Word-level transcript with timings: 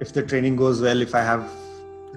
if 0.00 0.12
the 0.12 0.22
training 0.22 0.56
goes 0.56 0.80
well 0.80 1.02
if 1.02 1.14
i 1.14 1.22
have 1.30 1.50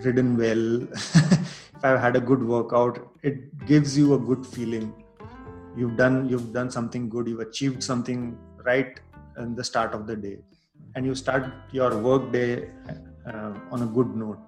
ridden 0.06 0.38
well 0.38 0.64
if 0.94 1.84
i've 1.84 2.00
had 2.00 2.16
a 2.16 2.22
good 2.30 2.44
workout 2.44 3.00
it 3.24 3.66
gives 3.66 3.98
you 3.98 4.14
a 4.14 4.20
good 4.20 4.46
feeling. 4.46 4.94
You've 5.76 5.96
done 5.98 6.30
you've 6.30 6.54
done 6.54 6.70
something 6.70 7.10
good 7.10 7.28
you've 7.28 7.40
achieved 7.40 7.84
something 7.84 8.38
right 8.66 9.00
in 9.38 9.56
the 9.56 9.64
start 9.64 9.94
of 9.94 10.06
the 10.06 10.16
day. 10.16 10.38
And 10.96 11.06
you 11.06 11.16
start 11.16 11.52
your 11.72 11.98
work 11.98 12.32
day 12.32 12.70
uh, 13.26 13.54
on 13.72 13.82
a 13.82 13.86
good 13.86 14.16
note. 14.16 14.40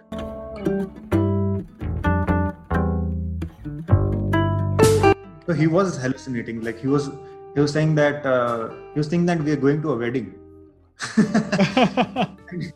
So 5.47 5.53
he 5.53 5.67
was 5.67 5.97
hallucinating 5.97 6.61
like 6.61 6.79
he 6.79 6.87
was 6.87 7.09
he 7.55 7.61
was 7.61 7.71
saying 7.71 7.95
that 7.95 8.25
uh, 8.25 8.69
he 8.93 8.99
was 8.99 9.07
thinking 9.07 9.25
that 9.27 9.41
we 9.41 9.51
are 9.51 9.61
going 9.67 9.81
to 9.81 9.93
a 9.93 9.97
wedding 9.97 10.35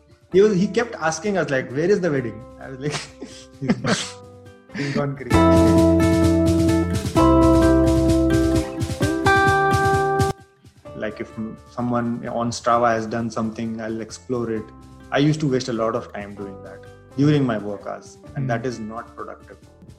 he 0.32 0.40
was 0.40 0.54
he 0.54 0.66
kept 0.68 0.94
asking 0.94 1.36
us 1.36 1.50
like 1.50 1.70
where 1.72 1.90
is 1.90 2.00
the 2.00 2.10
wedding? 2.10 2.40
I 2.60 2.68
was 2.70 2.78
like 2.78 2.94
he's 4.76 4.94
gone 4.94 5.16
crazy 5.16 5.36
like 10.96 11.20
if 11.20 11.32
someone 11.70 12.28
on 12.28 12.50
strava 12.50 12.92
has 12.92 13.06
done 13.06 13.30
something 13.30 13.80
i'll 13.80 14.00
explore 14.00 14.50
it. 14.50 14.64
I 15.10 15.18
used 15.18 15.40
to 15.40 15.48
waste 15.50 15.68
a 15.68 15.72
lot 15.72 15.96
of 15.96 16.12
time 16.12 16.36
doing 16.36 16.62
that 16.62 16.86
during 17.16 17.44
my 17.44 17.58
work 17.58 17.86
hours 17.86 18.18
and 18.36 18.48
that 18.48 18.64
is 18.64 18.78
not 18.78 19.16
productive. 19.16 19.58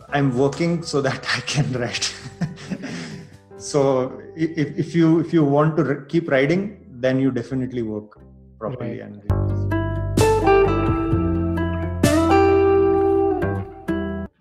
I'm 0.10 0.38
working 0.38 0.84
so 0.84 1.02
that 1.02 1.26
i 1.38 1.42
can 1.42 1.72
write. 1.82 2.14
So 3.58 4.22
if, 4.36 4.78
if 4.78 4.96
you 4.96 5.20
if 5.20 5.34
you 5.34 5.44
want 5.44 5.76
to 5.78 6.06
keep 6.08 6.32
riding 6.32 6.86
then 6.90 7.20
you 7.20 7.32
definitely 7.32 7.82
work 7.82 8.20
properly 8.60 9.02
right. 9.02 9.10
and 9.10 9.41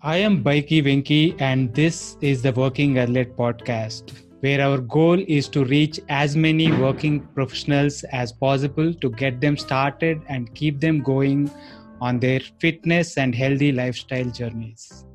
I 0.03 0.17
am 0.17 0.43
Baiki 0.43 0.83
Venki, 0.83 1.39
and 1.39 1.71
this 1.75 2.17
is 2.21 2.41
the 2.41 2.51
Working 2.53 2.97
Athlete 2.97 3.37
podcast, 3.37 4.13
where 4.39 4.59
our 4.59 4.79
goal 4.79 5.23
is 5.27 5.47
to 5.49 5.63
reach 5.63 5.99
as 6.09 6.35
many 6.35 6.71
working 6.71 7.19
professionals 7.35 8.03
as 8.05 8.31
possible 8.31 8.95
to 8.95 9.11
get 9.11 9.39
them 9.39 9.55
started 9.57 10.19
and 10.27 10.51
keep 10.55 10.79
them 10.79 11.03
going 11.03 11.51
on 12.01 12.17
their 12.17 12.39
fitness 12.59 13.19
and 13.19 13.35
healthy 13.35 13.71
lifestyle 13.71 14.25
journeys. 14.25 15.05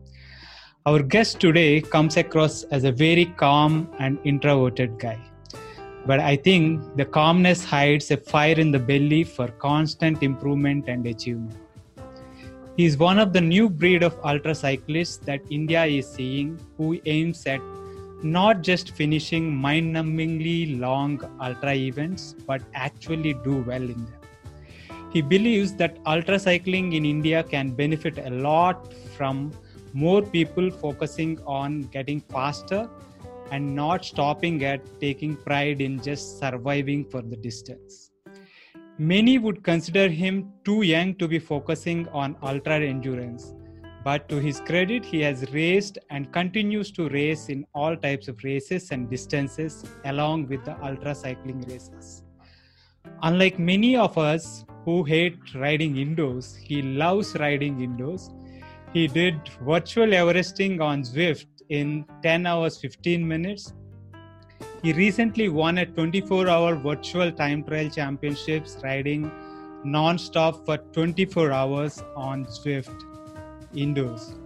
Our 0.86 1.02
guest 1.02 1.40
today 1.40 1.80
comes 1.80 2.16
across 2.16 2.62
as 2.70 2.84
a 2.84 2.92
very 2.92 3.24
calm 3.24 3.92
and 3.98 4.20
introverted 4.22 5.00
guy. 5.00 5.18
But 6.06 6.20
I 6.20 6.36
think 6.36 6.96
the 6.96 7.06
calmness 7.06 7.64
hides 7.64 8.12
a 8.12 8.18
fire 8.18 8.54
in 8.54 8.70
the 8.70 8.78
belly 8.78 9.24
for 9.24 9.48
constant 9.48 10.22
improvement 10.22 10.84
and 10.86 11.04
achievement. 11.08 11.65
He 12.76 12.84
is 12.84 12.98
one 12.98 13.18
of 13.18 13.32
the 13.32 13.40
new 13.40 13.70
breed 13.70 14.02
of 14.02 14.18
ultra 14.22 14.54
cyclists 14.54 15.16
that 15.28 15.40
India 15.48 15.86
is 15.86 16.06
seeing 16.06 16.60
who 16.76 17.00
aims 17.06 17.46
at 17.46 17.60
not 18.22 18.60
just 18.60 18.90
finishing 18.90 19.54
mind 19.56 19.96
numbingly 19.96 20.78
long 20.78 21.22
ultra 21.40 21.74
events, 21.74 22.34
but 22.46 22.60
actually 22.74 23.32
do 23.44 23.62
well 23.62 23.82
in 23.82 24.04
them. 24.04 24.20
He 25.10 25.22
believes 25.22 25.74
that 25.76 25.96
ultra 26.04 26.38
cycling 26.38 26.92
in 26.92 27.06
India 27.06 27.42
can 27.42 27.70
benefit 27.70 28.18
a 28.18 28.28
lot 28.28 28.92
from 29.16 29.52
more 29.94 30.20
people 30.20 30.70
focusing 30.70 31.40
on 31.46 31.82
getting 31.84 32.20
faster 32.20 32.90
and 33.52 33.74
not 33.74 34.04
stopping 34.04 34.62
at 34.64 34.82
taking 35.00 35.34
pride 35.34 35.80
in 35.80 36.02
just 36.02 36.38
surviving 36.38 37.06
for 37.06 37.22
the 37.22 37.36
distance. 37.36 38.05
Many 38.98 39.36
would 39.36 39.62
consider 39.62 40.08
him 40.08 40.52
too 40.64 40.80
young 40.80 41.14
to 41.16 41.28
be 41.28 41.38
focusing 41.38 42.08
on 42.08 42.34
ultra 42.42 42.80
endurance, 42.80 43.52
but 44.02 44.26
to 44.30 44.36
his 44.36 44.60
credit, 44.60 45.04
he 45.04 45.20
has 45.20 45.52
raced 45.52 45.98
and 46.08 46.32
continues 46.32 46.90
to 46.92 47.10
race 47.10 47.50
in 47.50 47.66
all 47.74 47.94
types 47.94 48.26
of 48.26 48.42
races 48.42 48.92
and 48.92 49.10
distances 49.10 49.84
along 50.06 50.48
with 50.48 50.64
the 50.64 50.82
ultra 50.82 51.14
cycling 51.14 51.60
races. 51.68 52.22
Unlike 53.22 53.58
many 53.58 53.96
of 53.96 54.16
us 54.16 54.64
who 54.86 55.04
hate 55.04 55.54
riding 55.54 55.98
indoors, 55.98 56.56
he 56.56 56.80
loves 56.80 57.34
riding 57.34 57.82
indoors. 57.82 58.30
He 58.94 59.08
did 59.08 59.38
virtual 59.60 60.06
Everesting 60.06 60.80
on 60.80 61.02
Zwift 61.02 61.48
in 61.68 62.06
10 62.22 62.46
hours 62.46 62.80
15 62.80 63.28
minutes 63.28 63.74
he 64.86 64.92
recently 64.92 65.48
won 65.48 65.78
a 65.78 65.84
24 65.84 66.48
hour 66.48 66.76
virtual 66.76 67.32
time 67.38 67.62
trial 67.68 67.88
championships 67.90 68.76
riding 68.84 69.22
non 69.82 70.16
stop 70.16 70.64
for 70.64 70.76
24 70.96 71.50
hours 71.50 72.04
on 72.14 72.44
Zwift 72.44 73.00
indoors. 73.74 74.36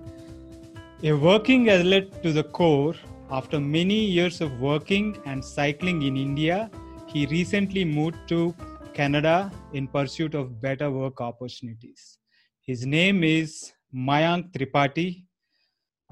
A 1.03 1.13
working 1.13 1.69
athlete 1.69 2.23
to 2.23 2.33
the 2.33 2.45
core, 2.59 2.95
after 3.31 3.61
many 3.61 4.01
years 4.17 4.41
of 4.41 4.59
working 4.61 5.19
and 5.27 5.45
cycling 5.45 6.01
in 6.09 6.17
India, 6.17 6.71
he 7.07 7.27
recently 7.27 7.85
moved 7.85 8.27
to 8.29 8.55
Canada 8.95 9.53
in 9.75 9.89
pursuit 9.89 10.35
of 10.35 10.59
better 10.63 10.91
work 10.91 11.21
opportunities. 11.21 12.17
His 12.63 12.87
name 12.87 13.23
is 13.25 13.73
Mayank 13.95 14.53
Tripathi, 14.53 15.25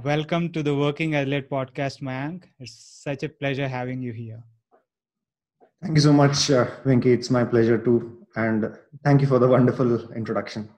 Welcome 0.05 0.53
to 0.53 0.63
the 0.63 0.73
Working 0.77 1.17
Athlete 1.17 1.51
podcast, 1.51 2.03
Mayank. 2.03 2.45
It's 2.61 3.03
such 3.03 3.25
a 3.25 3.29
pleasure 3.29 3.67
having 3.67 4.01
you 4.01 4.13
here. 4.13 4.41
Thank 5.83 5.97
you 5.97 6.01
so 6.01 6.13
much, 6.13 6.53
uh. 6.53 6.71
It's 6.87 7.31
my 7.31 7.43
pleasure 7.43 7.79
too. 7.79 8.25
And 8.37 8.77
thank 9.03 9.23
you 9.23 9.27
for 9.27 9.41
the 9.41 9.49
wonderful 9.49 10.13
introduction. 10.13 10.69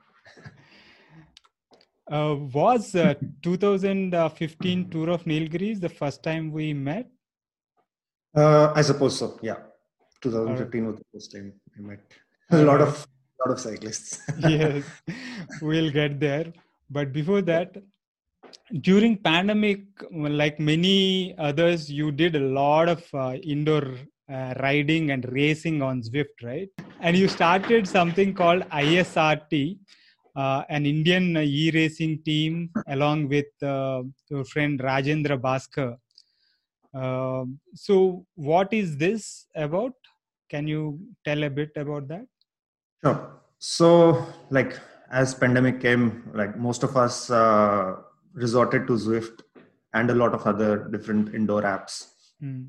Uh, 2.11 2.37
was 2.55 2.95
uh, 2.95 3.13
2015 3.43 4.89
Tour 4.89 5.11
of 5.11 5.25
Nilgiris 5.25 5.81
the 5.81 5.91
first 5.91 6.23
time 6.23 6.51
we 6.51 6.73
met? 6.73 7.07
Uh, 8.35 8.73
I 8.75 8.81
suppose 8.81 9.19
so. 9.19 9.39
Yeah, 9.43 9.57
2015 10.23 10.87
was 10.87 10.97
the 10.97 11.05
first 11.13 11.33
time 11.33 11.53
we 11.77 11.85
met. 11.85 12.01
A 12.53 12.65
lot 12.65 12.81
of 12.81 13.07
lot 13.45 13.53
of 13.53 13.61
cyclists. 13.61 14.19
yes, 14.39 14.83
we'll 15.61 15.91
get 15.91 16.19
there. 16.19 16.55
But 16.89 17.13
before 17.13 17.43
that, 17.43 17.77
during 18.81 19.17
pandemic 19.17 19.83
like 20.11 20.59
many 20.59 21.35
others 21.39 21.91
you 21.91 22.11
did 22.11 22.37
a 22.37 22.47
lot 22.61 22.89
of 22.89 23.03
uh, 23.15 23.35
indoor 23.43 23.85
uh, 24.33 24.55
riding 24.61 25.11
and 25.11 25.31
racing 25.33 25.83
on 25.83 26.03
zwift 26.03 26.43
right? 26.43 26.69
And 27.01 27.17
you 27.17 27.29
started 27.29 27.89
something 27.89 28.35
called 28.35 28.63
isrt 28.71 29.79
uh, 30.37 30.63
an 30.69 30.87
indian 30.87 31.37
e-racing 31.37 32.23
team 32.23 32.71
along 32.89 33.29
with 33.29 33.51
uh, 33.63 34.03
your 34.29 34.45
friend 34.45 34.79
rajendra 34.81 35.39
bhaskar. 35.39 35.97
Um, 36.93 37.61
so 37.75 38.27
what 38.35 38.73
is 38.73 38.97
this 38.97 39.47
about? 39.55 39.95
Can 40.49 40.67
you 40.67 41.01
tell 41.25 41.45
a 41.45 41.51
bit 41.51 41.71
about 41.77 42.09
that? 42.09 42.27
Sure. 43.03 43.41
So 43.59 44.27
like 44.51 44.79
as 45.11 45.35
pandemic 45.35 45.81
came 45.81 46.31
like 46.35 46.57
most 46.57 46.83
of 46.83 46.97
us 46.97 47.31
uh, 47.31 47.97
resorted 48.35 48.87
to 48.87 48.95
Zwift 48.95 49.41
and 49.93 50.11
a 50.11 50.15
lot 50.15 50.35
of 50.35 50.47
other 50.47 50.89
different 50.89 51.35
indoor 51.35 51.63
apps. 51.63 52.11
Mm. 52.43 52.69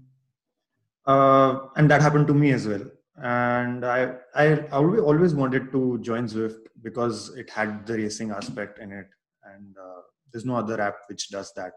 Uh, 1.06 1.68
and 1.76 1.90
that 1.90 2.02
happened 2.02 2.28
to 2.28 2.34
me 2.34 2.52
as 2.52 2.68
well. 2.68 2.84
And 3.18 3.86
I, 3.86 4.16
I, 4.36 4.56
always 4.72 5.36
wanted 5.36 5.72
to 5.74 6.00
join 6.02 6.26
Zwift 6.28 6.68
because 6.82 7.36
it 7.36 7.50
had 7.50 7.86
the 7.86 7.94
racing 7.94 8.32
aspect 8.32 8.80
in 8.80 8.92
it, 8.92 9.08
and 9.44 9.76
uh, 9.78 10.02
there's 10.32 10.46
no 10.46 10.56
other 10.56 10.80
app 10.82 10.96
which 11.08 11.30
does 11.30 11.54
that. 11.54 11.74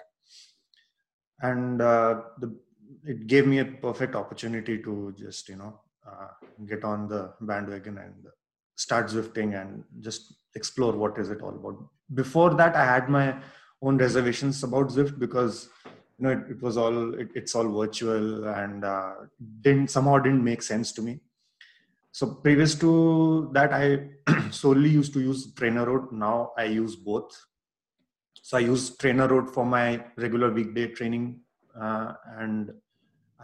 And 1.41 1.83
uh, 1.83 2.23
the, 2.39 2.57
it 3.05 3.27
gave 3.27 3.47
me 3.47 3.59
a 3.59 3.65
perfect 3.65 4.15
opportunity 4.15 4.79
to 4.83 5.15
just 5.19 5.49
you 5.49 5.57
know 5.57 5.81
uh, 6.07 6.29
get 6.67 6.85
on 6.85 7.09
the 7.09 7.35
bandwagon 7.41 7.99
and 7.99 8.15
start 8.77 9.07
Zwifting 9.07 9.61
and 9.61 9.85
just 10.01 10.35
explore 10.55 10.93
what 10.93 11.19
is 11.19 11.31
it 11.31 11.43
all 11.43 11.51
about. 11.51 11.77
Before 12.15 12.55
that, 12.55 12.77
I 12.77 12.85
had 12.85 13.09
my 13.09 13.37
own 13.83 13.99
reservations 13.99 14.63
about 14.63 14.89
Zwift 14.89 15.19
because 15.19 15.69
you 16.19 16.25
know 16.27 16.31
it, 16.31 16.51
it 16.51 16.63
was 16.63 16.77
all 16.77 17.15
it, 17.15 17.29
it's 17.35 17.55
all 17.55 17.69
virtual 17.69 18.49
and 18.49 18.85
uh, 18.85 19.15
didn't 19.61 19.91
somehow 19.91 20.19
didn't 20.19 20.45
make 20.45 20.63
sense 20.63 20.93
to 20.93 21.03
me. 21.03 21.21
So 22.13 22.27
previous 22.29 22.77
to 22.77 23.51
that, 23.55 23.73
I 23.73 24.09
solely 24.51 24.89
used 24.89 25.13
to 25.15 25.21
use 25.21 25.53
Trainer 25.55 25.85
TrainerRoad. 25.85 26.13
Now 26.13 26.53
I 26.57 26.65
use 26.65 26.95
both. 26.95 27.37
So 28.41 28.57
I 28.57 28.61
use 28.61 28.97
Trainer 28.97 29.27
TrainerRoad 29.27 29.53
for 29.53 29.67
my 29.67 30.05
regular 30.17 30.53
weekday 30.53 30.89
training, 30.89 31.41
uh, 31.81 32.13
and 32.39 32.71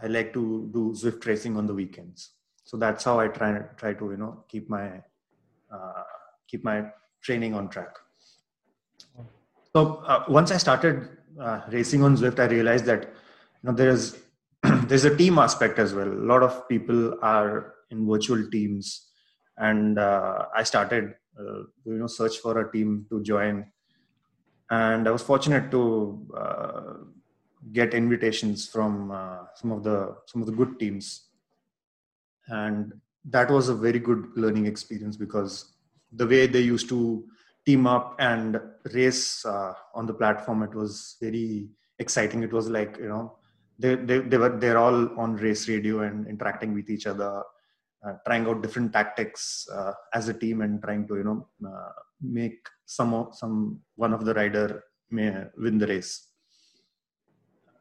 I 0.01 0.07
like 0.07 0.31
to 0.33 0.69
do 0.73 0.93
Zwift 0.95 1.25
racing 1.25 1.57
on 1.57 1.67
the 1.67 1.73
weekends. 1.73 2.31
So 2.63 2.77
that's 2.77 3.03
how 3.03 3.19
I 3.19 3.27
try 3.27 3.59
try 3.75 3.93
to 3.93 4.11
you 4.11 4.17
know 4.17 4.45
keep 4.47 4.69
my 4.69 5.01
uh, 5.69 6.03
keep 6.47 6.63
my 6.63 6.85
training 7.21 7.53
on 7.53 7.67
track. 7.67 7.93
So 9.73 10.03
uh, 10.05 10.25
once 10.27 10.51
I 10.51 10.57
started 10.57 11.09
uh, 11.39 11.61
racing 11.69 12.03
on 12.03 12.17
Zwift, 12.17 12.39
I 12.39 12.45
realized 12.45 12.85
that 12.85 13.03
you 13.03 13.69
know 13.69 13.73
there 13.73 13.89
is 13.89 14.17
there's 14.63 15.05
a 15.05 15.15
team 15.15 15.39
aspect 15.39 15.79
as 15.79 15.93
well. 15.93 16.07
A 16.07 16.25
lot 16.33 16.43
of 16.43 16.67
people 16.67 17.17
are 17.21 17.75
in 17.89 18.07
virtual 18.07 18.49
teams, 18.49 19.07
and 19.57 19.97
uh, 19.97 20.45
I 20.55 20.63
started 20.63 21.15
uh, 21.39 21.63
you 21.85 21.99
know 21.99 22.07
search 22.07 22.37
for 22.39 22.59
a 22.59 22.71
team 22.71 23.05
to 23.09 23.23
join. 23.23 23.65
And 24.69 25.05
i 25.07 25.11
was 25.11 25.21
fortunate 25.21 25.69
to 25.71 26.27
uh, 26.37 26.93
get 27.73 27.93
invitations 27.93 28.67
from 28.67 29.11
uh, 29.11 29.39
some 29.55 29.71
of 29.71 29.83
the 29.83 30.15
some 30.25 30.41
of 30.41 30.47
the 30.47 30.53
good 30.53 30.79
teams. 30.79 31.27
And 32.47 32.93
that 33.25 33.49
was 33.49 33.69
a 33.69 33.75
very 33.75 33.99
good 33.99 34.31
learning 34.35 34.65
experience 34.65 35.15
because 35.15 35.73
the 36.11 36.27
way 36.27 36.47
they 36.47 36.59
used 36.59 36.89
to 36.89 37.23
team 37.65 37.87
up 37.87 38.15
and 38.19 38.59
race 38.93 39.45
uh, 39.45 39.73
on 39.93 40.05
the 40.05 40.13
platform. 40.13 40.63
It 40.63 40.73
was 40.73 41.17
very 41.21 41.69
exciting. 41.99 42.43
It 42.43 42.53
was 42.53 42.69
like 42.69 42.97
you 42.97 43.09
know 43.09 43.37
they, 43.77 43.95
they, 43.95 44.19
they 44.19 44.37
were 44.37 44.57
they're 44.57 44.77
all 44.77 45.19
on 45.19 45.35
race 45.35 45.67
radio 45.67 46.01
and 46.01 46.27
interacting 46.27 46.73
with 46.73 46.89
each 46.89 47.07
other 47.07 47.43
uh, 48.05 48.13
trying 48.25 48.47
out 48.47 48.61
different 48.61 48.91
tactics 48.91 49.67
uh, 49.71 49.93
as 50.13 50.27
a 50.27 50.33
team 50.33 50.61
and 50.61 50.81
trying 50.81 51.07
to 51.07 51.17
you 51.17 51.23
know 51.23 51.47
uh, 51.67 51.91
make 52.21 52.67
some 52.85 53.13
of, 53.13 53.35
some 53.35 53.79
one 53.95 54.13
of 54.13 54.25
the 54.25 54.33
rider 54.33 54.83
may 55.09 55.45
win 55.57 55.77
the 55.77 55.87
race. 55.87 56.27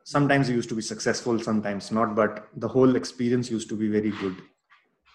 Sometimes 0.04 0.50
used 0.50 0.68
to 0.68 0.74
be 0.74 0.82
successful 0.82 1.38
sometimes 1.38 1.90
not 1.90 2.14
but 2.14 2.48
the 2.56 2.68
whole 2.68 2.96
experience 2.96 3.50
used 3.50 3.68
to 3.68 3.76
be 3.76 3.88
very 3.88 4.10
good. 4.10 4.36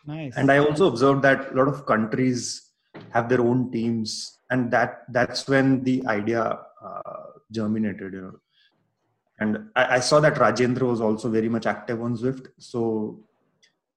Nice. 0.07 0.33
And 0.38 0.51
i 0.51 0.59
also 0.59 0.88
observed 0.88 1.23
that 1.23 1.51
a 1.51 1.56
lot 1.56 1.67
of 1.67 1.85
countries 1.85 2.71
have 3.09 3.27
their 3.27 3.41
own 3.41 3.71
teams 3.71 4.39
and 4.55 4.71
that 4.71 5.03
that's 5.17 5.47
when 5.53 5.83
the 5.83 5.95
idea 6.07 6.41
uh, 6.87 7.23
germinated 7.51 8.13
you 8.13 8.21
know. 8.25 8.39
And 9.39 9.69
I, 9.75 9.97
I, 9.97 9.99
saw 9.99 10.21
that 10.21 10.35
rajendra 10.35 10.83
was 10.89 11.01
also 11.01 11.29
very 11.29 11.49
much 11.55 11.65
active 11.65 12.01
on 12.01 12.15
zwift. 12.15 12.45
So 12.57 12.81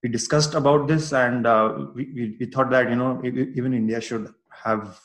we 0.03 0.09
discussed 0.09 0.55
about 0.61 0.89
this 0.89 1.13
and 1.13 1.47
uh, 1.47 1.87
we, 1.95 2.05
we, 2.17 2.37
we, 2.41 2.47
thought 2.47 2.71
that 2.71 2.91
you 2.91 2.97
know 2.97 3.11
even 3.25 3.73
india 3.83 4.01
should 4.01 4.27
have 4.65 5.01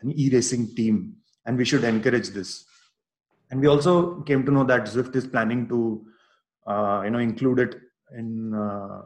an 0.00 0.12
e-racing 0.24 0.64
team 0.74 1.16
and 1.46 1.56
we 1.56 1.64
should 1.64 1.84
encourage 1.84 2.30
this. 2.38 2.64
And 3.50 3.60
we 3.60 3.68
also 3.68 4.22
came 4.22 4.44
to 4.46 4.52
know 4.56 4.64
that 4.72 4.86
zwift 4.94 5.14
is 5.14 5.26
planning 5.26 5.68
to 5.68 6.04
uh, 6.66 7.02
you 7.04 7.10
know 7.10 7.22
include 7.30 7.60
it 7.66 7.76
in 8.18 8.54
uh, 8.54 9.02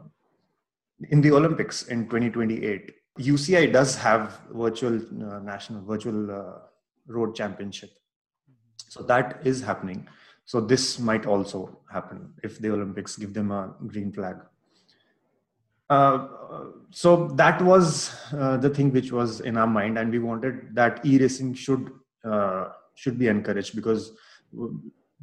in 1.11 1.21
the 1.21 1.31
olympics 1.31 1.83
in 1.93 2.05
2028 2.05 2.91
uci 3.19 3.71
does 3.71 3.95
have 3.95 4.39
virtual 4.51 4.95
uh, 4.97 5.39
national 5.39 5.81
virtual 5.83 6.31
uh, 6.31 6.59
road 7.07 7.35
championship. 7.35 7.91
So 8.89 9.03
that 9.03 9.41
is 9.43 9.61
happening. 9.61 10.07
So 10.45 10.59
this 10.59 10.99
might 10.99 11.25
also 11.25 11.77
happen 11.91 12.33
if 12.43 12.59
the 12.59 12.71
olympics 12.71 13.15
give 13.15 13.33
them 13.33 13.51
a 13.51 13.73
green 13.87 14.11
flag. 14.11 14.37
Uh, 15.89 16.27
so 16.91 17.27
that 17.29 17.61
was 17.61 18.15
uh, 18.33 18.57
the 18.57 18.69
thing 18.69 18.91
which 18.91 19.11
was 19.11 19.41
in 19.41 19.57
our 19.57 19.67
mind 19.67 19.97
and 19.97 20.11
we 20.11 20.19
wanted 20.19 20.75
that 20.75 21.03
e-racing 21.05 21.53
should 21.53 21.91
uh, 22.23 22.69
should 22.93 23.17
be 23.17 23.27
encouraged 23.27 23.75
because 23.75 24.11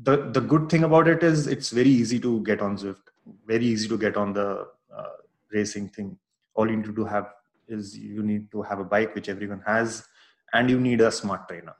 the 0.02 0.30
the 0.32 0.40
good 0.40 0.68
thing 0.68 0.84
about 0.84 1.08
it 1.08 1.22
is 1.22 1.46
it's 1.46 1.70
very 1.70 1.88
easy 1.88 2.18
to 2.18 2.40
get 2.42 2.60
on 2.60 2.76
Zwift, 2.76 3.12
very 3.46 3.64
easy 3.64 3.88
to 3.88 3.98
get 3.98 4.16
on 4.16 4.32
the 4.32 4.66
uh, 4.96 5.16
racing 5.52 5.88
thing. 5.88 6.18
All 6.54 6.68
you 6.68 6.76
need 6.76 6.86
to 6.86 6.92
do 6.92 7.04
have 7.04 7.32
is 7.68 7.96
you 7.96 8.22
need 8.22 8.50
to 8.52 8.62
have 8.62 8.78
a 8.78 8.84
bike 8.84 9.14
which 9.14 9.28
everyone 9.28 9.62
has, 9.66 10.04
and 10.52 10.70
you 10.70 10.80
need 10.80 11.00
a 11.00 11.10
smart 11.10 11.48
trainer. 11.48 11.74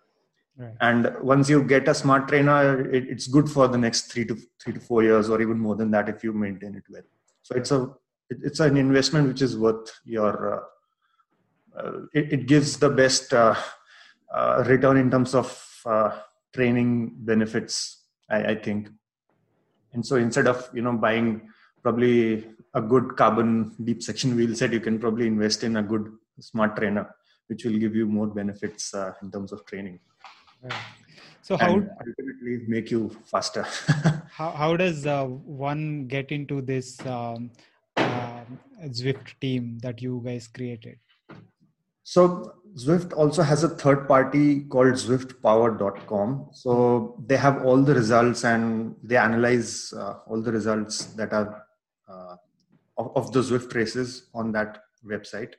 Right. 0.56 0.75
And 0.81 1.15
once 1.21 1.50
you 1.50 1.62
get 1.62 1.87
a 1.87 1.94
smart 1.94 2.29
trainer, 2.29 2.91
it, 2.91 3.09
it's 3.09 3.27
good 3.27 3.49
for 3.49 3.69
the 3.69 3.77
next 3.77 4.12
three 4.12 4.25
to 4.25 4.37
three 4.61 4.73
to 4.73 4.81
four 4.81 5.03
years, 5.03 5.29
or 5.29 5.41
even 5.43 5.59
more 5.59 5.77
than 5.77 5.91
that 5.91 6.09
if 6.09 6.25
you 6.25 6.33
maintain 6.33 6.75
it 6.75 6.85
well. 6.88 7.03
So 7.43 7.56
it's 7.56 7.71
a 7.71 7.83
it, 8.31 8.38
it's 8.43 8.61
an 8.61 8.77
investment 8.77 9.29
which 9.29 9.43
is 9.43 9.56
worth 9.56 9.93
your. 10.05 10.55
Uh, 10.55 10.61
uh, 11.79 12.00
it, 12.15 12.33
it, 12.33 12.47
gives 12.47 12.79
the 12.79 12.88
best 12.88 13.35
uh, 13.35 13.55
uh, 14.35 14.65
return 14.67 14.97
in 14.97 15.11
terms 15.11 15.35
of 15.35 15.83
uh, 15.85 16.11
training 16.55 17.12
benefits 17.19 18.05
I, 18.31 18.44
I, 18.44 18.55
think 18.55 18.88
and 19.93 20.05
so 20.05 20.17
instead 20.17 20.47
of 20.47 20.71
you 20.73 20.81
know 20.81 20.94
buying 20.94 21.49
probably 21.83 22.47
a 22.76 22.81
good 22.93 23.17
carbon 23.17 23.50
deep 23.88 24.02
section 24.08 24.37
wheel 24.37 24.55
set 24.55 24.73
you 24.73 24.81
can 24.87 24.99
probably 24.99 25.26
invest 25.26 25.64
in 25.69 25.76
a 25.82 25.82
good 25.82 26.06
smart 26.40 26.76
trainer 26.76 27.05
which 27.49 27.64
will 27.64 27.78
give 27.84 27.94
you 27.94 28.06
more 28.06 28.26
benefits 28.26 28.93
uh, 28.94 29.12
in 29.23 29.31
terms 29.31 29.52
of 29.52 29.64
training. 29.67 29.99
So 31.43 31.56
how 31.56 31.75
and 31.75 31.90
ultimately 32.00 32.55
make 32.67 32.90
you 32.90 33.17
faster. 33.25 33.62
How, 34.37 34.50
how 34.50 34.76
does 34.76 35.06
uh, 35.06 35.25
one 35.25 36.08
get 36.08 36.31
into 36.31 36.61
this 36.61 37.00
um, 37.06 37.50
uh, 37.96 38.40
zwift 38.88 39.28
team 39.40 39.78
that 39.78 40.02
you 40.02 40.20
guys 40.26 40.46
created? 40.46 40.99
So 42.02 42.52
Zwift 42.76 43.14
also 43.17 43.43
has 43.43 43.64
a 43.64 43.70
third 43.70 44.06
party 44.06 44.64
called 44.64 44.94
zwiftpower.com. 44.94 46.50
So 46.52 47.23
they 47.26 47.37
have 47.38 47.64
all 47.64 47.82
the 47.82 47.94
results 47.94 48.44
and 48.44 48.94
they 49.02 49.17
analyze 49.17 49.94
uh, 49.96 50.19
all 50.26 50.43
the 50.43 50.52
results 50.52 51.06
that 51.14 51.32
are 51.32 51.64
uh, 52.06 52.37
of, 52.96 53.16
of, 53.16 53.32
the 53.32 53.40
Zwift 53.40 53.75
races 53.75 54.28
on 54.34 54.52
that 54.52 54.82
website. 55.04 55.54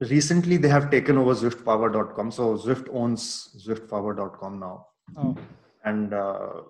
Recently, 0.00 0.56
they 0.56 0.68
have 0.68 0.90
taken 0.90 1.18
over 1.18 1.34
zwiftpower.com. 1.34 2.30
So 2.30 2.56
Zwift 2.56 2.88
owns 2.92 3.56
zwiftpower.com 3.66 4.60
now. 4.60 4.86
Oh. 5.16 5.36
And 5.84 6.14
uh, 6.14 6.62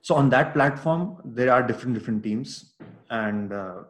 so 0.00 0.14
on 0.14 0.28
that 0.30 0.52
platform, 0.52 1.18
there 1.24 1.52
are 1.52 1.62
different 1.62 1.94
different 1.94 2.22
teams. 2.24 2.74
And 3.10 3.52
uh, 3.52 3.82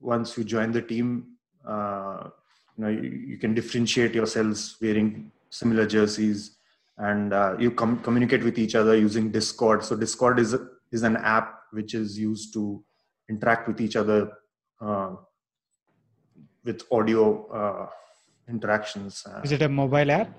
once 0.00 0.36
you 0.36 0.44
join 0.44 0.70
the 0.70 0.82
team, 0.82 1.38
uh, 1.66 2.28
you 2.78 2.84
know 2.84 2.90
you, 2.90 3.10
you 3.10 3.38
can 3.38 3.54
differentiate 3.54 4.14
yourselves 4.14 4.76
wearing 4.80 5.30
similar 5.50 5.86
jerseys 5.86 6.56
and 6.98 7.32
uh, 7.32 7.56
you 7.58 7.70
com- 7.70 8.00
communicate 8.00 8.42
with 8.44 8.58
each 8.58 8.74
other 8.74 8.96
using 8.96 9.30
discord 9.30 9.84
so 9.84 9.96
discord 9.96 10.38
is 10.38 10.54
is 10.92 11.02
an 11.02 11.16
app 11.16 11.60
which 11.72 11.94
is 11.94 12.18
used 12.18 12.52
to 12.52 12.82
interact 13.28 13.68
with 13.68 13.80
each 13.80 13.96
other 13.96 14.32
uh, 14.80 15.10
with 16.64 16.82
audio 16.90 17.46
uh, 17.48 17.86
interactions 18.48 19.24
uh, 19.26 19.40
is 19.44 19.52
it 19.52 19.62
a 19.62 19.68
mobile 19.68 20.10
app 20.10 20.30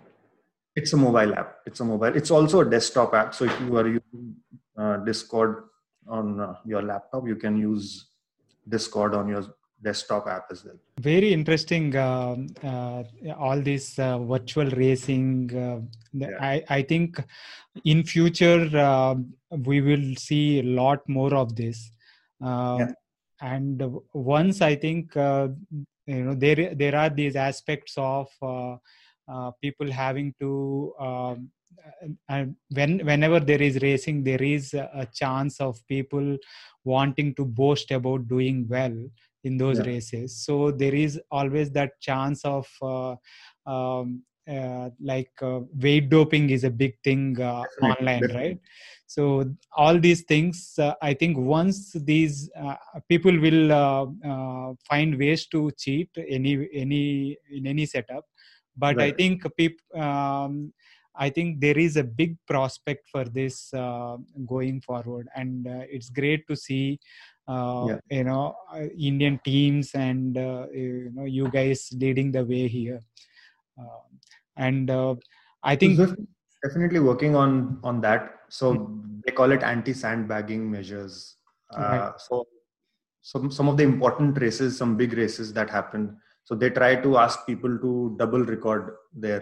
it's 0.76 0.94
a 0.94 0.98
mobile 0.98 1.34
app 1.36 1.58
it's 1.66 1.80
a 1.80 1.86
mobile 1.86 2.16
it's 2.16 2.32
also 2.32 2.62
a 2.62 2.70
desktop 2.70 3.14
app 3.14 3.34
so 3.34 3.46
if 3.46 3.62
you 3.62 3.78
are 3.78 3.88
using 3.88 4.36
uh, 4.78 4.98
discord 4.98 5.64
on 6.08 6.40
uh, 6.40 6.56
your 6.66 6.82
laptop 6.82 7.28
you 7.28 7.36
can 7.36 7.58
use 7.58 8.06
discord 8.68 9.14
on 9.14 9.28
your 9.28 9.44
desktop 9.82 10.28
app 10.28 10.46
as 10.52 10.66
well. 10.66 10.76
Very 11.00 11.34
interesting. 11.34 11.96
Uh, 11.96 12.36
uh, 12.64 13.04
all 13.38 13.62
this 13.62 13.98
uh, 14.00 14.20
virtual 14.20 14.70
racing. 14.72 15.52
Uh, 15.56 15.80
yeah. 16.14 16.30
I, 16.40 16.64
I 16.70 16.82
think 16.82 17.24
in 17.86 18.04
future 18.04 19.16
we 19.52 19.82
will 19.82 20.16
see 20.16 20.60
a 20.60 20.64
lot 20.64 21.08
more 21.08 21.34
of 21.34 21.56
this. 21.56 21.92
Uh, 22.44 22.78
yeah. 22.80 22.92
And 23.42 23.82
once 24.14 24.62
I 24.62 24.76
think 24.76 25.16
you 25.16 26.24
know 26.26 26.34
there 26.36 26.76
there 26.76 26.96
are 26.96 27.10
these 27.10 27.36
aspects 27.36 27.94
of 27.98 28.28
people 29.62 29.92
having 29.92 30.34
to. 30.40 30.94
Um, 31.00 31.52
and 32.28 32.56
when 32.70 33.00
whenever 33.06 33.40
there 33.40 33.62
is 33.62 33.82
racing 33.82 34.24
there 34.24 34.42
is 34.42 34.74
a 34.74 35.08
chance 35.14 35.60
of 35.62 35.80
people 35.88 36.38
wanting 36.84 37.34
to 37.36 37.46
boast 37.46 37.92
about 37.92 38.28
doing 38.28 38.66
well 38.68 38.96
in 39.44 39.58
those 39.58 39.80
yeah. 39.80 39.86
races 39.86 40.44
so 40.44 40.72
there 40.72 40.94
is 40.96 41.20
always 41.32 41.72
that 41.72 41.92
chance 42.02 42.44
of 42.44 42.68
uh, 42.82 43.16
um, 43.70 44.24
uh, 44.50 44.90
like 45.02 45.32
uh, 45.42 45.60
weight 45.76 46.10
doping 46.10 46.50
is 46.50 46.64
a 46.64 46.70
big 46.70 46.94
thing 47.04 47.40
uh, 47.42 47.64
online 47.82 48.26
right? 48.34 48.60
So 49.06 49.46
all 49.76 50.00
these 50.00 50.22
things 50.24 50.76
uh, 50.78 50.94
i 51.02 51.14
think 51.14 51.38
once 51.38 51.94
these 51.94 52.50
uh, 52.56 52.76
people 53.08 53.36
will 53.46 54.78
find 54.90 55.18
ways 55.18 55.48
to 55.48 55.72
cheat 55.78 56.10
any 56.28 56.68
any 56.74 57.38
in 57.50 57.68
any 57.68 57.86
setup. 57.86 58.26
But 58.78 58.98
right. 58.98 59.14
i 59.14 59.16
think 59.16 59.44
people 59.58 60.02
um, 60.02 60.74
I 61.20 61.30
think 61.30 61.60
there 61.60 61.78
is 61.78 61.98
a 61.98 62.04
big 62.04 62.38
prospect 62.48 63.10
for 63.12 63.26
this 63.26 63.74
uh, 63.74 64.16
going 64.48 64.80
forward, 64.80 65.28
and 65.36 65.68
uh, 65.68 65.84
it's 65.90 66.10
great 66.10 66.48
to 66.48 66.56
see 66.56 66.98
uh, 67.50 67.86
yeah. 67.90 68.00
you 68.10 68.24
know 68.24 68.56
uh, 68.74 68.86
indian 68.98 69.40
teams 69.44 69.92
and 69.96 70.38
uh, 70.38 70.68
you 70.72 71.12
know 71.14 71.26
you 71.26 71.50
guys 71.50 71.90
leading 71.94 72.32
the 72.32 72.46
way 72.46 72.68
here. 72.68 73.02
Uh, 73.80 74.06
and 74.68 74.92
uh, 75.00 75.16
i 75.72 75.76
think 75.82 75.98
so 75.98 76.08
definitely 76.66 77.02
working 77.10 77.36
on 77.42 77.52
on 77.90 78.02
that 78.06 78.24
so 78.60 78.74
mm-hmm. 78.74 79.20
they 79.26 79.34
call 79.40 79.52
it 79.58 79.64
anti 79.74 79.94
sandbagging 80.04 80.64
measures 80.76 81.14
uh, 81.76 81.82
right. 81.82 82.14
so 82.28 82.46
some 83.32 83.52
some 83.58 83.68
of 83.72 83.78
the 83.80 83.86
important 83.92 84.40
races 84.46 84.78
some 84.82 84.96
big 85.02 85.14
races 85.24 85.54
that 85.58 85.70
happen 85.78 86.04
so 86.44 86.56
they 86.62 86.70
try 86.80 86.92
to 87.06 87.18
ask 87.24 87.46
people 87.52 87.74
to 87.86 87.92
double 88.22 88.44
record 88.56 88.96
their 89.26 89.42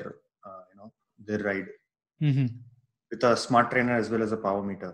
you 0.72 0.78
know 0.80 0.90
their 1.28 1.42
ride 1.50 1.70
mm-hmm. 2.22 2.48
with 3.12 3.24
a 3.32 3.36
smart 3.46 3.72
trainer 3.72 3.96
as 4.04 4.10
well 4.10 4.24
as 4.28 4.34
a 4.38 4.42
power 4.48 4.64
meter 4.72 4.94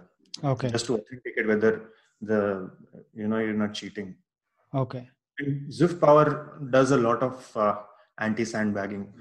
okay 0.51 0.69
just 0.75 0.87
to 0.89 0.95
authenticate 0.99 1.47
whether 1.53 1.73
the 2.29 2.41
you 3.21 3.27
know 3.31 3.39
you're 3.45 3.61
not 3.65 3.73
cheating 3.79 4.09
okay 4.83 5.03
and 5.39 5.71
Zwift 5.71 5.99
Power 5.99 6.59
does 6.69 6.91
a 6.91 6.97
lot 6.97 7.23
of 7.23 7.57
uh, 7.57 7.75
anti 8.19 8.45
sandbagging. 8.45 9.11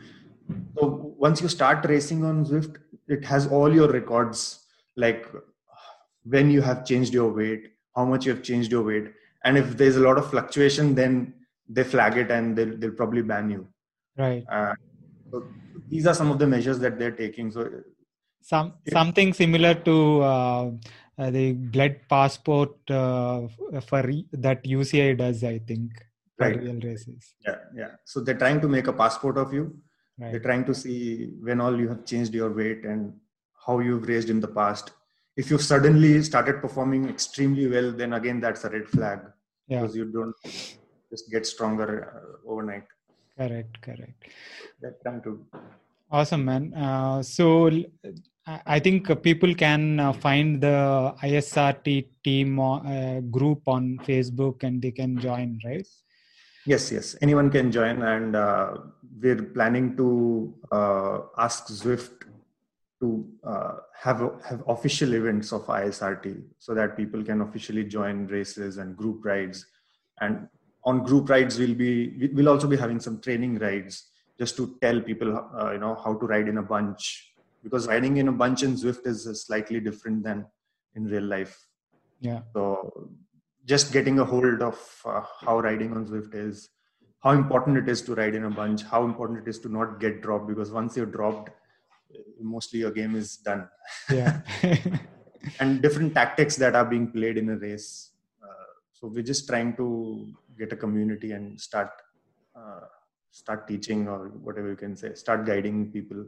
So 0.76 1.14
once 1.18 1.40
you 1.40 1.48
start 1.48 1.84
racing 1.86 2.24
on 2.24 2.44
Zwift, 2.44 2.76
it 3.08 3.24
has 3.24 3.46
all 3.46 3.72
your 3.72 3.88
records, 3.88 4.66
like 4.96 5.26
when 6.24 6.50
you 6.50 6.62
have 6.62 6.84
changed 6.84 7.12
your 7.12 7.32
weight, 7.32 7.72
how 7.94 8.04
much 8.04 8.26
you 8.26 8.34
have 8.34 8.42
changed 8.42 8.70
your 8.70 8.82
weight, 8.82 9.12
and 9.44 9.58
if 9.58 9.76
there's 9.76 9.96
a 9.96 10.00
lot 10.00 10.18
of 10.18 10.30
fluctuation, 10.30 10.94
then 10.94 11.34
they 11.68 11.84
flag 11.84 12.16
it 12.16 12.30
and 12.30 12.56
they'll, 12.56 12.76
they'll 12.76 12.92
probably 12.92 13.22
ban 13.22 13.50
you. 13.50 13.66
Right. 14.16 14.44
Uh, 14.48 14.74
so 15.30 15.44
these 15.88 16.06
are 16.06 16.14
some 16.14 16.30
of 16.30 16.38
the 16.38 16.46
measures 16.46 16.78
that 16.80 16.98
they're 16.98 17.12
taking. 17.12 17.50
So 17.50 17.68
some 18.40 18.74
something 18.90 19.32
similar 19.32 19.74
to 19.74 20.22
uh, 20.22 20.70
uh, 21.18 21.30
the 21.30 21.52
blood 21.52 22.00
passport 22.08 22.74
uh, 22.90 23.46
for 23.86 24.02
that 24.32 24.64
UCI 24.64 25.16
does, 25.16 25.44
I 25.44 25.58
think, 25.58 25.92
right. 26.38 26.58
real 26.58 26.80
races. 26.80 27.34
Yeah, 27.44 27.56
yeah. 27.74 27.90
So 28.04 28.20
they're 28.20 28.38
trying 28.38 28.60
to 28.60 28.68
make 28.68 28.86
a 28.86 28.92
passport 28.92 29.38
of 29.38 29.52
you. 29.52 29.76
Right. 30.18 30.30
They're 30.30 30.40
trying 30.40 30.64
to 30.66 30.74
see 30.74 31.30
when 31.40 31.60
all 31.60 31.78
you 31.78 31.88
have 31.88 32.04
changed 32.04 32.34
your 32.34 32.52
weight 32.52 32.84
and 32.84 33.12
how 33.66 33.78
you've 33.80 34.06
raised 34.06 34.30
in 34.30 34.40
the 34.40 34.48
past. 34.48 34.92
If 35.36 35.50
you 35.50 35.58
suddenly 35.58 36.22
started 36.22 36.60
performing 36.60 37.08
extremely 37.08 37.66
well, 37.66 37.92
then 37.92 38.12
again 38.12 38.40
that's 38.40 38.64
a 38.64 38.70
red 38.70 38.88
flag 38.88 39.20
yeah. 39.66 39.80
because 39.80 39.96
you 39.96 40.04
don't 40.12 40.34
just 41.10 41.30
get 41.30 41.46
stronger 41.46 41.88
uh, 42.12 42.50
overnight. 42.50 42.84
Correct, 43.38 43.80
correct. 43.80 44.24
They're 44.80 44.96
trying 45.02 45.22
to. 45.22 45.44
Awesome, 46.10 46.44
man. 46.44 46.74
Uh, 46.74 47.22
so 47.22 47.70
I 48.66 48.80
think 48.80 49.22
people 49.22 49.54
can 49.54 49.98
uh, 49.98 50.12
find 50.12 50.60
the 50.60 51.14
ISRT 51.22 52.08
team 52.22 52.58
uh, 52.58 53.20
group 53.20 53.62
on 53.66 53.98
Facebook 54.04 54.62
and 54.62 54.82
they 54.82 54.90
can 54.90 55.18
join, 55.18 55.58
right? 55.64 55.86
Yes, 56.66 56.92
yes. 56.92 57.16
Anyone 57.20 57.50
can 57.50 57.72
join, 57.72 58.02
and 58.02 58.36
uh, 58.36 58.76
we're 59.20 59.42
planning 59.42 59.96
to 59.96 60.54
uh, 60.70 61.18
ask 61.38 61.66
Zwift 61.66 62.24
to 63.00 63.28
uh, 63.42 63.74
have 64.00 64.20
have 64.44 64.62
official 64.68 65.14
events 65.14 65.52
of 65.52 65.66
ISRT 65.66 66.42
so 66.58 66.74
that 66.74 66.96
people 66.96 67.24
can 67.24 67.40
officially 67.40 67.84
join 67.84 68.26
races 68.28 68.78
and 68.78 68.96
group 68.96 69.24
rides. 69.24 69.66
And 70.20 70.48
on 70.84 71.02
group 71.02 71.28
rides, 71.28 71.58
we'll 71.58 71.74
be 71.74 72.30
we'll 72.32 72.48
also 72.48 72.68
be 72.68 72.76
having 72.76 73.00
some 73.00 73.20
training 73.20 73.58
rides 73.58 74.08
just 74.38 74.56
to 74.56 74.76
tell 74.80 75.00
people, 75.00 75.36
uh, 75.36 75.72
you 75.72 75.78
know, 75.78 75.96
how 76.04 76.14
to 76.14 76.26
ride 76.26 76.48
in 76.48 76.58
a 76.58 76.62
bunch 76.62 77.32
because 77.62 77.86
riding 77.86 78.16
in 78.16 78.28
a 78.28 78.32
bunch 78.32 78.62
in 78.62 78.74
Zwift 78.74 79.06
is 79.06 79.24
slightly 79.46 79.80
different 79.80 80.24
than 80.24 80.46
in 80.94 81.04
real 81.04 81.22
life. 81.22 81.66
Yeah. 82.20 82.40
So 82.52 83.08
just 83.64 83.92
getting 83.92 84.18
a 84.18 84.24
hold 84.24 84.62
of 84.62 85.02
uh, 85.04 85.22
how 85.40 85.60
riding 85.60 85.92
on 85.92 86.06
Zwift 86.06 86.34
is, 86.34 86.68
how 87.20 87.30
important 87.30 87.76
it 87.76 87.88
is 87.88 88.02
to 88.02 88.14
ride 88.14 88.34
in 88.34 88.44
a 88.44 88.50
bunch, 88.50 88.82
how 88.82 89.04
important 89.04 89.40
it 89.40 89.48
is 89.48 89.58
to 89.60 89.68
not 89.68 90.00
get 90.00 90.22
dropped 90.22 90.48
because 90.48 90.72
once 90.72 90.96
you're 90.96 91.06
dropped, 91.06 91.50
mostly 92.40 92.80
your 92.80 92.90
game 92.90 93.14
is 93.14 93.36
done. 93.36 93.68
Yeah. 94.10 94.40
and 95.60 95.80
different 95.80 96.14
tactics 96.14 96.56
that 96.56 96.74
are 96.74 96.84
being 96.84 97.10
played 97.10 97.38
in 97.38 97.48
a 97.50 97.56
race. 97.56 98.10
Uh, 98.42 98.72
so 98.92 99.06
we're 99.08 99.22
just 99.22 99.48
trying 99.48 99.76
to 99.76 100.32
get 100.58 100.72
a 100.72 100.76
community 100.76 101.32
and 101.32 101.60
start 101.60 101.90
uh, 102.56 102.80
start 103.30 103.66
teaching 103.66 104.08
or 104.08 104.28
whatever 104.28 104.68
you 104.68 104.76
can 104.76 104.94
say, 104.94 105.14
start 105.14 105.46
guiding 105.46 105.90
people 105.90 106.26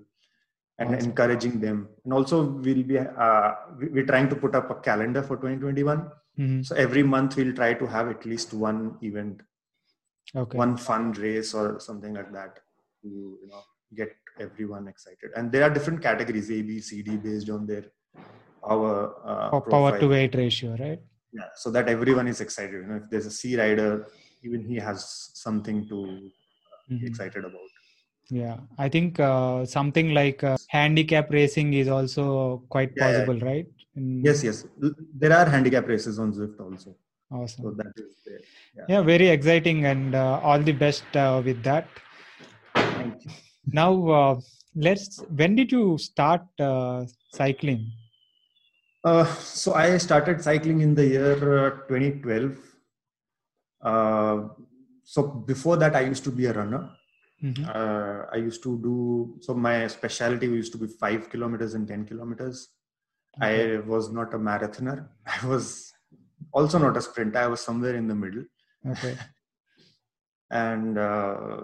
and 0.79 0.95
awesome. 0.95 1.11
encouraging 1.11 1.61
them 1.61 1.89
and 2.05 2.13
also 2.13 2.43
we'll 2.43 2.83
be 2.83 2.99
uh, 2.99 3.53
we're 3.79 4.07
trying 4.07 4.29
to 4.29 4.37
put 4.37 4.55
up 4.55 4.71
a 4.71 4.75
calendar 4.75 5.23
for 5.23 5.37
2021 5.37 5.99
mm-hmm. 6.39 6.63
so 6.63 6.75
every 6.75 7.03
month 7.03 7.37
we'll 7.37 7.55
try 7.55 7.73
to 7.75 7.87
have 7.87 8.09
at 8.09 8.25
least 8.27 8.53
one 8.53 8.97
event 9.03 9.41
okay. 10.35 10.59
one 10.59 10.77
fun 10.77 11.13
race 11.13 11.55
or 11.55 11.79
something 11.79 12.15
like 12.15 12.33
that 12.33 12.59
to 13.03 13.09
you 13.43 13.49
know 13.49 13.63
get 13.95 14.13
everyone 14.41 14.89
excited 14.89 15.31
and 15.37 15.53
there 15.53 15.63
are 15.63 15.71
different 15.71 16.03
categories 16.03 16.51
a 16.51 16.61
b 16.63 16.81
c 16.81 17.03
d 17.03 17.17
based 17.17 17.49
on 17.51 17.67
their 17.67 17.85
power 18.67 19.15
uh, 19.25 19.61
power 19.61 19.99
to 19.99 20.09
weight 20.09 20.35
ratio 20.35 20.77
right 20.81 21.01
yeah 21.33 21.51
so 21.55 21.71
that 21.71 21.89
everyone 21.89 22.27
is 22.27 22.41
excited 22.41 22.75
you 22.83 22.89
know 22.89 22.97
if 22.97 23.09
there's 23.11 23.27
a 23.27 23.31
c 23.31 23.57
rider 23.57 24.09
even 24.43 24.65
he 24.65 24.77
has 24.77 25.31
something 25.35 25.87
to 25.89 25.95
mm-hmm. 25.95 26.99
be 26.99 27.07
excited 27.07 27.45
about 27.45 27.74
yeah. 28.31 28.57
I 28.79 28.89
think 28.89 29.21
uh, 29.21 29.67
something 29.67 30.15
like 30.15 30.43
uh, 30.43 30.57
handicap 30.69 31.31
racing 31.31 31.75
is 31.75 31.89
also 31.89 32.63
quite 32.69 32.93
yeah, 32.97 33.05
possible 33.05 33.37
yeah. 33.37 33.45
right? 33.45 33.67
In... 33.97 34.23
yes 34.25 34.43
yes. 34.43 34.65
There 35.15 35.33
are 35.33 35.47
handicap 35.49 35.87
races 35.89 36.19
on 36.19 36.33
zwift 36.33 36.61
also. 36.61 36.97
Awesome. 37.31 37.65
So 37.65 37.71
that 37.73 37.93
is 37.97 38.17
there. 38.25 38.41
Yeah, 38.77 38.85
yeah 38.89 39.03
very 39.03 39.29
exciting 39.29 39.87
and 39.87 40.15
uh, 40.15 40.41
all 40.43 40.59
the 40.59 40.73
best 40.73 41.05
uh, 41.17 41.43
with 41.45 41.63
that. 41.65 41.89
Now 43.67 44.09
uh, 44.09 44.41
let's 44.75 45.21
when 45.35 45.55
did 45.57 45.73
you 45.73 45.99
start 45.99 46.43
uh, 46.59 47.07
cycling? 47.33 47.93
So 49.05 49.75
i 49.75 49.99
started 49.99 50.43
cycling 50.43 50.81
in 50.81 50.95
the 50.95 51.07
year 51.07 51.35
2012 51.89 52.57
so 55.05 55.23
before 55.23 55.77
that 55.77 55.95
i 55.95 56.01
used 56.01 56.25
to 56.25 56.31
be 56.31 56.47
a 56.47 56.55
runner 56.55 56.89
Mm-hmm. 57.43 57.65
Uh, 57.65 58.27
I 58.33 58.37
used 58.37 58.63
to 58.63 58.79
do 58.79 59.37
so. 59.41 59.55
My 59.55 59.87
specialty 59.87 60.47
used 60.47 60.73
to 60.73 60.79
be 60.79 60.87
five 60.87 61.29
kilometers 61.31 61.75
and 61.75 61.87
ten 61.87 62.05
kilometers. 62.05 62.69
Okay. 63.37 63.77
I 63.77 63.81
was 63.81 64.11
not 64.11 64.33
a 64.35 64.39
marathoner. 64.39 65.09
I 65.27 65.47
was 65.47 65.93
also 66.53 66.79
not 66.79 66.97
a 66.97 67.03
sprinter. 67.03 67.39
I 67.39 67.47
was 67.49 67.61
somewhere 67.61 67.97
in 67.97 68.07
the 68.07 68.15
middle. 68.15 68.45
Okay. 68.89 69.17
and 70.51 70.99
uh, 70.99 71.57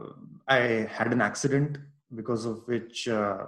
I 0.49 0.89
had 0.91 1.13
an 1.13 1.21
accident 1.21 1.79
because 2.15 2.45
of 2.45 2.67
which. 2.67 3.09
Uh, 3.09 3.47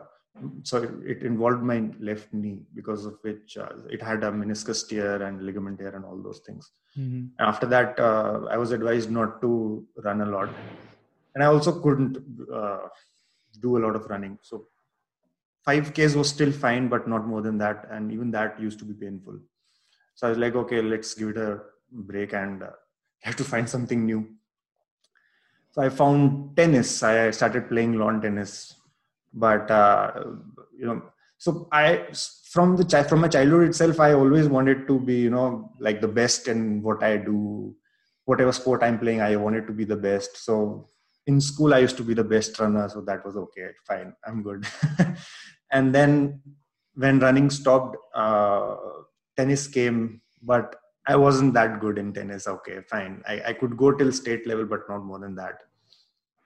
so 0.63 0.79
it 1.05 1.23
involved 1.23 1.63
my 1.63 1.91
left 2.01 2.33
knee 2.33 2.63
because 2.75 3.05
of 3.05 3.19
which 3.21 3.59
uh, 3.59 3.69
it 3.91 4.01
had 4.01 4.25
a 4.25 4.33
meniscus 4.33 4.89
tear 4.89 5.23
and 5.23 5.43
ligament 5.43 5.79
tear 5.79 5.95
and 5.95 6.07
all 6.07 6.17
those 6.23 6.41
things. 6.47 6.71
Mm-hmm. 6.99 7.27
After 7.39 7.67
that, 7.67 8.01
uh, 8.01 8.47
I 8.51 8.57
was 8.57 8.73
advised 8.73 9.11
not 9.11 9.43
to 9.43 9.87
run 10.03 10.23
a 10.23 10.27
lot 10.27 10.49
and 11.35 11.43
I 11.43 11.47
also 11.47 11.81
couldn't 11.81 12.19
uh, 12.53 12.89
do 13.61 13.77
a 13.79 13.81
lot 13.81 13.97
of 13.97 14.07
running. 14.07 14.39
So 14.43 14.67
5Ks 15.67 16.17
was 16.17 16.29
still 16.29 16.53
fine, 16.53 16.89
but 16.89 17.09
not 17.09 17.27
more 17.27 17.41
than 17.41 17.59
that. 17.59 17.87
And 17.91 18.13
even 18.13 18.31
that 18.33 18.61
used 18.61 18.79
to 18.81 18.85
be 18.85 18.95
painful. 18.95 19.39
So 20.15 20.27
I 20.27 20.31
was 20.31 20.39
like, 20.39 20.55
okay, 20.55 20.83
let's 20.83 21.15
give 21.15 21.31
it 21.31 21.37
a 21.37 21.61
break 21.91 22.35
and 22.35 22.63
uh, 22.63 22.71
have 23.23 23.37
to 23.37 23.45
find 23.45 23.69
something 23.69 24.05
new. 24.05 24.29
So 25.71 25.81
I 25.81 25.89
found 25.89 26.57
tennis. 26.57 27.03
I 27.03 27.31
started 27.31 27.69
playing 27.69 27.95
lawn 27.99 28.21
tennis, 28.21 28.75
but 29.33 29.71
uh, 29.71 30.25
you 30.77 30.87
know, 30.87 31.03
so 31.39 31.67
I 31.73 32.09
from 32.51 32.77
the 32.77 33.05
from 33.09 33.21
my 33.21 33.29
childhood 33.29 33.69
itself, 33.69 33.99
I 33.99 34.13
always 34.13 34.49
wanted 34.49 34.87
to 34.87 35.01
be 35.01 35.15
you 35.15 35.31
know 35.31 35.73
like 35.79 36.03
the 36.03 36.09
best 36.09 36.47
in 36.49 36.83
what 36.83 37.03
I 37.03 37.17
do, 37.17 37.75
whatever 38.27 38.53
sport 38.53 38.83
I'm 38.83 38.99
playing. 38.99 39.23
I 39.23 39.37
wanted 39.37 39.67
to 39.67 39.73
be 39.73 39.85
the 39.85 39.97
best. 39.97 40.37
So 40.45 40.89
in 41.27 41.41
school 41.41 41.75
i 41.75 41.79
used 41.79 41.97
to 41.97 42.03
be 42.03 42.15
the 42.15 42.25
best 42.25 42.59
runner 42.59 42.89
so 42.89 43.01
that 43.01 43.25
was 43.25 43.37
okay 43.37 43.69
fine 43.87 44.13
i'm 44.27 44.43
good. 44.43 44.67
And 45.73 45.95
then 45.95 46.43
when 46.95 47.19
running 47.19 47.49
stopped 47.51 47.97
uh, 48.15 48.77
tennis 49.37 49.67
came 49.67 50.21
but 50.43 50.77
i 51.09 51.17
wasn't 51.17 51.55
that 51.55 51.81
good 51.81 51.99
in 51.99 52.13
tennis 52.13 52.47
okay 52.47 52.81
fine. 52.91 53.23
I, 53.27 53.43
I 53.49 53.53
could 53.55 53.77
go 53.77 53.93
till 53.93 54.13
state 54.13 54.47
level 54.47 54.67
but 54.67 54.81
not 54.89 55.05
more 55.05 55.19
than 55.19 55.35
that. 55.37 55.55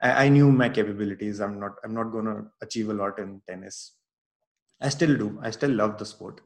I, 0.00 0.26
I 0.26 0.28
knew 0.28 0.52
my 0.52 0.68
capabilities 0.68 1.40
i'm 1.40 1.58
not 1.58 1.72
i'm 1.84 1.94
not 1.94 2.12
going 2.12 2.26
to 2.26 2.44
achieve 2.62 2.88
a 2.88 2.94
lot 2.94 3.18
in 3.18 3.42
tennis. 3.48 3.96
I 4.80 4.88
still 4.90 5.16
do 5.16 5.40
i 5.42 5.50
still 5.50 5.70
love 5.70 5.98
the 5.98 6.06
sport 6.06 6.40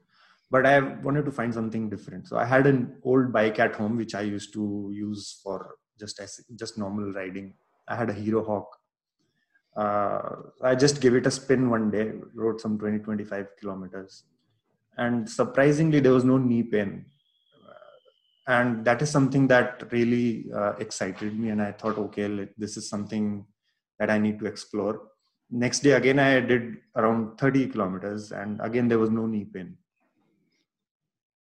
but 0.50 0.64
i 0.64 0.80
wanted 0.80 1.24
to 1.26 1.32
find 1.32 1.52
something 1.52 1.90
different. 1.90 2.28
So 2.28 2.38
i 2.38 2.46
had 2.46 2.66
an 2.66 2.96
old 3.04 3.32
bike 3.32 3.58
at 3.58 3.76
home 3.76 3.96
which 3.96 4.14
i 4.14 4.22
used 4.22 4.54
to 4.54 4.90
use 4.94 5.38
for 5.42 5.74
just 5.98 6.18
as 6.20 6.40
just 6.58 6.78
normal 6.78 7.12
riding 7.12 7.52
I 7.90 7.96
had 7.96 8.08
a 8.08 8.12
Hero 8.14 8.44
Hawk. 8.44 8.76
Uh, 9.76 10.36
I 10.62 10.74
just 10.74 11.00
gave 11.00 11.14
it 11.14 11.26
a 11.26 11.30
spin 11.30 11.68
one 11.68 11.90
day, 11.90 12.12
rode 12.34 12.60
some 12.60 12.78
20, 12.78 13.00
25 13.00 13.46
kilometers. 13.60 14.24
And 14.96 15.28
surprisingly, 15.28 16.00
there 16.00 16.12
was 16.12 16.24
no 16.24 16.38
knee 16.38 16.62
pain. 16.62 17.06
Uh, 17.68 18.52
and 18.52 18.84
that 18.84 19.02
is 19.02 19.10
something 19.10 19.46
that 19.48 19.90
really 19.92 20.46
uh, 20.54 20.72
excited 20.78 21.38
me. 21.38 21.50
And 21.50 21.60
I 21.60 21.72
thought, 21.72 21.98
okay, 21.98 22.48
this 22.56 22.76
is 22.76 22.88
something 22.88 23.44
that 23.98 24.10
I 24.10 24.18
need 24.18 24.38
to 24.40 24.46
explore. 24.46 25.00
Next 25.50 25.80
day, 25.80 25.92
again, 25.92 26.18
I 26.18 26.40
did 26.40 26.76
around 26.96 27.38
30 27.38 27.68
kilometers. 27.68 28.32
And 28.32 28.60
again, 28.60 28.88
there 28.88 28.98
was 28.98 29.10
no 29.10 29.26
knee 29.26 29.44
pain 29.44 29.76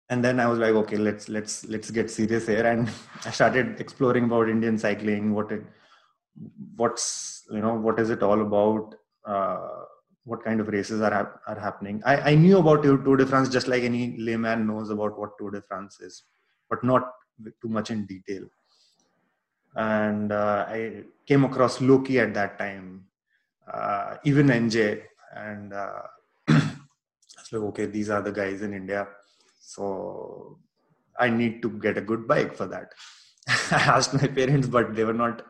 and 0.09 0.23
then 0.23 0.39
i 0.39 0.47
was 0.47 0.59
like 0.59 0.73
okay 0.73 0.97
let's 0.97 1.27
let's 1.27 1.65
let's 1.65 1.91
get 1.91 2.09
serious 2.09 2.47
here 2.47 2.65
and 2.65 2.89
i 3.25 3.31
started 3.31 3.79
exploring 3.79 4.25
about 4.25 4.49
indian 4.49 4.77
cycling 4.77 5.33
what 5.33 5.51
it 5.51 5.63
what's 6.75 7.43
you 7.51 7.59
know 7.59 7.75
what 7.75 7.99
is 7.99 8.09
it 8.09 8.23
all 8.23 8.41
about? 8.41 8.95
Uh, 9.25 9.83
what 10.23 10.43
kind 10.43 10.59
of 10.59 10.67
races 10.67 11.01
are 11.01 11.41
are 11.47 11.59
happening? 11.59 12.01
I 12.05 12.31
i 12.31 12.35
knew 12.35 12.59
about 12.59 12.83
tour 12.83 13.17
de 13.17 13.25
france 13.25 13.49
just 13.49 13.67
like 13.67 13.83
any 13.83 14.17
layman 14.17 14.67
knows 14.67 14.89
about 14.89 15.17
what 15.19 15.37
tour 15.37 15.51
de 15.51 15.61
france 15.61 15.99
is 15.99 16.23
but 16.69 16.83
not 16.83 17.11
too 17.61 17.69
much 17.69 17.91
in 17.91 18.05
detail. 18.05 18.45
And 19.75 20.31
uh, 20.31 20.65
i 20.67 21.03
came 21.25 21.43
across 21.43 21.81
loki 21.81 22.19
at 22.19 22.33
that 22.33 22.57
time 22.59 23.07
uh, 23.71 24.17
even 24.23 24.47
NJ, 24.47 25.01
and 25.35 25.73
uh, 25.73 26.01
it's 26.47 27.51
like 27.51 27.61
okay, 27.61 27.85
these 27.85 28.09
are 28.09 28.21
the 28.21 28.31
guys 28.31 28.61
in 28.61 28.73
India, 28.73 29.07
so 29.59 30.57
I 31.19 31.29
need 31.29 31.61
to 31.61 31.69
get 31.69 31.97
a 31.97 32.01
good 32.01 32.27
bike 32.27 32.55
for 32.55 32.65
that. 32.67 32.93
I 33.71 33.75
asked 33.95 34.13
my 34.13 34.27
parents, 34.27 34.67
but 34.67 34.95
they 34.95 35.03
were 35.03 35.13
not 35.13 35.41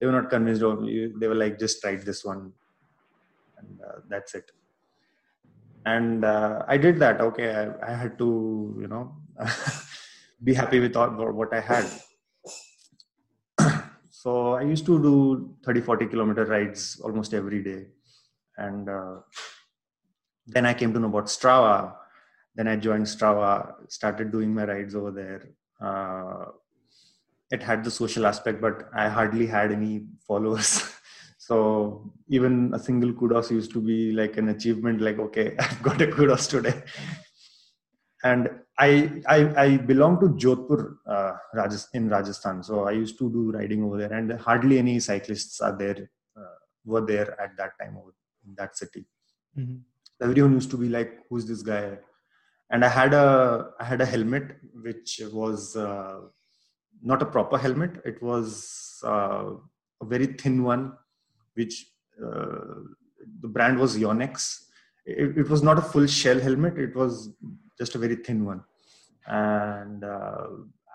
they 0.00 0.06
were 0.06 0.12
not 0.12 0.30
convinced 0.30 0.62
of 0.62 0.80
me. 0.80 1.12
They 1.14 1.28
were 1.28 1.34
like, 1.34 1.58
just 1.58 1.84
ride 1.84 2.02
this 2.02 2.24
one, 2.24 2.52
and 3.58 3.80
uh, 3.86 4.00
that's 4.08 4.34
it. 4.34 4.50
And 5.84 6.24
uh, 6.24 6.62
I 6.66 6.78
did 6.78 6.98
that. 7.00 7.20
Okay, 7.20 7.54
I, 7.54 7.92
I 7.92 7.94
had 7.94 8.18
to, 8.18 8.78
you 8.80 8.88
know, 8.88 9.16
be 10.44 10.54
happy 10.54 10.80
with 10.80 10.96
all 10.96 11.10
what 11.10 11.52
I 11.52 11.60
had. 11.60 11.86
so 14.10 14.54
I 14.54 14.62
used 14.62 14.86
to 14.86 15.00
do 15.02 15.54
30, 15.64 15.82
40 15.82 16.06
kilometer 16.06 16.46
rides 16.46 17.00
almost 17.04 17.34
every 17.34 17.62
day, 17.62 17.86
and 18.56 18.88
uh, 18.88 19.16
then 20.46 20.64
I 20.64 20.74
came 20.74 20.94
to 20.94 21.00
know 21.00 21.08
about 21.08 21.26
Strava. 21.26 21.94
Then 22.54 22.68
I 22.68 22.76
joined 22.76 23.04
Strava, 23.04 23.74
started 23.88 24.32
doing 24.32 24.52
my 24.52 24.64
rides 24.64 24.94
over 24.94 25.10
there. 25.10 25.50
It 27.50 27.62
had 27.62 27.84
the 27.84 27.90
social 27.90 28.26
aspect, 28.26 28.60
but 28.60 28.88
I 28.94 29.08
hardly 29.08 29.46
had 29.46 29.72
any 29.72 30.06
followers. 30.26 30.92
so 31.38 32.12
even 32.28 32.72
a 32.74 32.78
single 32.78 33.12
kudos 33.12 33.50
used 33.50 33.72
to 33.72 33.80
be 33.80 34.12
like 34.12 34.36
an 34.36 34.50
achievement. 34.50 35.00
Like, 35.00 35.18
okay, 35.18 35.56
I've 35.58 35.82
got 35.82 36.00
a 36.00 36.06
kudos 36.06 36.46
today. 36.46 36.82
and 38.22 38.48
I, 38.78 39.22
I, 39.26 39.64
I 39.64 39.76
belong 39.76 40.20
to 40.20 40.28
Jodhpur, 40.28 40.96
uh, 41.06 41.32
in 41.92 42.08
Rajasthan. 42.08 42.62
So 42.62 42.84
I 42.84 42.92
used 42.92 43.18
to 43.18 43.30
do 43.30 43.50
riding 43.50 43.82
over 43.84 43.98
there, 43.98 44.12
and 44.12 44.32
hardly 44.40 44.78
any 44.78 45.00
cyclists 45.00 45.60
are 45.60 45.76
there. 45.76 46.08
Uh, 46.36 46.56
were 46.84 47.04
there 47.04 47.38
at 47.40 47.56
that 47.58 47.72
time 47.80 47.96
over 47.98 48.12
in 48.46 48.54
that 48.56 48.76
city. 48.76 49.04
Mm-hmm. 49.58 49.76
Everyone 50.22 50.54
used 50.54 50.70
to 50.70 50.76
be 50.76 50.88
like, 50.88 51.20
"Who's 51.28 51.46
this 51.46 51.62
guy?" 51.62 51.98
And 52.70 52.84
I 52.84 52.88
had 52.88 53.14
a 53.14 53.70
I 53.80 53.84
had 53.84 54.00
a 54.00 54.06
helmet 54.06 54.56
which 54.74 55.20
was 55.32 55.76
uh, 55.76 56.20
not 57.02 57.22
a 57.22 57.26
proper 57.26 57.58
helmet. 57.58 58.00
It 58.04 58.22
was 58.22 59.00
uh, 59.04 59.52
a 60.00 60.04
very 60.04 60.26
thin 60.26 60.62
one, 60.62 60.92
which 61.54 61.86
uh, 62.22 62.82
the 63.40 63.48
brand 63.48 63.78
was 63.78 63.96
Yonex. 63.96 64.64
It, 65.06 65.38
it, 65.38 65.48
was 65.48 65.62
not 65.62 65.78
a 65.78 65.82
full 65.82 66.06
shell 66.06 66.38
helmet. 66.38 66.78
It 66.78 66.94
was 66.94 67.30
just 67.78 67.94
a 67.94 67.98
very 67.98 68.16
thin 68.16 68.44
one. 68.44 68.62
And 69.26 70.04
uh, 70.04 70.46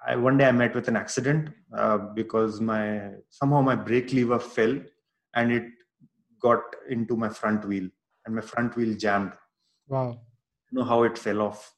I, 0.08 0.16
one 0.16 0.38
day 0.38 0.46
I 0.46 0.52
met 0.52 0.76
with 0.76 0.88
an 0.88 0.96
accident 0.96 1.50
uh, 1.76 1.98
because 1.98 2.62
my 2.62 3.12
somehow 3.30 3.62
my 3.62 3.76
brake 3.76 4.14
lever 4.14 4.40
fell 4.40 4.80
and 5.34 5.52
it 5.52 5.66
got 6.42 6.62
into 6.90 7.16
my 7.16 7.30
front 7.30 7.66
wheel 7.66 7.90
and 8.26 8.36
my 8.36 8.42
front 8.42 8.76
wheel 8.76 8.96
jammed. 8.96 9.34
Wow. 9.88 10.20
You 10.72 10.80
know 10.80 10.84
how 10.84 11.04
it 11.04 11.18
fell 11.18 11.42
off. 11.42 11.74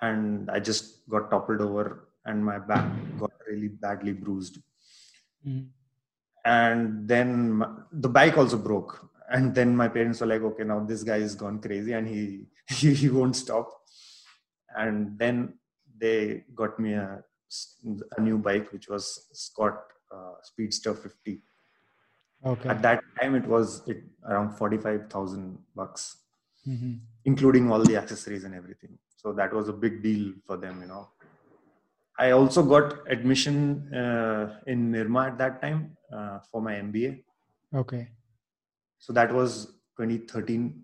And 0.00 0.50
I 0.50 0.58
just 0.60 1.08
got 1.08 1.30
toppled 1.30 1.60
over 1.60 2.08
and 2.24 2.44
my 2.44 2.58
back 2.58 2.90
got 3.18 3.32
really 3.48 3.68
badly 3.68 4.12
bruised. 4.12 4.58
Mm. 5.46 5.68
And 6.44 7.08
then 7.08 7.52
my, 7.52 7.68
the 7.92 8.08
bike 8.08 8.36
also 8.36 8.56
broke. 8.56 9.08
And 9.30 9.54
then 9.54 9.76
my 9.76 9.88
parents 9.88 10.20
were 10.20 10.26
like, 10.26 10.42
okay, 10.42 10.64
now 10.64 10.80
this 10.80 11.02
guy 11.02 11.16
is 11.16 11.34
gone 11.34 11.60
crazy 11.60 11.92
and 11.92 12.06
he, 12.06 12.46
he, 12.68 12.94
he 12.94 13.08
won't 13.08 13.36
stop. 13.36 13.70
And 14.76 15.18
then 15.18 15.54
they 15.98 16.44
got 16.54 16.78
me 16.78 16.94
a, 16.94 17.22
a 18.16 18.20
new 18.20 18.38
bike, 18.38 18.72
which 18.72 18.88
was 18.88 19.28
Scott 19.32 19.82
uh, 20.14 20.34
Speedster 20.42 20.94
50. 20.94 21.42
Okay. 22.44 22.68
At 22.68 22.82
that 22.82 23.02
time, 23.20 23.34
it 23.34 23.46
was 23.46 23.86
it, 23.86 24.02
around 24.28 24.56
45,000 24.56 25.58
bucks, 25.76 26.16
mm-hmm. 26.66 26.94
including 27.24 27.70
all 27.70 27.82
the 27.82 27.96
accessories 27.96 28.44
and 28.44 28.54
everything. 28.54 28.98
So 29.16 29.32
that 29.34 29.52
was 29.52 29.68
a 29.68 29.72
big 29.72 30.02
deal 30.02 30.32
for 30.44 30.56
them, 30.56 30.80
you 30.82 30.88
know. 30.88 31.08
I 32.18 32.30
also 32.32 32.62
got 32.62 33.10
admission 33.10 33.92
uh, 33.94 34.58
in 34.66 34.92
Nirma 34.92 35.28
at 35.28 35.38
that 35.38 35.62
time 35.62 35.96
uh, 36.14 36.38
for 36.50 36.60
my 36.60 36.74
MBA. 36.74 37.22
Okay. 37.74 38.08
So 38.98 39.12
that 39.12 39.32
was 39.32 39.66
2013. 39.96 40.82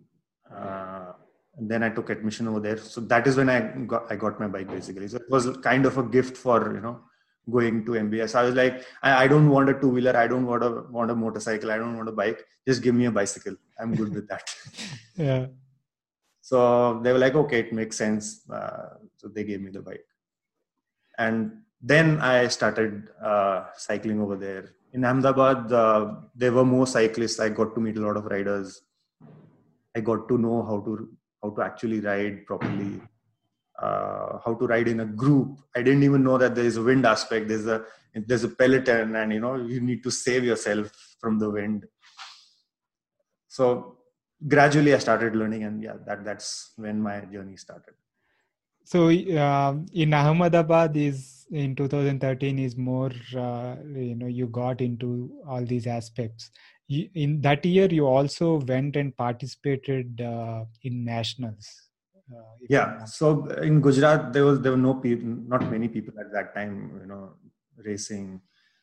Uh, 0.55 1.12
then 1.61 1.83
I 1.83 1.91
took 1.91 2.11
admission 2.11 2.49
over 2.49 2.61
there. 2.61 2.79
So 2.79 3.01
that 3.03 3.27
is 3.27 3.37
when 3.37 3.51
I 3.51 3.61
got 3.61 4.11
I 4.11 4.17
got 4.17 4.41
my 4.41 4.49
bike 4.49 4.69
basically. 4.69 5.09
So 5.09 5.19
it 5.19 5.31
was 5.31 5.57
kind 5.59 5.87
of 5.87 5.99
a 5.99 6.03
gift 6.03 6.37
for 6.37 6.75
you 6.75 6.81
know 6.81 7.01
going 7.51 7.85
to 7.85 7.93
MBA. 7.93 8.29
So 8.31 8.41
I 8.41 8.45
was 8.45 8.55
like, 8.55 8.85
I, 9.03 9.25
I 9.25 9.29
don't 9.29 9.49
want 9.51 9.69
a 9.69 9.75
two 9.75 9.88
wheeler. 9.88 10.17
I 10.17 10.27
don't 10.27 10.47
want 10.47 10.62
a 10.62 10.85
want 10.91 11.11
a 11.11 11.14
motorcycle. 11.14 11.71
I 11.71 11.77
don't 11.77 11.97
want 11.97 12.09
a 12.09 12.12
bike. 12.12 12.45
Just 12.67 12.83
give 12.83 12.95
me 12.95 13.07
a 13.07 13.11
bicycle. 13.11 13.57
I'm 13.79 13.95
good 13.95 14.14
with 14.14 14.29
that. 14.29 14.49
yeah. 15.17 15.47
So 16.41 17.01
they 17.03 17.12
were 17.12 17.19
like, 17.19 17.35
okay, 17.35 17.61
it 17.61 17.73
makes 17.73 17.97
sense. 17.97 18.49
Uh, 18.51 18.95
so 19.17 19.29
they 19.29 19.45
gave 19.45 19.61
me 19.61 19.71
the 19.71 19.83
bike 19.83 20.08
and 21.18 21.52
then 21.81 22.20
I 22.20 22.48
started 22.48 23.09
uh, 23.22 23.64
cycling 23.76 24.20
over 24.20 24.37
there. 24.37 24.70
In 24.92 25.04
Ahmedabad, 25.04 25.72
uh, 25.72 26.14
there 26.35 26.52
were 26.52 26.64
more 26.64 26.87
cyclists. 26.87 27.40
I 27.40 27.50
got 27.50 27.74
to 27.74 27.81
meet 27.81 27.96
a 27.96 28.00
lot 28.00 28.16
of 28.16 28.24
riders. 28.26 28.81
I 29.94 30.00
got 30.00 30.28
to 30.28 30.38
know 30.38 30.62
how 30.62 30.81
to 30.81 31.09
how 31.42 31.50
to 31.50 31.62
actually 31.62 32.00
ride 32.00 32.46
properly, 32.46 33.00
uh, 33.81 34.38
how 34.44 34.57
to 34.59 34.66
ride 34.66 34.88
in 34.88 35.00
a 35.00 35.04
group. 35.04 35.61
I 35.76 35.83
didn't 35.83 36.02
even 36.02 36.24
know 36.24 36.38
that 36.38 36.54
there 36.54 36.64
is 36.64 36.76
a 36.76 36.83
wind 36.83 37.07
aspect. 37.07 37.48
There's 37.48 37.66
a 37.66 37.85
there's 38.14 38.44
a 38.44 38.48
peloton, 38.48 39.14
and 39.16 39.33
you 39.33 39.40
know 39.40 39.57
you 39.57 39.81
need 39.81 40.02
to 40.04 40.11
save 40.11 40.44
yourself 40.44 40.90
from 41.20 41.38
the 41.38 41.50
wind. 41.50 41.87
So 43.48 43.98
gradually, 44.46 44.94
I 44.94 44.98
started 44.98 45.37
learning, 45.37 45.64
and 45.64 45.83
yeah, 45.83 45.96
that 46.07 46.24
that's 46.24 46.72
when 46.76 47.00
my 47.00 47.20
journey 47.20 47.57
started 47.57 47.94
so 48.90 49.01
uh, 49.44 49.74
in 50.03 50.14
ahmedabad 50.14 50.96
is 50.96 51.46
in 51.51 51.74
2013 51.77 52.59
is 52.59 52.77
more 52.77 53.11
uh, 53.37 53.74
you 54.07 54.14
know 54.14 54.31
you 54.38 54.46
got 54.46 54.81
into 54.81 55.31
all 55.46 55.64
these 55.64 55.87
aspects. 55.87 56.51
In 57.24 57.42
that 57.42 57.64
year 57.66 57.87
you 57.90 58.07
also 58.07 58.61
went 58.61 58.96
and 58.96 59.14
participated 59.14 60.22
uh, 60.22 60.64
in 60.83 61.05
nationals 61.05 61.66
uh, 62.35 62.55
yeah. 62.70 63.05
so 63.05 63.44
in 63.68 63.83
gujarat 63.83 64.33
there 64.33 64.46
was 64.46 64.61
there 64.62 64.72
were 64.72 64.85
no 64.90 64.94
people 64.94 65.35
not 65.55 65.70
many 65.70 65.88
people 65.96 66.14
at 66.18 66.33
that 66.33 66.55
time 66.55 66.74
you 67.01 67.07
know 67.07 67.35
racing. 67.88 68.40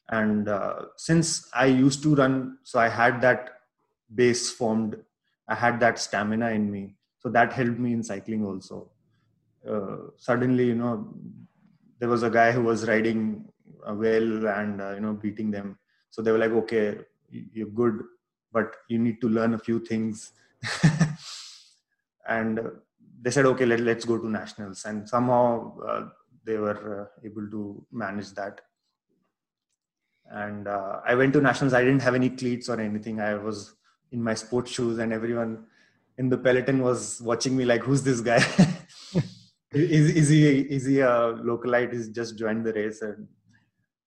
And 0.10 0.48
uh, 0.48 0.76
since 0.98 1.50
i 1.52 1.66
used 1.66 2.04
to 2.04 2.14
run 2.22 2.60
so 2.64 2.78
i 2.80 2.90
had 3.02 3.22
that 3.22 3.50
base 4.14 4.52
formed. 4.52 4.98
I 5.48 5.56
had 5.56 5.80
that 5.80 5.98
stamina 6.00 6.50
in 6.52 6.72
me. 6.72 6.96
So 7.22 7.30
that 7.30 7.54
helped 7.54 7.80
me 7.80 7.94
in 7.94 8.04
cycling 8.04 8.46
also 8.46 8.92
uh, 9.70 9.98
suddenly 10.18 10.68
you 10.68 10.76
know 10.76 11.14
there 12.00 12.10
was 12.10 12.24
a 12.24 12.30
guy 12.30 12.52
who 12.52 12.64
was 12.64 12.88
riding 12.88 13.46
a 13.86 13.94
well 13.94 14.48
and 14.48 14.82
uh, 14.82 14.92
you 14.94 15.00
know 15.00 15.14
beating 15.14 15.52
them. 15.52 15.78
So 16.10 16.22
they 16.22 16.32
were 16.32 16.38
like 16.38 16.52
okay 16.52 17.00
you're 17.30 17.68
good 17.68 18.04
but 18.52 18.76
you 18.88 18.98
need 19.00 19.20
to 19.22 19.30
learn 19.30 19.54
a 19.54 19.60
few 19.60 19.80
things. 19.80 20.32
And 22.28 22.60
they 23.22 23.32
said 23.32 23.46
okay 23.46 23.66
let, 23.66 23.80
let's 23.82 24.06
go 24.06 24.18
to 24.18 24.30
nationals. 24.30 24.86
And 24.86 25.08
somehow 25.08 25.78
uh, 25.80 26.10
they 26.44 26.58
were 26.58 27.02
uh, 27.02 27.26
able 27.26 27.48
to 27.50 27.86
manage 27.92 28.32
that. 28.32 28.62
And 30.32 30.68
uh, 30.68 31.02
i 31.06 31.14
went 31.14 31.34
to 31.34 31.42
nationals. 31.42 31.74
I 31.74 31.82
didn't 31.84 32.02
have 32.02 32.16
any 32.16 32.30
cleats 32.30 32.68
or 32.68 32.80
anything. 32.80 33.20
I 33.22 33.36
was 33.36 33.76
in 34.12 34.24
my 34.24 34.34
sports 34.34 34.72
shoes 34.72 34.98
and 34.98 35.14
everyone 35.14 35.66
in 36.18 36.30
the 36.30 36.38
peloton 36.38 36.82
was 36.82 37.22
watching 37.22 37.58
me 37.58 37.66
like 37.66 37.82
who's 37.82 38.02
this 38.04 38.22
guy 38.22 38.40
is, 39.76 40.16
is 40.16 40.30
he 40.30 40.60
is 40.62 40.86
he 40.86 41.00
a 41.02 41.34
localite? 41.50 41.94
He's 41.94 42.10
just 42.10 42.38
joined 42.38 42.66
the 42.66 42.74
race 42.74 43.02
and 43.02 43.28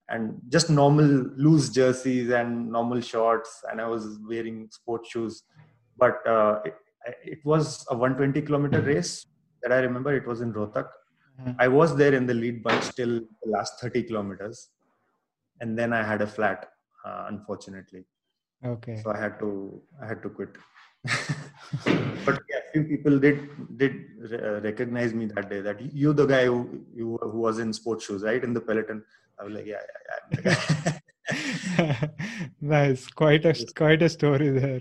and 0.08 0.40
just 0.48 0.70
normal 0.70 1.06
loose 1.36 1.68
jerseys 1.68 2.30
and 2.30 2.70
normal 2.72 3.00
shorts 3.00 3.62
and 3.70 3.80
i 3.80 3.86
was 3.86 4.18
wearing 4.28 4.68
sports 4.70 5.10
shoes. 5.10 5.42
But 5.96 6.26
uh, 6.26 6.60
it, 6.64 6.74
it, 7.24 7.44
was 7.44 7.84
a 7.90 7.96
120 7.96 8.40
kilometer 8.42 8.80
race. 8.80 9.26
That 9.62 9.72
i 9.72 9.78
remember 9.78 10.14
it 10.14 10.26
was 10.26 10.40
in 10.40 10.52
rohtak. 10.52 10.88
Mm-hmm. 11.40 11.52
i 11.58 11.68
was 11.68 11.94
there 11.96 12.14
in 12.14 12.26
the 12.26 12.34
lead 12.34 12.62
bunch 12.62 12.94
till 12.94 13.20
the 13.20 13.50
last 13.50 13.80
30 13.80 14.04
kilometers. 14.04 14.68
And 15.60 15.78
then 15.78 15.92
i 15.92 16.02
had 16.02 16.22
a 16.22 16.26
flat 16.26 16.68
uh, 17.04 17.26
unfortunately. 17.28 18.04
Okay. 18.64 19.00
So 19.02 19.10
i 19.10 19.18
had 19.18 19.38
to 19.40 19.82
i 20.02 20.06
had 20.06 20.22
to 20.22 20.30
quit 20.30 20.56
but 22.24 22.42
yeah, 22.50 22.60
few 22.72 22.84
people 22.84 23.18
did 23.18 23.76
did 23.76 23.94
uh, 24.32 24.60
recognize 24.60 25.14
me 25.14 25.26
that 25.26 25.48
day. 25.50 25.60
That 25.60 25.80
you, 25.80 26.12
the 26.12 26.26
guy 26.26 26.46
who, 26.46 26.84
who, 26.96 27.18
who 27.18 27.38
was 27.38 27.58
in 27.58 27.72
sports 27.72 28.06
shoes, 28.06 28.22
right, 28.22 28.42
in 28.42 28.52
the 28.52 28.60
peloton. 28.60 29.04
I 29.38 29.44
was 29.44 29.52
like, 29.54 29.66
yeah, 29.66 29.82
yeah, 30.44 30.54
yeah. 31.30 32.08
nice, 32.60 33.06
quite 33.06 33.44
a 33.44 33.54
quite 33.76 34.02
a 34.02 34.08
story 34.08 34.50
there. 34.50 34.80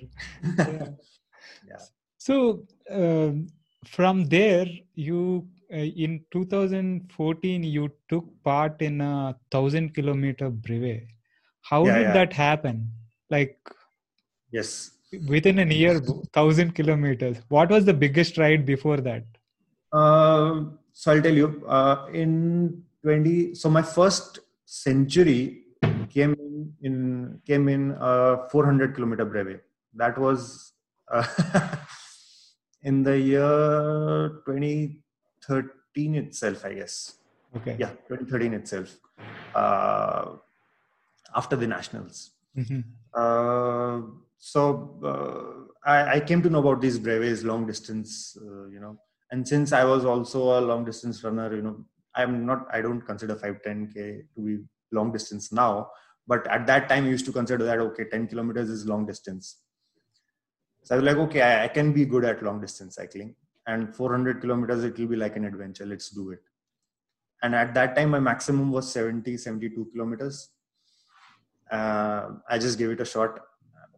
yeah. 0.58 0.88
yeah. 1.68 1.78
So 2.18 2.66
um, 2.90 3.48
from 3.86 4.26
there, 4.26 4.68
you 4.96 5.48
uh, 5.72 5.78
in 5.78 6.24
2014 6.32 7.64
you 7.64 7.92
took 8.10 8.26
part 8.44 8.82
in 8.82 9.02
a 9.02 9.36
thousand 9.52 9.94
kilometer 9.94 10.50
brevet. 10.50 11.08
How 11.62 11.86
yeah, 11.86 11.98
did 11.98 12.14
that 12.14 12.34
happen? 12.34 12.92
Like 13.30 13.60
yes 14.52 14.97
within 15.28 15.60
a 15.60 15.66
year, 15.66 16.00
thousand 16.34 16.76
kilometers. 16.76 17.38
What 17.50 17.70
was 17.70 17.86
the 17.86 17.94
biggest 17.94 18.38
ride 18.38 18.66
before 18.66 18.98
that? 18.98 19.24
Uh, 19.92 20.66
so 20.94 21.12
I'll 21.12 21.22
tell 21.22 21.34
you. 21.34 21.64
Uh, 21.68 22.08
in 22.14 22.84
twenty, 23.02 23.56
so 23.56 23.70
my 23.70 23.82
first 23.82 24.40
century 24.66 25.64
came 26.10 26.34
in, 26.34 26.74
in 26.82 27.42
came 27.46 27.70
in 27.70 27.96
a 28.00 28.48
400 28.50 28.96
kilometer 28.96 29.26
brevet. 29.26 29.64
That 29.94 30.18
was 30.18 30.74
uh, 31.12 31.26
in 32.84 33.04
the 33.04 33.18
year 33.18 34.42
2013 34.46 36.16
itself, 36.16 36.66
I 36.66 36.74
guess. 36.74 37.16
Okay. 37.56 37.78
Yeah, 37.80 37.92
2013 38.10 38.54
itself. 38.54 38.98
Uh, 39.56 40.36
after 41.36 41.56
the 41.56 41.68
nationals. 41.68 42.32
Mm-hmm. 42.58 42.82
So 44.38 45.00
uh, 45.04 45.90
I, 45.90 46.16
I, 46.16 46.20
came 46.20 46.42
to 46.44 46.50
know 46.50 46.60
about 46.60 46.82
these 46.82 47.00
brevets, 47.00 47.44
long 47.44 47.66
distance, 47.66 48.38
uh, 48.40 48.68
you 48.68 48.80
know, 48.80 49.00
and 49.32 49.48
since 49.48 49.74
I 49.74 49.84
was 49.84 50.06
also 50.06 50.60
a 50.60 50.62
long 50.62 50.86
distance 50.86 51.24
runner, 51.24 51.56
you 51.56 51.62
know, 51.62 51.86
I'm 52.16 52.46
not, 52.46 52.68
I 52.72 52.82
don't 52.82 53.02
consider 53.02 53.36
5, 53.36 53.62
10K 53.66 53.94
to 54.36 54.42
be 54.42 54.60
long 54.92 55.12
distance 55.12 55.52
now, 55.52 55.90
but 56.28 56.48
at 56.48 56.68
that 56.68 56.88
time 56.88 57.06
I 57.06 57.10
used 57.10 57.26
to 57.26 57.32
consider 57.32 57.64
that, 57.66 57.80
okay, 57.80 58.06
10 58.06 58.28
kilometers 58.28 58.70
is 58.70 58.86
long 58.86 59.06
distance. 59.06 59.58
So 60.84 60.96
I 60.96 61.00
was 61.00 61.06
like, 61.06 61.18
okay, 61.28 61.42
I, 61.42 61.66
I 61.66 61.68
can 61.68 61.92
be 61.92 62.06
good 62.06 62.24
at 62.24 62.44
long 62.44 62.62
distance 62.62 62.96
cycling 62.96 63.36
and 63.66 63.94
400 63.94 64.40
kilometers, 64.40 64.84
it 64.84 64.98
will 64.98 65.08
be 65.08 65.18
like 65.18 65.36
an 65.36 65.46
adventure. 65.46 65.86
Let's 65.86 66.10
do 66.10 66.30
it. 66.30 66.40
And 67.44 67.54
at 67.54 67.74
that 67.74 67.96
time, 67.96 68.12
my 68.12 68.20
maximum 68.20 68.72
was 68.72 68.92
70, 68.92 69.38
72 69.38 69.90
kilometers 69.92 70.52
uh, 71.72 72.30
I 72.50 72.58
just 72.58 72.78
gave 72.78 72.92
it 72.92 73.02
a 73.02 73.06
shot. 73.06 73.40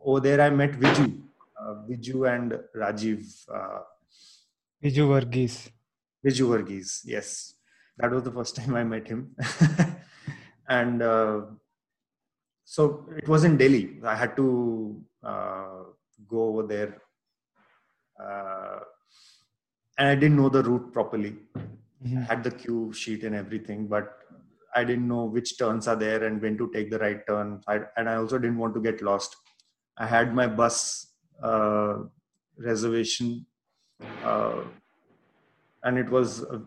Over 0.04 0.20
there, 0.20 0.42
I 0.42 0.50
met 0.50 0.72
Viju, 0.72 1.22
uh, 1.60 1.74
Viju 1.90 2.34
and 2.34 2.60
Rajiv. 2.76 3.46
Uh, 3.54 3.80
Viju 4.84 5.08
Varghese. 5.08 5.70
Viju 6.26 6.48
Varghese, 6.48 7.02
yes. 7.06 7.56
That 7.98 8.12
was 8.12 8.24
the 8.24 8.32
first 8.32 8.56
time 8.56 8.76
I 8.76 8.84
met 8.84 9.08
him. 9.08 9.36
and 10.70 11.02
uh, 11.02 11.42
so 12.64 13.06
it 13.18 13.28
was 13.28 13.44
in 13.44 13.58
Delhi. 13.58 14.00
I 14.06 14.16
had 14.16 14.36
to 14.38 15.04
uh, 15.24 15.84
go 16.28 16.44
over 16.44 16.64
there. 16.64 17.02
Uh, 18.24 18.80
and 19.98 20.08
I 20.08 20.16
didn't 20.16 20.38
know 20.38 20.50
the 20.50 20.64
route 20.64 20.94
properly. 20.94 21.36
Mm-hmm. 21.58 22.20
I 22.20 22.22
had 22.22 22.44
the 22.44 22.52
cue 22.52 22.94
sheet 22.94 23.24
and 23.24 23.36
everything, 23.36 23.88
but 23.88 24.20
I 24.74 24.84
didn't 24.84 25.08
know 25.08 25.26
which 25.26 25.58
turns 25.58 25.88
are 25.88 25.96
there 25.96 26.24
and 26.24 26.42
when 26.42 26.58
to 26.58 26.72
take 26.74 26.90
the 26.90 27.00
right 27.00 27.26
turn. 27.28 27.62
I, 27.68 27.82
and 27.98 28.08
I 28.10 28.16
also 28.16 28.38
didn't 28.38 28.58
want 28.58 28.74
to 28.76 28.82
get 28.82 29.02
lost. 29.02 29.36
I 30.00 30.08
had 30.08 30.34
my 30.34 30.48
bus 30.48 31.08
uh, 31.44 31.98
reservation, 32.58 33.46
uh, 34.24 34.62
and 35.84 35.98
it 35.98 36.10
was 36.10 36.44
uh, 36.44 36.60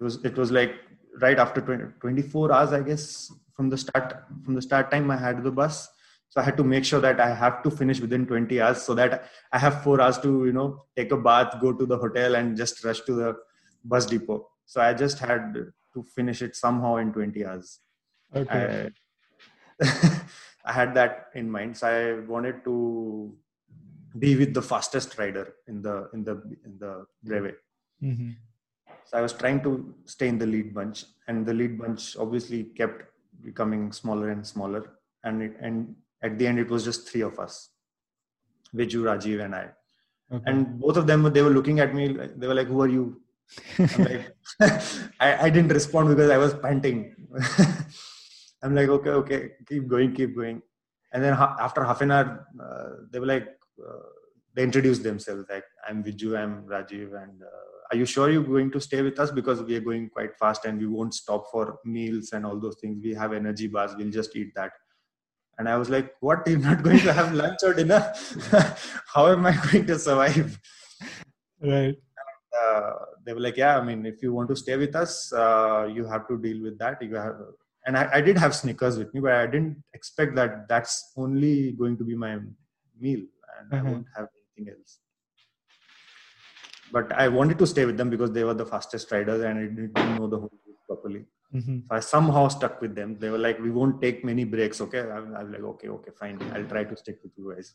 it 0.00 0.04
was 0.04 0.24
it 0.24 0.36
was 0.36 0.50
like 0.50 0.74
right 1.20 1.38
after 1.38 1.60
20, 1.60 1.84
24 2.00 2.52
hours, 2.52 2.72
I 2.72 2.82
guess, 2.82 3.32
from 3.54 3.70
the 3.70 3.78
start 3.78 4.14
from 4.44 4.54
the 4.54 4.62
start 4.62 4.90
time. 4.90 5.10
I 5.10 5.16
had 5.16 5.44
the 5.44 5.52
bus, 5.52 5.88
so 6.28 6.40
I 6.40 6.44
had 6.44 6.56
to 6.56 6.64
make 6.64 6.84
sure 6.84 7.00
that 7.00 7.20
I 7.20 7.32
have 7.32 7.62
to 7.62 7.70
finish 7.70 8.00
within 8.00 8.26
20 8.26 8.60
hours, 8.60 8.82
so 8.82 8.94
that 8.94 9.28
I 9.52 9.58
have 9.58 9.84
four 9.84 10.00
hours 10.00 10.18
to 10.18 10.46
you 10.46 10.52
know 10.52 10.86
take 10.96 11.12
a 11.12 11.16
bath, 11.16 11.60
go 11.60 11.72
to 11.72 11.86
the 11.86 11.96
hotel, 11.96 12.34
and 12.34 12.56
just 12.56 12.84
rush 12.84 13.00
to 13.02 13.14
the 13.14 13.36
bus 13.84 14.06
depot. 14.06 14.48
So 14.66 14.80
I 14.80 14.94
just 14.94 15.20
had 15.20 15.54
to 15.94 16.02
finish 16.14 16.42
it 16.42 16.56
somehow 16.56 16.96
in 16.96 17.12
20 17.12 17.44
hours. 17.44 17.80
Okay. 18.34 18.90
I, 19.80 19.84
I 20.64 20.72
had 20.72 20.94
that 20.94 21.28
in 21.34 21.50
mind. 21.50 21.76
So 21.76 21.86
I 21.86 22.26
wanted 22.26 22.64
to 22.64 23.34
be 24.18 24.36
with 24.36 24.54
the 24.54 24.62
fastest 24.62 25.18
rider 25.18 25.54
in 25.68 25.82
the 25.82 26.08
in 26.12 26.24
the 26.24 26.42
in 26.64 26.78
the 26.78 27.06
brevet. 27.22 27.58
Mm-hmm. 28.02 28.30
So 29.04 29.18
I 29.18 29.22
was 29.22 29.32
trying 29.32 29.62
to 29.62 29.94
stay 30.04 30.28
in 30.28 30.38
the 30.38 30.46
lead 30.46 30.74
bunch, 30.74 31.04
and 31.28 31.46
the 31.46 31.54
lead 31.54 31.78
bunch 31.78 32.16
obviously 32.16 32.64
kept 32.64 33.04
becoming 33.42 33.92
smaller 33.92 34.30
and 34.30 34.46
smaller. 34.46 34.90
And 35.24 35.42
it, 35.42 35.56
and 35.60 35.94
at 36.22 36.38
the 36.38 36.46
end, 36.46 36.58
it 36.58 36.70
was 36.70 36.84
just 36.84 37.08
three 37.08 37.22
of 37.22 37.38
us, 37.38 37.70
Viju, 38.74 39.02
Rajiv, 39.02 39.44
and 39.44 39.54
I. 39.54 39.68
Okay. 40.32 40.44
And 40.46 40.78
both 40.80 40.96
of 40.96 41.06
them, 41.06 41.22
they 41.32 41.42
were 41.42 41.50
looking 41.50 41.80
at 41.80 41.94
me. 41.94 42.16
They 42.36 42.46
were 42.46 42.54
like, 42.54 42.68
"Who 42.68 42.80
are 42.82 42.88
you?" 42.88 43.20
like, 43.78 44.36
I, 45.20 45.46
I 45.46 45.50
didn't 45.50 45.72
respond 45.72 46.08
because 46.08 46.30
I 46.30 46.38
was 46.38 46.54
panting. 46.54 47.14
I'm 48.62 48.74
like, 48.74 48.88
okay, 48.88 49.10
okay, 49.10 49.50
keep 49.66 49.88
going, 49.88 50.12
keep 50.14 50.36
going. 50.36 50.62
And 51.12 51.22
then 51.22 51.32
ha- 51.34 51.56
after 51.58 51.82
half 51.84 52.00
an 52.02 52.10
hour, 52.10 52.46
uh, 52.62 52.88
they 53.10 53.18
were 53.18 53.26
like, 53.26 53.48
uh, 53.80 54.08
they 54.54 54.62
introduced 54.62 55.02
themselves 55.02 55.44
like, 55.48 55.64
I'm 55.88 56.04
Viju, 56.04 56.38
I'm 56.38 56.64
Rajiv, 56.64 57.22
and 57.22 57.42
uh, 57.42 57.70
are 57.90 57.96
you 57.96 58.04
sure 58.04 58.30
you're 58.30 58.42
going 58.42 58.70
to 58.72 58.80
stay 58.80 59.02
with 59.02 59.18
us 59.18 59.30
because 59.30 59.62
we 59.62 59.74
are 59.76 59.80
going 59.80 60.08
quite 60.10 60.36
fast 60.36 60.64
and 60.64 60.78
we 60.78 60.86
won't 60.86 61.14
stop 61.14 61.50
for 61.50 61.78
meals 61.84 62.30
and 62.32 62.46
all 62.46 62.58
those 62.58 62.76
things. 62.80 63.00
We 63.02 63.14
have 63.14 63.32
energy 63.32 63.66
bars, 63.66 63.96
we'll 63.96 64.10
just 64.10 64.36
eat 64.36 64.52
that. 64.54 64.72
And 65.58 65.68
I 65.68 65.76
was 65.76 65.90
like, 65.90 66.14
what? 66.20 66.46
You're 66.46 66.58
not 66.58 66.82
going 66.82 67.00
to 67.00 67.12
have 67.12 67.34
lunch 67.34 67.58
or 67.62 67.74
dinner? 67.74 68.12
How 69.14 69.26
am 69.26 69.44
I 69.44 69.52
going 69.70 69.86
to 69.86 69.98
survive? 69.98 70.58
Right. 71.60 71.96
Uh, 72.62 72.92
they 73.24 73.34
were 73.34 73.40
like, 73.40 73.56
yeah, 73.56 73.78
I 73.78 73.84
mean, 73.84 74.06
if 74.06 74.22
you 74.22 74.32
want 74.32 74.48
to 74.48 74.56
stay 74.56 74.76
with 74.76 74.96
us, 74.96 75.32
uh, 75.32 75.88
you 75.92 76.06
have 76.06 76.26
to 76.28 76.38
deal 76.38 76.62
with 76.62 76.78
that. 76.78 77.02
You 77.02 77.14
have, 77.16 77.36
and 77.86 77.96
I, 77.96 78.08
I, 78.14 78.20
did 78.20 78.36
have 78.38 78.54
Snickers 78.54 78.98
with 78.98 79.12
me, 79.14 79.20
but 79.20 79.32
I 79.32 79.46
didn't 79.46 79.82
expect 79.94 80.34
that 80.36 80.68
that's 80.68 81.12
only 81.16 81.72
going 81.72 81.96
to 81.98 82.04
be 82.04 82.14
my 82.14 82.38
meal, 82.98 83.20
and 83.58 83.70
mm-hmm. 83.72 83.86
I 83.86 83.90
won't 83.90 84.06
have 84.16 84.28
anything 84.56 84.74
else. 84.74 84.98
But 86.92 87.12
I 87.12 87.28
wanted 87.28 87.58
to 87.58 87.66
stay 87.66 87.84
with 87.84 87.96
them 87.96 88.10
because 88.10 88.32
they 88.32 88.44
were 88.44 88.54
the 88.54 88.66
fastest 88.66 89.10
riders, 89.12 89.42
and 89.42 89.58
I 89.58 89.62
didn't 89.62 90.18
know 90.18 90.26
the 90.26 90.38
whole 90.38 90.58
group 90.64 90.76
properly. 90.86 91.24
Mm-hmm. 91.54 91.78
So 91.88 91.96
I 91.96 92.00
somehow 92.00 92.48
stuck 92.48 92.80
with 92.80 92.94
them. 92.94 93.18
They 93.18 93.30
were 93.30 93.38
like, 93.38 93.58
"We 93.58 93.70
won't 93.70 94.00
take 94.02 94.24
many 94.24 94.44
breaks, 94.44 94.80
okay?" 94.80 95.00
I, 95.00 95.16
I 95.16 95.42
was 95.42 95.50
like, 95.50 95.62
"Okay, 95.62 95.88
okay, 95.88 96.10
fine. 96.18 96.40
I'll 96.54 96.64
try 96.66 96.84
to 96.84 96.96
stick 96.96 97.18
with 97.22 97.32
you 97.36 97.54
guys." 97.54 97.74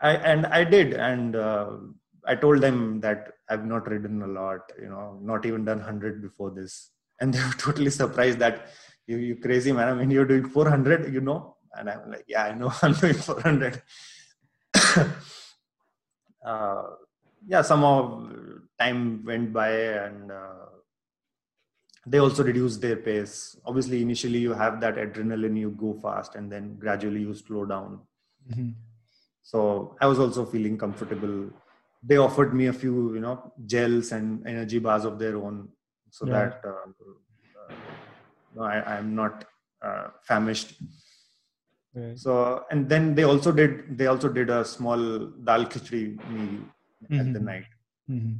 I 0.00 0.14
and 0.16 0.46
I 0.46 0.64
did, 0.64 0.94
and 0.94 1.36
uh, 1.36 1.70
I 2.26 2.34
told 2.34 2.60
them 2.60 3.00
that 3.00 3.32
I've 3.48 3.64
not 3.64 3.88
ridden 3.88 4.22
a 4.22 4.26
lot, 4.26 4.72
you 4.80 4.88
know, 4.88 5.18
not 5.22 5.46
even 5.46 5.64
done 5.64 5.78
100 5.78 6.22
before 6.22 6.50
this. 6.50 6.90
And 7.20 7.32
they 7.32 7.40
were 7.40 7.54
totally 7.58 7.90
surprised 7.90 8.38
that 8.38 8.68
you, 9.06 9.16
you 9.18 9.36
crazy 9.36 9.72
man. 9.72 9.88
I 9.88 9.94
mean, 9.94 10.10
you're 10.10 10.24
doing 10.24 10.48
400, 10.48 11.12
you 11.12 11.20
know? 11.20 11.56
And 11.76 11.90
I'm 11.90 12.10
like, 12.10 12.24
yeah, 12.26 12.44
I 12.44 12.54
know 12.54 12.72
I'm 12.82 12.92
doing 12.94 13.14
400. 13.14 13.82
uh, 16.44 16.82
yeah, 17.46 17.62
somehow 17.62 18.28
time 18.78 19.24
went 19.24 19.52
by 19.52 19.70
and 19.70 20.30
uh, 20.30 20.66
they 22.06 22.18
also 22.18 22.44
reduced 22.44 22.80
their 22.80 22.96
pace. 22.96 23.56
Obviously, 23.64 24.02
initially 24.02 24.38
you 24.38 24.52
have 24.52 24.80
that 24.80 24.96
adrenaline, 24.96 25.58
you 25.58 25.70
go 25.70 25.94
fast, 25.94 26.34
and 26.34 26.50
then 26.50 26.76
gradually 26.76 27.20
you 27.20 27.34
slow 27.34 27.64
down. 27.64 28.00
Mm-hmm. 28.50 28.70
So 29.42 29.96
I 30.00 30.06
was 30.06 30.18
also 30.18 30.44
feeling 30.46 30.78
comfortable 30.78 31.50
they 32.06 32.18
offered 32.18 32.54
me 32.54 32.66
a 32.66 32.72
few 32.72 33.14
you 33.14 33.20
know 33.20 33.52
gels 33.66 34.12
and 34.12 34.46
energy 34.46 34.78
bars 34.78 35.04
of 35.04 35.18
their 35.18 35.36
own 35.36 35.68
so 36.16 36.26
yeah. 36.26 36.32
that 36.32 36.60
uh, 36.72 36.86
uh, 37.60 37.74
no, 38.54 38.62
I, 38.62 38.98
am 38.98 39.14
not 39.16 39.44
uh, 39.88 40.06
famished 40.28 40.74
right. 41.94 42.16
so 42.24 42.64
and 42.70 42.88
then 42.88 43.14
they 43.16 43.24
also 43.24 43.50
did 43.60 43.98
they 43.98 44.06
also 44.12 44.28
did 44.38 44.50
a 44.58 44.60
small 44.74 45.02
dal 45.48 45.64
khichdi 45.72 46.04
meal 46.34 46.54
mm-hmm. 46.60 47.20
at 47.20 47.26
the 47.36 47.40
mm-hmm. 47.40 47.50
night 47.50 47.68
mm-hmm. 48.10 48.34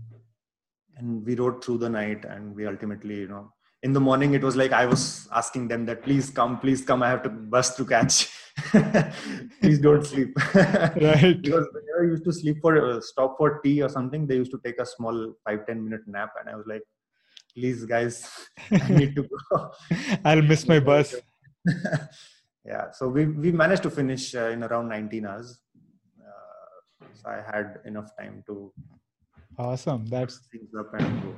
and 0.98 1.26
we 1.26 1.34
rode 1.42 1.58
through 1.64 1.78
the 1.86 1.92
night 2.00 2.24
and 2.34 2.54
we 2.54 2.64
ultimately 2.72 3.18
you 3.24 3.30
know 3.34 3.44
in 3.82 3.92
the 3.96 4.04
morning 4.08 4.34
it 4.38 4.44
was 4.48 4.56
like 4.62 4.72
i 4.82 4.86
was 4.94 5.04
asking 5.40 5.66
them 5.72 5.84
that 5.90 6.00
please 6.06 6.30
come 6.38 6.54
please 6.64 6.82
come 6.90 7.02
i 7.06 7.10
have 7.14 7.24
to 7.26 7.32
bus 7.56 7.74
to 7.78 7.84
catch 7.94 8.16
please 9.60 9.80
don't 9.86 10.06
sleep 10.12 10.32
right 10.54 11.38
because 11.46 11.66
I 12.00 12.04
used 12.04 12.24
to 12.28 12.32
sleep 12.32 12.58
for 12.64 12.72
uh, 12.86 13.00
stop 13.00 13.32
for 13.38 13.48
tea 13.64 13.78
or 13.82 13.88
something 13.88 14.26
they 14.28 14.36
used 14.42 14.52
to 14.52 14.60
take 14.64 14.78
a 14.84 14.86
small 14.86 15.16
five 15.44 15.66
ten 15.68 15.78
minute 15.86 16.04
nap 16.16 16.30
and 16.40 16.48
i 16.52 16.54
was 16.60 16.66
like 16.72 16.84
please 17.54 17.84
guys 17.84 18.16
i 18.70 18.88
need 18.88 19.14
to 19.14 19.22
go. 19.22 19.70
I'll 20.24 20.42
miss 20.42 20.66
my 20.66 20.80
bus. 20.80 21.14
Yeah 22.66 22.90
so 22.92 23.08
we 23.08 23.26
we 23.26 23.52
managed 23.52 23.82
to 23.82 23.90
finish 23.90 24.34
uh, 24.34 24.48
in 24.54 24.62
around 24.62 24.88
19 24.88 25.26
hours. 25.26 25.48
Uh, 26.18 27.04
so 27.12 27.28
i 27.28 27.40
had 27.52 27.80
enough 27.84 28.08
time 28.18 28.42
to 28.46 28.72
awesome 29.58 30.06
that's 30.06 30.38
things 30.52 30.70
up 30.80 30.94
and 30.94 31.22
go. 31.22 31.34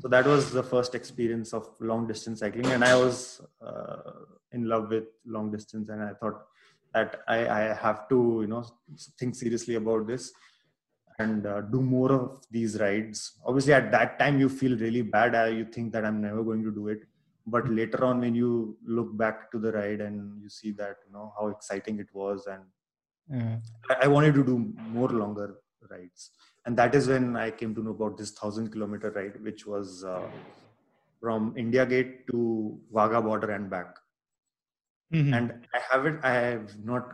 So 0.00 0.06
that 0.08 0.26
was 0.26 0.52
the 0.52 0.62
first 0.62 0.94
experience 0.94 1.52
of 1.52 1.66
long 1.80 2.06
distance 2.06 2.40
cycling 2.40 2.70
and 2.76 2.84
i 2.84 2.94
was 2.94 3.40
uh, 3.60 4.12
in 4.52 4.68
love 4.72 4.90
with 4.90 5.08
long 5.26 5.50
distance 5.50 5.88
and 5.88 6.00
i 6.00 6.12
thought 6.20 6.38
that 6.94 7.20
I, 7.28 7.38
I 7.48 7.60
have 7.74 8.08
to 8.10 8.38
you 8.42 8.46
know 8.46 8.64
think 9.18 9.34
seriously 9.34 9.74
about 9.74 10.06
this 10.06 10.32
and 11.18 11.46
uh, 11.46 11.60
do 11.60 11.80
more 11.80 12.12
of 12.12 12.44
these 12.50 12.78
rides. 12.80 13.32
Obviously 13.44 13.72
at 13.72 13.90
that 13.92 14.18
time 14.18 14.38
you 14.38 14.48
feel 14.48 14.76
really 14.78 15.02
bad 15.02 15.34
uh, 15.34 15.44
you 15.44 15.64
think 15.64 15.92
that 15.92 16.04
i'm 16.04 16.20
never 16.20 16.42
going 16.42 16.62
to 16.62 16.72
do 16.72 16.88
it. 16.88 17.00
But 17.46 17.68
later 17.68 18.04
on 18.04 18.20
when 18.20 18.34
you 18.34 18.76
look 18.84 19.16
back 19.16 19.50
to 19.52 19.58
the 19.58 19.72
ride 19.72 20.00
and 20.00 20.40
you 20.42 20.48
see 20.48 20.72
that 20.72 20.96
you 21.06 21.12
know 21.12 21.32
how 21.38 21.48
exciting 21.48 21.98
it 21.98 22.08
was 22.12 22.46
and 22.46 22.62
I, 23.90 23.94
I 24.02 24.06
wanted 24.06 24.34
to 24.34 24.44
do 24.44 24.72
more 24.78 25.08
longer 25.08 25.56
rides, 25.90 26.30
and 26.64 26.76
that 26.76 26.94
is 26.94 27.08
when 27.08 27.36
I 27.36 27.50
came 27.50 27.74
to 27.74 27.82
know 27.82 27.90
about 27.90 28.16
this 28.16 28.30
thousand 28.30 28.70
kilometer 28.70 29.10
ride, 29.10 29.42
which 29.42 29.66
was 29.66 30.04
uh, 30.04 30.28
from 31.20 31.54
India 31.56 31.84
Gate 31.84 32.26
to 32.28 32.78
Wagah 32.92 33.22
border 33.22 33.50
and 33.50 33.68
back. 33.68 33.96
Mm-hmm. 35.12 35.34
And 35.34 35.66
I 35.74 35.80
haven't, 35.90 36.24
I 36.24 36.32
have 36.32 36.78
not 36.84 37.12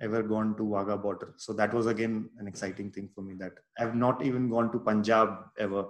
ever 0.00 0.22
gone 0.22 0.56
to 0.56 0.62
Wagah 0.62 1.00
border, 1.02 1.34
so 1.36 1.52
that 1.52 1.72
was 1.74 1.86
again 1.86 2.28
an 2.38 2.46
exciting 2.46 2.90
thing 2.90 3.08
for 3.14 3.22
me. 3.22 3.34
That 3.34 3.52
I 3.78 3.82
have 3.82 3.94
not 3.94 4.24
even 4.24 4.48
gone 4.48 4.70
to 4.72 4.78
Punjab 4.78 5.30
ever. 5.58 5.86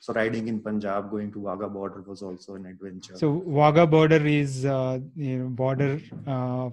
So 0.00 0.12
riding 0.12 0.46
in 0.46 0.60
Punjab, 0.60 1.10
going 1.10 1.32
to 1.32 1.38
Wagah 1.40 1.72
border 1.72 2.02
was 2.02 2.22
also 2.22 2.54
an 2.54 2.66
adventure. 2.66 3.16
So 3.16 3.42
Wagah 3.46 3.90
border 3.90 4.24
is 4.24 4.64
uh, 4.64 5.00
you 5.16 5.38
know 5.38 5.48
border 5.48 6.00
uh, 6.26 6.70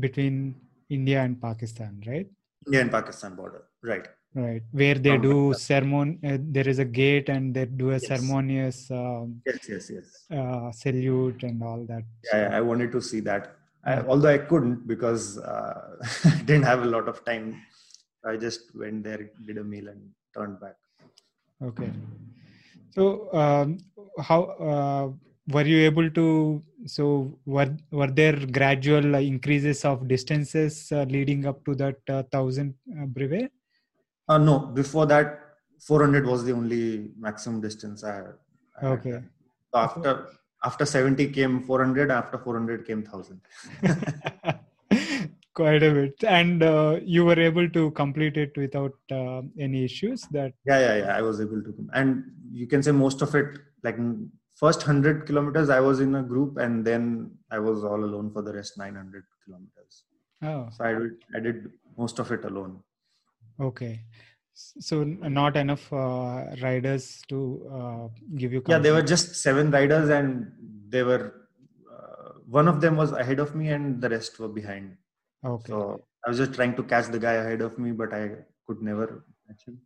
between 0.00 0.56
India 0.88 1.22
and 1.22 1.40
Pakistan, 1.40 2.02
right? 2.06 2.26
India 2.66 2.80
and 2.80 2.90
Pakistan 2.90 3.34
border, 3.34 3.64
right? 3.82 4.08
Right, 4.36 4.62
where 4.72 4.96
they 4.96 5.10
um, 5.10 5.20
do 5.22 5.54
ceremony. 5.54 6.18
Uh, 6.26 6.38
there 6.40 6.68
is 6.68 6.80
a 6.80 6.84
gate, 6.84 7.28
and 7.28 7.54
they 7.54 7.66
do 7.66 7.90
a 7.90 7.92
yes. 7.92 8.08
ceremonious. 8.08 8.90
Um, 8.90 9.40
yes, 9.46 9.68
yes, 9.68 9.90
yes. 9.90 10.38
Uh, 10.38 10.72
salute 10.72 11.44
and 11.44 11.62
all 11.62 11.84
that. 11.86 12.02
Yeah, 12.32 12.48
I 12.52 12.60
wanted 12.60 12.90
to 12.92 13.00
see 13.00 13.20
that. 13.20 13.56
I, 13.84 14.00
although 14.00 14.30
I 14.30 14.38
couldn't 14.38 14.86
because 14.86 15.38
uh, 15.38 15.96
I 16.24 16.42
didn't 16.44 16.64
have 16.64 16.82
a 16.82 16.86
lot 16.86 17.08
of 17.08 17.24
time. 17.24 17.62
I 18.24 18.36
just 18.36 18.74
went 18.74 19.04
there, 19.04 19.30
did 19.46 19.58
a 19.58 19.64
meal, 19.64 19.88
and 19.88 20.10
turned 20.34 20.58
back. 20.58 20.76
Okay. 21.62 21.92
So, 22.94 23.32
um, 23.34 23.78
how 24.18 24.42
uh, 24.42 25.08
were 25.48 25.66
you 25.66 25.78
able 25.84 26.08
to 26.10 26.62
so 26.86 27.38
were 27.44 27.76
were 27.90 28.06
there 28.06 28.46
gradual 28.46 29.14
increases 29.16 29.84
of 29.84 30.08
distances 30.08 30.90
uh, 30.92 31.04
leading 31.08 31.46
up 31.46 31.64
to 31.64 31.74
that 31.74 31.96
uh, 32.08 32.22
1000 32.30 32.74
uh, 32.74 33.06
brevet 33.06 33.52
uh, 34.28 34.38
no 34.38 34.58
before 34.58 35.06
that 35.06 35.40
400 35.80 36.26
was 36.26 36.44
the 36.44 36.52
only 36.52 37.10
maximum 37.18 37.60
distance 37.60 38.04
i, 38.04 38.22
I 38.80 38.86
okay 38.86 39.22
so 39.72 39.78
after 39.78 40.28
after 40.64 40.84
70 40.84 41.28
came 41.28 41.62
400 41.62 42.10
after 42.10 42.38
400 42.38 42.86
came 42.86 43.02
1000 43.02 43.40
quite 45.54 45.82
a 45.82 45.90
bit. 45.92 46.24
And 46.24 46.62
uh, 46.62 47.00
you 47.02 47.24
were 47.24 47.38
able 47.38 47.68
to 47.70 47.90
complete 47.92 48.36
it 48.36 48.56
without 48.56 48.94
uh, 49.10 49.42
any 49.58 49.84
issues 49.84 50.22
that? 50.32 50.52
Yeah 50.66 50.80
yeah 50.80 50.96
yeah. 50.96 51.16
I 51.16 51.22
was 51.22 51.40
able 51.40 51.62
to 51.62 51.88
and 51.94 52.24
you 52.50 52.66
can 52.66 52.82
say 52.82 52.92
most 52.92 53.22
of 53.22 53.34
it 53.34 53.58
like 53.82 53.96
first 54.54 54.80
100 54.86 55.26
kilometers 55.26 55.68
i 55.68 55.80
was 55.80 55.98
in 56.00 56.14
a 56.14 56.22
group 56.22 56.58
and 56.58 56.84
then 56.88 57.28
i 57.50 57.58
was 57.58 57.82
all 57.82 58.02
alone 58.08 58.30
for 58.32 58.40
the 58.40 58.52
rest 58.52 58.78
900 58.78 59.24
kilometers. 59.44 60.04
Oh. 60.42 60.68
So 60.76 60.84
i 60.84 60.92
did 60.92 61.12
i 61.36 61.40
did 61.40 61.70
most 61.96 62.18
of 62.18 62.30
it 62.32 62.44
alone. 62.44 62.80
Okay 63.60 64.00
so 64.54 65.02
not 65.04 65.56
enough 65.56 65.92
uh, 65.92 66.46
riders 66.62 67.22
to 67.28 67.38
uh, 67.72 68.08
give 68.36 68.52
you 68.52 68.62
yeah 68.68 68.78
there 68.78 68.94
were 68.94 69.02
just 69.02 69.34
seven 69.34 69.70
riders 69.70 70.08
and 70.08 70.52
they 70.88 71.02
were 71.02 71.48
uh, 71.92 72.28
one 72.46 72.68
of 72.68 72.80
them 72.80 72.96
was 72.96 73.12
ahead 73.12 73.40
of 73.40 73.54
me 73.54 73.70
and 73.70 74.00
the 74.00 74.08
rest 74.08 74.38
were 74.38 74.48
behind. 74.48 74.96
Okay. 75.44 75.72
So 75.72 76.04
i 76.24 76.30
was 76.30 76.38
just 76.38 76.54
trying 76.54 76.74
to 76.76 76.82
catch 76.82 77.08
the 77.14 77.18
guy 77.18 77.32
ahead 77.32 77.60
of 77.60 77.78
me 77.78 77.90
but 77.92 78.14
i 78.14 78.30
could 78.66 78.80
never 78.80 79.24
catch 79.46 79.64
him. 79.66 79.80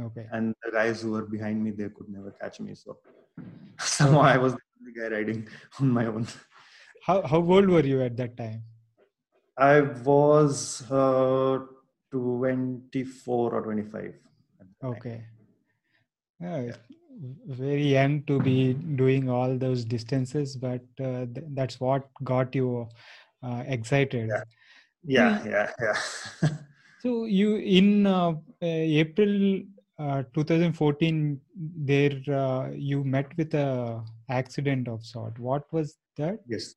Okay. 0.00 0.26
And 0.32 0.54
the 0.64 0.72
guys 0.72 1.02
who 1.02 1.12
were 1.12 1.26
behind 1.26 1.62
me 1.62 1.70
they 1.70 1.88
could 1.90 2.08
never 2.08 2.30
catch 2.30 2.60
me. 2.60 2.74
So 2.74 2.98
somehow 3.78 4.22
i 4.22 4.38
was 4.38 4.54
the 4.54 4.60
only 4.80 4.94
guy 5.00 5.16
riding 5.16 5.48
on 5.80 5.90
my 5.90 6.06
own. 6.06 6.26
How 7.06 7.20
how 7.22 7.42
old 7.56 7.68
were 7.68 7.86
you 7.92 8.00
at 8.02 8.16
that 8.16 8.36
time? 8.38 8.62
I 9.56 9.80
was 9.80 10.90
uh, 10.90 11.58
24 12.14 13.54
or 13.54 13.62
25 13.62 14.14
okay. 14.92 15.24
Yeah, 16.40 16.72
very 17.46 17.86
young 17.86 18.22
to 18.24 18.40
be 18.40 18.74
doing 19.02 19.28
all 19.30 19.56
those 19.56 19.84
distances 19.84 20.56
but 20.56 20.82
uh, 21.00 21.26
th- 21.34 21.46
that's 21.58 21.80
what 21.80 22.08
got 22.22 22.54
you 22.54 22.88
uh, 23.42 23.62
excited. 23.66 24.28
Yeah. 24.28 24.42
Yeah 25.06 25.44
yeah, 25.46 25.70
yeah. 25.80 26.50
so 27.02 27.24
you 27.24 27.56
in 27.56 28.06
uh, 28.06 28.32
april 28.60 29.60
uh, 29.98 30.22
2014 30.34 31.40
there 31.90 32.16
uh, 32.32 32.70
you 32.72 33.04
met 33.04 33.36
with 33.36 33.54
a 33.54 34.02
accident 34.28 34.88
of 34.88 35.04
sort. 35.04 35.38
What 35.38 35.72
was 35.72 35.96
that? 36.16 36.40
Yes. 36.48 36.74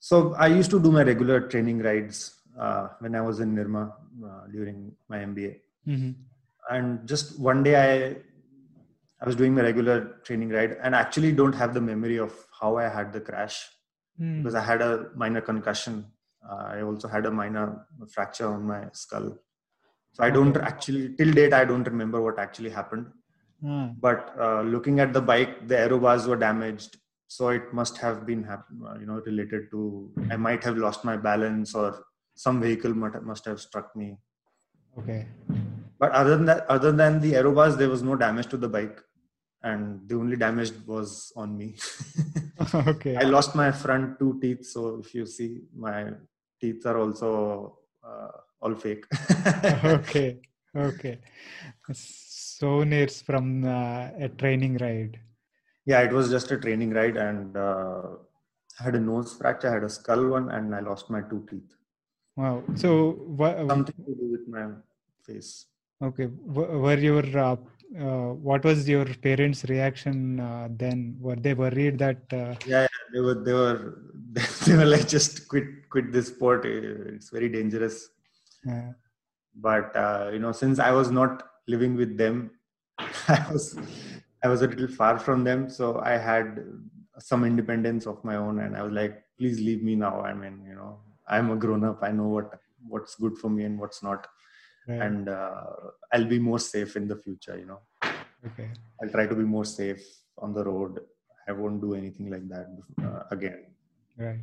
So 0.00 0.34
i 0.34 0.46
used 0.46 0.70
to 0.70 0.80
do 0.80 0.90
my 0.90 1.02
regular 1.02 1.40
training 1.40 1.78
rides 1.78 2.39
uh, 2.64 2.84
when 3.02 3.14
i 3.20 3.22
was 3.28 3.40
in 3.44 3.50
nirma 3.58 3.84
uh, 4.28 4.42
during 4.54 4.78
my 5.12 5.18
mba 5.30 5.52
mm-hmm. 5.92 6.12
and 6.74 7.08
just 7.12 7.26
one 7.50 7.62
day 7.68 7.76
i 7.88 7.92
i 9.22 9.26
was 9.30 9.36
doing 9.40 9.54
my 9.58 9.64
regular 9.70 9.98
training 10.28 10.50
ride 10.56 10.72
and 10.82 10.94
actually 11.02 11.32
don't 11.42 11.58
have 11.62 11.74
the 11.78 11.84
memory 11.90 12.18
of 12.26 12.32
how 12.60 12.72
i 12.84 12.88
had 12.96 13.12
the 13.16 13.22
crash 13.28 13.58
mm. 14.20 14.38
because 14.38 14.56
i 14.62 14.64
had 14.70 14.82
a 14.90 14.92
minor 15.24 15.42
concussion 15.52 16.04
uh, 16.50 16.64
i 16.74 16.80
also 16.88 17.08
had 17.16 17.26
a 17.26 17.34
minor 17.42 17.66
fracture 18.16 18.48
on 18.56 18.62
my 18.72 18.82
skull 19.04 19.30
so 20.12 20.24
I 20.24 20.30
don't 20.30 20.56
actually 20.56 21.14
till 21.16 21.32
date 21.32 21.52
I 21.52 21.64
don't 21.64 21.84
remember 21.84 22.20
what 22.20 22.38
actually 22.38 22.70
happened. 22.70 23.06
Hmm. 23.60 23.88
But 24.00 24.34
uh, 24.38 24.62
looking 24.62 25.00
at 25.00 25.12
the 25.12 25.20
bike, 25.20 25.68
the 25.68 25.78
aero 25.78 25.98
bars 25.98 26.26
were 26.26 26.36
damaged, 26.36 26.96
so 27.28 27.48
it 27.48 27.72
must 27.72 27.98
have 27.98 28.26
been 28.26 28.48
you 28.98 29.06
know 29.06 29.20
related 29.26 29.70
to 29.72 30.12
I 30.30 30.36
might 30.36 30.64
have 30.64 30.78
lost 30.78 31.04
my 31.04 31.16
balance 31.16 31.74
or 31.74 32.04
some 32.44 32.60
vehicle 32.66 32.94
must 33.30 33.44
have 33.50 33.60
struck 33.60 33.94
me. 34.00 34.08
Okay. 34.98 35.26
But 35.98 36.12
other 36.12 36.36
than 36.36 36.46
that, 36.46 36.66
other 36.76 36.92
than 37.00 37.20
the 37.20 37.36
aero 37.36 37.52
bars, 37.54 37.76
there 37.76 37.92
was 37.94 38.02
no 38.02 38.16
damage 38.16 38.48
to 38.52 38.56
the 38.56 38.68
bike, 38.76 38.98
and 39.62 40.08
the 40.08 40.16
only 40.16 40.36
damage 40.36 40.72
was 40.86 41.32
on 41.36 41.56
me. 41.56 41.68
okay. 42.92 43.16
I 43.16 43.24
lost 43.36 43.54
my 43.54 43.70
front 43.70 44.18
two 44.18 44.38
teeth, 44.42 44.64
so 44.74 45.00
if 45.02 45.14
you 45.14 45.26
see, 45.26 45.50
my 45.88 45.98
teeth 46.60 46.86
are 46.86 46.98
also. 46.98 47.30
Uh, 48.02 48.30
all 48.62 48.74
fake 48.74 49.04
okay 49.84 50.38
okay 50.76 51.18
so 51.92 51.94
souvenirs 52.60 53.22
from 53.22 53.64
uh, 53.64 54.08
a 54.26 54.28
training 54.40 54.76
ride 54.82 55.18
yeah 55.86 56.00
it 56.06 56.12
was 56.12 56.30
just 56.30 56.50
a 56.50 56.58
training 56.64 56.90
ride 56.98 57.16
and 57.16 57.56
uh, 57.56 58.02
i 58.78 58.82
had 58.86 58.94
a 58.94 59.00
nose 59.00 59.32
fracture 59.38 59.70
i 59.70 59.74
had 59.76 59.84
a 59.84 59.94
skull 59.98 60.24
one 60.36 60.50
and 60.56 60.74
i 60.78 60.80
lost 60.90 61.08
my 61.14 61.22
two 61.30 61.40
teeth 61.50 61.72
wow. 62.36 62.62
So 62.74 63.12
what 63.40 63.56
something 63.68 64.04
to 64.04 64.14
do 64.14 64.30
with 64.30 64.48
my 64.48 64.68
face. 65.26 65.66
Okay. 66.02 66.28
Were 66.44 66.98
your 66.98 67.26
uh, 67.38 67.56
uh, 67.98 68.32
what 68.48 68.64
was 68.64 68.88
your 68.88 69.04
parents 69.04 69.64
reaction 69.64 70.40
uh, 70.40 70.68
then? 70.70 71.16
Were 71.20 71.36
they 71.36 71.54
worried 71.54 71.98
that 71.98 72.22
uh... 72.32 72.54
yeah, 72.66 72.82
yeah, 72.82 72.86
they 73.12 73.20
were 73.20 73.34
they 73.34 73.52
were 73.52 73.98
they 74.66 74.76
were 74.76 74.86
like 74.86 75.08
just 75.08 75.48
quit 75.48 75.88
quit 75.90 76.12
this 76.12 76.28
sport. 76.28 76.64
It's 76.64 77.30
very 77.30 77.48
dangerous. 77.48 78.08
Yeah. 78.64 78.92
but 79.54 79.94
uh, 79.96 80.30
you 80.32 80.38
know 80.38 80.52
since 80.52 80.78
i 80.78 80.90
was 80.92 81.10
not 81.10 81.42
living 81.66 81.96
with 81.96 82.10
them 82.18 82.50
i 83.28 83.46
was 83.50 83.78
i 84.44 84.48
was 84.48 84.60
a 84.62 84.66
little 84.66 84.86
far 84.86 85.18
from 85.18 85.44
them. 85.44 85.68
So 85.70 86.00
i 86.00 86.12
had 86.16 86.64
some 87.18 87.44
independence 87.44 88.06
of 88.06 88.22
my 88.24 88.36
own 88.36 88.60
and 88.60 88.76
i 88.76 88.82
was 88.82 88.92
like 88.92 89.22
please 89.38 89.60
leave 89.60 89.82
me 89.82 89.94
now. 89.96 90.20
I 90.20 90.34
mean 90.34 90.62
you 90.68 90.74
know 90.74 90.98
i'm 91.30 91.50
a 91.50 91.56
grown 91.56 91.84
up. 91.84 91.98
I 92.02 92.12
know 92.18 92.28
what 92.36 92.58
what's 92.92 93.14
good 93.14 93.36
for 93.38 93.50
me 93.56 93.64
and 93.64 93.78
what's 93.78 94.02
not. 94.02 94.26
Right. 94.88 95.02
and 95.06 95.28
uh, 95.28 95.72
i'll 96.12 96.24
be 96.24 96.38
more 96.38 96.58
safe 96.58 96.96
in 97.00 97.06
the 97.10 97.16
future 97.24 97.56
you 97.62 97.66
know. 97.70 97.80
Okay. 98.48 98.68
I'll 99.00 99.10
try 99.16 99.26
to 99.26 99.36
be 99.40 99.44
more 99.56 99.66
safe 99.66 100.02
on 100.38 100.54
the 100.54 100.64
road. 100.64 101.00
I 101.46 101.52
won't 101.52 101.80
do 101.82 101.90
anything 101.94 102.30
like 102.34 102.46
that 102.48 102.68
uh, 103.06 103.22
again. 103.30 103.60
Right. 104.16 104.40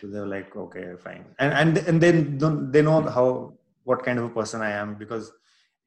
So 0.00 0.08
they're 0.08 0.26
like 0.26 0.54
okay 0.64 0.84
fine. 1.06 1.24
And 1.38 1.52
and 1.60 1.78
and 1.88 2.00
then 2.04 2.70
they 2.74 2.82
know 2.82 3.00
how 3.16 3.54
what 3.84 4.04
kind 4.04 4.18
of 4.18 4.26
a 4.26 4.34
person 4.38 4.62
i 4.68 4.70
am 4.70 4.94
because 5.02 5.32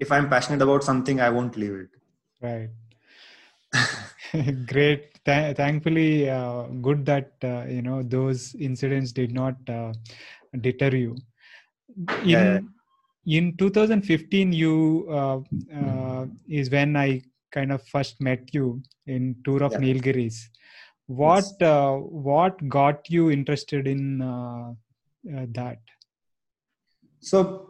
if 0.06 0.12
i'm 0.12 0.28
passionate 0.30 0.64
about 0.68 0.84
something 0.84 1.22
i 1.22 1.30
won't 1.30 1.56
leave 1.64 1.78
it. 1.86 1.92
Right 2.42 2.70
great 4.68 5.10
Th- 5.26 5.56
thankfully 5.56 6.30
uh, 6.30 6.64
good 6.82 7.06
that 7.06 7.34
uh, 7.44 7.64
you 7.68 7.82
know 7.82 8.04
those 8.04 8.56
incidents 8.56 9.12
did 9.12 9.32
not 9.32 9.56
uh, 9.70 9.94
deter 10.60 10.94
you 10.96 11.16
in 12.24 12.30
yeah. 12.30 12.60
in 13.26 13.56
2015 13.58 14.52
you 14.52 15.08
uh, 15.10 15.40
uh, 15.74 16.26
is 16.48 16.70
when 16.70 16.96
i 16.96 17.22
kind 17.52 17.72
of 17.72 17.82
first 17.88 18.20
met 18.20 18.54
you 18.54 18.82
in 19.06 19.36
tour 19.46 19.64
of 19.64 19.72
yeah. 19.74 19.80
nilgiris 19.80 20.38
what 21.06 21.46
yes. 21.60 21.62
uh, 21.62 21.94
what 22.30 22.68
got 22.68 23.10
you 23.10 23.30
interested 23.32 23.88
in 23.88 24.22
uh, 24.22 24.72
uh, 25.36 25.46
that 25.60 25.80
so 27.20 27.70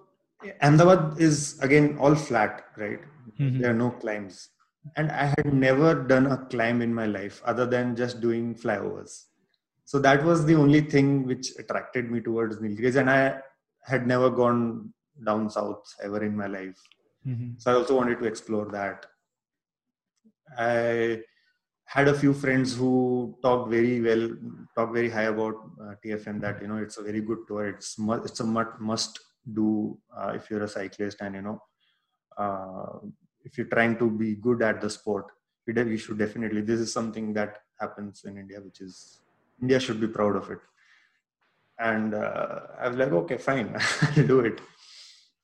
ahmedabad 0.61 1.19
is 1.19 1.59
again 1.59 1.97
all 1.99 2.15
flat 2.15 2.65
right 2.77 3.01
mm-hmm. 3.39 3.59
there 3.59 3.71
are 3.71 3.81
no 3.85 3.91
climbs 4.03 4.49
and 4.95 5.11
i 5.11 5.25
had 5.35 5.53
never 5.53 5.93
done 6.13 6.27
a 6.27 6.37
climb 6.53 6.81
in 6.81 6.93
my 6.93 7.05
life 7.05 7.41
other 7.45 7.65
than 7.65 7.95
just 7.95 8.21
doing 8.21 8.53
flyovers 8.53 9.25
so 9.85 9.99
that 9.99 10.23
was 10.23 10.45
the 10.45 10.55
only 10.55 10.81
thing 10.81 11.25
which 11.25 11.51
attracted 11.59 12.11
me 12.11 12.19
towards 12.19 12.57
nilgiris 12.57 12.95
and 12.95 13.09
i 13.09 13.39
had 13.85 14.07
never 14.07 14.29
gone 14.29 14.93
down 15.25 15.49
south 15.49 15.95
ever 16.01 16.23
in 16.23 16.35
my 16.35 16.47
life. 16.47 16.81
Mm-hmm. 17.27 17.51
So 17.57 17.71
I 17.71 17.75
also 17.75 17.95
wanted 17.95 18.19
to 18.19 18.25
explore 18.25 18.65
that. 18.71 19.05
I 20.57 21.21
had 21.85 22.07
a 22.07 22.13
few 22.13 22.33
friends 22.33 22.75
who 22.75 23.37
talked 23.41 23.69
very 23.69 24.01
well, 24.01 24.29
talked 24.75 24.93
very 24.93 25.09
high 25.09 25.23
about 25.23 25.55
uh, 25.81 25.93
TFN. 26.03 26.41
That 26.41 26.61
you 26.61 26.67
know, 26.67 26.77
it's 26.77 26.97
a 26.97 27.03
very 27.03 27.21
good 27.21 27.39
tour. 27.47 27.67
It's 27.67 27.97
mu- 27.97 28.23
it's 28.23 28.39
a 28.39 28.43
must 28.43 29.19
do 29.51 29.97
uh, 30.15 30.33
if 30.35 30.49
you're 30.49 30.63
a 30.63 30.67
cyclist, 30.67 31.21
and 31.21 31.35
you 31.35 31.41
know, 31.41 31.61
uh, 32.37 32.99
if 33.43 33.57
you're 33.57 33.67
trying 33.67 33.97
to 33.97 34.09
be 34.09 34.35
good 34.35 34.61
at 34.61 34.81
the 34.81 34.89
sport, 34.89 35.25
you 35.67 35.97
should 35.97 36.17
definitely. 36.17 36.61
This 36.61 36.79
is 36.79 36.91
something 36.91 37.33
that 37.33 37.59
happens 37.79 38.23
in 38.25 38.37
India, 38.37 38.59
which 38.61 38.81
is 38.81 39.19
India 39.61 39.79
should 39.79 39.99
be 39.99 40.07
proud 40.07 40.35
of 40.35 40.49
it. 40.51 40.59
And 41.79 42.13
uh, 42.13 42.59
I 42.79 42.87
was 42.89 42.97
like, 42.97 43.11
okay, 43.11 43.37
fine, 43.37 43.75
I'll 44.01 44.27
do 44.27 44.41
it. 44.41 44.61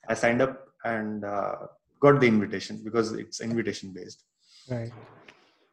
I 0.08 0.14
signed 0.14 0.42
up 0.42 0.68
and 0.84 1.26
uh, 1.26 1.56
got 2.00 2.20
the 2.20 2.28
invitation 2.28 2.82
because 2.84 3.12
it's 3.14 3.42
invitation 3.42 3.92
based. 3.94 4.24
Right. 4.70 4.92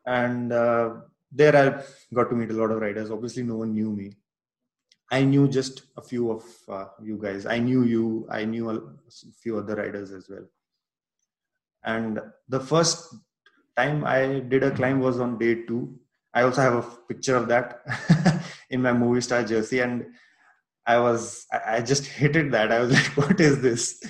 And 0.06 0.52
uh, 0.52 0.94
there 1.30 1.56
I 1.56 1.82
got 2.14 2.30
to 2.30 2.36
meet 2.36 2.50
a 2.50 2.54
lot 2.54 2.70
of 2.70 2.80
riders. 2.80 3.10
Obviously, 3.10 3.42
no 3.42 3.56
one 3.56 3.74
knew 3.74 3.90
me. 3.90 4.12
I 5.10 5.22
knew 5.22 5.48
just 5.48 5.82
a 5.96 6.02
few 6.02 6.30
of 6.32 6.44
uh, 6.68 6.86
you 7.02 7.18
guys. 7.20 7.46
I 7.46 7.58
knew 7.58 7.84
you. 7.84 8.26
I 8.30 8.44
knew 8.44 8.70
a 8.70 8.80
few 9.42 9.58
other 9.58 9.76
riders 9.76 10.10
as 10.10 10.28
well. 10.28 10.46
And 11.86 12.20
the 12.48 12.60
first 12.60 13.14
time 13.76 14.04
I 14.04 14.40
did 14.40 14.64
a 14.64 14.72
climb 14.72 15.00
was 15.00 15.20
on 15.20 15.38
day 15.38 15.64
two. 15.66 15.98
I 16.34 16.42
also 16.42 16.60
have 16.60 16.74
a 16.74 16.90
picture 17.08 17.36
of 17.36 17.48
that 17.48 17.80
in 18.70 18.82
my 18.82 18.92
movie 18.92 19.20
star 19.20 19.42
jersey, 19.44 19.80
and 19.80 20.04
I 20.86 20.98
was 20.98 21.46
I 21.52 21.80
just 21.80 22.06
hated 22.06 22.52
that. 22.52 22.72
I 22.72 22.80
was 22.80 22.92
like, 22.96 23.16
"What 23.16 23.40
is 23.40 23.62
this?" 23.62 24.02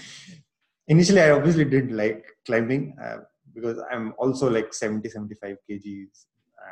Initially, 0.88 1.20
I 1.20 1.30
obviously 1.30 1.64
didn't 1.64 1.96
like 1.96 2.24
climbing 2.46 2.96
uh, 3.02 3.18
because 3.54 3.78
I'm 3.90 4.14
also 4.18 4.48
like 4.48 4.72
70, 4.72 5.08
75 5.08 5.56
kgs 5.68 6.26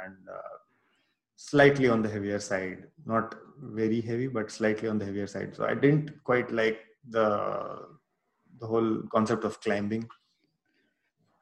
and 0.04 0.16
uh, 0.32 0.56
slightly 1.36 1.88
on 1.88 2.02
the 2.02 2.08
heavier 2.08 2.38
side. 2.38 2.84
Not 3.04 3.34
very 3.60 4.00
heavy, 4.00 4.28
but 4.28 4.50
slightly 4.50 4.88
on 4.88 4.98
the 4.98 5.04
heavier 5.04 5.26
side. 5.26 5.54
So 5.54 5.66
I 5.66 5.74
didn't 5.74 6.24
quite 6.24 6.50
like 6.50 6.80
the 7.08 7.78
the 8.60 8.66
whole 8.66 9.02
concept 9.12 9.44
of 9.44 9.60
climbing 9.60 10.08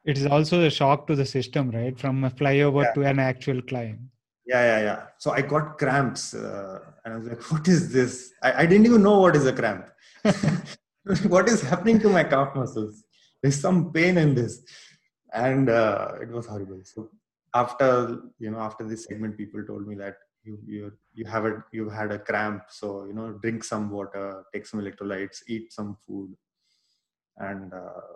it 0.05 0.19
is 0.19 0.27
also 0.27 0.63
a 0.63 0.71
shock 0.71 1.07
to 1.07 1.15
the 1.15 1.27
system 1.27 1.71
right? 1.71 1.99
From 1.99 2.25
a 2.25 2.31
flyover 2.31 2.85
yeah. 2.85 2.93
to 2.93 3.03
an 3.03 3.19
actual 3.19 3.63
climb. 3.63 4.11
Yeah 4.47 4.63
yeah 4.71 4.81
yeah. 4.89 5.03
So 5.19 5.31
i 5.31 5.41
got 5.41 5.79
cramps 5.79 6.35
uh, 6.35 6.79
and 7.05 7.15
i 7.15 7.17
was 7.17 7.27
like 7.27 7.43
what 7.53 7.69
is 7.69 7.93
this? 7.93 8.33
I, 8.43 8.63
I 8.63 8.67
didn't 8.67 8.87
even 8.87 9.03
know 9.03 9.19
what 9.21 9.37
is 9.37 9.47
a 9.47 9.53
cramp. 9.53 9.87
What 11.27 11.49
is 11.49 11.63
happening 11.63 11.99
to 12.01 12.09
my 12.09 12.23
calf 12.23 12.55
muscles? 12.55 13.03
There's 13.43 13.61
some 13.61 13.93
pain 13.93 14.19
in 14.19 14.35
this. 14.35 14.63
And 15.35 15.69
uh, 15.69 16.13
it 16.21 16.29
was 16.29 16.47
horrible. 16.47 16.81
So 16.85 17.11
after 17.55 18.21
you 18.39 18.51
know 18.51 18.59
after 18.59 18.85
this 18.87 19.05
segment 19.05 19.37
people 19.37 19.65
told 19.65 19.87
me 19.87 19.95
that 19.97 20.15
you 20.45 20.59
you 20.65 20.93
you 21.13 21.25
have 21.27 21.45
a 21.45 21.65
you've 21.73 21.93
had 21.93 22.13
a 22.13 22.19
cramp. 22.19 22.65
So 22.69 23.05
you 23.07 23.15
know 23.15 23.33
drink 23.33 23.65
some 23.65 23.91
water 23.91 24.45
take 24.53 24.67
some 24.67 24.81
electrolytes 24.81 25.39
eat 25.49 25.73
some 25.73 25.97
food. 26.07 26.37
And 27.39 27.73
uh, 27.73 28.13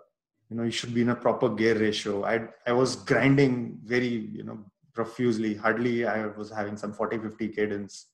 you 0.49 0.55
know 0.57 0.63
you 0.63 0.71
should 0.71 0.93
be 0.93 1.01
in 1.01 1.09
a 1.09 1.15
proper 1.15 1.49
gear 1.49 1.77
ratio. 1.77 2.23
I 2.25 2.47
i 2.65 2.71
was 2.71 2.95
grinding 2.95 3.79
very 3.83 4.29
you 4.39 4.43
know 4.43 4.59
profusely. 4.93 5.55
Hardly 5.55 6.05
i 6.05 6.25
was 6.27 6.49
having 6.49 6.77
some 6.77 6.93
40 6.93 7.19
50 7.19 7.47
cadence. 7.49 8.07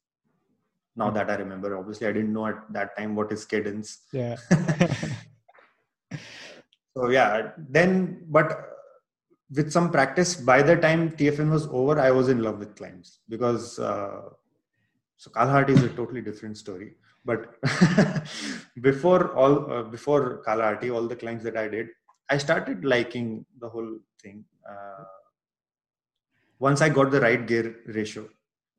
Now 0.95 1.09
that 1.11 1.29
i 1.29 1.35
remember 1.35 1.77
obviously 1.77 2.07
i 2.07 2.11
didn't 2.11 2.33
know 2.33 2.47
at 2.47 2.61
that 2.73 2.97
time 2.97 3.15
what 3.15 3.31
is 3.31 3.45
cadence. 3.45 3.99
Yeah. 4.11 4.37
So 6.95 7.09
yeah 7.09 7.51
then 7.57 8.23
but 8.27 8.69
with 9.55 9.71
some 9.71 9.89
practice 9.89 10.35
by 10.35 10.61
the 10.61 10.75
time 10.75 11.09
tfn 11.09 11.49
was 11.49 11.65
over 11.79 11.99
i 11.99 12.11
was 12.11 12.29
in 12.29 12.43
love 12.43 12.59
with 12.59 12.75
climbs 12.75 13.19
because 13.27 13.79
uh, 13.79 14.21
so 15.23 15.31
Kalahatty 15.31 15.69
is 15.69 15.83
a 15.83 15.89
totally 15.89 16.21
different 16.21 16.57
story. 16.57 16.95
But 17.23 17.55
before 18.81 19.33
all 19.33 19.71
uh, 19.71 19.83
before 19.83 20.43
Kalahatty 20.45 20.93
all 20.93 21.07
the 21.07 21.15
climbs 21.15 21.43
that 21.43 21.55
i 21.55 21.67
did 21.67 21.87
I 22.29 22.37
started 22.37 22.85
liking 22.85 23.45
the 23.59 23.69
whole 23.69 23.97
thing. 24.21 24.45
Uh, 24.67 25.03
once 26.59 26.81
I 26.81 26.89
got 26.89 27.11
the 27.11 27.21
right 27.21 27.45
gear 27.45 27.75
ratio 27.87 28.23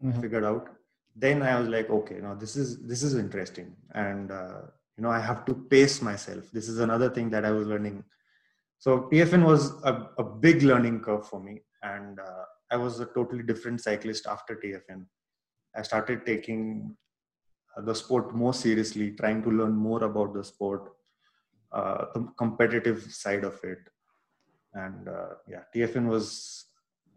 mm-hmm. 0.02 0.20
figured 0.20 0.44
out, 0.44 0.68
then 1.14 1.42
I 1.42 1.58
was 1.60 1.68
like, 1.68 1.90
okay, 1.90 2.16
now 2.16 2.34
this 2.34 2.56
is 2.56 2.82
this 2.86 3.02
is 3.02 3.14
interesting, 3.14 3.76
and 3.92 4.32
uh, 4.32 4.62
you 4.96 5.02
know 5.02 5.10
I 5.10 5.20
have 5.20 5.44
to 5.46 5.54
pace 5.54 6.02
myself. 6.02 6.50
This 6.52 6.68
is 6.68 6.80
another 6.80 7.10
thing 7.10 7.30
that 7.30 7.44
I 7.44 7.50
was 7.50 7.66
learning. 7.66 8.02
So 8.78 9.08
TFN 9.12 9.44
was 9.44 9.72
a, 9.84 10.08
a 10.18 10.24
big 10.24 10.62
learning 10.62 11.00
curve 11.00 11.26
for 11.28 11.40
me, 11.40 11.62
and 11.82 12.18
uh, 12.18 12.44
I 12.70 12.76
was 12.76 12.98
a 13.00 13.06
totally 13.06 13.42
different 13.42 13.80
cyclist 13.80 14.26
after 14.26 14.56
TFN. 14.56 15.04
I 15.76 15.82
started 15.82 16.26
taking 16.26 16.96
the 17.76 17.94
sport 17.94 18.34
more 18.34 18.54
seriously, 18.54 19.12
trying 19.12 19.42
to 19.42 19.50
learn 19.50 19.74
more 19.74 20.04
about 20.04 20.34
the 20.34 20.44
sport, 20.44 20.92
uh, 21.78 22.06
the 22.14 22.20
competitive 22.42 23.02
side 23.22 23.44
of 23.44 23.56
it 23.72 23.82
and 24.74 25.08
uh, 25.08 25.34
yeah 25.52 25.62
tfn 25.74 26.06
was 26.14 26.26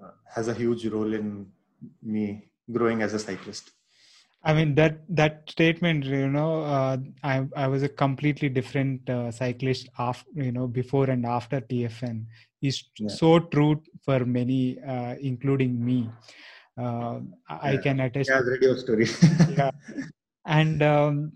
uh, 0.03 0.15
has 0.35 0.47
a 0.47 0.53
huge 0.53 0.85
role 0.87 1.13
in 1.13 1.27
me 2.01 2.25
growing 2.77 3.01
as 3.01 3.13
a 3.13 3.19
cyclist 3.19 3.71
I 4.43 4.53
mean 4.53 4.75
that 4.75 4.99
that 5.09 5.49
statement, 5.49 6.05
you 6.05 6.29
know, 6.29 6.61
uh, 6.61 6.97
I 7.23 7.45
I 7.55 7.67
was 7.67 7.83
a 7.83 7.89
completely 7.89 8.49
different 8.49 9.09
uh, 9.09 9.31
cyclist 9.31 9.89
after 9.97 10.29
you 10.35 10.51
know 10.51 10.67
before 10.67 11.09
and 11.09 11.25
after 11.25 11.59
TFN 11.59 12.25
is 12.61 12.83
yeah. 12.99 13.07
so 13.09 13.39
true 13.39 13.81
for 14.05 14.25
many, 14.25 14.79
uh, 14.79 15.15
including 15.19 15.83
me. 15.83 16.09
Yeah. 16.77 17.19
I 17.49 17.77
can 17.77 17.99
attest. 17.99 18.29
Yeah, 18.29 18.39
radio 18.39 18.75
story. 18.75 19.07
yeah, 19.57 19.71
and 20.45 20.83
um, 20.83 21.31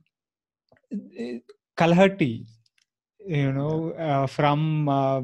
Kalahatty, 1.78 2.46
you 3.28 3.52
know, 3.52 3.92
uh, 3.92 4.28
from 4.28 4.90
uh, 4.90 5.22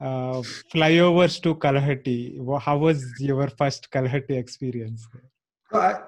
uh, 0.00 0.42
flyovers 0.72 1.40
to 1.42 1.54
Kalahatty. 1.54 2.60
How 2.60 2.78
was 2.78 3.04
your 3.18 3.48
first 3.48 3.90
Kalahatty 3.90 4.30
experience? 4.30 5.06
I, 5.72 6.00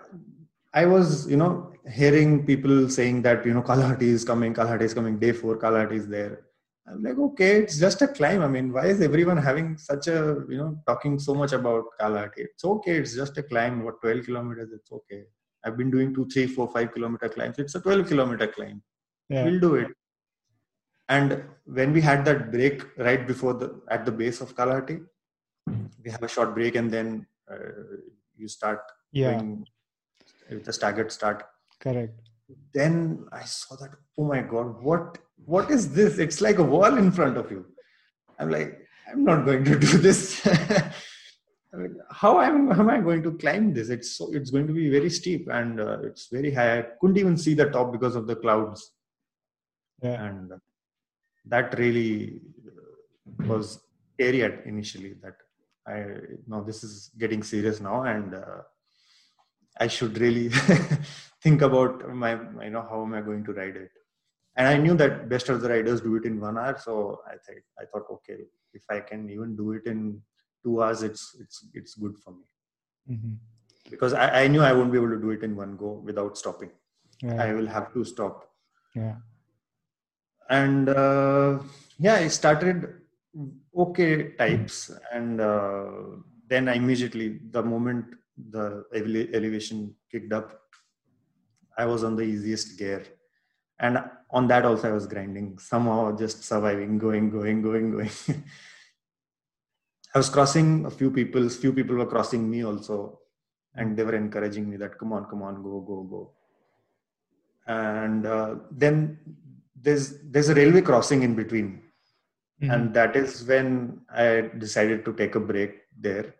I 0.74 0.86
was, 0.86 1.28
you 1.30 1.36
know, 1.36 1.72
hearing 1.90 2.46
people 2.46 2.88
saying 2.88 3.22
that, 3.22 3.44
you 3.44 3.54
know, 3.54 3.62
Kalahatty 3.62 4.02
is 4.02 4.24
coming, 4.24 4.54
Kalahatty 4.54 4.82
is 4.82 4.94
coming, 4.94 5.18
day 5.18 5.32
four, 5.32 5.58
Kalahatty 5.58 5.92
is 5.92 6.08
there. 6.08 6.46
I'm 6.88 7.02
like, 7.02 7.16
okay, 7.16 7.60
it's 7.62 7.78
just 7.78 8.02
a 8.02 8.08
climb. 8.08 8.42
I 8.42 8.48
mean, 8.48 8.72
why 8.72 8.86
is 8.86 9.00
everyone 9.00 9.36
having 9.36 9.78
such 9.78 10.08
a, 10.08 10.44
you 10.48 10.56
know, 10.56 10.78
talking 10.86 11.18
so 11.18 11.34
much 11.34 11.52
about 11.52 11.84
Kalahatty? 12.00 12.38
It's 12.38 12.64
okay, 12.64 12.96
it's 12.96 13.14
just 13.14 13.38
a 13.38 13.42
climb. 13.42 13.84
What, 13.84 14.00
12 14.00 14.26
kilometers? 14.26 14.70
It's 14.72 14.90
okay. 14.90 15.24
I've 15.64 15.76
been 15.76 15.92
doing 15.92 16.12
two, 16.12 16.26
three, 16.26 16.48
four, 16.48 16.68
five 16.68 16.92
kilometer 16.92 17.28
climbs. 17.28 17.58
It's 17.58 17.76
a 17.76 17.80
12 17.80 18.08
kilometer 18.08 18.48
climb. 18.48 18.82
Yeah. 19.28 19.44
We'll 19.44 19.60
do 19.60 19.76
it 19.76 19.88
and 21.14 21.42
when 21.78 21.92
we 21.96 22.00
had 22.00 22.24
that 22.28 22.40
break 22.54 22.84
right 23.08 23.26
before 23.32 23.54
the 23.62 23.68
at 23.96 24.04
the 24.08 24.14
base 24.20 24.40
of 24.44 24.54
Kalahatty 24.58 24.98
we 26.04 26.10
have 26.10 26.22
a 26.22 26.32
short 26.34 26.54
break 26.54 26.74
and 26.80 26.90
then 26.96 27.26
uh, 27.50 27.70
you 28.36 28.48
start 28.48 28.80
yeah 29.12 29.40
with 30.50 30.64
the 30.68 30.72
staggered 30.78 31.10
start 31.18 31.44
correct 31.84 32.18
then 32.78 32.94
i 33.40 33.44
saw 33.44 33.76
that 33.82 33.92
oh 34.18 34.24
my 34.32 34.40
god 34.54 34.82
what 34.88 35.18
what 35.52 35.70
is 35.76 35.84
this 35.98 36.18
it's 36.24 36.40
like 36.46 36.58
a 36.64 36.68
wall 36.74 36.98
in 37.02 37.10
front 37.18 37.36
of 37.42 37.50
you 37.54 37.64
i'm 38.38 38.50
like 38.56 38.70
i'm 39.08 39.24
not 39.30 39.44
going 39.48 39.64
to 39.70 39.78
do 39.86 39.98
this 40.08 40.20
I 41.74 41.78
mean, 41.78 41.96
how 42.10 42.38
am 42.40 42.70
how 42.70 42.82
am 42.82 42.90
I 42.90 43.00
going 43.00 43.22
to 43.22 43.32
climb 43.32 43.72
this? 43.72 43.88
It's 43.88 44.16
so 44.16 44.30
it's 44.34 44.50
going 44.50 44.66
to 44.66 44.74
be 44.74 44.90
very 44.90 45.08
steep 45.08 45.48
and 45.50 45.80
uh, 45.80 46.00
it's 46.02 46.26
very 46.30 46.52
high. 46.52 46.80
I 46.80 46.82
couldn't 47.00 47.16
even 47.16 47.38
see 47.38 47.54
the 47.54 47.70
top 47.70 47.92
because 47.92 48.14
of 48.14 48.26
the 48.26 48.36
clouds. 48.36 48.92
Yeah. 50.02 50.22
And 50.22 50.52
that 51.46 51.78
really 51.78 52.40
uh, 52.66 53.46
was 53.46 53.80
scary 54.14 54.42
at 54.42 54.64
initially 54.66 55.14
that 55.22 55.36
i 55.86 56.04
know 56.46 56.62
this 56.62 56.84
is 56.84 57.10
getting 57.18 57.42
serious 57.42 57.80
now 57.80 58.02
and 58.02 58.34
uh, 58.34 58.62
i 59.80 59.86
should 59.86 60.18
really 60.18 60.48
think 61.42 61.62
about 61.62 62.08
my 62.14 62.32
you 62.64 62.70
know 62.70 62.86
how 62.88 63.02
am 63.02 63.14
i 63.14 63.20
going 63.20 63.44
to 63.44 63.52
ride 63.52 63.76
it? 63.76 63.90
And 64.56 64.68
i 64.68 64.76
knew 64.76 64.94
that 64.94 65.28
best 65.28 65.48
of 65.48 65.60
the 65.62 65.68
riders 65.68 66.02
do 66.02 66.14
it 66.16 66.24
in 66.24 66.40
one 66.40 66.58
hour 66.58 66.76
so 66.78 67.20
i 67.26 67.36
thought 67.44 67.64
i 67.80 67.84
thought 67.90 68.06
okay 68.16 68.38
if 68.74 68.84
i 68.90 69.00
can 69.00 69.28
even 69.30 69.56
do 69.56 69.72
it 69.72 69.86
in 69.86 70.20
two 70.64 70.82
hours 70.82 71.02
it's 71.02 71.36
it's 71.40 71.66
it's 71.74 71.94
good 71.94 72.16
for 72.24 72.32
me. 72.32 72.44
Mm-hmm. 73.10 73.34
because 73.90 74.12
I, 74.12 74.42
I 74.42 74.48
knew 74.48 74.62
i 74.62 74.72
won't 74.72 74.92
be 74.92 74.98
able 74.98 75.10
to 75.10 75.20
do 75.20 75.30
it 75.30 75.42
in 75.42 75.56
one 75.56 75.76
go 75.76 75.92
without 76.04 76.38
stopping. 76.38 76.70
Yeah. 77.20 77.42
i 77.42 77.52
will 77.52 77.66
have 77.66 77.92
to 77.94 78.04
stop. 78.04 78.48
Yeah 78.94 79.16
and 80.60 80.88
uh, 80.88 81.58
yeah 81.98 82.16
i 82.24 82.28
started 82.28 82.78
okay 83.76 84.32
types. 84.32 84.90
And 85.12 85.40
uh, 85.40 85.86
then 86.48 86.68
I 86.68 86.74
immediately 86.74 87.40
the 87.50 87.62
moment 87.62 88.04
the 88.50 88.84
elevation 89.34 89.94
kicked 90.10 90.32
up 90.32 90.58
i 91.78 91.84
was 91.86 92.04
on 92.04 92.16
the 92.16 92.22
easiest 92.22 92.78
gear. 92.78 93.02
And 93.78 93.98
on 94.30 94.46
that 94.48 94.64
also 94.64 94.88
i 94.90 94.92
was 94.92 95.06
grinding 95.06 95.58
somehow 95.58 96.16
just 96.16 96.44
surviving 96.44 96.98
going 96.98 97.30
going 97.30 97.62
going 97.62 97.90
going. 97.92 98.10
I 100.14 100.18
was 100.18 100.28
crossing 100.28 100.84
a 100.84 100.90
few 100.90 101.10
people 101.10 101.48
few 101.48 101.72
people 101.72 101.96
were 101.96 102.06
crossing 102.06 102.50
me 102.50 102.64
also. 102.64 103.18
And 103.74 103.96
they 103.96 104.04
were 104.04 104.14
encouraging 104.14 104.68
me 104.68 104.76
that 104.76 104.98
come 104.98 105.12
on 105.14 105.24
come 105.24 105.42
on 105.42 105.62
go 105.62 105.80
go 105.80 106.02
go. 106.02 106.32
And 107.66 108.26
uh, 108.26 108.56
then 108.70 109.18
there's 109.82 110.04
there's 110.32 110.48
a 110.48 110.54
railway 110.54 110.80
crossing 110.80 111.22
in 111.22 111.34
between 111.34 111.68
mm-hmm. 112.62 112.70
and 112.70 112.94
that 112.94 113.16
is 113.22 113.44
when 113.50 114.00
i 114.24 114.28
decided 114.64 115.04
to 115.04 115.12
take 115.20 115.34
a 115.34 115.44
break 115.52 115.72
there 116.06 116.34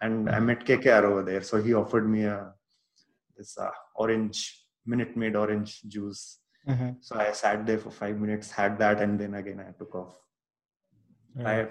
and 0.00 0.30
i 0.30 0.40
met 0.48 0.64
kkr 0.68 1.04
over 1.10 1.22
there 1.30 1.42
so 1.42 1.62
he 1.66 1.74
offered 1.82 2.08
me 2.08 2.24
a 2.24 2.38
this 3.36 3.56
uh, 3.58 3.70
orange 3.94 4.56
Minute 4.86 5.14
Maid 5.20 5.36
orange 5.36 5.82
juice 5.94 6.40
Mm-hmm. 6.68 6.90
So 7.00 7.16
I 7.18 7.32
sat 7.32 7.66
there 7.66 7.78
for 7.78 7.90
five 7.90 8.18
minutes, 8.18 8.50
had 8.50 8.78
that, 8.78 9.00
and 9.00 9.18
then 9.18 9.34
again 9.34 9.64
I 9.66 9.72
took 9.72 9.94
off. 9.94 10.14
Mm-hmm. 11.36 11.46
I 11.46 11.68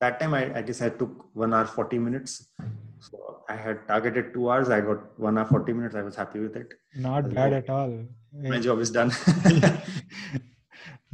that 0.00 0.20
time 0.20 0.34
I, 0.34 0.58
I 0.58 0.62
guess 0.62 0.82
I 0.82 0.90
took 0.90 1.34
one 1.34 1.54
hour 1.54 1.64
forty 1.64 1.98
minutes. 1.98 2.52
So 3.00 3.44
I 3.48 3.56
had 3.56 3.86
targeted 3.88 4.34
two 4.34 4.50
hours. 4.50 4.68
I 4.68 4.80
got 4.80 5.18
one 5.18 5.38
hour 5.38 5.46
forty 5.46 5.72
minutes. 5.72 5.94
I 5.94 6.02
was 6.02 6.14
happy 6.14 6.40
with 6.40 6.56
it. 6.56 6.74
Not 6.94 7.32
bad 7.32 7.54
at 7.54 7.70
all. 7.70 8.04
My 8.32 8.60
job 8.60 8.80
is 8.80 8.90
done. 8.90 9.10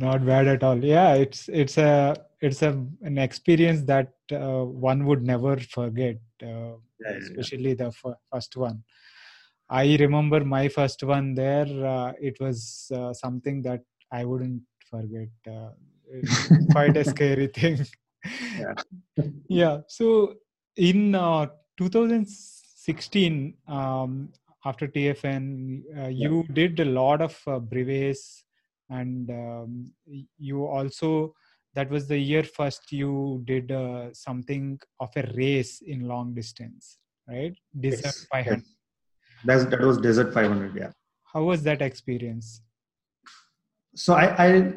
Not 0.03 0.27
bad 0.27 0.49
at 0.49 0.63
all. 0.65 0.85
Yeah, 0.85 1.15
it's 1.15 1.49
it's 1.49 1.79
a 1.79 2.17
it's 2.41 2.63
a 2.63 2.71
an 3.03 3.19
experience 3.19 3.83
that 3.93 4.13
uh, 4.33 4.65
one 4.65 5.05
would 5.07 5.23
never 5.23 5.57
forget, 5.77 6.19
uh, 6.43 6.75
yeah, 7.03 7.17
especially 7.21 7.69
yeah. 7.71 7.83
the 7.83 7.91
f- 7.99 8.19
first 8.33 8.57
one. 8.57 8.83
I 9.71 9.97
remember 10.01 10.45
my 10.45 10.69
first 10.69 11.05
one 11.05 11.35
there. 11.35 11.69
Uh, 11.95 12.13
it 12.21 12.41
was 12.41 12.91
uh, 12.93 13.13
something 13.13 13.63
that 13.63 13.83
I 14.11 14.25
wouldn't 14.25 14.63
forget. 14.91 15.29
Uh, 15.47 15.71
quite 16.73 16.97
a 16.97 17.05
scary 17.05 17.47
thing. 17.59 17.87
Yeah. 18.59 18.75
yeah. 19.49 19.77
So 19.87 20.35
in 20.77 21.15
uh, 21.15 21.47
2016, 21.77 23.55
um, 23.69 24.33
after 24.65 24.89
TFN, 24.89 25.83
uh, 25.97 26.09
you 26.09 26.45
did 26.53 26.81
a 26.81 26.85
lot 26.85 27.21
of 27.21 27.41
uh, 27.47 27.59
brevets, 27.59 28.45
and 28.99 29.31
um, 29.31 29.71
you 30.39 30.67
also 30.67 31.35
that 31.75 31.89
was 31.89 32.07
the 32.07 32.19
year 32.19 32.45
first 32.45 32.93
you 32.93 33.43
did 33.47 33.73
something 34.13 34.79
of 35.01 35.11
a 35.17 35.25
race 35.37 35.81
in 35.93 36.07
long 36.07 36.35
distance, 36.35 36.99
right? 37.27 37.55
Desert 37.81 38.05
yes. 38.05 38.27
500. 38.31 38.59
Yes 38.59 38.75
that's, 39.45 39.65
that 39.67 39.81
was 39.81 39.99
Desert 39.99 40.33
500. 40.33 40.77
Yeah. 40.77 40.91
How 41.25 41.45
was 41.45 41.63
that 41.65 41.83
experience? 41.83 42.63
So 43.95 44.15
I, 44.15 44.47
I, 44.47 44.73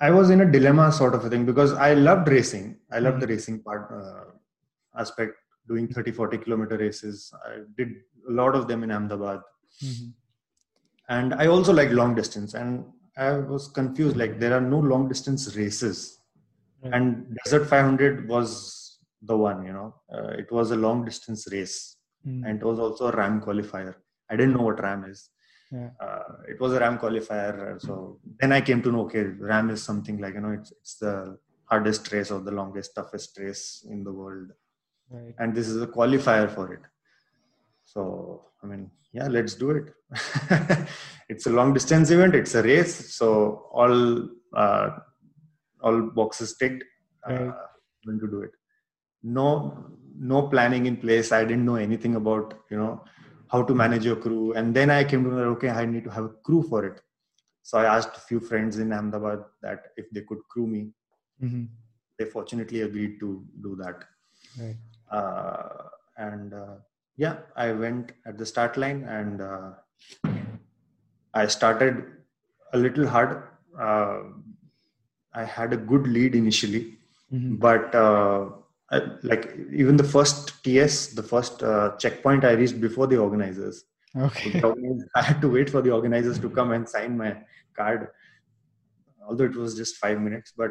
I 0.00 0.10
was 0.10 0.30
in 0.30 0.40
a 0.40 0.50
dilemma 0.50 0.92
sort 0.92 1.14
of 1.14 1.24
a 1.24 1.30
thing 1.30 1.46
because 1.46 1.72
I 1.72 1.94
loved 1.94 2.28
racing. 2.28 2.76
I 2.92 2.98
loved 2.98 3.16
mm-hmm. 3.16 3.20
the 3.20 3.26
racing 3.28 3.62
part 3.62 3.90
uh, 3.92 5.00
aspect, 5.00 5.32
doing 5.68 5.88
30, 5.88 6.12
40 6.12 6.38
kilometer 6.38 6.76
races. 6.76 7.32
I 7.44 7.60
did 7.76 7.88
a 8.28 8.32
lot 8.32 8.54
of 8.54 8.68
them 8.68 8.82
in 8.84 8.90
Ahmedabad. 8.90 9.40
Mm-hmm. 9.82 10.08
And 11.08 11.34
I 11.34 11.46
also 11.46 11.72
like 11.72 11.90
long 11.90 12.14
distance. 12.14 12.54
And 12.54 12.84
I 13.16 13.32
was 13.38 13.68
confused 13.68 14.16
like, 14.16 14.38
there 14.38 14.54
are 14.54 14.60
no 14.60 14.78
long 14.78 15.08
distance 15.08 15.56
races. 15.56 16.18
Right. 16.82 16.94
And 16.94 17.36
Desert 17.44 17.68
500 17.68 18.28
was 18.28 18.98
the 19.22 19.36
one, 19.36 19.64
you 19.64 19.72
know, 19.72 19.94
uh, 20.12 20.28
it 20.28 20.52
was 20.52 20.70
a 20.70 20.76
long 20.76 21.04
distance 21.04 21.48
race 21.50 21.96
mm. 22.26 22.44
and 22.46 22.60
it 22.60 22.64
was 22.64 22.78
also 22.78 23.06
a 23.08 23.12
RAAM 23.12 23.40
qualifier 23.40 23.94
i 24.30 24.36
didn't 24.36 24.54
know 24.54 24.66
what 24.68 24.82
RAAM 24.82 25.04
is 25.04 25.30
yeah. 25.72 25.90
uh, 26.00 26.32
it 26.48 26.60
was 26.60 26.72
a 26.72 26.80
RAAM 26.80 26.98
qualifier 26.98 27.80
so 27.80 28.18
then 28.40 28.52
i 28.52 28.60
came 28.60 28.82
to 28.82 28.92
know 28.92 29.02
okay 29.06 29.24
RAAM 29.50 29.70
is 29.70 29.82
something 29.82 30.18
like 30.18 30.34
you 30.34 30.40
know 30.40 30.54
it's, 30.58 30.72
it's 30.80 30.96
the 30.96 31.38
hardest 31.64 32.12
race 32.12 32.30
or 32.30 32.40
the 32.40 32.56
longest 32.60 32.94
toughest 32.94 33.38
race 33.38 33.84
in 33.90 34.04
the 34.04 34.12
world 34.12 34.48
right. 35.10 35.34
and 35.38 35.54
this 35.54 35.68
is 35.68 35.80
a 35.82 35.86
qualifier 35.86 36.48
for 36.56 36.72
it 36.72 36.84
so 37.84 38.44
i 38.66 38.70
mean 38.70 38.84
yeah 39.18 39.28
let's 39.36 39.54
do 39.64 39.68
it. 39.78 39.86
It's 41.32 41.46
a 41.46 41.50
long 41.58 41.70
distance 41.76 42.10
event. 42.14 42.34
It's 42.40 42.54
a 42.54 42.62
race. 42.62 42.94
So 43.14 43.28
all 43.72 43.94
uh, 44.62 44.90
all 45.82 46.02
boxes 46.18 46.56
ticked. 46.60 46.84
Uh, 47.28 47.32
right. 47.32 47.54
going 48.06 48.20
to 48.24 48.28
do 48.34 48.40
it. 48.46 48.52
No 49.38 49.46
no 50.32 50.42
planning 50.52 50.86
in 50.90 50.96
place. 51.04 51.32
I 51.38 51.42
didn't 51.44 51.64
know 51.70 51.78
anything 51.86 52.14
about 52.20 52.54
you 52.70 52.78
know 52.82 52.92
how 53.54 53.62
to 53.70 53.74
manage 53.82 54.04
your 54.10 54.16
crew. 54.26 54.52
And 54.60 54.74
then 54.78 54.90
i 54.98 55.02
came 55.12 55.24
to 55.24 55.30
know 55.38 55.48
okay 55.56 55.70
i 55.70 55.84
need 55.94 56.04
to 56.08 56.14
have 56.18 56.26
a 56.30 56.34
crew 56.50 56.62
for 56.70 56.84
it. 56.90 57.00
So 57.62 57.78
i 57.78 57.86
asked 57.96 58.16
a 58.16 58.24
few 58.28 58.40
friends 58.50 58.78
in 58.84 58.92
ahmedabad 58.98 59.40
that 59.62 59.80
if 59.96 60.06
they 60.18 60.24
could 60.30 60.42
crew 60.54 60.68
me. 60.76 60.84
Mm-hmm. 61.44 61.64
they 62.18 62.26
fortunately 62.34 62.80
agreed 62.88 63.14
to 63.22 63.28
do 63.64 63.70
that. 63.80 64.04
Right. 64.60 64.76
uh, 65.16 65.82
and 66.26 66.54
uh, 66.54 66.76
yeah 67.16 67.36
i 67.56 67.72
went 67.72 68.12
at 68.26 68.36
the 68.38 68.46
start 68.46 68.76
line 68.76 69.02
and 69.04 69.40
uh, 69.40 69.70
i 71.34 71.46
started 71.46 72.04
a 72.72 72.78
little 72.78 73.06
hard 73.06 73.42
uh, 73.80 74.18
i 75.34 75.44
had 75.44 75.72
a 75.72 75.76
good 75.76 76.06
lead 76.06 76.34
initially 76.34 76.84
mm-hmm. 77.32 77.56
but 77.56 77.94
uh, 77.94 78.46
like 79.22 79.56
even 79.72 79.96
the 79.96 80.04
first 80.04 80.62
TS, 80.62 81.08
the 81.08 81.22
first 81.22 81.62
uh, 81.62 81.96
checkpoint 81.98 82.44
I 82.44 82.52
reached 82.52 82.80
before 82.80 83.06
the 83.06 83.18
organizers. 83.18 83.84
Okay. 84.16 84.62
I 85.14 85.22
had 85.22 85.40
to 85.40 85.48
wait 85.48 85.68
for 85.68 85.82
the 85.82 85.90
organizers 85.90 86.38
to 86.38 86.48
come 86.48 86.72
and 86.72 86.88
sign 86.88 87.16
my 87.16 87.36
card, 87.76 88.08
although 89.26 89.44
it 89.44 89.56
was 89.56 89.74
just 89.74 89.96
five 89.96 90.20
minutes. 90.20 90.52
But 90.56 90.70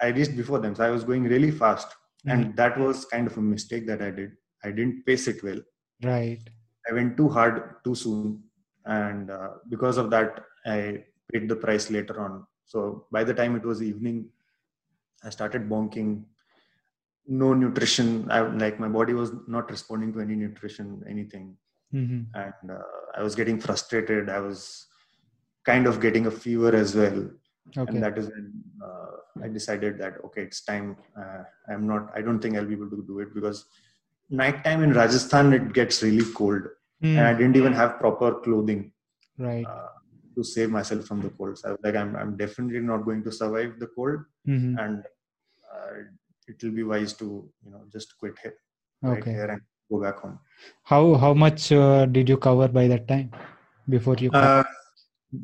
I 0.00 0.08
reached 0.08 0.36
before 0.36 0.58
them, 0.58 0.74
so 0.74 0.84
I 0.84 0.90
was 0.90 1.04
going 1.04 1.24
really 1.24 1.50
fast, 1.50 1.88
mm-hmm. 2.26 2.30
and 2.30 2.56
that 2.56 2.78
was 2.78 3.04
kind 3.04 3.26
of 3.26 3.36
a 3.36 3.40
mistake 3.40 3.86
that 3.86 4.02
I 4.02 4.10
did. 4.10 4.32
I 4.64 4.70
didn't 4.70 5.06
pace 5.06 5.28
it 5.28 5.42
well. 5.42 5.60
Right. 6.02 6.40
I 6.88 6.92
went 6.92 7.16
too 7.16 7.28
hard 7.28 7.76
too 7.84 7.94
soon, 7.94 8.42
and 8.84 9.30
uh, 9.30 9.50
because 9.68 9.98
of 9.98 10.10
that, 10.10 10.44
I 10.66 11.04
paid 11.32 11.48
the 11.48 11.56
price 11.56 11.90
later 11.90 12.20
on. 12.20 12.46
So 12.66 13.06
by 13.12 13.24
the 13.24 13.34
time 13.34 13.54
it 13.56 13.64
was 13.64 13.82
evening, 13.82 14.26
I 15.22 15.30
started 15.30 15.68
bonking 15.68 16.24
no 17.26 17.54
nutrition 17.54 18.30
I, 18.30 18.40
like 18.40 18.80
my 18.80 18.88
body 18.88 19.14
was 19.14 19.32
not 19.46 19.70
responding 19.70 20.12
to 20.14 20.20
any 20.20 20.34
nutrition 20.34 21.02
anything 21.08 21.56
mm-hmm. 21.94 22.22
and 22.34 22.70
uh, 22.70 22.82
i 23.16 23.22
was 23.22 23.34
getting 23.34 23.60
frustrated 23.60 24.28
i 24.28 24.40
was 24.40 24.86
kind 25.64 25.86
of 25.86 26.00
getting 26.00 26.26
a 26.26 26.30
fever 26.30 26.74
as 26.74 26.94
well 26.96 27.30
okay. 27.78 27.92
and 27.94 28.02
that 28.02 28.18
is 28.18 28.26
when 28.26 28.52
uh, 28.84 29.44
i 29.44 29.48
decided 29.48 29.98
that 29.98 30.14
okay 30.24 30.42
it's 30.42 30.62
time 30.64 30.96
uh, 31.16 31.42
i'm 31.68 31.86
not 31.86 32.10
i 32.14 32.20
don't 32.20 32.40
think 32.40 32.56
i'll 32.56 32.66
be 32.66 32.74
able 32.74 32.90
to 32.90 33.04
do 33.06 33.20
it 33.20 33.32
because 33.34 33.66
nighttime 34.40 34.82
in 34.86 34.92
rajasthan 35.00 35.52
it 35.58 35.72
gets 35.78 36.02
really 36.02 36.26
cold 36.40 36.62
mm. 37.04 37.16
and 37.16 37.26
i 37.30 37.34
didn't 37.38 37.56
even 37.62 37.74
have 37.80 37.98
proper 38.04 38.30
clothing 38.44 38.82
right 39.38 39.66
uh, 39.66 39.90
to 40.36 40.42
save 40.42 40.70
myself 40.76 41.04
from 41.08 41.20
the 41.24 41.30
cold 41.38 41.58
so 41.58 41.68
I 41.68 41.72
was 41.72 41.80
like 41.86 41.96
i'm, 42.02 42.16
I'm 42.16 42.36
definitely 42.36 42.80
not 42.92 43.04
going 43.08 43.22
to 43.24 43.32
survive 43.40 43.78
the 43.78 43.88
cold 43.96 44.20
mm-hmm. 44.48 44.78
and 44.78 45.04
uh, 45.72 45.90
it 46.48 46.62
will 46.62 46.72
be 46.72 46.82
wise 46.82 47.12
to 47.14 47.26
you 47.64 47.70
know 47.70 47.82
just 47.92 48.16
quit 48.18 48.34
here, 48.42 48.56
right 49.02 49.24
here 49.24 49.50
and 49.54 49.60
go 49.90 50.00
back 50.02 50.18
home. 50.18 50.38
How 50.82 51.14
how 51.14 51.34
much 51.34 51.72
uh, 51.72 52.06
did 52.06 52.28
you 52.28 52.36
cover 52.36 52.68
by 52.68 52.86
that 52.88 53.06
time 53.08 53.30
before 53.88 54.16
you? 54.16 54.30
Uh, 54.30 54.64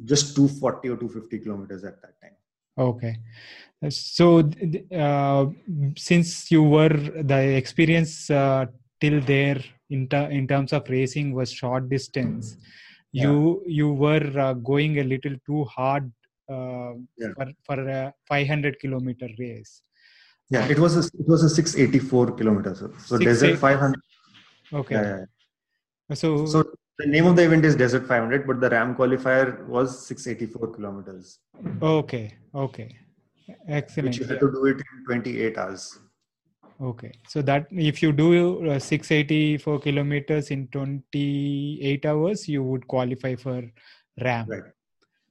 just 0.04 0.36
240 0.36 0.88
or 0.88 0.96
250 0.96 1.38
kilometers 1.38 1.84
at 1.84 2.00
that 2.02 2.20
time. 2.20 2.36
Okay, 2.78 3.16
so 3.88 4.50
uh, 4.94 5.46
since 5.96 6.50
you 6.50 6.62
were 6.62 6.96
the 7.32 7.56
experience 7.56 8.30
uh, 8.30 8.66
till 9.00 9.20
there 9.20 9.62
in 9.90 10.08
ter- 10.08 10.30
in 10.30 10.46
terms 10.46 10.72
of 10.72 10.88
racing 10.88 11.32
was 11.32 11.52
short 11.52 11.88
distance, 11.88 12.56
yeah. 13.12 13.24
you 13.24 13.62
you 13.66 13.92
were 13.92 14.32
uh, 14.38 14.52
going 14.54 14.98
a 14.98 15.04
little 15.04 15.36
too 15.46 15.64
hard 15.64 16.10
uh, 16.50 16.92
yeah. 17.16 17.32
for 17.36 17.46
for 17.64 17.88
a 17.88 18.12
500 18.28 18.80
kilometer 18.80 19.28
race 19.38 19.82
yeah, 20.50 20.66
it 20.66 20.78
was 20.78 20.96
a 20.96 21.00
it 21.18 21.28
was 21.28 21.42
a 21.42 21.48
684 21.48 22.32
kilometers. 22.32 22.82
So 23.06 23.18
Desert 23.18 23.58
500. 23.58 24.00
Okay. 24.72 24.94
Yeah. 24.94 26.14
So 26.14 26.46
so 26.46 26.64
the 26.98 27.06
name 27.06 27.26
of 27.26 27.36
the 27.36 27.44
event 27.44 27.64
is 27.64 27.76
Desert 27.76 28.06
500, 28.06 28.46
but 28.46 28.60
the 28.60 28.70
RAAM 28.70 28.96
qualifier 28.96 29.66
was 29.66 30.06
684 30.06 30.74
kilometers. 30.74 31.38
Okay. 31.82 32.34
Okay. 32.54 32.96
Excellent. 33.68 34.08
Which 34.08 34.18
you 34.18 34.26
had 34.26 34.40
to 34.40 34.50
do 34.50 34.66
it 34.66 34.76
in 34.76 35.04
28 35.06 35.58
hours. 35.58 35.98
Okay, 36.80 37.12
so 37.26 37.42
that 37.42 37.66
if 37.72 38.02
you 38.02 38.12
do 38.12 38.70
uh, 38.70 38.78
684 38.78 39.80
kilometers 39.80 40.50
in 40.52 40.68
28 40.68 42.06
hours, 42.06 42.48
you 42.48 42.62
would 42.62 42.86
qualify 42.86 43.34
for 43.34 43.62
RAAM. 44.20 44.48
Right 44.48 44.62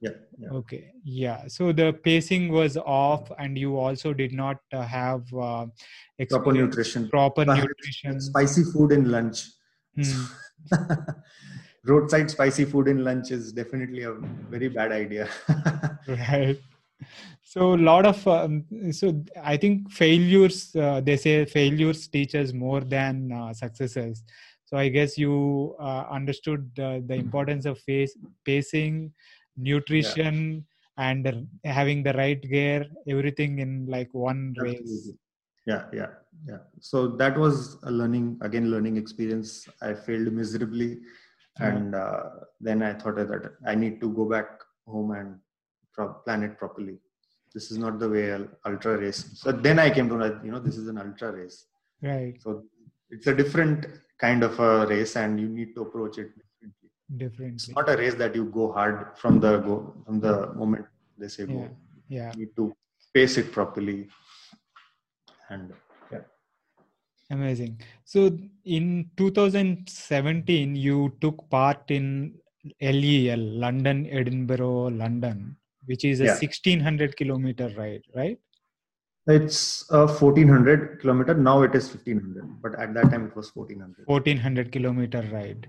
yeah, 0.00 0.10
yeah, 0.38 0.48
okay 0.50 0.92
yeah 1.02 1.48
so 1.48 1.72
the 1.72 1.92
pacing 2.04 2.52
was 2.52 2.76
off 2.76 3.32
and 3.40 3.58
you 3.58 3.76
also 3.76 4.12
did 4.12 4.32
not 4.32 4.58
uh, 4.72 4.82
have 4.82 5.22
uh, 5.34 5.66
proper 6.30 6.52
nutrition 6.52 7.08
proper 7.08 7.44
nutrition 7.44 8.20
spicy 8.20 8.62
food 8.62 8.92
in 8.92 9.10
lunch 9.10 9.48
hmm. 9.96 10.24
roadside 11.84 12.30
spicy 12.30 12.64
food 12.64 12.88
in 12.88 13.02
lunch 13.02 13.30
is 13.30 13.52
definitely 13.52 14.02
a 14.02 14.12
very 14.50 14.68
bad 14.68 14.92
idea. 14.92 15.28
right. 16.08 16.58
So 17.42 17.74
a 17.74 17.76
lot 17.76 18.04
of 18.04 18.26
um, 18.28 18.64
so 18.92 19.24
I 19.42 19.56
think 19.56 19.90
failures. 19.90 20.74
Uh, 20.76 21.00
they 21.00 21.16
say 21.16 21.44
failures 21.46 22.06
teach 22.08 22.34
us 22.34 22.52
more 22.52 22.80
than 22.80 23.32
uh, 23.32 23.54
successes. 23.54 24.22
So 24.66 24.76
I 24.76 24.88
guess 24.88 25.16
you 25.16 25.74
uh, 25.80 26.04
understood 26.10 26.70
the 26.76 27.14
importance 27.14 27.64
of 27.64 27.78
face, 27.80 28.14
pacing, 28.44 29.14
nutrition, 29.56 30.66
yeah. 30.98 31.08
and 31.08 31.48
having 31.64 32.02
the 32.02 32.12
right 32.12 32.40
gear, 32.42 32.86
everything 33.08 33.60
in 33.60 33.86
like 33.88 34.12
one 34.12 34.54
Absolutely. 34.58 34.80
race. 34.82 35.12
Yeah, 35.66 35.84
yeah, 35.92 36.10
yeah. 36.46 36.58
So 36.80 37.08
that 37.16 37.38
was 37.38 37.78
a 37.84 37.90
learning 37.90 38.38
again, 38.42 38.70
learning 38.70 38.98
experience. 38.98 39.66
I 39.80 39.94
failed 39.94 40.32
miserably, 40.32 40.98
and 41.58 41.94
uh, 41.94 42.24
then 42.60 42.82
I 42.82 42.92
thought 42.92 43.16
that 43.16 43.52
I 43.66 43.74
need 43.74 44.00
to 44.00 44.12
go 44.12 44.26
back 44.26 44.48
home 44.86 45.12
and 45.12 45.38
pro- 45.98 46.14
plan 46.24 46.42
it 46.48 46.56
properly. 46.62 46.96
This 47.54 47.70
is 47.72 47.78
not 47.84 47.98
the 48.02 48.08
way 48.14 48.24
ultra 48.70 48.96
race. 49.04 49.20
So 49.42 49.52
then 49.66 49.78
I 49.84 49.90
came 49.90 50.08
to 50.10 50.16
know, 50.22 50.40
you 50.44 50.52
know, 50.52 50.62
this 50.68 50.76
is 50.82 50.88
an 50.92 50.98
ultra 51.06 51.30
race. 51.38 51.58
Right. 52.10 52.36
So 52.44 52.64
it's 53.10 53.26
a 53.26 53.34
different 53.34 53.86
kind 54.18 54.42
of 54.48 54.58
a 54.60 54.86
race 54.86 55.16
and 55.16 55.40
you 55.42 55.48
need 55.58 55.74
to 55.74 55.82
approach 55.86 56.18
it 56.22 56.30
differently 56.36 56.90
differently 57.22 57.54
it's 57.54 57.76
not 57.80 57.88
a 57.94 57.96
race 58.02 58.16
that 58.22 58.34
you 58.38 58.44
go 58.58 58.64
hard 58.78 58.96
from 59.20 59.40
the 59.44 59.52
go 59.68 59.76
from 60.04 60.20
the 60.26 60.34
moment 60.62 60.86
they 61.20 61.28
say 61.36 61.46
go 61.46 61.60
yeah, 62.08 62.32
you 62.32 62.40
need 62.40 62.54
to 62.60 62.64
pace 63.14 63.36
it 63.42 63.48
properly 63.58 63.98
and 65.50 65.72
yeah 66.12 66.24
amazing 67.36 67.72
so 68.04 68.20
in 68.64 68.86
2017 69.16 70.74
you 70.86 70.98
took 71.22 71.38
part 71.56 71.82
in 71.98 72.06
lel 72.82 73.44
london 73.64 73.98
edinburgh 74.20 74.82
london 75.02 75.38
which 75.88 76.04
is 76.04 76.20
a 76.20 76.24
yeah. 76.24 76.38
1600 76.46 77.16
kilometer 77.16 77.68
ride 77.76 78.02
right 78.14 78.38
it's 79.28 79.84
a 79.90 80.06
1400 80.06 81.00
kilometer. 81.00 81.34
Now 81.34 81.62
it 81.62 81.74
is 81.74 81.86
1500, 81.86 82.62
but 82.62 82.78
at 82.80 82.94
that 82.94 83.10
time 83.10 83.26
it 83.26 83.36
was 83.36 83.54
1400. 83.54 84.06
1400 84.06 84.72
kilometer 84.72 85.20
ride. 85.30 85.68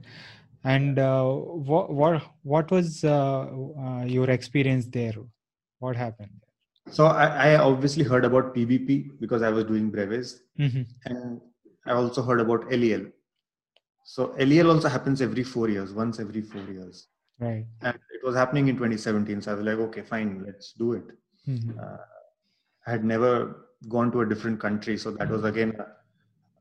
And 0.64 0.98
uh, 0.98 1.26
what 1.26 1.92
what 1.92 2.24
what 2.44 2.72
was 2.72 3.04
uh, 3.04 3.48
uh, 3.80 4.04
your 4.06 4.30
experience 4.30 4.86
there? 4.88 5.14
What 5.80 5.96
happened? 5.96 6.46
So 6.90 7.06
I, 7.06 7.52
I, 7.52 7.58
obviously 7.58 8.04
heard 8.04 8.26
about 8.26 8.56
PBP 8.56 9.20
because 9.20 9.42
I 9.42 9.50
was 9.50 9.66
doing 9.66 9.90
brevets, 9.90 10.40
mm-hmm. 10.60 10.82
and 11.06 11.40
I 11.86 11.94
also 11.94 12.22
heard 12.22 12.42
about 12.42 12.70
LEL. 12.72 13.06
So 14.06 14.36
LEL 14.40 14.72
also 14.72 14.90
happens 14.90 15.22
every 15.22 15.44
four 15.44 15.70
years, 15.70 15.94
once 15.94 16.20
every 16.20 16.42
four 16.42 16.64
years. 16.64 17.08
Right. 17.40 17.66
And 17.82 17.98
it 18.22 18.26
was 18.26 18.36
happening 18.36 18.68
in 18.68 18.76
2017. 18.76 19.42
So 19.42 19.52
I 19.52 19.56
was 19.56 19.66
like, 19.66 19.78
okay, 19.78 20.02
fine, 20.02 20.44
let's 20.46 20.74
do 20.74 20.94
it. 20.94 21.06
Mm-hmm. 21.48 21.80
Uh, 21.80 21.98
I 22.86 22.92
had 22.92 23.04
never 23.04 23.68
gone 23.88 24.12
to 24.12 24.22
a 24.22 24.26
different 24.28 24.60
country, 24.60 24.98
so 24.98 25.12
that 25.12 25.30
was 25.30 25.44
again 25.46 25.74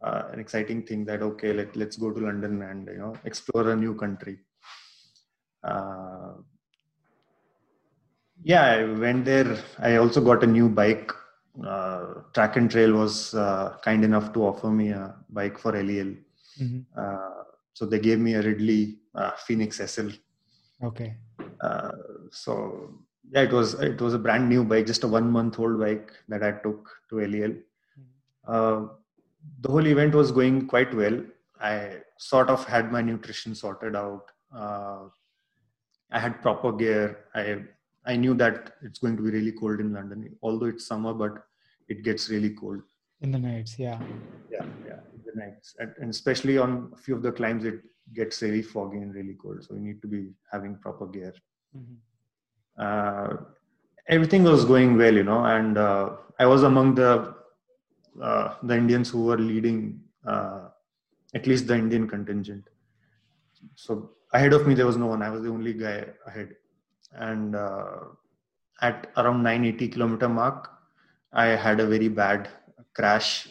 uh, 0.02 0.22
an 0.32 0.38
exciting 0.38 0.82
thing. 0.84 1.04
That 1.04 1.22
okay, 1.22 1.52
let 1.52 1.74
let's 1.74 1.96
go 1.96 2.12
to 2.12 2.20
London 2.20 2.62
and 2.62 2.86
you 2.86 2.98
know 2.98 3.14
explore 3.24 3.70
a 3.70 3.76
new 3.76 3.94
country. 3.94 4.38
Uh, 5.64 6.34
yeah, 8.42 8.64
I 8.64 8.84
went 8.84 9.24
there. 9.24 9.58
I 9.78 9.96
also 9.96 10.20
got 10.20 10.44
a 10.44 10.46
new 10.46 10.68
bike. 10.68 11.10
Uh, 11.66 12.22
Track 12.34 12.56
and 12.56 12.70
Trail 12.70 12.92
was 12.92 13.34
uh, 13.34 13.76
kind 13.82 14.04
enough 14.04 14.32
to 14.34 14.44
offer 14.44 14.70
me 14.70 14.90
a 14.90 15.16
bike 15.30 15.58
for 15.58 15.72
LEL. 15.72 16.14
Mm-hmm. 16.60 16.80
Uh, 16.96 17.42
so 17.72 17.86
they 17.86 17.98
gave 17.98 18.20
me 18.20 18.34
a 18.34 18.42
Ridley 18.42 18.98
uh, 19.14 19.32
Fenix 19.32 19.80
SL. 19.80 20.10
Okay. 20.84 21.16
Uh, 21.60 21.92
so 22.30 22.90
yeah 23.32 23.42
it 23.42 23.52
was 23.52 23.74
it 23.74 24.00
was 24.00 24.14
a 24.14 24.18
brand 24.18 24.48
new 24.48 24.64
bike 24.64 24.86
just 24.86 25.04
a 25.04 25.08
one 25.08 25.30
month 25.30 25.58
old 25.58 25.78
bike 25.78 26.12
that 26.28 26.42
i 26.42 26.50
took 26.50 26.88
to 27.10 27.16
lel 27.16 27.50
mm-hmm. 27.50 28.06
uh, 28.46 28.86
the 29.60 29.70
whole 29.70 29.86
event 29.86 30.14
was 30.14 30.30
going 30.30 30.66
quite 30.66 30.94
well. 30.94 31.22
I 31.60 31.98
sort 32.18 32.48
of 32.50 32.64
had 32.64 32.92
my 32.92 33.02
nutrition 33.02 33.54
sorted 33.54 33.96
out. 33.96 34.30
Uh, 34.54 35.08
i 36.10 36.18
had 36.18 36.40
proper 36.40 36.72
gear. 36.72 37.18
I 37.34 37.42
i 38.06 38.16
knew 38.16 38.34
that 38.34 38.74
it's 38.82 38.98
going 38.98 39.16
to 39.16 39.22
be 39.22 39.30
really 39.30 39.52
cold 39.52 39.80
in 39.80 39.92
london 39.92 40.20
although 40.42 40.68
it's 40.72 40.86
summer 40.86 41.12
but 41.12 41.34
it 41.88 42.02
gets 42.02 42.30
really 42.30 42.50
cold. 42.50 42.80
In 43.20 43.32
the 43.32 43.38
nights 43.38 43.78
yeah. 43.78 43.98
Yeah 44.50 44.64
yeah 44.86 45.00
in 45.14 45.22
the 45.26 45.34
nights. 45.34 45.74
And, 45.78 45.92
and 46.00 46.10
especially 46.10 46.56
on 46.56 46.92
a 46.94 46.96
few 46.96 47.14
of 47.16 47.22
the 47.22 47.32
climbs 47.32 47.64
it 47.64 47.80
gets 48.14 48.40
really 48.40 48.62
foggy 48.62 48.98
and 48.98 49.14
really 49.14 49.36
cold 49.42 49.62
so 49.64 49.74
you 49.74 49.80
need 49.80 50.00
to 50.00 50.08
be 50.08 50.30
having 50.52 50.76
proper 50.76 51.06
gear 51.06 51.34
uh, 52.78 53.36
everything 54.08 54.44
was 54.44 54.64
going 54.64 54.96
well, 54.96 55.14
you 55.14 55.24
know, 55.24 55.44
and 55.44 55.76
uh, 55.78 56.10
I 56.38 56.46
was 56.46 56.62
among 56.62 56.94
the 56.94 57.34
uh, 58.22 58.54
the 58.62 58.76
Indians 58.76 59.10
who 59.10 59.24
were 59.24 59.38
leading 59.38 60.00
uh, 60.26 60.68
at 61.34 61.46
least 61.46 61.66
the 61.66 61.74
Indian 61.74 62.08
contingent. 62.08 62.64
So 63.74 64.10
ahead 64.32 64.52
of 64.52 64.66
me 64.66 64.74
there 64.74 64.86
was 64.86 64.96
no 64.96 65.06
one. 65.06 65.22
I 65.22 65.30
was 65.30 65.42
the 65.42 65.50
only 65.50 65.74
guy 65.74 66.06
ahead, 66.26 66.56
and 67.12 67.54
uh, 67.54 67.98
at 68.80 69.10
around 69.16 69.42
980 69.42 69.88
kilometer 69.88 70.28
mark, 70.28 70.70
I 71.32 71.46
had 71.46 71.80
a 71.80 71.86
very 71.86 72.08
bad 72.08 72.48
crash. 72.94 73.48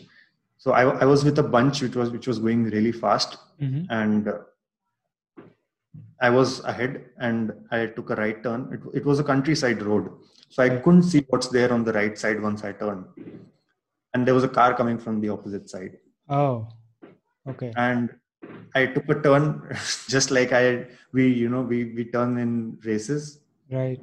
So 0.57 0.71
I, 0.71 0.83
I 0.83 1.05
was 1.05 1.23
with 1.23 1.39
a 1.39 1.43
bunch 1.43 1.81
which 1.81 1.95
was 1.95 2.09
which 2.09 2.27
was 2.27 2.39
going 2.39 2.65
really 2.65 2.91
fast, 2.91 3.37
mm-hmm. 3.61 3.85
and 3.89 4.27
I 6.19 6.29
was 6.29 6.63
ahead 6.63 7.05
and 7.19 7.53
I 7.71 7.87
took 7.87 8.09
a 8.09 8.15
right 8.15 8.41
turn. 8.43 8.69
It, 8.73 8.99
it 8.99 9.05
was 9.05 9.19
a 9.19 9.23
countryside 9.23 9.81
road. 9.81 10.09
So 10.49 10.63
I 10.63 10.69
couldn't 10.69 11.03
see 11.03 11.25
what's 11.29 11.49
there 11.49 11.71
on 11.71 11.83
the 11.83 11.93
right 11.93 12.17
side 12.17 12.41
once 12.41 12.63
I 12.63 12.71
turned. 12.71 13.05
And 14.13 14.25
there 14.25 14.33
was 14.33 14.43
a 14.43 14.49
car 14.49 14.73
coming 14.73 14.97
from 14.97 15.21
the 15.21 15.29
opposite 15.29 15.69
side. 15.69 15.97
Oh, 16.29 16.67
okay. 17.47 17.71
And 17.75 18.09
I 18.73 18.87
took 18.87 19.09
a 19.09 19.21
turn 19.21 19.67
just 20.07 20.31
like 20.31 20.53
I, 20.53 20.87
we, 21.11 21.27
you 21.27 21.49
know, 21.49 21.61
we, 21.61 21.93
we 21.93 22.05
turn 22.05 22.37
in 22.37 22.79
races. 22.83 23.39
Right. 23.71 23.99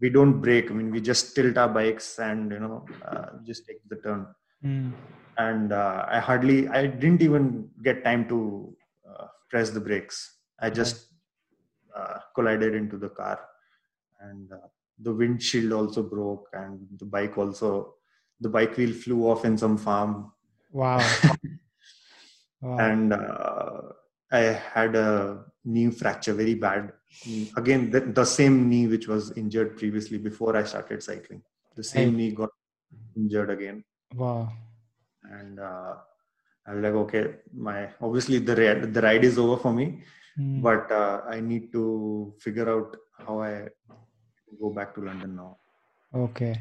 We 0.00 0.10
don't 0.10 0.40
brake. 0.40 0.70
I 0.70 0.74
mean, 0.74 0.90
we 0.90 1.00
just 1.00 1.34
tilt 1.34 1.56
our 1.56 1.68
bikes 1.68 2.18
and, 2.18 2.50
you 2.50 2.58
know, 2.58 2.84
uh, 3.06 3.26
just 3.46 3.66
take 3.66 3.78
the 3.88 3.96
turn. 3.96 4.26
Mm. 4.62 4.92
And 5.38 5.72
uh, 5.72 6.04
I 6.08 6.20
hardly, 6.20 6.68
I 6.68 6.86
didn't 6.86 7.22
even 7.22 7.70
get 7.82 8.04
time 8.04 8.28
to 8.28 8.76
uh, 9.08 9.26
press 9.48 9.70
the 9.70 9.80
brakes. 9.80 10.38
I 10.60 10.70
just 10.70 11.13
uh, 11.96 12.18
collided 12.34 12.74
into 12.74 12.98
the 12.98 13.08
car. 13.08 13.40
And 14.20 14.52
uh, 14.52 14.68
the 14.98 15.12
windshield 15.12 15.72
also 15.72 16.02
broke 16.02 16.48
and 16.52 16.86
the 16.98 17.04
bike 17.04 17.36
also 17.36 17.94
the 18.40 18.48
bike 18.48 18.76
wheel 18.76 18.92
flew 18.92 19.28
off 19.28 19.44
in 19.44 19.56
some 19.58 19.76
farm. 19.76 20.32
Wow, 20.72 20.98
wow. 22.60 22.78
and 22.78 23.12
uh, 23.12 23.80
i 24.32 24.38
had 24.40 24.96
a 24.96 25.44
knee 25.64 25.90
fracture 25.90 26.32
very 26.34 26.54
bad 26.54 26.92
again 27.56 27.90
the, 27.90 28.00
the, 28.00 28.24
same 28.24 28.68
knee 28.68 28.88
which 28.88 29.06
was 29.06 29.30
injured 29.36 29.76
previously 29.76 30.18
before 30.18 30.56
i 30.56 30.64
started 30.64 31.02
cycling. 31.02 31.42
The 31.76 31.84
same 31.84 32.10
hey. 32.10 32.16
knee 32.16 32.30
got 32.32 32.50
injured 33.16 33.50
again. 33.50 33.84
Wow. 34.14 34.52
And 35.22 35.58
i 36.66 36.74
was 36.74 36.82
like 36.82 36.98
okay 37.04 37.24
my 37.52 37.88
obviously 38.00 38.38
the 38.38 38.56
ride, 38.56 38.94
the 38.94 39.02
ride 39.02 39.24
is 39.24 39.38
over 39.38 39.56
for 39.56 39.72
me 39.72 40.02
mm. 40.38 40.62
but 40.62 40.90
uh, 40.90 41.20
i 41.28 41.40
need 41.40 41.72
to 41.72 42.34
figure 42.38 42.68
out 42.74 42.96
how 43.26 43.40
i 43.42 43.66
go 44.60 44.70
back 44.70 44.94
to 44.94 45.00
london 45.00 45.36
now. 45.36 45.56
Okay. 46.14 46.54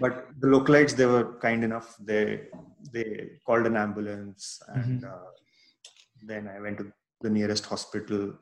But 0.00 0.28
the 0.38 0.46
localites 0.46 0.94
they 0.94 1.06
were 1.06 1.36
kind 1.40 1.64
enough. 1.64 1.96
They 1.98 2.46
they 2.92 3.30
called 3.44 3.66
an 3.66 3.76
ambulance 3.76 4.62
and 4.68 5.02
mm-hmm. 5.02 5.12
uh, 5.12 5.30
then 6.22 6.48
i 6.48 6.60
went 6.60 6.78
to 6.78 6.92
the 7.20 7.30
nearest 7.30 7.66
hospital. 7.66 8.34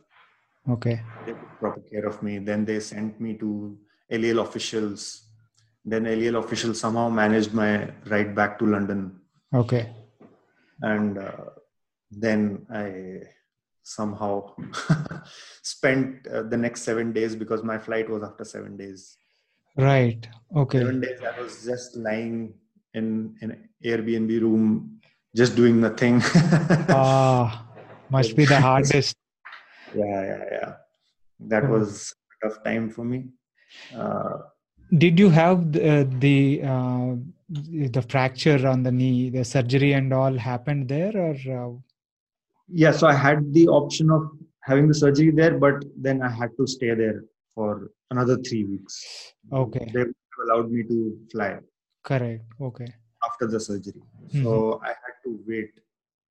Okay. 0.68 1.01
They 1.24 1.32
took 1.32 1.59
proper 1.59 1.80
care 1.80 2.07
of 2.07 2.22
me. 2.22 2.39
Then 2.39 2.64
they 2.66 2.80
sent 2.80 3.20
me 3.20 3.34
to 3.39 3.78
lel 4.11 4.41
officials. 4.41 5.22
Then 5.84 6.05
lel 6.05 6.37
officials 6.37 6.80
somehow 6.80 7.09
managed 7.09 7.55
my 7.55 7.91
ride 8.05 8.34
back 8.34 8.59
to 8.59 8.66
london. 8.66 9.20
Okay 9.55 9.84
and 10.83 11.18
uh, 11.18 11.51
then 12.11 12.66
i 12.72 13.20
somehow 13.83 14.53
spent 15.62 16.27
uh, 16.27 16.43
the 16.43 16.57
next 16.57 16.83
seven 16.83 17.12
days 17.12 17.37
because 17.37 17.62
my 17.62 17.79
flight 17.79 18.11
was 18.11 18.20
after 18.20 18.45
seven 18.45 18.77
days. 18.77 19.16
Right. 19.77 20.27
Okay. 20.57 20.79
Seven 20.79 21.01
days 21.01 21.20
i 21.22 21.41
was 21.41 21.64
just 21.64 21.97
lying 21.97 22.55
in 22.95 23.37
an 23.43 23.68
airbnb 23.85 24.41
room 24.41 24.99
just 25.37 25.55
doing 25.55 25.81
nothing. 25.81 26.20
Ah 26.89 27.66
must 28.11 28.37
be 28.37 28.45
the 28.45 28.61
hardest. 28.61 29.16
Yeah 29.95 30.22
yeah 30.31 30.45
yeah. 30.53 30.72
That 31.41 31.64
oh. 31.64 31.79
was 31.79 32.14
a 32.33 32.49
tough 32.49 32.64
time 32.64 32.91
for 32.91 33.05
me. 33.05 33.27
Uh, 33.95 34.39
did 34.97 35.18
you 35.18 35.31
have 35.31 35.72
the 35.72 35.81
uh, 35.91 36.05
the, 36.18 36.62
uh, 36.62 37.14
the 37.49 38.05
fracture 38.09 38.66
on 38.66 38.82
the 38.82 38.90
knee 38.90 39.30
the 39.30 39.44
surgery 39.44 39.92
and 39.92 40.12
all 40.12 40.36
happened 40.36 40.88
there 40.88 41.16
or 41.16 41.36
uh, 41.59 41.72
yeah 42.68 42.90
so 42.90 43.07
i 43.07 43.14
had 43.14 43.53
the 43.55 43.68
option 43.68 44.11
of 44.11 44.22
having 44.66 44.88
the 44.88 44.94
surgery 44.94 45.30
there, 45.30 45.57
but 45.59 45.84
then 45.97 46.22
I 46.22 46.30
had 46.30 46.51
to 46.59 46.66
stay 46.66 46.92
there 46.94 47.24
for 47.55 47.92
another 48.11 48.36
three 48.38 48.64
weeks. 48.64 48.94
Okay. 49.53 49.90
They 49.94 50.05
allowed 50.44 50.70
me 50.70 50.82
to 50.82 51.18
fly. 51.32 51.59
Correct. 52.03 52.44
Okay. 52.61 52.92
After 53.24 53.47
the 53.47 53.61
surgery, 53.61 54.03
mm-hmm. 54.03 54.42
so 54.44 54.80
I 54.84 54.88
had 54.88 55.16
to 55.24 55.40
wait 55.47 55.70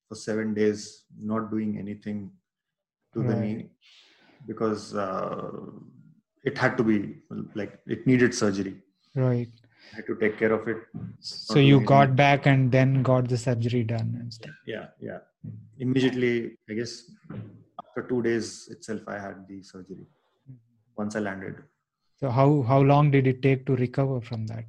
for 0.08 0.16
seven 0.16 0.54
days, 0.54 1.04
not 1.18 1.50
doing 1.50 1.78
anything 1.78 2.32
to 3.14 3.22
right. 3.22 3.30
the 3.30 3.36
knee 3.42 3.70
because 4.48 4.94
uh, 4.94 5.52
it 6.44 6.58
had 6.58 6.78
to 6.78 6.84
be 6.84 7.18
like 7.56 7.80
it 7.88 8.06
needed 8.06 8.34
surgery. 8.34 8.76
Right. 9.16 9.50
I 9.92 9.98
had 9.98 10.06
to 10.08 10.16
take 10.16 10.38
care 10.38 10.52
of 10.52 10.68
it. 10.68 10.78
So 11.20 11.60
you 11.60 11.82
got 11.82 12.16
back 12.16 12.46
and 12.46 12.72
then 12.72 13.04
got 13.04 13.28
the 13.28 13.38
surgery 13.38 13.84
done 13.84 14.18
and 14.20 14.34
stuff. 14.34 14.56
Yeah, 14.66 14.88
yeah. 15.00 15.20
Immediately, 15.80 16.58
I 16.70 16.74
guess 16.74 17.12
after 17.84 18.08
two 18.08 18.22
days 18.22 18.68
itself, 18.72 19.02
I 19.08 19.20
had 19.20 19.48
the 19.48 19.62
surgery. 19.64 20.06
Once 20.98 21.16
I 21.16 21.20
landed. 21.20 21.56
So 22.20 22.30
how 22.30 22.62
how 22.62 22.80
long 22.80 23.12
did 23.12 23.28
it 23.28 23.42
take 23.42 23.66
to 23.66 23.76
recover 23.76 24.22
from 24.22 24.48
that? 24.48 24.66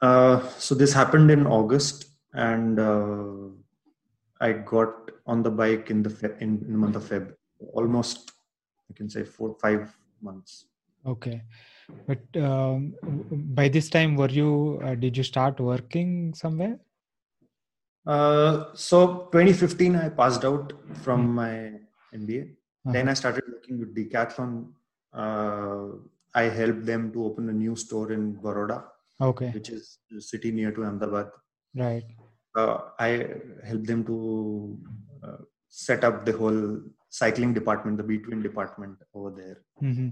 Uh, 0.00 0.48
so 0.50 0.74
this 0.74 0.92
happened 0.92 1.30
in 1.30 1.46
August, 1.46 2.06
and 2.32 2.78
uh, 2.78 3.48
I 4.40 4.52
got 4.52 5.10
on 5.26 5.42
the 5.42 5.50
bike 5.50 5.90
in 5.90 6.02
the 6.04 6.10
fe- 6.10 6.36
in, 6.40 6.58
in 6.66 6.72
the 6.72 6.78
month 6.78 6.94
of 6.96 7.02
Feb. 7.08 7.32
Almost, 7.72 8.30
I 8.88 8.94
can 8.94 9.10
say 9.10 9.24
four 9.24 9.56
five 9.60 9.96
months. 10.22 10.66
Okay, 11.04 11.42
but 12.06 12.42
um, 12.42 12.94
by 13.54 13.68
this 13.68 13.88
time, 13.88 14.16
were 14.16 14.28
you? 14.28 14.80
Uh, 14.84 14.94
did 14.94 15.16
you 15.16 15.22
start 15.22 15.60
working 15.60 16.34
somewhere? 16.34 16.78
Uh, 18.06 18.66
so 18.74 19.28
2015, 19.32 19.96
I 19.96 20.08
passed 20.10 20.44
out 20.44 20.72
from 21.02 21.22
mm-hmm. 21.22 21.34
my 21.34 21.72
MBA. 22.14 22.42
Uh-huh. 22.42 22.92
Then 22.92 23.08
I 23.08 23.14
started 23.14 23.44
working 23.52 23.80
with 23.80 23.94
Decathlon. 23.96 24.68
Uh, 25.12 25.98
I 26.34 26.42
helped 26.42 26.86
them 26.86 27.12
to 27.12 27.24
open 27.24 27.48
a 27.48 27.52
new 27.52 27.74
store 27.74 28.12
in 28.12 28.34
Baroda, 28.34 28.84
okay, 29.20 29.50
which 29.50 29.70
is 29.70 29.98
a 30.16 30.20
city 30.20 30.52
near 30.52 30.70
to 30.72 30.84
Ahmedabad. 30.84 31.30
Right. 31.74 32.04
Uh, 32.54 32.78
I 32.98 33.26
helped 33.64 33.86
them 33.86 34.04
to 34.04 34.78
uh, 35.22 35.36
set 35.68 36.04
up 36.04 36.24
the 36.24 36.32
whole 36.32 36.80
cycling 37.08 37.54
department, 37.54 37.96
the 37.96 38.04
B'Twin 38.04 38.42
department 38.42 38.98
over 39.14 39.30
there. 39.30 39.62
Mm-hmm. 39.82 40.08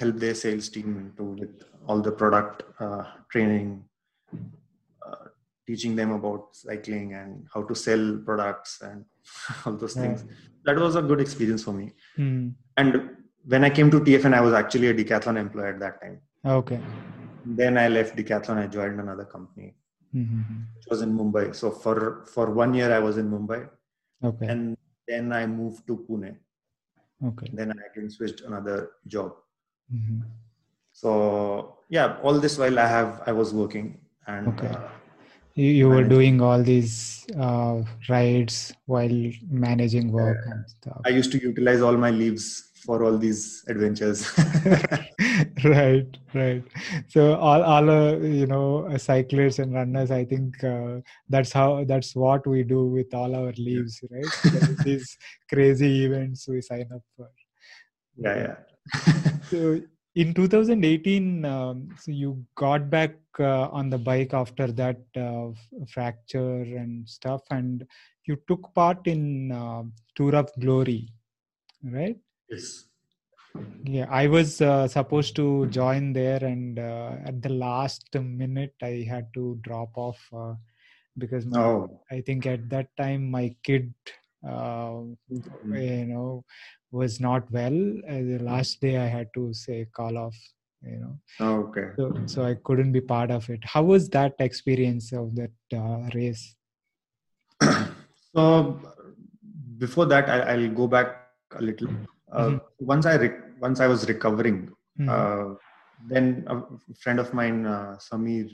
Help 0.00 0.16
their 0.16 0.34
sales 0.34 0.68
team 0.68 1.12
to 1.16 1.24
with 1.24 1.64
all 1.86 2.00
the 2.00 2.10
product 2.10 2.62
uh, 2.80 3.04
training, 3.30 3.84
uh, 5.06 5.24
teaching 5.66 5.94
them 5.94 6.10
about 6.12 6.48
cycling 6.52 7.14
and 7.14 7.46
how 7.52 7.62
to 7.62 7.74
sell 7.74 8.18
products 8.24 8.80
and 8.82 9.04
all 9.66 9.74
those 9.74 9.94
things. 9.94 10.24
That 10.64 10.76
was 10.76 10.96
a 10.96 11.02
good 11.02 11.20
experience 11.20 11.62
for 11.62 11.72
me. 11.72 11.92
Mm-hmm. 12.18 12.48
And 12.76 13.10
when 13.46 13.64
I 13.64 13.70
came 13.70 13.90
to 13.90 14.00
TFN, 14.00 14.34
I 14.34 14.40
was 14.40 14.54
actually 14.54 14.88
a 14.88 14.94
Decathlon 14.94 15.38
employee 15.38 15.68
at 15.68 15.80
that 15.80 16.00
time. 16.00 16.20
Okay. 16.44 16.80
Then 17.44 17.76
I 17.78 17.88
left 17.88 18.16
Decathlon. 18.16 18.58
I 18.58 18.66
joined 18.66 18.98
another 19.00 19.24
company. 19.24 19.74
Mm-hmm. 20.14 20.62
It 20.80 20.90
was 20.90 21.02
in 21.02 21.16
Mumbai. 21.16 21.54
So 21.54 21.70
for 21.70 22.24
for 22.26 22.50
one 22.50 22.72
year, 22.74 22.92
I 22.92 22.98
was 22.98 23.18
in 23.18 23.30
Mumbai. 23.30 23.68
Okay. 24.22 24.46
And 24.46 24.76
then 25.06 25.32
I 25.32 25.46
moved 25.46 25.86
to 25.88 26.04
Pune. 26.08 26.36
Okay. 27.24 27.50
Then 27.52 27.72
I 27.72 27.80
again 27.90 28.10
switched 28.10 28.40
another 28.42 28.92
job. 29.06 29.34
Mm-hmm. 29.92 30.20
So 30.92 31.78
yeah, 31.88 32.18
all 32.22 32.38
this 32.40 32.58
while 32.58 32.78
I 32.78 32.86
have 32.86 33.22
I 33.26 33.32
was 33.32 33.52
working 33.52 34.00
and. 34.26 34.48
Okay. 34.48 34.68
Uh, 34.68 34.88
you, 35.56 35.66
you 35.66 35.88
were 35.88 36.02
doing 36.02 36.40
all 36.40 36.60
these 36.60 37.24
uh, 37.38 37.80
rides 38.08 38.74
while 38.86 39.30
managing 39.48 40.10
work 40.10 40.38
and 40.46 40.64
stuff. 40.68 41.00
I 41.06 41.10
used 41.10 41.30
to 41.30 41.40
utilize 41.40 41.80
all 41.80 41.96
my 41.96 42.10
leaves 42.10 42.72
for 42.84 43.02
all 43.04 43.16
these 43.16 43.64
adventures 43.68 44.30
right 45.64 46.18
right 46.34 46.62
so 47.08 47.34
all 47.36 47.62
all 47.62 47.88
uh, 47.88 48.16
you 48.18 48.46
know 48.46 48.86
uh, 48.90 48.98
cyclists 48.98 49.58
and 49.58 49.72
runners 49.72 50.10
i 50.10 50.24
think 50.24 50.62
uh, 50.64 51.00
that's 51.28 51.52
how 51.52 51.84
that's 51.84 52.14
what 52.14 52.46
we 52.46 52.62
do 52.62 52.84
with 52.86 53.14
all 53.14 53.34
our 53.34 53.52
leaves 53.56 54.02
right 54.10 54.84
these 54.84 55.16
crazy 55.52 56.04
events 56.04 56.46
we 56.46 56.60
sign 56.60 56.86
up 56.94 57.02
for 57.16 57.30
yeah 58.16 58.36
yeah 58.36 58.73
so 59.50 59.80
in 60.14 60.32
2018 60.34 61.44
um, 61.44 61.88
so 61.98 62.12
you 62.12 62.44
got 62.56 62.90
back 62.90 63.14
uh, 63.40 63.68
on 63.68 63.90
the 63.90 63.98
bike 63.98 64.32
after 64.34 64.66
that 64.70 65.00
uh, 65.16 65.48
fracture 65.88 66.62
and 66.62 67.08
stuff 67.08 67.42
and 67.50 67.86
you 68.26 68.36
took 68.48 68.72
part 68.74 69.06
in 69.06 69.50
uh, 69.52 69.82
tour 70.14 70.34
of 70.36 70.50
glory 70.60 71.08
right 71.82 72.16
Yes. 72.50 72.86
Yeah, 73.84 74.06
I 74.10 74.26
was 74.26 74.60
uh, 74.60 74.88
supposed 74.88 75.36
to 75.36 75.66
join 75.66 76.12
there, 76.12 76.42
and 76.42 76.78
uh, 76.78 77.12
at 77.24 77.40
the 77.40 77.50
last 77.50 78.08
minute, 78.14 78.74
I 78.82 79.06
had 79.08 79.32
to 79.34 79.58
drop 79.62 79.96
off 79.96 80.18
uh, 80.36 80.54
because 81.16 81.46
my, 81.46 81.60
oh. 81.60 82.00
I 82.10 82.20
think 82.20 82.46
at 82.46 82.68
that 82.70 82.88
time 82.96 83.30
my 83.30 83.54
kid, 83.62 83.94
mm-hmm. 84.44 85.74
you 85.76 86.06
know, 86.06 86.44
was 86.94 87.20
not 87.20 87.50
well. 87.50 87.78
the 88.30 88.38
last 88.40 88.80
day, 88.80 88.96
I 88.98 89.06
had 89.06 89.28
to 89.34 89.52
say 89.52 89.86
call 89.92 90.18
off. 90.18 90.36
You 90.82 90.98
know. 91.02 91.14
Oh, 91.40 91.54
okay. 91.68 91.86
So, 91.96 92.12
so 92.26 92.44
I 92.44 92.54
couldn't 92.62 92.92
be 92.92 93.00
part 93.00 93.30
of 93.30 93.48
it. 93.50 93.60
How 93.64 93.82
was 93.82 94.08
that 94.10 94.34
experience 94.38 95.12
of 95.12 95.34
that 95.36 95.54
uh, 95.74 96.10
race? 96.14 96.56
so 98.34 98.80
before 99.78 100.06
that, 100.06 100.28
I, 100.28 100.40
I'll 100.52 100.68
go 100.68 100.86
back 100.86 101.22
a 101.56 101.62
little 101.62 101.88
uh, 102.34 102.48
mm-hmm. 102.48 102.86
once 102.86 103.06
I 103.06 103.14
re- 103.14 103.40
once 103.60 103.80
I 103.80 103.86
was 103.86 104.08
recovering, 104.08 104.70
mm-hmm. 104.98 105.08
uh, 105.08 105.54
then 106.08 106.44
a 106.48 106.62
friend 106.96 107.18
of 107.20 107.32
mine, 107.32 107.66
uh, 107.66 107.96
Samir 107.98 108.50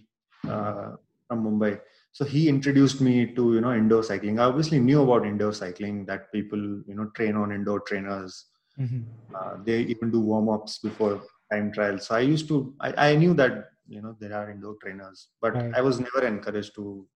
uh, 0.48 0.96
from 1.26 1.44
Mumbai, 1.44 1.80
so 2.12 2.24
he 2.24 2.48
introduced 2.48 3.00
me 3.00 3.26
to 3.34 3.54
you 3.54 3.60
know 3.60 3.72
indoor 3.72 4.02
cycling. 4.02 4.38
I 4.38 4.44
obviously 4.44 4.80
knew 4.80 5.02
about 5.02 5.26
indoor 5.26 5.52
cycling 5.52 6.04
that 6.06 6.32
people 6.32 6.58
you 6.58 6.94
know 6.94 7.06
train 7.16 7.36
on 7.36 7.52
indoor 7.52 7.80
trainers. 7.80 8.46
Mm-hmm. 8.78 9.02
Uh, 9.34 9.56
they 9.64 9.80
even 9.82 10.10
do 10.10 10.20
warm 10.20 10.48
ups 10.48 10.78
before 10.78 11.22
time 11.52 11.72
trials. 11.72 12.06
So 12.06 12.14
I 12.14 12.20
used 12.20 12.48
to 12.48 12.74
I, 12.80 13.10
I 13.10 13.16
knew 13.16 13.34
that 13.34 13.70
you 13.88 14.02
know 14.02 14.16
there 14.18 14.34
are 14.34 14.50
indoor 14.50 14.76
trainers, 14.82 15.28
but 15.40 15.54
right. 15.54 15.72
I 15.74 15.80
was 15.80 16.00
never 16.00 16.26
encouraged 16.26 16.74
to 16.76 17.06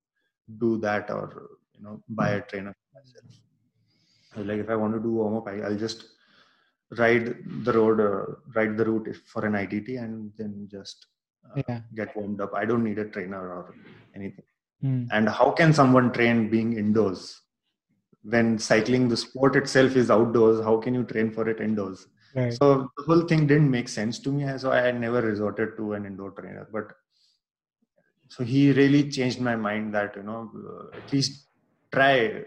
do 0.59 0.79
that 0.79 1.11
or 1.11 1.51
you 1.75 1.83
know 1.83 2.03
buy 2.09 2.31
a 2.31 2.41
trainer 2.43 2.75
myself. 2.95 3.41
Like 4.37 4.61
if 4.61 4.71
I 4.71 4.77
want 4.77 4.95
to 4.95 5.01
do 5.01 5.13
warm 5.13 5.37
up, 5.37 5.49
I, 5.49 5.61
I'll 5.61 5.77
just 5.77 6.07
ride 6.99 7.37
the 7.65 7.73
road, 7.73 8.01
uh, 8.01 8.35
ride 8.55 8.77
the 8.77 8.85
route 8.85 9.17
for 9.27 9.45
an 9.47 9.55
idt 9.55 9.89
and 9.89 10.33
then 10.37 10.69
just 10.71 11.07
uh, 11.51 11.63
yeah. 11.69 11.81
get 11.95 12.17
warmed 12.17 12.41
up. 12.41 12.53
I 12.55 12.65
don't 12.65 12.85
need 12.85 12.99
a 12.99 13.07
trainer 13.07 13.41
or 13.41 13.75
anything. 14.15 14.45
Mm. 14.85 15.09
And 15.13 15.29
how 15.29 15.51
can 15.51 15.73
someone 15.73 16.13
train 16.13 16.51
being 16.51 16.77
indoors? 16.77 17.41
When 18.23 18.59
cycling, 18.59 19.09
the 19.09 19.17
sport 19.17 19.57
itself 19.57 19.97
is 19.97 20.11
outdoors, 20.11 20.65
how 20.65 20.79
can 20.79 20.95
you 20.95 21.05
train 21.05 21.31
for 21.31 21.49
it 21.49 21.61
indoors? 21.61 22.07
Right. 22.35 22.53
So 22.53 22.91
the 22.97 23.05
whole 23.05 23.23
thing 23.23 23.47
didn't 23.47 23.71
make 23.71 23.89
sense 23.89 24.19
to 24.21 24.31
me, 24.31 24.47
so 24.59 24.73
I 24.73 24.81
had 24.81 25.01
never 25.01 25.21
resorted 25.21 25.77
to 25.77 25.93
an 25.93 26.05
indoor 26.05 26.33
trainer. 26.33 26.69
But 26.73 26.93
so 28.29 28.45
he 28.45 28.73
really 28.73 29.11
changed 29.11 29.41
my 29.41 29.57
mind 29.57 29.95
that 29.95 30.17
you 30.17 30.23
know 30.23 30.51
uh, 30.71 30.97
at 30.97 31.13
least 31.13 31.47
try 31.93 32.45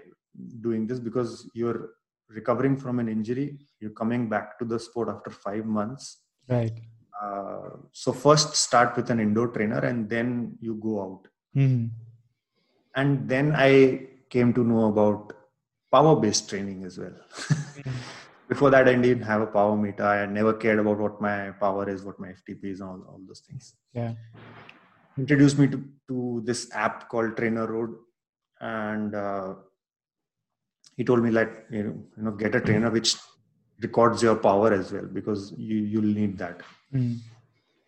doing 0.62 0.86
this 0.88 1.00
because 1.00 1.50
you're 1.54 1.92
recovering 2.30 2.76
from 2.84 3.00
an 3.00 3.08
injury 3.08 3.58
you're 3.80 3.98
coming 4.02 4.28
back 4.34 4.60
to 4.60 4.66
the 4.66 4.80
sport 4.80 5.10
after 5.10 5.32
five 5.32 5.66
months 5.66 6.24
right 6.50 6.78
uh, 7.22 7.70
so 7.92 8.12
first 8.12 8.56
start 8.56 8.96
with 8.98 9.10
an 9.10 9.20
indoor 9.20 9.48
trainer 9.48 9.80
and 9.80 10.10
then 10.10 10.58
you 10.60 10.76
go 10.76 11.02
out 11.06 11.28
mm-hmm. 11.56 11.88
And 12.98 13.30
then 13.30 13.54
i 13.56 13.72
came 14.36 14.54
to 14.54 14.64
know 14.70 14.86
about 14.92 15.34
power 15.92 16.16
based 16.24 16.50
training 16.50 16.84
as 16.84 16.98
well. 16.98 17.16
Before 18.50 18.70
that 18.72 18.88
i 18.88 18.96
didn't 18.96 19.24
have 19.24 19.42
a 19.42 19.52
power 19.58 19.76
meter. 19.76 20.04
I 20.04 20.26
never 20.26 20.54
cared 20.54 20.80
about 20.80 20.98
what 21.06 21.22
my 21.22 21.52
power 21.66 21.90
is 21.90 22.04
what 22.04 22.20
my 22.20 22.30
ftp 22.40 22.72
is 22.76 22.82
all, 22.82 23.00
all 23.10 23.22
those 23.28 23.42
things. 23.48 23.74
Yeah. 23.94 24.14
Introduced 25.18 25.58
me 25.60 25.68
to, 25.68 25.84
to 26.10 26.42
this 26.46 26.70
app 26.74 27.10
called 27.10 27.36
TrainerRoad. 27.36 27.96
And 28.60 29.16
uh, 29.16 29.54
he 30.96 31.04
told 31.04 31.24
me 31.24 31.32
like 31.32 31.66
you 31.70 31.84
know, 31.84 31.96
you 32.18 32.24
know 32.24 32.32
get 32.32 32.56
a 32.56 32.62
trainer 32.62 32.90
which 32.90 33.16
records 33.82 34.24
your 34.24 34.36
power 34.36 34.74
as 34.74 34.92
well 34.92 35.06
because 35.06 35.54
you 35.58 35.78
you'll 35.78 36.14
need 36.22 36.38
that. 36.40 36.62
Mm. 36.94 37.18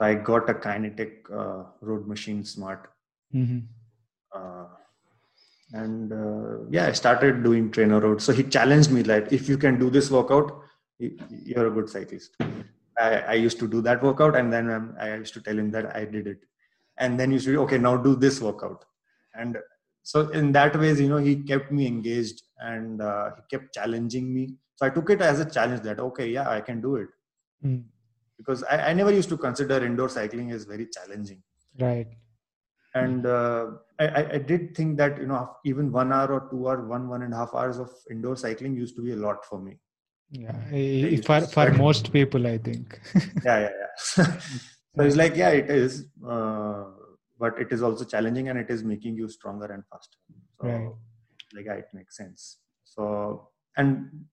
i 0.07 0.13
got 0.13 0.49
a 0.49 0.53
kinetic 0.53 1.25
uh, 1.41 1.63
road 1.81 2.07
machine 2.07 2.43
smart. 2.43 2.91
Mm-hmm. 3.35 3.59
uh, 4.37 4.65
and 5.73 6.11
uh, 6.11 6.65
yeah 6.69 6.87
i 6.87 6.91
started 6.91 7.43
doing 7.43 7.69
TrainerRoad 7.69 8.21
so 8.21 8.33
he 8.33 8.43
challenged 8.43 8.91
me 8.91 9.03
like 9.03 9.31
if 9.31 9.47
you 9.47 9.57
can 9.57 9.79
do 9.79 9.89
this 9.89 10.09
workout 10.09 10.63
you're 10.99 11.67
a 11.67 11.71
good 11.71 11.89
cyclist. 11.89 12.35
I, 12.97 13.19
I 13.19 13.33
used 13.33 13.59
to 13.59 13.67
do 13.67 13.81
that 13.83 14.03
workout 14.03 14.35
and 14.35 14.51
then 14.51 14.69
um, 14.69 14.95
i 14.99 15.15
used 15.15 15.33
to 15.35 15.41
tell 15.41 15.57
him 15.57 15.71
that 15.71 15.95
i 15.95 16.05
did 16.05 16.27
it. 16.27 16.39
And 16.97 17.17
then 17.17 17.31
you 17.31 17.39
should 17.39 17.55
okay 17.55 17.77
now 17.77 17.95
do 17.95 18.15
this 18.15 18.41
workout. 18.41 18.83
And 19.33 19.57
so 20.03 20.27
in 20.29 20.51
that 20.51 20.77
ways 20.77 20.99
you 20.99 21.07
know 21.07 21.17
he 21.17 21.37
kept 21.37 21.71
me 21.71 21.87
engaged 21.87 22.43
and 22.57 23.01
uh, 23.01 23.31
he 23.35 23.57
kept 23.57 23.73
challenging 23.73 24.33
me. 24.33 24.55
So 24.75 24.85
i 24.85 24.89
took 24.89 25.09
it 25.09 25.21
as 25.21 25.39
a 25.39 25.49
challenge 25.49 25.81
that 25.83 25.99
okay 25.99 26.27
yeah 26.29 26.49
i 26.49 26.61
can 26.61 26.81
do 26.81 26.95
it. 26.97 27.09
Mm. 27.63 27.83
because 28.37 28.63
I, 28.63 28.89
I 28.89 28.93
never 28.93 29.11
used 29.11 29.27
to 29.29 29.37
consider 29.37 29.85
indoor 29.85 30.07
cycling 30.07 30.51
as 30.51 30.63
very 30.63 30.87
challenging. 30.87 31.43
Right 31.77 32.07
and 32.95 33.25
uh, 33.25 33.67
I, 33.99 34.25
I 34.33 34.37
did 34.37 34.75
think 34.75 34.97
that 34.97 35.19
you 35.19 35.27
know 35.27 35.49
even 35.65 35.91
one 35.91 36.11
hour 36.11 36.33
or 36.33 36.49
two 36.49 36.67
hour 36.67 36.85
one 36.85 37.07
one 37.07 37.21
and 37.23 37.33
a 37.33 37.37
half 37.37 37.53
hours 37.53 37.77
of 37.79 37.91
indoor 38.09 38.35
cycling 38.35 38.75
used 38.75 38.95
to 38.95 39.01
be 39.01 39.11
a 39.11 39.15
lot 39.15 39.45
for 39.45 39.59
me. 39.59 39.77
Yeah 40.31 41.19
for 41.23 41.41
for 41.41 41.71
most 41.73 42.11
people 42.11 42.45
i 42.47 42.57
think. 42.57 42.99
Yeah 43.45 43.59
yeah 43.59 43.69
yeah. 43.81 44.25
So 44.95 45.03
it's 45.03 45.15
like 45.15 45.35
yeah 45.35 45.49
it 45.49 45.69
is 45.69 46.07
uh, 46.27 46.85
but 47.39 47.59
it 47.59 47.71
is 47.71 47.81
also 47.81 48.03
challenging 48.03 48.49
and 48.49 48.59
it 48.59 48.69
is 48.69 48.83
making 48.83 49.15
you 49.15 49.29
stronger 49.29 49.65
and 49.65 49.83
faster. 49.91 50.17
So 50.59 50.67
right. 50.67 50.89
like 51.55 51.65
yeah, 51.65 51.73
it 51.73 51.87
makes 51.93 52.17
sense. 52.17 52.57
So 52.83 53.49
and 53.77 54.25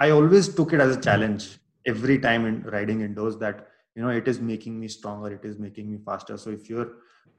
i 0.00 0.10
always 0.10 0.48
took 0.54 0.72
it 0.72 0.80
as 0.80 0.96
a 0.96 1.00
challenge 1.00 1.58
every 1.86 2.18
time 2.18 2.46
in 2.46 2.62
riding 2.74 3.02
indoors 3.02 3.36
that 3.36 3.68
you 3.94 4.02
know 4.02 4.08
it 4.08 4.26
is 4.26 4.40
making 4.40 4.80
me 4.80 4.88
stronger 4.88 5.30
it 5.30 5.44
is 5.44 5.58
making 5.58 5.90
me 5.90 5.98
faster. 5.98 6.36
So 6.36 6.50
if 6.50 6.68
you're 6.68 6.90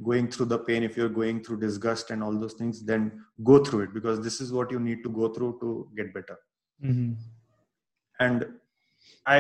going 0.04 0.30
through 0.30 0.48
the 0.48 0.58
pain 0.58 0.84
if 0.84 0.98
you're 0.98 1.10
going 1.10 1.44
through 1.44 1.60
disgust 1.60 2.12
and 2.12 2.24
all 2.24 2.38
those 2.38 2.54
things 2.54 2.84
then 2.84 3.12
go 3.44 3.64
through 3.64 3.82
it 3.82 3.94
because 3.94 4.22
this 4.22 4.42
is 4.42 4.52
what 4.52 4.72
you 4.72 4.80
need 4.80 5.04
to 5.04 5.10
go 5.10 5.30
through 5.34 5.58
to 5.62 5.88
get 5.96 6.14
better. 6.14 6.38
Mm-hmm. 6.84 7.12
and 8.26 8.46
i 9.34 9.36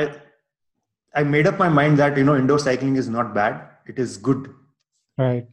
i 1.19 1.23
made 1.23 1.47
up 1.51 1.57
my 1.61 1.69
mind 1.77 1.97
that 2.01 2.19
you 2.19 2.25
know 2.27 2.35
indoor 2.41 2.59
cycling 2.59 2.97
is 3.03 3.09
not 3.09 3.33
bad 3.33 3.55
it 3.87 3.97
is 4.03 4.17
good. 4.17 4.53
Right. 5.17 5.47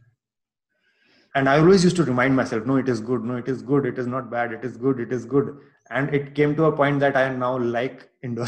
And 1.35 1.49
i 1.49 1.59
always 1.59 1.83
used 1.87 1.97
to 2.01 2.05
remind 2.05 2.37
myself 2.41 2.67
no 2.67 2.77
it 2.83 2.91
is 2.95 3.01
good 3.01 3.25
no 3.31 3.39
it 3.45 3.49
is 3.49 3.63
good 3.71 3.87
it 3.93 3.99
is 4.03 4.11
not 4.17 4.31
bad 4.35 4.53
it 4.59 4.67
is 4.69 4.77
good 4.77 5.01
it 5.07 5.15
is 5.19 5.25
good. 5.25 5.57
And 5.91 6.15
it 6.19 6.35
came 6.35 6.55
to 6.57 6.67
a 6.67 6.77
point 6.83 7.01
that 7.01 7.17
i 7.17 7.25
now 7.35 7.57
like 7.57 8.07
indoor 8.23 8.47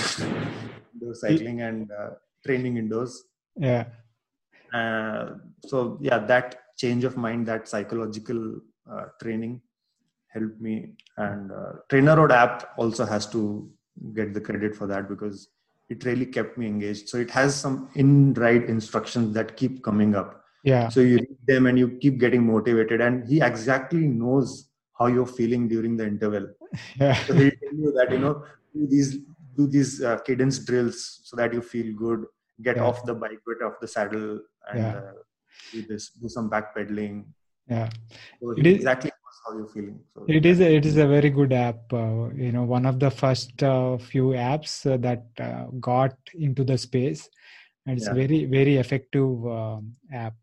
indoor 0.93 1.15
cycling 1.15 1.63
and 1.63 1.91
uh, 2.03 2.11
training 2.45 2.77
indoors. 2.77 3.23
Yeah 3.57 3.85
uh, 4.73 5.35
so 5.67 5.99
yeah 6.01 6.19
that 6.19 6.57
change 6.77 7.05
of 7.05 7.17
mind 7.17 7.47
that 7.47 7.69
psychological 7.69 8.61
uh, 8.91 9.05
training 9.23 9.61
helped 10.33 10.61
me. 10.61 10.95
And 11.17 11.51
uh, 11.53 11.73
TrainerRoad 11.89 12.31
app 12.31 12.73
also 12.77 13.05
has 13.05 13.27
to 13.31 13.71
get 14.15 14.33
the 14.33 14.41
credit 14.41 14.75
for 14.75 14.87
that 14.87 15.09
because 15.09 15.49
it 15.89 16.05
really 16.05 16.27
kept 16.27 16.57
me 16.57 16.67
engaged. 16.67 17.09
So 17.09 17.19
it 17.19 17.31
has 17.31 17.55
some 17.55 17.91
in 17.95 18.35
ride 18.35 18.65
instructions 18.65 19.35
that 19.35 19.57
keep 19.57 19.83
coming 19.83 20.15
up. 20.15 20.45
Yeah. 20.65 20.89
So 20.89 21.01
you 21.01 21.17
read 21.17 21.37
them 21.47 21.67
and 21.67 21.79
you 21.79 21.99
keep 22.01 22.19
getting 22.19 22.47
motivated. 22.47 23.01
And 23.01 23.27
he 23.29 23.41
exactly 23.41 24.07
knows 24.07 24.69
how 24.99 25.07
you're 25.07 25.27
feeling 25.27 25.69
during 25.69 25.97
the 25.97 26.07
interval. 26.07 26.49
Yeah. 27.01 27.15
So 27.25 27.35
he'll 27.35 27.51
tell 27.51 27.75
you 27.75 27.93
that 27.97 28.13
you 28.13 28.19
know 28.19 28.45
do 28.73 28.87
these 28.87 29.17
do 29.57 29.67
these 29.67 30.01
uh, 30.01 30.19
cadence 30.19 30.61
drills 30.61 31.23
so 31.25 31.35
that 31.35 31.53
you 31.53 31.61
feel 31.61 31.93
good 31.97 32.27
get 32.63 32.77
Yeah. 32.77 32.85
off 32.87 33.05
the 33.09 33.15
bike 33.15 33.41
get 33.51 33.63
off 33.67 33.77
the 33.81 33.89
saddle 33.97 34.31
and 34.71 34.79
Yeah. 34.79 34.97
uh, 34.99 35.13
do 35.73 35.83
this 35.91 36.11
do 36.23 36.29
some 36.29 36.49
back 36.49 36.75
pedaling. 36.75 37.17
Yeah. 37.69 37.89
So 38.41 38.51
It 38.53 38.67
is- 38.67 38.77
exactly 38.77 39.11
how 39.47 39.57
you're 39.57 39.69
feeling. 39.69 39.99
So 40.15 40.25
it 40.29 40.45
is 40.45 40.61
a, 40.61 40.69
it 40.79 40.85
is 40.91 40.97
a 40.97 41.07
very 41.07 41.31
good 41.31 41.53
app 41.53 41.93
uh, 41.93 42.29
you 42.45 42.53
know 42.53 42.65
one 42.65 42.87
of 42.91 42.99
the 43.05 43.11
first 43.11 43.63
uh, 43.63 43.97
few 43.99 44.27
apps 44.53 44.73
uh, 44.93 44.97
that 45.09 45.25
uh, 45.49 45.65
got 45.91 46.17
into 46.35 46.65
the 46.65 46.79
space. 46.79 47.29
And 47.87 47.97
it's 47.99 48.07
Yeah. 48.09 48.15
very 48.23 48.45
very 48.45 48.77
effective 48.77 49.47
um, 49.59 49.97
app 50.13 50.37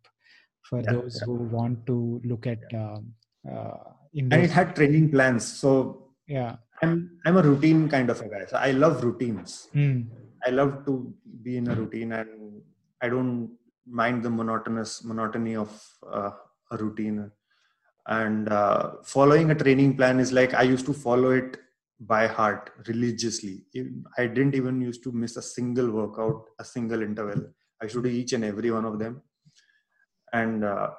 for 0.69 0.81
those 0.93 1.19
who 1.25 1.33
want 1.57 1.85
to 1.89 1.97
look 2.29 2.47
at 2.53 2.63
um, 2.73 3.13
uh, 3.51 3.77
and 4.13 4.33
it 4.33 4.49
had 4.59 4.75
training 4.75 5.11
plans. 5.11 5.45
So 5.45 5.69
yeah. 6.27 6.55
I'm 6.81 7.19
i'm 7.25 7.37
a 7.37 7.43
routine 7.49 7.87
kind 7.89 8.09
of 8.13 8.19
a 8.21 8.27
guy. 8.33 8.43
So 8.51 8.57
i 8.57 8.71
love 8.71 9.03
routines. 9.03 9.67
Mm, 9.73 9.99
I 10.47 10.49
love 10.59 10.85
to 10.87 10.93
be 11.47 11.57
in 11.61 11.67
a 11.73 11.75
routine 11.81 12.11
and 12.19 12.29
I 13.01 13.09
don't 13.13 13.51
mind 13.99 14.23
the 14.23 14.33
monotonous 14.39 14.91
monotony 15.09 15.55
of 15.55 15.71
uh, 16.17 16.31
a 16.73 16.77
routine. 16.83 17.31
And 18.19 18.49
uh, 18.49 18.83
following 19.03 19.51
a 19.51 19.55
training 19.63 19.91
plan 19.97 20.19
is 20.19 20.31
like 20.39 20.53
I 20.53 20.63
used 20.73 20.85
to 20.91 20.93
follow 20.93 21.31
it 21.41 21.57
by 21.99 22.23
heart 22.37 22.71
religiously. 22.87 23.55
I 24.17 24.27
didn't 24.27 24.55
even 24.55 24.81
used 24.89 25.03
to 25.05 25.11
miss 25.11 25.35
a 25.37 25.41
single 25.41 25.89
workout, 25.99 26.41
a 26.59 26.65
single 26.75 27.01
interval. 27.01 27.41
I 27.81 27.85
used 27.85 27.95
to 27.95 28.03
do 28.03 28.09
each 28.09 28.33
and 28.33 28.45
every 28.45 28.71
one 28.77 28.85
of 28.85 28.99
them. 28.99 29.21
And 30.33 30.63
uh, 30.63 30.89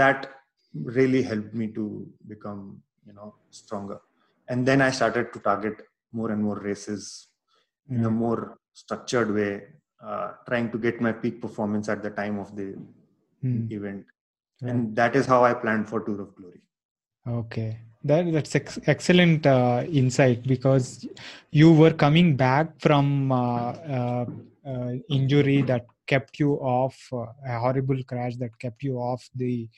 that 0.00 0.30
really 0.74 1.22
helped 1.22 1.54
me 1.54 1.66
to 1.78 1.84
become, 2.32 2.82
you 3.06 3.14
know, 3.18 3.34
stronger. 3.50 3.98
And 4.48 4.66
then 4.68 4.80
I 4.82 4.90
started 4.90 5.32
to 5.32 5.40
target 5.40 5.76
more 6.12 6.30
and 6.30 6.42
more 6.42 6.58
races 6.70 7.28
in 7.90 8.04
a 8.04 8.10
more 8.10 8.58
structured 8.72 9.34
way, 9.34 9.62
uh, 10.02 10.32
trying 10.48 10.70
to 10.70 10.78
get 10.78 11.00
my 11.00 11.12
peak 11.12 11.40
performance 11.40 11.88
at 11.88 12.02
the 12.02 12.10
time 12.10 12.38
of 12.38 12.54
the 12.56 12.76
Mm, 13.44 13.70
event. 13.70 14.04
right. 14.62 14.72
And 14.72 14.96
that 14.96 15.14
is 15.14 15.26
how 15.26 15.44
I 15.44 15.52
planned 15.54 15.88
for 15.88 16.00
Tour 16.00 16.22
of 16.22 16.34
Glory. 16.34 16.60
Okay, 17.28 17.78
that 18.02 18.32
that's 18.32 18.54
ex- 18.54 18.78
excellent 18.86 19.46
uh, 19.46 19.84
insight 19.88 20.42
because 20.46 21.06
you 21.50 21.72
were 21.72 21.92
coming 21.92 22.34
back 22.36 22.80
from 22.80 23.30
uh, 23.30 23.72
uh, 23.72 24.26
uh, 24.66 24.92
injury 25.10 25.62
that 25.62 25.86
kept 26.06 26.38
you 26.38 26.54
off 26.54 26.96
uh, 27.12 27.26
a 27.46 27.58
horrible 27.58 28.02
crash 28.04 28.36
that 28.36 28.58
kept 28.58 28.82
you 28.82 28.96
off 28.96 29.28
the 29.34 29.68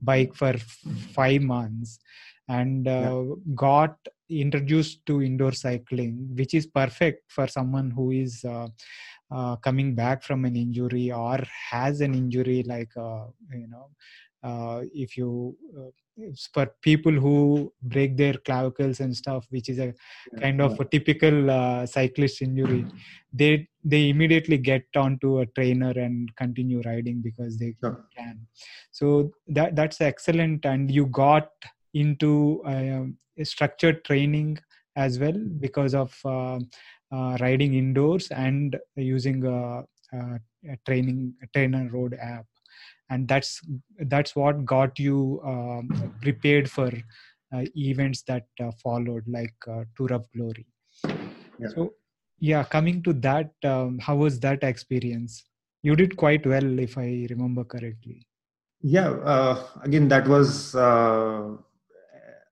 bike 0.00 0.34
for 0.34 0.48
f- 0.54 0.78
five 1.14 1.40
months 1.42 1.98
and 2.48 2.86
uh, 2.86 3.22
got 3.54 3.96
introduced 4.28 5.06
to 5.06 5.22
indoor 5.22 5.52
cycling 5.52 6.28
which 6.34 6.54
is 6.54 6.66
perfect 6.66 7.30
for 7.30 7.46
someone 7.48 7.90
who 7.90 8.10
is 8.10 8.44
uh, 9.30 9.34
uh, 9.34 9.56
coming 9.56 9.94
back 9.94 10.22
from 10.22 10.44
an 10.44 10.56
injury 10.56 11.12
or 11.12 11.38
has 11.70 12.00
an 12.00 12.14
injury 12.14 12.62
like 12.66 12.90
uh, 12.96 13.26
you 13.52 13.68
know 13.68 13.90
uh, 14.42 14.82
if 14.94 15.16
you 15.16 15.56
uh, 15.78 15.90
for 16.52 16.66
people 16.82 17.12
who 17.12 17.72
break 17.82 18.16
their 18.16 18.34
clavicles 18.34 19.00
and 19.00 19.14
stuff 19.16 19.46
which 19.50 19.68
is 19.68 19.78
a 19.78 19.92
kind 20.40 20.60
of 20.60 20.78
a 20.80 20.84
typical 20.84 21.50
uh, 21.50 21.84
cyclist 21.84 22.40
injury 22.42 22.86
they 23.32 23.68
they 23.84 24.08
immediately 24.08 24.56
get 24.58 24.84
onto 24.96 25.40
a 25.40 25.46
trainer 25.46 25.90
and 25.90 26.34
continue 26.36 26.80
riding 26.84 27.20
because 27.22 27.58
they 27.58 27.74
Sure. 27.80 28.04
can. 28.16 28.46
So 28.90 29.32
that 29.48 29.76
that's 29.76 30.00
excellent. 30.00 30.64
And 30.64 30.90
you 30.90 31.06
got 31.06 31.50
into 31.94 32.62
um, 32.64 33.18
structured 33.44 34.04
training 34.04 34.58
as 34.96 35.18
well 35.18 35.34
because 35.60 35.94
of 35.94 36.18
uh, 36.24 36.56
uh, 36.56 36.58
riding 37.12 37.74
indoors 37.74 38.28
and 38.30 38.76
using 38.96 39.44
a, 39.44 39.84
a, 40.12 40.40
a 40.70 40.76
training 40.86 41.34
a 41.42 41.46
TrainerRoad 41.56 42.18
app. 42.20 42.46
And 43.10 43.28
that's 43.28 43.60
that's 44.06 44.34
what 44.34 44.64
got 44.64 44.98
you 44.98 45.40
um, 45.44 46.12
prepared 46.20 46.70
for 46.70 46.90
uh, 47.54 47.64
events 47.76 48.22
that 48.22 48.46
uh, 48.60 48.72
followed 48.82 49.24
like 49.28 49.54
uh, 49.68 49.84
tour 49.96 50.12
of 50.12 50.26
glory. 50.32 50.66
Yeah. 51.58 51.68
so 51.74 51.94
yeah 52.38 52.64
coming 52.64 53.02
to 53.02 53.12
that 53.12 53.50
um, 53.64 53.98
how 53.98 54.16
was 54.16 54.40
that 54.40 54.64
experience? 54.64 55.44
You 55.82 55.94
did 55.94 56.16
quite 56.16 56.44
well 56.46 56.78
if 56.80 56.98
i 56.98 57.26
remember 57.30 57.62
correctly. 57.64 58.26
Yeah, 58.82 59.10
uh, 59.10 59.66
again, 59.82 60.08
that 60.08 60.28
was, 60.28 60.74
uh, 60.74 61.56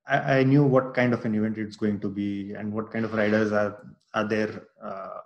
I, 0.07 0.39
I 0.39 0.43
knew 0.45 0.65
what 0.65 0.95
kind 0.95 1.13
of 1.15 1.25
an 1.25 1.35
event 1.35 1.57
it's 1.59 1.77
going 1.77 1.99
to 2.01 2.09
be 2.09 2.53
and 2.53 2.73
what 2.73 2.91
kind 2.93 3.05
of 3.05 3.15
riders 3.15 3.53
are, 3.53 3.83
are 4.13 4.29
there 4.29 4.65
uh, 4.83 5.21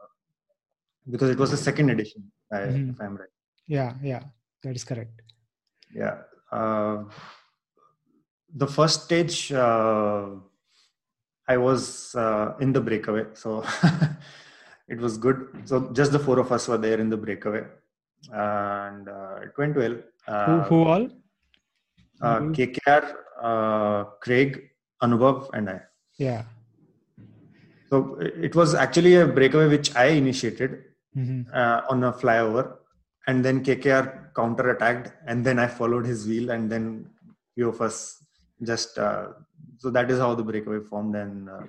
because 1.10 1.30
it 1.30 1.38
was 1.38 1.50
the 1.50 1.56
second 1.56 1.90
edition, 1.90 2.22
I, 2.52 2.58
Mhm. 2.58 2.90
if 2.90 3.00
I'm 3.00 3.16
right. 3.16 3.34
yeah 3.66 3.94
yeah 4.02 4.22
that 4.62 4.74
is 4.80 4.84
correct 4.84 5.22
Yeah. 6.02 6.16
Uh, 6.52 7.04
the 8.62 8.66
first 8.66 9.04
stage, 9.06 9.52
uh, 9.52 10.26
I 11.46 11.56
was 11.56 12.14
uh, 12.14 12.54
in 12.60 12.72
the 12.72 12.80
breakaway, 12.80 13.24
so 13.34 13.50
it 14.94 14.98
was 14.98 15.16
good. 15.18 15.38
So 15.64 15.90
just 15.98 16.12
the 16.12 16.18
four 16.18 16.38
of 16.38 16.52
us 16.56 16.68
were 16.68 16.78
there 16.86 16.98
in 17.04 17.08
the 17.14 17.16
breakaway, 17.24 17.64
and 18.32 19.08
uh, 19.08 19.36
it 19.46 19.52
went 19.58 19.76
well. 19.76 19.96
Uh, 20.26 20.46
who, 20.46 20.60
who 20.70 20.78
all 20.92 21.04
uh. 22.22 22.40
KKR, 22.56 23.02
uh, 23.42 24.04
Craig, 24.20 24.70
Anubhav, 25.02 25.50
and 25.52 25.70
I. 25.70 25.80
yeah 26.18 26.44
So 27.90 28.18
it 28.20 28.54
was 28.54 28.74
actually 28.74 29.14
a 29.16 29.26
breakaway 29.26 29.68
which 29.68 29.94
I 29.96 30.06
initiated 30.22 30.84
hmm 31.14 31.42
uh, 31.52 31.80
on 31.90 32.04
a 32.04 32.12
flyover, 32.12 32.76
and 33.26 33.44
then 33.44 33.64
KKR 33.64 34.34
counter 34.34 34.70
attacked, 34.70 35.12
and 35.26 35.44
then 35.44 35.58
I 35.58 35.66
followed 35.66 36.04
his 36.06 36.26
wheel, 36.26 36.50
and 36.50 36.70
then 36.70 37.08
few 37.54 37.68
of 37.70 37.80
us 37.80 38.22
just 38.62 38.98
uh, 38.98 39.28
so 39.78 39.90
that 39.90 40.10
is 40.10 40.18
how 40.18 40.34
the 40.34 40.42
breakaway 40.42 40.80
formed, 40.80 41.16
and 41.16 41.48
uh, 41.48 41.62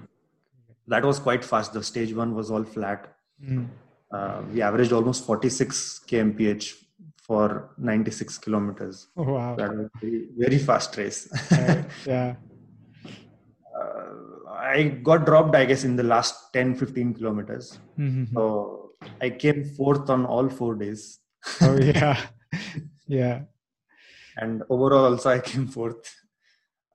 that 0.88 1.06
was 1.06 1.20
quite 1.20 1.46
fast. 1.46 1.74
The 1.74 1.84
stage 1.84 2.14
one 2.14 2.36
was 2.36 2.52
all 2.52 2.64
flat. 2.78 3.14
mm 3.44 3.68
Uh, 4.18 4.38
we 4.52 4.62
averaged 4.68 4.94
almost 4.98 5.24
46 5.26 5.80
kmph 6.12 6.70
for 7.30 7.48
96 7.78 8.40
kilometers. 8.40 9.08
oh, 9.18 9.34
wow 9.34 9.56
That 9.56 9.76
was 9.78 9.90
very, 10.02 10.22
very 10.44 10.60
fast 10.70 10.98
race. 10.98 11.22
Right, 11.52 11.86
yeah 12.14 12.36
uh, 13.80 14.06
I 14.52 14.84
got 15.10 15.26
dropped, 15.26 15.56
I 15.56 15.66
guess, 15.66 15.84
in 15.84 15.96
the 15.96 16.04
last 16.04 16.54
10, 16.54 16.76
15 16.76 17.14
kilometers. 17.16 17.80
Mm-hmm. 17.98 18.34
So 18.34 18.92
I 19.22 19.30
came 19.30 19.64
fourth 19.64 20.10
on 20.10 20.26
all 20.26 20.50
four 20.50 20.76
days. 20.76 21.20
oh, 21.62 21.78
yeah. 21.78 22.20
yeah. 23.08 23.42
And 24.38 24.64
overall, 24.70 25.14
also, 25.14 25.30
I 25.30 25.40
came 25.40 25.68
fourth. 25.68 26.16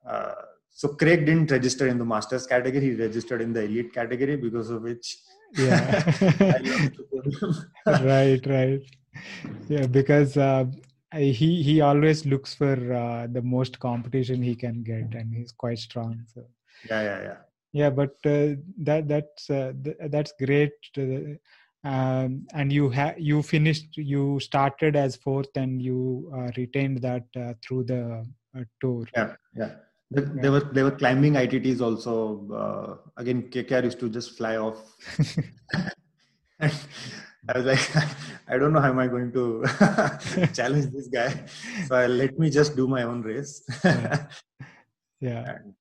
Uh, 0.07 0.35
so 0.71 0.89
Craig 0.89 1.25
didn't 1.27 1.51
register 1.51 1.87
in 1.87 1.99
the 1.99 2.05
masters 2.05 2.47
category; 2.47 2.85
he 2.85 2.95
registered 2.95 3.41
in 3.41 3.53
the 3.53 3.63
elite 3.63 3.93
category, 3.95 4.37
because 4.37 4.71
of 4.71 4.83
which. 4.83 5.19
Yeah. 5.57 6.03
right, 7.87 8.45
right. 8.47 8.83
Yeah, 9.69 9.87
because 9.87 10.37
uh, 10.37 10.67
he 11.13 11.63
he 11.63 11.81
always 11.81 12.27
looks 12.27 12.55
for 12.55 12.77
uh, 12.93 13.27
the 13.31 13.43
most 13.43 13.79
competition 13.79 14.43
he 14.43 14.55
can 14.55 14.83
get, 14.83 15.15
and 15.15 15.35
he's 15.35 15.53
quite 15.53 15.79
strong. 15.79 16.25
So. 16.35 16.43
Yeah, 16.91 17.03
yeah, 17.03 17.23
yeah 17.23 17.37
yeah 17.75 17.91
but 17.91 18.15
uh, 18.25 18.55
that 18.79 19.07
that's 19.09 19.51
uh, 19.51 19.73
th- 19.85 19.97
that's 20.15 20.33
great 20.39 20.79
uh, 20.97 21.35
um, 21.87 22.47
and 22.55 22.73
you 22.73 22.89
ha- 22.91 23.19
you 23.19 23.43
finished 23.43 23.97
you 23.97 24.41
started 24.41 24.97
as 24.97 25.17
fourth 25.17 25.55
and 25.57 25.83
you 25.83 26.33
uh, 26.35 26.51
retained 26.57 27.03
that 27.03 27.27
uh, 27.37 27.53
through 27.63 27.83
the 27.85 28.25
uh, 28.57 28.65
tour 28.81 29.05
yeah 29.15 29.35
yeah 29.55 29.73
they, 30.11 30.23
yeah. 30.23 30.43
they 30.43 30.51
were 30.55 30.65
they 30.77 30.85
were 30.85 30.97
climbing 31.03 31.35
itts 31.35 31.81
also 31.81 32.15
again 33.17 33.43
kkr 33.51 33.85
used 33.91 34.01
to 34.01 34.09
just 34.09 34.37
fly 34.39 34.57
off 34.57 34.81
I 37.49 37.59
was 37.59 37.67
like, 37.67 38.07
I 38.49 38.59
don't 38.59 38.73
know 38.73 38.81
how 38.81 38.91
am 38.91 38.99
I 38.99 39.07
going 39.07 39.33
to 39.33 39.65
challenge 40.55 40.87
this 40.93 41.09
guy. 41.09 41.45
So 41.87 41.97
I, 41.97 42.07
let 42.07 42.39
me 42.39 42.51
just 42.51 42.77
do 42.77 42.89
my 42.89 43.03
own 43.03 43.23
race. 43.23 43.63
yeah. 43.85 44.27
yeah. 45.21 45.57
And 45.57 45.75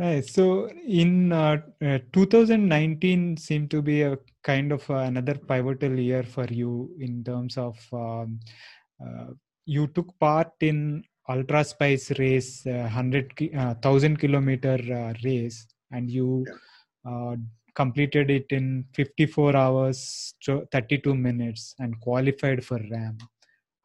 Right. 0.00 0.24
So 0.24 0.70
in 0.86 1.30
uh, 1.30 1.58
uh, 1.84 1.98
2019 2.14 3.36
seemed 3.36 3.70
to 3.70 3.82
be 3.82 4.00
a 4.00 4.16
kind 4.42 4.72
of 4.72 4.88
uh, 4.88 4.94
another 4.94 5.34
pivotal 5.34 5.92
year 5.98 6.22
for 6.22 6.46
you 6.46 6.90
in 6.98 7.22
terms 7.22 7.58
of 7.58 7.76
um, 7.92 8.40
uh, 8.98 9.26
you 9.66 9.88
took 9.88 10.18
part 10.18 10.52
in 10.60 11.04
Ultra 11.28 11.64
Spice 11.64 12.18
race, 12.18 12.66
uh, 12.66 12.88
hundred 12.88 13.30
uh, 13.54 13.74
thousand 13.74 14.18
kilometer 14.18 14.78
race, 15.22 15.66
and 15.92 16.10
you 16.10 16.46
yeah. 17.04 17.34
Completed 17.74 18.30
it 18.30 18.46
in 18.50 18.84
54 18.94 19.56
hours 19.56 20.34
32 20.44 21.14
minutes 21.14 21.74
and 21.78 22.00
qualified 22.00 22.64
for 22.64 22.78
RAAM. 22.78 23.18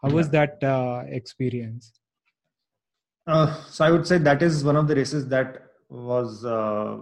How 0.02 0.10
yeah. 0.10 0.16
was 0.16 0.30
that 0.30 0.60
experience? 1.10 1.92
so 3.28 3.84
I 3.84 3.90
would 3.90 4.06
say 4.06 4.20
that 4.20 4.44
is 4.44 4.64
one 4.64 4.76
of 4.76 4.88
the 4.88 4.96
races 4.96 5.28
that 5.30 5.64
was 5.90 6.46
uh, 6.46 6.98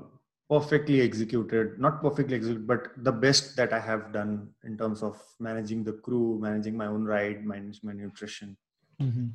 perfectly 0.50 1.02
executed 1.02 1.80
not 1.80 2.02
perfectly 2.02 2.36
executed 2.36 2.68
but 2.68 2.90
the 3.08 3.12
best 3.12 3.56
that 3.56 3.72
i 3.78 3.80
have 3.80 4.12
done 4.12 4.50
in 4.64 4.78
terms 4.78 5.02
of 5.02 5.16
managing 5.40 5.84
the 5.84 5.94
crew 6.08 6.38
managing 6.42 6.76
my 6.82 6.88
own 6.88 7.06
ride 7.06 7.46
managing 7.46 7.86
my 7.90 7.94
nutrition 7.94 8.56
mm-hmm. 9.02 9.28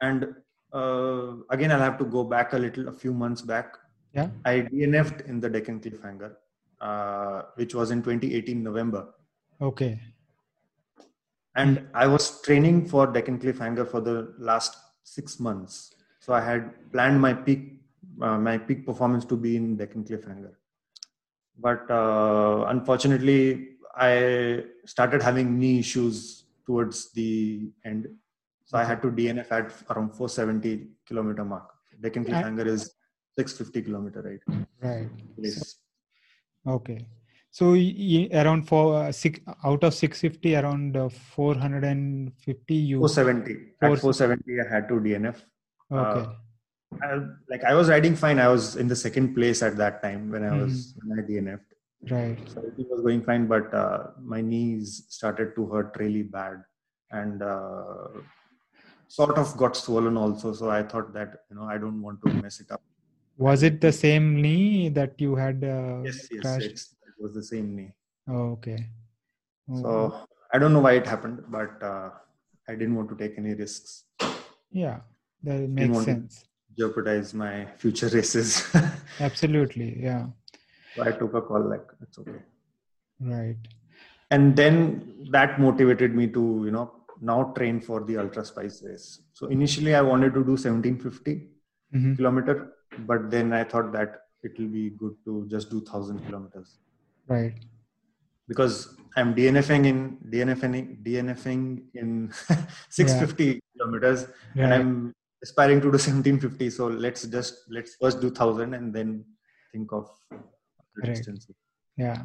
and 0.00 0.34
uh, 0.72 1.28
again 1.50 1.70
i'll 1.72 1.86
have 1.88 1.98
to 1.98 2.04
go 2.04 2.24
back 2.24 2.52
a 2.52 2.58
little 2.58 2.88
a 2.88 2.92
few 2.92 3.12
months 3.12 3.42
back 3.52 3.76
yeah 4.14 4.28
i 4.44 4.54
dnf'd 4.60 5.20
in 5.32 5.40
the 5.40 5.48
deccan 5.48 5.80
cliffhanger 5.80 6.32
uh, 6.80 7.42
which 7.54 7.74
was 7.74 7.90
in 7.90 8.02
2018 8.02 8.62
november 8.62 9.08
okay 9.60 9.98
and 11.54 11.86
i 11.94 12.06
was 12.06 12.40
training 12.42 12.86
for 12.86 13.06
deccan 13.06 13.38
cliffhanger 13.38 13.86
for 13.88 14.00
the 14.00 14.34
last 14.38 14.76
six 15.02 15.40
months 15.40 15.94
so 16.20 16.32
i 16.32 16.40
had 16.40 16.70
planned 16.92 17.20
my 17.20 17.32
peak 17.32 17.78
uh, 18.20 18.38
my 18.38 18.58
peak 18.58 18.84
performance 18.84 19.24
to 19.24 19.36
be 19.36 19.56
in 19.56 19.76
Deccan 19.76 20.04
Cliffhanger. 20.04 20.52
But 21.58 21.90
uh, 21.90 22.66
unfortunately, 22.68 23.70
I 23.96 24.64
started 24.86 25.22
having 25.22 25.58
knee 25.58 25.80
issues 25.80 26.44
towards 26.66 27.12
the 27.12 27.70
end. 27.84 28.08
So 28.64 28.78
I 28.78 28.84
had 28.84 29.02
to 29.02 29.08
DNF 29.08 29.50
at 29.50 29.72
around 29.90 30.10
470 30.10 30.88
kilometer 31.06 31.44
mark. 31.44 31.70
Deccan 32.00 32.24
Cliffhanger 32.24 32.66
is 32.66 32.92
650 33.36 33.82
kilometer, 33.82 34.22
right? 34.22 34.66
Right. 34.80 35.08
Okay. 36.68 37.06
So 37.50 37.72
around 37.72 38.68
four, 38.68 38.94
uh, 38.94 39.12
six 39.12 39.40
out 39.64 39.82
of 39.82 39.94
650, 39.94 40.56
around 40.56 40.96
uh, 40.96 41.08
450 41.08 42.74
you 42.74 42.98
470. 42.98 43.52
At 43.82 43.98
470, 44.00 44.60
I 44.60 44.74
had 44.74 44.88
to 44.88 44.94
DNF. 44.94 45.36
Okay. 45.90 46.20
Uh, 46.20 46.32
I, 47.02 47.18
like 47.50 47.64
I 47.64 47.74
was 47.74 47.88
riding 47.88 48.14
fine. 48.16 48.38
I 48.38 48.48
was 48.48 48.76
in 48.76 48.88
the 48.88 48.96
second 48.96 49.34
place 49.34 49.62
at 49.62 49.76
that 49.76 50.02
time 50.02 50.30
when 50.30 50.44
I 50.44 50.56
was 50.56 50.94
mm. 50.94 51.08
when 51.08 51.18
I 51.18 51.22
DNF'd. 51.22 51.74
Right. 52.10 52.38
So 52.48 52.58
everything 52.58 52.86
was 52.90 53.00
going 53.00 53.24
fine, 53.24 53.46
but 53.46 53.72
uh, 53.74 54.08
my 54.22 54.40
knees 54.40 55.04
started 55.08 55.54
to 55.56 55.66
hurt 55.66 55.96
really 55.98 56.22
bad, 56.22 56.62
and 57.10 57.42
uh, 57.42 58.08
sort 59.08 59.36
of 59.36 59.56
got 59.56 59.76
swollen 59.76 60.16
also. 60.16 60.52
So 60.52 60.70
I 60.70 60.82
thought 60.82 61.12
that 61.14 61.40
you 61.50 61.56
know 61.56 61.64
I 61.64 61.76
don't 61.76 62.00
want 62.00 62.20
to 62.24 62.32
mess 62.34 62.60
it 62.60 62.70
up. 62.70 62.82
Was 63.38 63.62
it 63.62 63.80
the 63.80 63.92
same 63.92 64.42
knee 64.42 64.88
that 64.90 65.20
you 65.20 65.36
had? 65.36 65.64
Uh, 65.64 66.02
yes, 66.04 66.28
yes, 66.30 66.58
yes. 66.60 66.94
it 67.08 67.14
was 67.20 67.34
the 67.34 67.42
same 67.42 67.74
knee. 67.74 67.92
Oh, 68.28 68.58
okay. 68.58 68.86
Oh. 69.70 69.82
So 69.82 70.26
I 70.52 70.58
don't 70.58 70.72
know 70.72 70.80
why 70.80 70.92
it 70.92 71.06
happened, 71.06 71.44
but 71.48 71.82
uh, 71.82 72.10
I 72.68 72.72
didn't 72.72 72.96
want 72.96 73.08
to 73.10 73.16
take 73.16 73.38
any 73.38 73.54
risks. 73.54 74.04
Yeah, 74.70 75.00
that 75.44 75.70
makes 75.70 76.04
sense 76.04 76.44
jeopardize 76.78 77.34
my 77.34 77.66
future 77.76 78.08
races. 78.08 78.48
Absolutely, 79.20 80.00
yeah. 80.00 80.26
So 80.94 81.02
I 81.02 81.10
took 81.10 81.34
a 81.34 81.42
call 81.42 81.68
like 81.68 81.86
it's 82.02 82.18
okay. 82.18 82.40
Right. 83.20 83.56
And 84.30 84.54
then 84.54 85.26
that 85.30 85.60
motivated 85.60 86.14
me 86.14 86.28
to, 86.28 86.62
you 86.64 86.70
know, 86.70 86.92
now 87.20 87.52
train 87.56 87.80
for 87.80 88.04
the 88.04 88.18
Ultra 88.18 88.44
Spice 88.44 88.82
race. 88.86 89.22
So 89.32 89.46
initially 89.46 89.94
I 89.94 90.02
wanted 90.02 90.34
to 90.34 90.44
do 90.44 90.52
1750 90.52 91.48
mm-hmm. 91.94 92.14
kilometer, 92.14 92.74
but 93.06 93.30
then 93.30 93.52
I 93.52 93.64
thought 93.64 93.92
that 93.92 94.22
it 94.42 94.58
will 94.58 94.68
be 94.68 94.90
good 94.90 95.14
to 95.24 95.46
just 95.48 95.70
do 95.70 95.78
1000 95.78 96.24
kilometers. 96.26 96.78
Right. 97.26 97.54
Because 98.46 98.96
I'm 99.16 99.34
DNFing 99.34 99.86
in 99.86 100.18
DNFing 100.30 101.02
DNFing 101.02 101.82
in 101.94 102.32
650 102.90 103.44
yeah. 103.44 103.52
kilometers, 103.76 104.26
right. 104.54 104.64
and 104.64 104.74
I'm 104.74 105.14
aspiring 105.42 105.80
to 105.80 105.90
do 105.90 105.98
1750 105.98 106.70
so 106.70 106.86
let's 106.86 107.22
just 107.24 107.64
let's 107.70 107.96
first 108.00 108.20
do 108.20 108.28
1000 108.28 108.74
and 108.74 108.94
then 108.94 109.24
think 109.72 109.92
of 109.92 110.08
the 110.30 110.36
right. 111.02 111.14
distances 111.14 111.54
yeah 111.96 112.22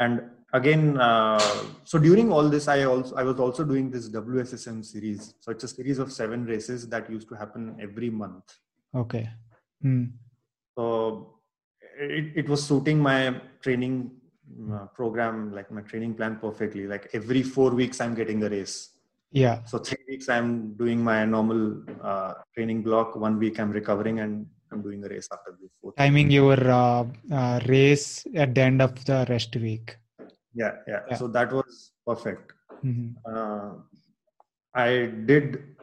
and 0.00 0.22
again 0.52 0.98
uh, 0.98 1.38
so 1.84 1.98
during 1.98 2.32
all 2.32 2.48
this 2.48 2.68
i 2.68 2.84
also 2.84 3.14
i 3.16 3.22
was 3.22 3.38
also 3.40 3.64
doing 3.64 3.90
this 3.90 4.08
wssm 4.08 4.84
series 4.84 5.34
so 5.40 5.50
it's 5.52 5.64
a 5.64 5.68
series 5.68 5.98
of 5.98 6.12
seven 6.12 6.44
races 6.44 6.88
that 6.88 7.10
used 7.10 7.28
to 7.28 7.34
happen 7.34 7.76
every 7.80 8.10
month 8.10 8.44
okay 8.94 9.28
hmm. 9.82 10.04
so 10.76 11.34
it, 11.98 12.32
it 12.36 12.48
was 12.48 12.64
suiting 12.64 12.98
my 12.98 13.40
training 13.60 14.10
uh, 14.72 14.86
program 14.86 15.52
like 15.52 15.70
my 15.70 15.82
training 15.82 16.14
plan 16.14 16.36
perfectly. 16.36 16.86
Like 16.86 17.10
every 17.12 17.42
four 17.42 17.70
weeks 17.70 18.00
i'm 18.00 18.14
getting 18.14 18.42
a 18.42 18.48
race 18.48 18.90
yeah. 19.30 19.62
So 19.64 19.78
three 19.78 20.04
weeks 20.08 20.28
i'm 20.28 20.74
doing 20.74 21.02
my 21.02 21.24
normal 21.24 21.82
uh, 22.02 22.34
training 22.54 22.82
block. 22.82 23.16
One 23.16 23.38
week 23.38 23.60
i'm 23.60 23.70
recovering 23.70 24.20
and 24.20 24.46
i'm 24.72 24.82
doing 24.82 25.00
the 25.00 25.08
race 25.08 25.28
after 25.32 25.56
the 25.60 25.68
fourth 25.80 25.96
timing 25.96 26.30
your 26.30 26.58
uh, 26.70 27.04
uh, 27.32 27.60
race 27.66 28.26
at 28.34 28.54
the 28.54 28.60
end 28.62 28.80
of 28.80 29.04
the 29.04 29.26
rest 29.28 29.54
week. 29.56 29.96
Yeah 30.54 30.72
yeah, 30.86 31.00
yeah. 31.10 31.16
so 31.16 31.28
that 31.28 31.52
was 31.52 31.92
perfect. 32.06 32.52
Mm-hmm. 32.84 33.10
Uh, 33.30 33.70
i 34.74 35.06
did 35.26 35.76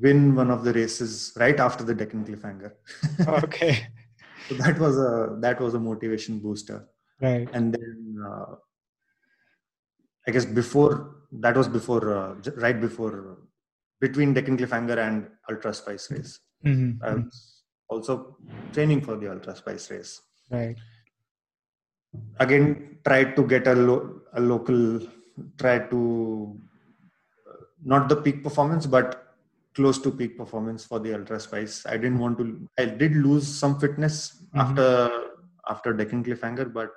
win 0.00 0.34
one 0.34 0.50
of 0.50 0.64
the 0.64 0.72
races 0.72 1.32
right 1.36 1.58
after 1.66 1.84
the 1.84 1.94
deccan 1.94 2.24
cliffhanger 2.24 2.72
okay 3.44 3.88
so 4.48 4.54
that 4.54 4.78
was 4.78 4.96
a 4.98 5.36
that 5.40 5.60
was 5.60 5.74
a 5.74 5.80
motivation 5.90 6.38
booster 6.38 6.86
right 7.20 7.48
and 7.52 7.74
then 7.74 8.16
uh, 8.30 8.54
I 10.28 10.30
guess 10.30 10.44
before 10.44 11.16
that 11.32 11.56
was 11.56 11.68
before 11.68 12.04
uh, 12.14 12.34
right 12.56 12.78
before 12.78 13.38
between 14.00 14.34
Deccan 14.34 14.58
Cliffhanger 14.58 14.98
and 14.98 15.26
Ultra 15.50 15.72
Spice 15.72 16.10
race. 16.10 16.38
Mm-hmm. 16.64 17.02
I 17.02 17.14
was 17.14 17.62
also 17.88 18.36
training 18.72 19.00
for 19.00 19.16
the 19.16 19.30
Ultra 19.30 19.56
Spice 19.56 19.90
race. 19.90 20.20
Right. 20.50 20.76
Again, 22.38 22.98
tried 23.04 23.36
to 23.36 23.42
get 23.46 23.66
a, 23.66 23.74
lo- 23.74 24.20
a 24.34 24.40
local, 24.40 25.00
tried 25.58 25.90
to 25.90 26.58
uh, 27.48 27.64
not 27.84 28.08
the 28.10 28.16
peak 28.16 28.42
performance, 28.42 28.86
but 28.86 29.17
close 29.78 29.98
to 30.04 30.10
peak 30.20 30.36
performance 30.36 30.84
for 30.84 30.98
the 31.04 31.14
Ultra 31.18 31.40
Spice. 31.40 31.74
I 31.86 31.96
didn't 32.02 32.18
want 32.18 32.38
to. 32.38 32.46
I 32.78 32.86
did 33.02 33.16
lose 33.26 33.46
some 33.62 33.78
fitness 33.82 34.16
mm-hmm. 34.36 34.60
after 34.64 34.88
after 35.74 35.92
Deccan 36.00 36.24
Cliffhanger, 36.24 36.72
but 36.78 36.90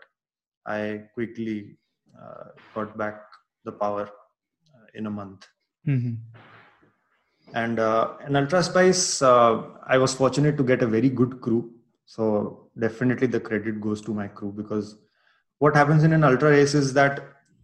I 0.66 1.04
quickly 1.14 1.78
uh, 2.22 2.46
got 2.76 2.98
back 2.98 3.22
the 3.66 3.74
power 3.84 4.06
uh, 4.08 4.88
in 4.96 5.06
a 5.06 5.14
month. 5.20 5.48
Mm-hmm. 5.88 6.16
And 7.54 7.80
uh, 7.80 8.14
in 8.28 8.36
Ultra 8.36 8.64
Spice, 8.64 9.22
I 9.22 9.98
was 10.06 10.14
fortunate 10.14 10.58
to 10.58 10.64
get 10.64 10.82
a 10.82 10.88
very 10.88 11.10
good 11.10 11.40
crew. 11.42 11.62
So 12.06 12.26
definitely 12.80 13.28
the 13.28 13.40
credit 13.40 13.80
goes 13.80 14.02
to 14.02 14.14
my 14.14 14.28
crew 14.28 14.52
because 14.52 14.98
what 15.60 15.76
happens 15.76 16.04
in 16.04 16.14
an 16.14 16.24
ultra 16.24 16.50
race 16.50 16.74
is 16.74 16.94
that 16.94 17.22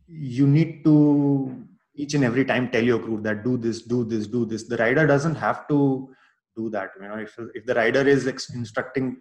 you 0.08 0.48
need 0.48 0.84
to 0.84 1.67
each 1.98 2.14
and 2.14 2.24
every 2.24 2.46
time 2.46 2.70
tell 2.70 2.84
your 2.84 3.00
crew 3.00 3.20
that 3.22 3.44
do 3.44 3.58
this 3.58 3.82
do 3.82 4.04
this 4.04 4.28
do 4.28 4.46
this. 4.46 4.64
The 4.68 4.78
rider 4.78 5.06
doesn't 5.08 5.36
have 5.36 5.68
to 5.70 6.10
do 6.56 6.70
that 6.70 6.92
you 7.02 7.08
know. 7.08 7.16
If, 7.16 7.38
if 7.54 7.66
the 7.66 7.76
rider 7.76 8.08
is 8.08 8.28
instructing 8.54 9.18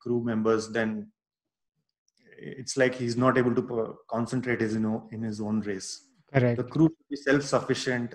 crew 0.00 0.22
members 0.22 0.68
then 0.68 1.08
it's 2.38 2.76
like 2.76 2.94
he's 2.94 3.16
not 3.16 3.36
able 3.36 3.54
to 3.54 3.98
concentrate 4.08 4.60
his, 4.60 4.74
you 4.74 4.80
know, 4.80 5.08
in 5.12 5.22
his 5.22 5.40
own 5.40 5.60
race. 5.60 6.04
Correct. 6.32 6.58
the 6.58 6.64
crew 6.64 6.88
should 6.88 7.08
be 7.10 7.16
self-sufficient. 7.16 8.14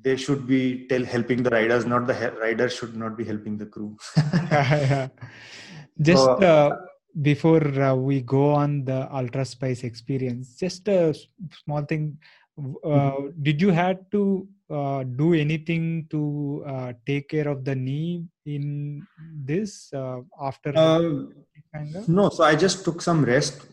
They 0.00 0.16
should 0.16 0.46
be 0.46 0.86
tell 0.88 1.04
helping 1.04 1.42
the 1.42 1.50
riders 1.50 1.86
not 1.86 2.06
the 2.06 2.32
rider 2.40 2.68
should 2.68 2.96
not 2.96 3.16
be 3.16 3.24
helping 3.24 3.56
the 3.56 3.66
crew. 3.66 3.96
Just 6.00 6.28
uh, 6.28 6.76
before 7.22 7.64
uh, 7.80 7.94
we 7.94 8.20
go 8.20 8.50
on 8.50 8.84
the 8.84 9.08
ultra 9.14 9.44
spice 9.44 9.84
experience 9.84 10.56
just 10.56 10.88
a 10.88 11.14
small 11.64 11.82
thing 11.82 12.18
uh, 12.58 12.88
mm-hmm. 12.88 13.42
did 13.42 13.60
you 13.60 13.70
had 13.70 14.10
to 14.10 14.46
uh, 14.70 15.02
do 15.02 15.34
anything 15.34 16.06
to 16.10 16.64
uh, 16.66 16.92
take 17.06 17.28
care 17.28 17.48
of 17.48 17.64
the 17.64 17.74
knee 17.74 18.24
in 18.46 19.06
this 19.44 19.92
uh, 19.92 20.20
after 20.40 20.72
no 22.06 22.28
so 22.28 22.44
i 22.44 22.54
just 22.54 22.84
took 22.84 23.02
some 23.02 23.24
rest 23.24 23.66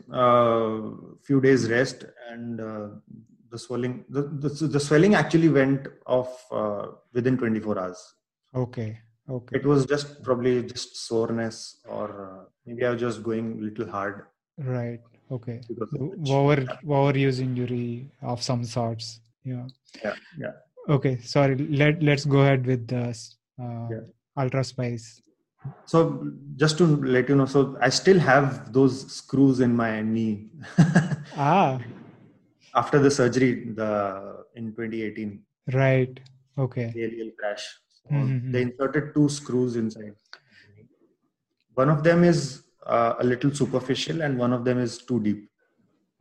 few 1.27 1.39
days 1.39 1.69
rest 1.69 2.05
and 2.29 2.59
the 3.51 3.59
swelling 3.59 4.05
the, 4.09 4.21
the, 4.43 4.49
the, 4.67 4.79
swelling 4.79 5.13
actually 5.13 5.49
went 5.49 5.87
off 6.07 6.45
uh, 6.51 6.87
within 7.13 7.37
24 7.37 7.79
hours. 7.79 8.13
Okay 8.55 8.97
okay. 9.29 9.57
It 9.57 9.65
was 9.65 9.85
just 9.85 10.23
probably 10.23 10.63
just 10.63 10.95
soreness 11.07 11.81
or 11.87 12.07
uh, 12.27 12.43
maybe 12.65 12.85
i 12.85 12.89
was 12.91 13.01
just 13.01 13.21
going 13.21 13.59
a 13.59 13.61
little 13.61 13.89
hard. 13.89 14.23
Right 14.57 15.01
okay. 15.31 15.61
Over 16.27 16.65
overuse 16.85 17.39
injury 17.39 18.07
of 18.21 18.41
some 18.43 18.63
sorts 18.63 19.21
yeah. 19.43 19.67
Yeah 20.03 20.15
yeah. 20.37 20.53
Okay 20.89 21.17
sorry 21.21 21.55
let 21.55 22.01
let's 22.03 22.25
go 22.25 22.39
ahead 22.39 22.65
with 22.65 22.87
the 22.87 23.09
uh, 23.61 23.87
yeah. 23.89 24.05
ultra 24.37 24.63
spice. 24.63 25.21
So 25.85 26.27
just 26.55 26.77
to 26.79 26.85
let 26.85 27.29
you 27.29 27.35
know 27.35 27.45
so 27.45 27.77
i 27.81 27.89
still 27.89 28.19
have 28.19 28.73
those 28.73 29.11
screws 29.11 29.59
in 29.59 29.75
my 29.75 30.01
knee. 30.01 30.49
Ah. 31.37 31.79
After 32.75 32.99
the 32.99 33.11
surgery 33.11 33.51
the 33.75 34.43
in 34.55 34.71
2018 34.71 35.41
right 35.73 36.19
okay. 36.57 36.87
ALL 36.95 37.31
crash. 37.39 37.65
So 38.03 38.15
mm-hmm. 38.15 38.51
they 38.51 38.61
inserted 38.63 39.13
two 39.13 39.29
screws 39.29 39.75
inside. 39.75 40.15
One 41.73 41.89
of 41.89 42.03
them 42.03 42.23
is 42.23 42.63
uh, 42.85 43.15
a 43.19 43.23
little 43.23 43.53
superficial 43.53 44.21
and 44.21 44.37
one 44.37 44.53
of 44.53 44.65
them 44.65 44.79
is 44.79 44.97
too 44.99 45.19
deep. 45.19 45.47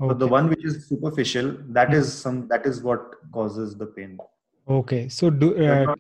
Okay. 0.01 0.09
but 0.09 0.19
the 0.19 0.27
one 0.27 0.49
which 0.49 0.65
is 0.65 0.89
superficial 0.89 1.57
that 1.69 1.93
is 1.93 2.11
some 2.11 2.49
that 2.49 2.65
is 2.65 2.83
what 2.83 3.17
causes 3.33 3.77
the 3.77 3.87
pain. 3.87 4.19
Okay. 4.67 5.09
So 5.11 5.29
do 5.29 5.55
uh, 5.63 5.95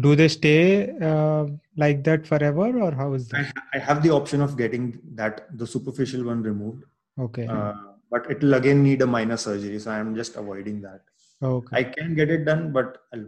do 0.00 0.14
they 0.14 0.28
stay 0.28 0.90
uh, 1.00 1.46
like 1.76 2.04
that 2.04 2.26
forever 2.26 2.78
or 2.78 2.92
how 2.92 3.14
is 3.14 3.28
that? 3.28 3.50
I, 3.56 3.78
I, 3.78 3.80
have 3.80 4.02
the 4.02 4.10
option 4.10 4.42
of 4.42 4.58
getting 4.58 5.00
that 5.14 5.46
the 5.56 5.66
superficial 5.66 6.24
one 6.24 6.42
removed. 6.42 6.84
Okay. 7.18 7.46
Uh, 7.46 7.72
but 8.10 8.30
it 8.30 8.42
will 8.42 8.54
again 8.54 8.82
need 8.82 9.00
a 9.02 9.06
minor 9.06 9.36
surgery 9.36 9.78
so 9.78 9.90
i'm 9.90 10.14
just 10.14 10.36
avoiding 10.36 10.80
that. 10.82 11.02
Okay. 11.42 11.76
I 11.76 11.84
can 11.84 12.14
get 12.14 12.30
it 12.30 12.44
done 12.44 12.72
but 12.72 12.98
i'll 13.14 13.26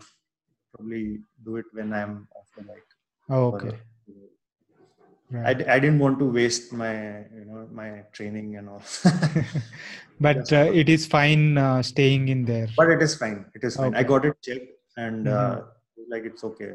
probably 0.75 1.21
do 1.45 1.57
it 1.57 1.67
when 1.73 1.93
i'm 1.93 2.29
off 2.35 2.49
the 2.57 2.63
bike 2.63 2.91
okay 3.31 3.79
right. 5.31 5.69
I, 5.69 5.75
I 5.75 5.79
didn't 5.79 5.99
want 5.99 6.19
to 6.19 6.31
waste 6.31 6.73
my 6.73 7.25
you 7.35 7.45
know 7.47 7.69
my 7.73 8.03
training 8.13 8.57
and 8.57 8.69
all. 8.69 8.83
But 10.21 10.53
uh, 10.53 10.71
it 10.81 10.91
is 10.91 11.07
fine 11.07 11.57
uh, 11.57 11.83
staying 11.83 12.29
in 12.29 12.45
there. 12.45 12.69
But 12.77 12.91
it 12.91 13.01
is 13.01 13.15
fine. 13.15 13.47
It 13.55 13.65
is 13.65 13.77
fine. 13.77 13.95
Okay. 13.95 13.99
i 13.99 14.03
got 14.03 14.27
it 14.27 14.37
checked 14.43 14.69
and 14.99 15.27
uh, 15.27 15.33
mm-hmm. 15.33 15.61
uh, 15.61 16.05
like 16.11 16.25
it's 16.25 16.45
okay. 16.45 16.73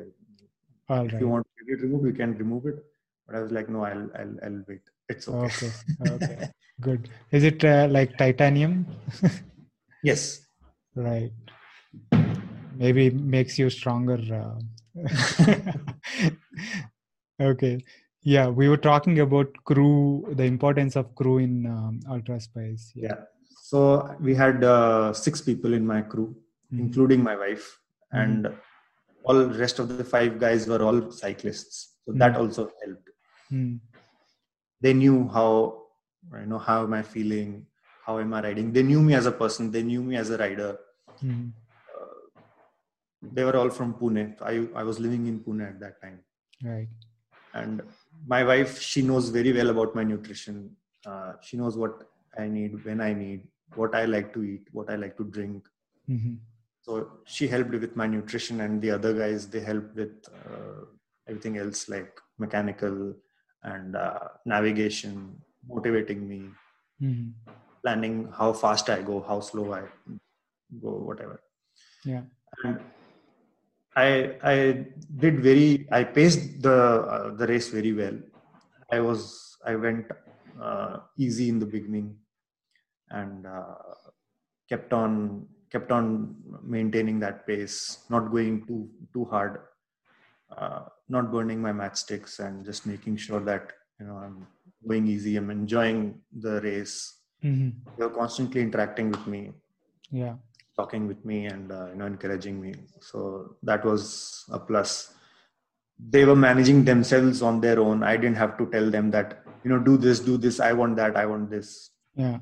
All 0.89 1.05
if 1.05 1.13
right. 1.13 1.21
you 1.21 1.27
want 1.27 1.45
to 1.45 1.65
get 1.65 1.79
it 1.79 1.83
removed 1.83 2.05
we 2.05 2.13
can 2.13 2.35
remove 2.37 2.65
it. 2.65 2.83
But 3.27 3.35
i 3.35 3.41
was 3.41 3.51
like 3.51 3.69
no 3.69 3.85
i'll 3.85 4.09
i'll, 4.19 4.35
I'll 4.43 4.63
wait. 4.67 4.81
It's 5.09 5.27
okay. 5.27 5.71
Okay, 6.07 6.15
okay. 6.23 6.49
good. 6.81 7.09
Is 7.31 7.43
it 7.43 7.63
uh, 7.63 7.87
like 7.89 8.17
titanium? 8.17 8.87
Yes. 10.03 10.45
Right. 10.93 11.31
Maybe 12.75 13.09
makes 13.09 13.57
you 13.57 13.71
stronger 13.71 14.19
uh... 14.39 14.59
okay 17.41 17.79
yeah 18.25 18.47
we 18.47 18.67
were 18.67 18.81
talking 18.89 19.19
about 19.19 19.47
crew 19.69 20.25
the 20.39 20.43
importance 20.43 20.95
of 20.95 21.13
crew 21.15 21.37
in 21.37 21.65
um, 21.67 21.99
ultra 22.09 22.39
space 22.39 22.91
yeah. 22.95 23.09
yeah. 23.09 23.19
so 23.63 23.79
we 24.19 24.33
had 24.33 24.63
uh, 24.63 25.13
six 25.13 25.41
people 25.41 25.73
in 25.73 25.85
my 25.85 26.01
crew 26.01 26.29
mm-hmm. 26.29 26.79
including 26.83 27.23
my 27.23 27.35
wife 27.35 27.79
mm-hmm. 28.13 28.21
and 28.21 28.53
all 29.23 29.45
rest 29.63 29.79
of 29.79 29.87
the 29.97 30.03
five 30.03 30.39
guys 30.39 30.67
were 30.67 30.81
all 30.83 31.11
cyclists 31.11 31.97
so 32.03 32.11
mm-hmm. 32.11 32.19
that 32.19 32.35
also 32.35 32.69
helped 32.83 33.09
mm. 33.51 33.79
they 34.81 34.93
knew 34.93 35.29
how 35.37 35.83
you 36.41 36.47
know 36.47 36.63
how 36.69 36.81
am 36.83 36.93
i 36.93 37.03
feeling 37.03 37.65
how 38.05 38.17
am 38.19 38.33
i 38.33 38.41
riding 38.41 38.73
they 38.73 38.83
knew 38.83 39.01
me 39.01 39.13
as 39.13 39.27
a 39.27 39.31
person 39.31 39.71
they 39.71 39.83
knew 39.83 40.01
me 40.01 40.15
as 40.15 40.31
a 40.31 40.37
rider 40.37 40.77
mm. 41.23 41.51
uh, 41.95 42.41
they 43.21 43.43
were 43.43 43.57
all 43.61 43.69
from 43.69 43.93
pune 43.93 44.23
i 44.53 44.55
i 44.81 44.83
was 44.83 44.99
living 44.99 45.27
in 45.27 45.39
pune 45.39 45.67
at 45.67 45.79
that 45.79 46.01
time 46.01 46.19
right 46.63 46.89
and 47.55 47.81
my 48.27 48.43
wife 48.43 48.79
she 48.81 49.01
knows 49.01 49.29
very 49.29 49.53
well 49.53 49.69
about 49.69 49.95
my 49.95 50.03
nutrition 50.03 50.69
uh, 51.05 51.33
she 51.41 51.57
knows 51.57 51.77
what 51.77 51.93
i 52.37 52.47
need 52.47 52.83
when 52.85 53.01
i 53.01 53.13
need 53.13 53.41
what 53.75 53.95
i 53.95 54.05
like 54.05 54.33
to 54.33 54.43
eat 54.43 54.67
what 54.71 54.89
i 54.89 54.95
like 54.95 55.15
to 55.17 55.25
drink 55.25 55.63
mm-hmm. 56.09 56.35
so 56.81 57.09
she 57.25 57.47
helped 57.47 57.71
with 57.71 57.95
my 57.95 58.07
nutrition 58.07 58.61
and 58.61 58.81
the 58.81 58.91
other 58.91 59.13
guys 59.13 59.47
they 59.47 59.59
helped 59.59 59.95
with 59.95 60.15
uh, 60.39 60.81
everything 61.27 61.57
else 61.57 61.89
like 61.89 62.19
mechanical 62.37 63.13
and 63.63 63.95
uh, 63.95 64.19
navigation 64.45 65.35
motivating 65.67 66.27
me, 66.27 66.49
mm-hmm. 67.01 67.51
planning 67.83 68.31
how 68.37 68.53
fast 68.53 68.89
I 68.89 69.01
go, 69.01 69.23
how 69.27 69.39
slow 69.39 69.73
I 69.73 69.83
go, 70.81 70.91
whatever. 70.91 71.41
Yeah. 72.03 72.21
And 72.63 72.79
I 73.95 74.35
I 74.43 74.85
did 75.23 75.41
very 75.41 75.87
I 75.91 76.03
paced 76.03 76.61
the 76.61 76.77
uh, 77.15 77.35
the 77.35 77.47
race 77.47 77.69
very 77.69 77.93
well. 77.93 78.17
I 78.91 78.99
was 78.99 79.57
I 79.65 79.75
went 79.75 80.05
uh, 80.61 80.97
easy 81.17 81.49
in 81.49 81.59
the 81.59 81.65
beginning 81.65 82.17
and 83.09 83.45
uh, 83.45 83.75
kept 84.69 84.91
on 84.93 85.47
kept 85.71 85.91
on 85.91 86.35
maintaining 86.63 87.19
that 87.19 87.47
pace, 87.47 88.05
not 88.09 88.31
going 88.31 88.65
too 88.67 88.89
too 89.13 89.25
hard, 89.25 89.59
uh, 90.57 90.85
not 91.09 91.31
burning 91.31 91.61
my 91.61 91.71
matchsticks, 91.71 92.39
and 92.39 92.65
just 92.65 92.85
making 92.85 93.17
sure 93.17 93.39
that 93.39 93.71
you 93.99 94.07
know 94.07 94.17
I'm 94.17 94.45
going 94.87 95.07
easy. 95.07 95.37
I'm 95.37 95.51
enjoying 95.51 96.21
the 96.31 96.61
race. 96.61 97.21
Mm-hmm. 97.43 97.69
They're 97.97 98.09
constantly 98.09 98.61
interacting 98.61 99.09
with 99.11 99.25
me. 99.27 99.51
Yeah. 100.11 100.35
Talking 100.77 101.07
with 101.07 101.23
me 101.23 101.45
and 101.45 101.71
uh, 101.71 101.87
you 101.89 101.95
know 101.95 102.05
encouraging 102.05 102.61
me. 102.61 102.75
So 102.99 103.55
that 103.63 103.85
was 103.85 104.45
a 104.51 104.59
plus. 104.59 105.13
They 105.97 106.25
were 106.25 106.35
managing 106.35 106.83
themselves 106.83 107.41
on 107.41 107.61
their 107.61 107.79
own. 107.79 108.03
I 108.03 108.17
didn't 108.17 108.35
have 108.35 108.57
to 108.57 108.65
tell 108.67 108.89
them 108.89 109.11
that 109.11 109.43
you 109.63 109.69
know 109.69 109.79
do 109.79 109.97
this, 109.97 110.19
do 110.19 110.37
this. 110.37 110.59
I 110.59 110.73
want 110.73 110.97
that. 110.97 111.15
I 111.15 111.25
want 111.25 111.49
this. 111.49 111.91
Yeah. 112.15 112.39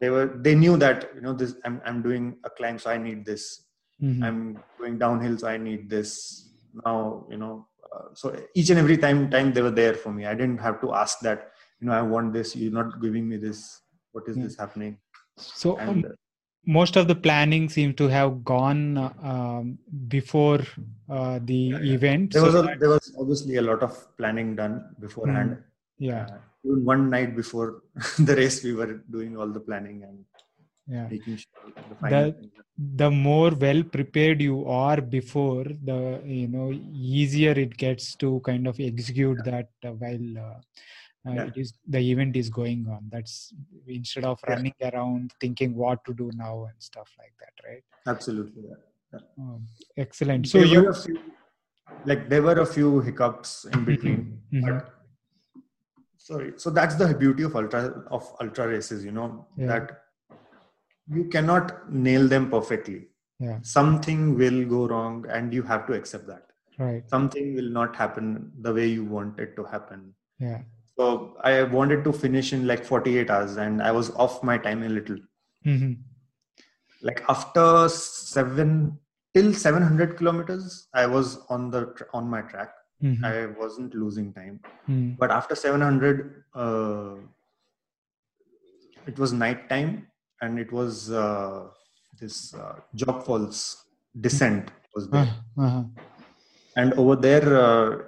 They 0.00 0.10
were. 0.10 0.26
They 0.26 0.54
knew 0.54 0.76
that 0.78 1.10
you 1.14 1.20
know 1.20 1.34
this. 1.34 1.54
I'm 1.64 1.82
I'm 1.84 2.02
doing 2.02 2.38
a 2.44 2.50
climb, 2.50 2.78
so 2.78 2.90
I 2.90 2.96
need 2.96 3.26
this. 3.26 3.64
Mm-hmm. 4.02 4.24
I'm 4.24 4.62
going 4.78 4.98
downhill, 4.98 5.38
so 5.38 5.48
I 5.48 5.58
need 5.58 5.90
this. 5.90 6.48
Now 6.84 7.26
you 7.30 7.36
know 7.36 7.66
so 8.14 8.34
each 8.54 8.70
and 8.70 8.78
every 8.78 8.96
time 8.96 9.30
time 9.30 9.52
they 9.52 9.62
were 9.62 9.70
there 9.70 9.94
for 9.94 10.12
me 10.12 10.26
i 10.26 10.34
didn't 10.34 10.58
have 10.58 10.80
to 10.80 10.92
ask 10.94 11.20
that 11.20 11.52
you 11.80 11.86
know 11.86 11.92
i 11.92 12.02
want 12.02 12.32
this 12.32 12.54
you're 12.56 12.72
not 12.72 13.00
giving 13.00 13.28
me 13.28 13.36
this 13.36 13.80
what 14.12 14.24
is 14.28 14.36
yeah. 14.36 14.44
this 14.44 14.56
happening 14.58 14.98
so 15.36 15.76
and, 15.76 16.04
um, 16.04 16.14
most 16.66 16.96
of 16.96 17.06
the 17.06 17.14
planning 17.14 17.68
seemed 17.68 17.96
to 17.96 18.08
have 18.08 18.44
gone 18.44 18.98
uh, 18.98 19.12
um, 19.22 19.78
before 20.08 20.60
uh, 21.08 21.38
the 21.44 21.54
yeah, 21.54 21.78
yeah. 21.78 21.94
event. 21.94 22.32
There 22.32 22.42
was 22.42 22.54
a, 22.54 22.76
there 22.78 22.88
was 22.88 23.14
obviously 23.18 23.56
a 23.56 23.62
lot 23.62 23.82
of 23.82 24.16
planning 24.16 24.56
done 24.56 24.84
beforehand. 24.98 25.50
Mm, 25.50 25.62
yeah. 25.98 26.26
Uh, 26.26 26.38
even 26.64 26.84
one 26.84 27.10
night 27.10 27.36
before 27.36 27.82
the 28.18 28.34
race 28.34 28.62
we 28.64 28.74
were 28.74 29.04
doing 29.10 29.36
all 29.36 29.46
the 29.46 29.60
planning 29.60 30.02
and 30.02 30.24
yeah. 30.88 31.06
making 31.08 31.36
sure 31.36 31.72
the, 32.02 32.08
the, 32.10 32.36
the 32.96 33.10
more 33.10 33.50
well 33.50 33.82
prepared 33.82 34.40
you 34.40 34.66
are 34.66 35.00
before 35.00 35.64
the 35.84 36.20
you 36.24 36.48
know 36.48 36.72
easier 36.92 37.52
it 37.52 37.76
gets 37.76 38.14
to 38.16 38.40
kind 38.44 38.66
of 38.66 38.78
execute 38.78 39.38
yeah. 39.44 39.50
that 39.52 39.88
uh, 39.88 39.92
while 39.92 40.62
uh, 41.26 41.32
yeah. 41.32 41.44
it 41.44 41.56
is 41.56 41.72
the 41.86 41.98
event 41.98 42.36
is 42.36 42.48
going 42.48 42.86
on. 42.88 43.08
That's 43.10 43.52
instead 43.86 44.24
of 44.24 44.38
yeah. 44.46 44.54
running 44.54 44.74
around 44.82 45.32
thinking 45.40 45.74
what 45.74 46.04
to 46.04 46.14
do 46.14 46.30
now 46.34 46.64
and 46.64 46.74
stuff 46.78 47.10
like 47.18 47.34
that 47.40 47.68
right? 47.68 47.84
Absolutely 48.06 48.64
um, 49.38 49.66
excellent. 49.96 50.46
So 50.48 50.58
you 50.58 50.92
few, 50.92 51.18
like 52.04 52.28
there 52.28 52.42
were 52.42 52.60
a 52.60 52.66
few 52.66 53.00
hiccups 53.00 53.66
in 53.72 53.84
between 53.84 54.40
mm-hmm. 54.52 54.66
but 54.66 54.90
sorry. 56.16 56.52
So 56.56 56.70
that's 56.70 56.94
the 56.94 57.14
beauty 57.14 57.44
of 57.44 57.56
ultra 57.56 58.04
of 58.10 58.28
ultra 58.40 58.68
races 58.68 59.04
you 59.04 59.12
know 59.12 59.46
yeah. 59.56 59.66
that 59.66 60.02
you 61.08 61.24
cannot 61.24 61.92
nail 61.92 62.26
them 62.26 62.50
perfectly. 62.50 63.08
Yeah. 63.38 63.58
Something 63.62 64.36
will 64.36 64.64
go 64.64 64.88
wrong 64.88 65.26
and 65.28 65.52
you 65.52 65.62
have 65.62 65.86
to 65.88 65.92
accept 65.92 66.26
that. 66.26 66.46
Right. 66.78 67.08
Something 67.08 67.54
will 67.54 67.70
not 67.70 67.96
happen 67.96 68.52
the 68.60 68.72
way 68.72 68.86
you 68.86 69.04
want 69.04 69.38
it 69.38 69.56
to 69.56 69.64
happen. 69.64 70.14
Yeah 70.38 70.62
so 70.96 71.36
i 71.42 71.62
wanted 71.62 72.02
to 72.04 72.12
finish 72.12 72.52
in 72.52 72.66
like 72.66 72.84
48 72.84 73.30
hours 73.30 73.56
and 73.56 73.82
i 73.82 73.90
was 73.90 74.10
off 74.14 74.42
my 74.42 74.56
time 74.58 74.82
a 74.82 74.88
little 74.88 75.18
mm-hmm. 75.64 75.92
like 77.02 77.22
after 77.28 77.88
seven 77.88 78.98
till 79.34 79.52
700 79.52 80.16
kilometers 80.16 80.88
i 80.94 81.06
was 81.06 81.38
on 81.50 81.70
the 81.70 81.82
on 82.12 82.28
my 82.28 82.42
track 82.42 82.70
mm-hmm. 83.02 83.24
i 83.24 83.46
wasn't 83.62 83.94
losing 83.94 84.32
time 84.32 84.60
mm-hmm. 84.88 85.10
but 85.18 85.30
after 85.30 85.54
700 85.54 86.44
uh, 86.54 87.14
it 89.06 89.18
was 89.18 89.32
night 89.32 89.68
time 89.68 90.06
and 90.40 90.58
it 90.58 90.72
was 90.72 91.10
uh, 91.10 91.66
this 92.20 92.54
uh, 92.54 92.76
Jog 92.94 93.24
Falls 93.24 93.84
descent 94.20 94.70
was 94.94 95.08
there. 95.08 95.22
Uh-huh. 95.22 95.66
uh-huh. 95.66 95.84
And 96.76 96.92
over 96.94 97.16
there, 97.16 97.56
uh, 97.56 97.98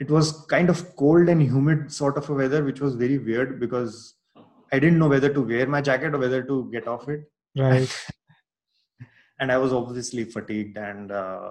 it 0.00 0.10
was 0.10 0.44
kind 0.46 0.70
of 0.70 0.96
cold 0.96 1.28
and 1.28 1.42
humid 1.42 1.92
sort 1.92 2.16
of 2.16 2.28
a 2.30 2.34
weather, 2.34 2.64
which 2.64 2.80
was 2.80 2.94
very 2.94 3.18
weird 3.18 3.58
because 3.58 4.14
I 4.72 4.78
didn't 4.78 4.98
know 4.98 5.08
whether 5.08 5.32
to 5.32 5.40
wear 5.40 5.66
my 5.66 5.80
jacket 5.80 6.14
or 6.14 6.18
whether 6.18 6.42
to 6.42 6.68
get 6.72 6.86
off 6.86 7.08
it. 7.08 7.30
Right. 7.56 8.06
and 9.40 9.50
I 9.50 9.58
was 9.58 9.72
obviously 9.72 10.24
fatigued 10.24 10.76
and 10.76 11.10
uh, 11.10 11.50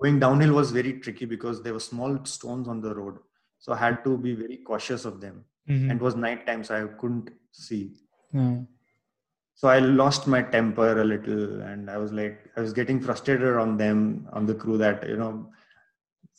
going 0.00 0.18
downhill 0.18 0.52
was 0.52 0.70
very 0.70 0.94
tricky 0.94 1.24
because 1.24 1.62
there 1.62 1.72
were 1.72 1.80
small 1.80 2.24
stones 2.24 2.68
on 2.68 2.80
the 2.80 2.94
road. 2.94 3.18
So 3.58 3.72
I 3.72 3.76
had 3.76 4.04
to 4.04 4.18
be 4.18 4.34
very 4.34 4.58
cautious 4.58 5.04
of 5.04 5.20
them. 5.20 5.44
Mm-hmm. 5.68 5.90
And 5.90 6.00
it 6.00 6.04
was 6.04 6.16
night 6.16 6.46
time, 6.46 6.64
so 6.64 6.74
I 6.74 6.98
couldn't 6.98 7.30
see. 7.52 7.92
Mm. 8.34 8.66
So 9.54 9.68
I 9.68 9.78
lost 9.78 10.26
my 10.26 10.42
temper 10.42 11.00
a 11.00 11.04
little, 11.04 11.60
and 11.62 11.88
I 11.88 11.98
was 11.98 12.12
like, 12.12 12.50
I 12.56 12.60
was 12.60 12.72
getting 12.72 13.00
frustrated 13.00 13.56
on 13.56 13.76
them, 13.76 14.28
on 14.32 14.46
the 14.46 14.54
crew 14.54 14.76
that 14.78 15.08
you 15.08 15.16
know, 15.16 15.50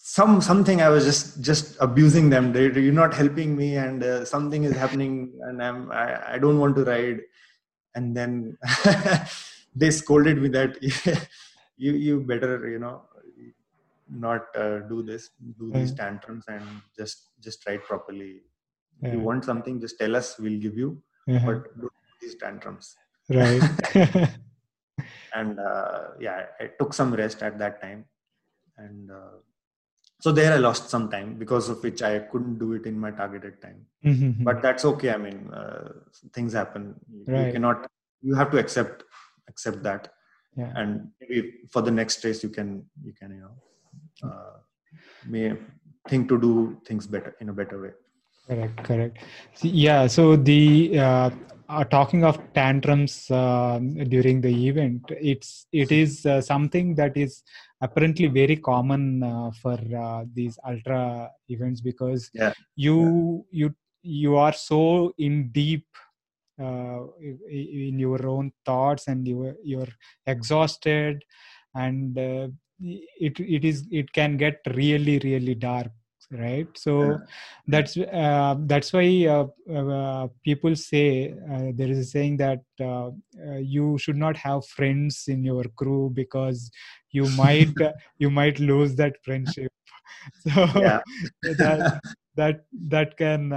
some 0.06 0.42
something 0.42 0.82
I 0.82 0.90
was 0.90 1.06
just 1.06 1.42
just 1.42 1.78
abusing 1.80 2.30
them. 2.30 2.52
They, 2.52 2.64
you're 2.86 3.00
not 3.02 3.14
helping 3.14 3.56
me, 3.56 3.78
and 3.78 4.04
uh, 4.04 4.26
something 4.26 4.64
is 4.64 4.76
happening, 4.76 5.34
and 5.44 5.64
I'm 5.64 5.92
I, 5.92 6.34
I 6.34 6.38
don't 6.38 6.60
want 6.60 6.76
to 6.76 6.84
ride. 6.84 7.22
And 7.96 8.18
then 8.18 8.58
they 9.76 9.92
scolded 9.92 10.42
me 10.42 10.50
that 10.50 10.78
you 11.78 11.94
you 11.94 12.20
better 12.22 12.68
you 12.70 12.80
know 12.80 13.04
not 14.10 14.48
uh, 14.56 14.80
do 14.90 15.04
this, 15.04 15.30
do 15.60 15.72
these 15.72 15.94
mm. 15.94 15.98
tantrums, 15.98 16.46
and 16.48 16.66
just 16.98 17.30
just 17.40 17.66
ride 17.68 17.84
properly. 17.84 18.42
Yeah. 19.02 19.08
If 19.08 19.14
you 19.14 19.20
want 19.22 19.46
something, 19.46 19.80
just 19.80 19.98
tell 20.00 20.16
us. 20.16 20.38
We'll 20.38 20.60
give 20.60 20.78
you 20.78 21.02
uh-huh. 21.30 21.46
but 21.46 21.82
do 21.82 21.90
these 22.22 22.36
tantrums 22.36 22.96
right 23.30 23.62
and 25.34 25.60
uh, 25.60 26.02
yeah 26.20 26.46
i 26.60 26.70
took 26.80 26.94
some 26.94 27.14
rest 27.14 27.42
at 27.42 27.58
that 27.58 27.82
time 27.82 28.06
and 28.78 29.12
uh, 29.12 29.38
so 30.24 30.32
there 30.38 30.52
i 30.56 30.60
lost 30.66 30.84
some 30.94 31.06
time 31.14 31.30
because 31.44 31.66
of 31.72 31.78
which 31.86 32.02
i 32.10 32.14
couldn't 32.32 32.58
do 32.64 32.68
it 32.78 32.86
in 32.92 32.98
my 33.06 33.12
targeted 33.22 33.56
time 33.66 33.80
mm-hmm. 34.10 34.44
but 34.48 34.62
that's 34.66 34.86
okay 34.92 35.10
i 35.16 35.20
mean 35.26 35.40
uh, 35.60 35.90
things 36.36 36.54
happen 36.60 36.84
right. 37.28 37.48
you 37.48 37.54
cannot 37.56 37.88
you 38.28 38.36
have 38.42 38.50
to 38.54 38.60
accept 38.64 39.04
accept 39.52 39.82
that 39.88 40.04
yeah. 40.62 40.72
and 40.80 41.10
maybe 41.20 41.40
for 41.74 41.82
the 41.88 41.94
next 42.00 42.24
race 42.26 42.42
you 42.46 42.52
can 42.58 42.70
you 43.08 43.14
can 43.20 43.32
you 43.36 43.42
know 43.46 43.56
uh, 44.30 44.56
may 45.34 45.46
think 46.10 46.30
to 46.32 46.38
do 46.48 46.54
things 46.88 47.06
better 47.16 47.36
in 47.42 47.50
a 47.54 47.56
better 47.62 47.78
way 47.84 47.94
correct 48.48 48.78
correct 48.90 49.18
yeah 49.62 50.02
so 50.16 50.24
the 50.52 50.64
uh, 51.08 51.30
uh, 51.70 51.84
talking 51.84 52.24
of 52.24 52.40
tantrums 52.54 53.30
uh, 53.32 53.80
during 54.08 54.42
the 54.42 54.68
event 54.68 55.02
it's 55.10 55.68
it 55.72 55.92
is 55.92 56.26
uh, 56.26 56.42
something 56.42 56.96
that 56.96 57.16
is 57.16 57.44
apparently 57.82 58.28
very 58.28 58.56
common 58.56 59.24
uh, 59.24 59.52
for 59.62 59.78
uh, 59.98 60.24
these 60.34 60.58
ultra 60.68 61.30
events 61.50 61.82
because 61.82 62.30
yeah. 62.34 62.54
you 62.76 63.46
yeah. 63.52 63.66
you 63.66 63.76
you 64.02 64.36
are 64.36 64.54
so 64.54 65.14
in 65.18 65.50
deep 65.52 65.86
uh, 66.62 67.00
in 67.50 67.98
your 67.98 68.28
own 68.28 68.52
thoughts 68.66 69.08
and 69.08 69.28
you 69.28 69.56
you're 69.64 69.94
exhausted 70.28 71.24
and 71.76 72.18
it 72.18 73.40
it 73.40 73.64
is 73.66 73.88
it 73.92 74.12
can 74.14 74.38
get 74.38 74.60
really 74.76 75.20
really 75.20 75.56
dark 75.56 75.92
right? 76.34 76.68
So 76.76 77.02
yeah. 77.02 77.18
that's 77.68 77.98
uh, 77.98 78.56
that's 78.60 78.92
why 78.94 79.26
uh, 79.28 79.48
uh, 79.72 80.28
people 80.44 80.76
say 80.76 81.34
uh, 81.52 81.72
there 81.74 81.90
is 81.90 82.00
a 82.00 82.04
saying 82.04 82.38
that 82.38 82.62
uh, 82.80 83.08
uh, 83.08 83.58
you 83.60 83.98
should 83.98 84.18
not 84.18 84.38
have 84.38 84.66
friends 84.66 85.26
in 85.28 85.44
your 85.44 85.64
crew 85.76 86.12
because 86.14 86.72
you 87.12 87.30
might 87.30 87.74
you 88.18 88.30
might 88.30 88.60
lose 88.60 88.96
that 88.96 89.16
friendship. 89.24 89.72
So 90.48 90.52
that 91.44 92.00
that 92.36 92.66
that 92.88 93.18
can 93.18 93.52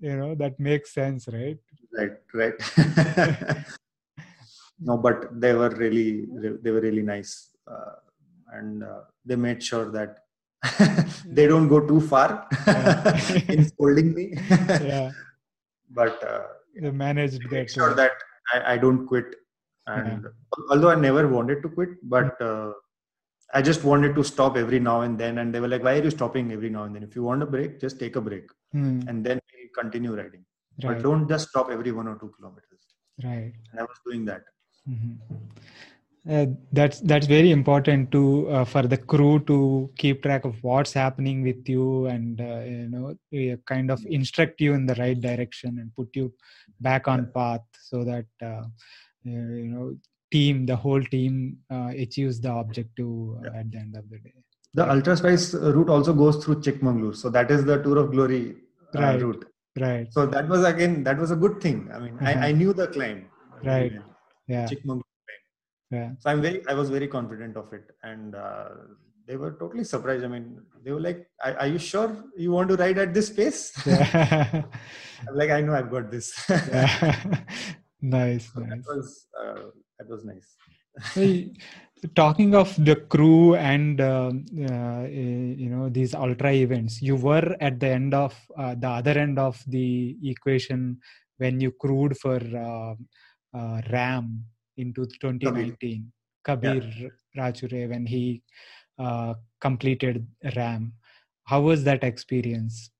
you 0.00 0.16
know 0.16 0.34
that 0.34 0.58
makes 0.58 0.92
sense 0.94 1.28
right? 1.28 1.58
Right 1.92 2.16
right. 2.34 2.54
No 4.80 4.96
but 4.96 5.40
they 5.40 5.52
were 5.52 5.70
really 5.70 6.26
they 6.62 6.70
were 6.70 6.80
really 6.80 7.02
nice 7.02 7.50
uh, 7.68 7.96
and 8.52 8.84
they 9.24 9.36
made 9.36 9.62
sure 9.62 9.90
that 9.92 10.25
they 11.26 11.46
don't 11.46 11.68
go 11.68 11.80
too 11.86 12.00
far 12.00 12.48
in 13.48 13.64
scolding 13.68 14.14
me. 14.14 14.34
yeah. 14.92 15.10
But 15.90 16.22
uh, 16.28 16.42
they 16.78 16.90
managed 16.90 17.48
that. 17.48 17.70
Sure 17.70 17.94
that 17.94 18.10
I, 18.52 18.74
I, 18.74 18.76
don't 18.76 19.06
quit. 19.06 19.36
And 19.86 20.24
yeah. 20.24 20.28
although 20.70 20.90
I 20.90 20.96
never 20.96 21.28
wanted 21.28 21.62
to 21.62 21.68
quit, 21.68 21.90
but 22.02 22.38
uh, 22.42 22.72
I 23.54 23.62
just 23.62 23.84
wanted 23.84 24.14
to 24.16 24.24
stop 24.24 24.56
every 24.56 24.80
now 24.80 25.02
and 25.02 25.16
then. 25.16 25.38
And 25.38 25.54
they 25.54 25.60
were 25.60 25.68
like, 25.68 25.84
"Why 25.84 25.94
are 25.98 26.02
you 26.02 26.10
stopping 26.10 26.52
every 26.52 26.70
now 26.70 26.82
and 26.82 26.94
then? 26.94 27.04
If 27.04 27.14
you 27.14 27.22
want 27.22 27.42
a 27.42 27.46
break, 27.46 27.80
just 27.80 28.00
take 28.00 28.16
a 28.16 28.20
break, 28.20 28.50
hmm. 28.72 29.00
and 29.06 29.24
then 29.24 29.40
we'll 29.54 29.82
continue 29.82 30.14
riding. 30.14 30.44
Right. 30.82 30.94
But 30.94 31.02
don't 31.02 31.28
just 31.28 31.50
stop 31.50 31.70
every 31.70 31.92
one 31.92 32.08
or 32.08 32.16
two 32.16 32.32
kilometers." 32.36 32.82
Right. 33.22 33.52
And 33.70 33.80
I 33.80 33.84
was 33.84 33.98
doing 34.04 34.24
that. 34.26 34.42
Mm-hmm. 34.88 35.34
Uh, 36.28 36.46
that's 36.72 36.98
that's 37.00 37.28
very 37.28 37.52
important 37.52 38.10
to 38.10 38.48
uh, 38.50 38.64
for 38.64 38.82
the 38.82 38.96
crew 38.96 39.38
to 39.46 39.88
keep 39.96 40.24
track 40.24 40.44
of 40.44 40.56
what's 40.62 40.92
happening 40.92 41.40
with 41.40 41.68
you 41.68 42.06
and 42.06 42.40
uh, 42.40 42.62
you 42.64 42.88
know 42.88 43.14
kind 43.64 43.92
of 43.92 44.04
instruct 44.06 44.60
you 44.60 44.74
in 44.74 44.86
the 44.86 44.94
right 44.96 45.20
direction 45.20 45.78
and 45.78 45.94
put 45.94 46.08
you 46.14 46.32
back 46.80 47.06
on 47.06 47.30
path 47.32 47.60
so 47.80 48.02
that 48.02 48.26
uh, 48.42 48.64
you 49.22 49.68
know 49.68 49.96
team 50.32 50.66
the 50.66 50.74
whole 50.74 51.02
team 51.04 51.56
uh, 51.70 51.92
achieves 51.96 52.40
the 52.40 52.52
objective 52.52 53.06
yeah. 53.44 53.60
at 53.60 53.70
the 53.70 53.78
end 53.78 53.96
of 53.96 54.10
the 54.10 54.18
day. 54.18 54.34
The 54.74 54.90
ultra 54.90 55.16
spice 55.16 55.54
route 55.54 55.88
also 55.88 56.12
goes 56.12 56.44
through 56.44 56.56
chikmagalur 56.56 57.14
so 57.14 57.30
that 57.30 57.52
is 57.52 57.64
the 57.64 57.80
tour 57.84 57.98
of 57.98 58.10
glory 58.10 58.56
right. 58.94 59.22
route. 59.22 59.44
Right. 59.78 60.12
So 60.12 60.26
that 60.26 60.48
was 60.48 60.64
again 60.64 61.04
that 61.04 61.18
was 61.18 61.30
a 61.30 61.36
good 61.36 61.60
thing. 61.60 61.88
I 61.94 62.00
mean 62.00 62.18
uh-huh. 62.18 62.40
I, 62.40 62.48
I 62.48 62.52
knew 62.52 62.72
the 62.72 62.88
climb. 62.88 63.26
Right. 63.62 63.92
Yeah. 64.48 64.66
Chikmagalur 64.66 65.02
yeah. 65.90 66.10
So 66.18 66.30
i'm 66.30 66.42
very 66.42 66.66
i 66.68 66.74
was 66.74 66.90
very 66.90 67.08
confident 67.08 67.56
of 67.56 67.72
it. 67.72 67.90
And 68.02 68.34
uh, 68.34 68.68
they 69.26 69.36
were 69.36 69.52
totally 69.58 69.84
surprised. 69.84 70.24
I 70.24 70.28
mean 70.28 70.60
they 70.84 70.92
were 70.92 71.00
like 71.00 71.26
are, 71.44 71.56
are 71.58 71.66
you 71.66 71.78
sure 71.78 72.24
you 72.36 72.52
want 72.52 72.68
to 72.70 72.76
ride 72.76 72.98
at 72.98 73.14
this 73.14 73.30
pace? 73.30 73.72
Yeah. 73.86 74.62
i'm 75.28 75.34
like 75.34 75.50
i 75.50 75.60
know 75.60 75.74
i've 75.74 75.90
got 75.90 76.10
this. 76.10 76.32
Nice 78.02 78.52
so 78.52 78.60
nice. 78.60 78.70
that 78.70 78.84
was 78.86 79.26
uh, 79.40 79.62
that 79.98 80.08
was 80.08 80.24
nice. 80.24 81.48
Talking 82.14 82.54
of 82.54 82.76
the 82.84 82.94
crew 82.94 83.54
and 83.54 84.00
uh, 84.00 84.30
uh, 84.70 85.02
you 85.08 85.70
know 85.70 85.88
these 85.88 86.14
ultra 86.14 86.52
events 86.52 87.00
you 87.00 87.16
were 87.16 87.56
at 87.58 87.80
the 87.80 87.88
end 87.88 88.12
of 88.12 88.36
uh, 88.56 88.74
the 88.74 88.88
other 88.88 89.12
end 89.12 89.38
of 89.38 89.62
the 89.66 90.16
equation 90.22 91.00
when 91.38 91.58
you 91.58 91.72
crewed 91.72 92.16
for 92.18 92.36
uh, 92.36 92.94
uh, 93.56 93.80
RAAM 93.90 94.44
into 94.76 95.06
2019 95.20 96.12
kabir, 96.44 96.80
kabir 97.34 97.68
yeah. 97.72 97.86
when 97.86 98.06
he 98.06 98.42
uh, 98.98 99.34
completed 99.60 100.26
RAAM 100.56 100.92
how 101.44 101.60
was 101.60 101.84
that 101.84 102.02
experience 102.04 102.90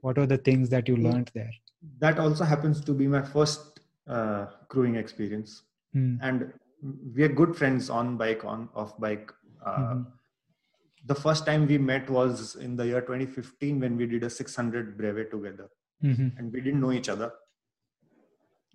what 0.00 0.18
are 0.18 0.26
the 0.26 0.38
things 0.38 0.68
that 0.68 0.88
you 0.88 0.96
mm. 0.96 1.04
learned 1.04 1.30
there 1.34 1.52
that 1.98 2.18
also 2.18 2.44
happens 2.44 2.80
to 2.80 2.92
be 2.92 3.06
my 3.06 3.22
first 3.22 3.80
uh, 4.08 4.46
crewing 4.68 4.96
experience 4.96 5.62
mm. 5.94 6.18
and 6.22 6.52
we 7.14 7.22
are 7.22 7.28
good 7.40 7.56
friends 7.56 7.90
on 7.90 8.16
bike 8.16 8.44
on 8.44 8.68
off 8.74 8.98
bike 8.98 9.32
uh, 9.64 9.76
mm-hmm. 9.76 10.02
the 11.06 11.14
first 11.14 11.44
time 11.44 11.66
we 11.66 11.78
met 11.78 12.08
was 12.08 12.54
in 12.56 12.76
the 12.76 12.86
year 12.86 13.00
2015 13.00 13.80
when 13.80 13.96
we 13.96 14.06
did 14.06 14.22
a 14.22 14.30
600 14.30 14.96
brevet 14.96 15.30
together 15.30 15.68
mm-hmm. 16.04 16.28
and 16.38 16.52
we 16.52 16.60
didn't 16.60 16.80
know 16.80 16.92
each 16.92 17.08
other 17.08 17.32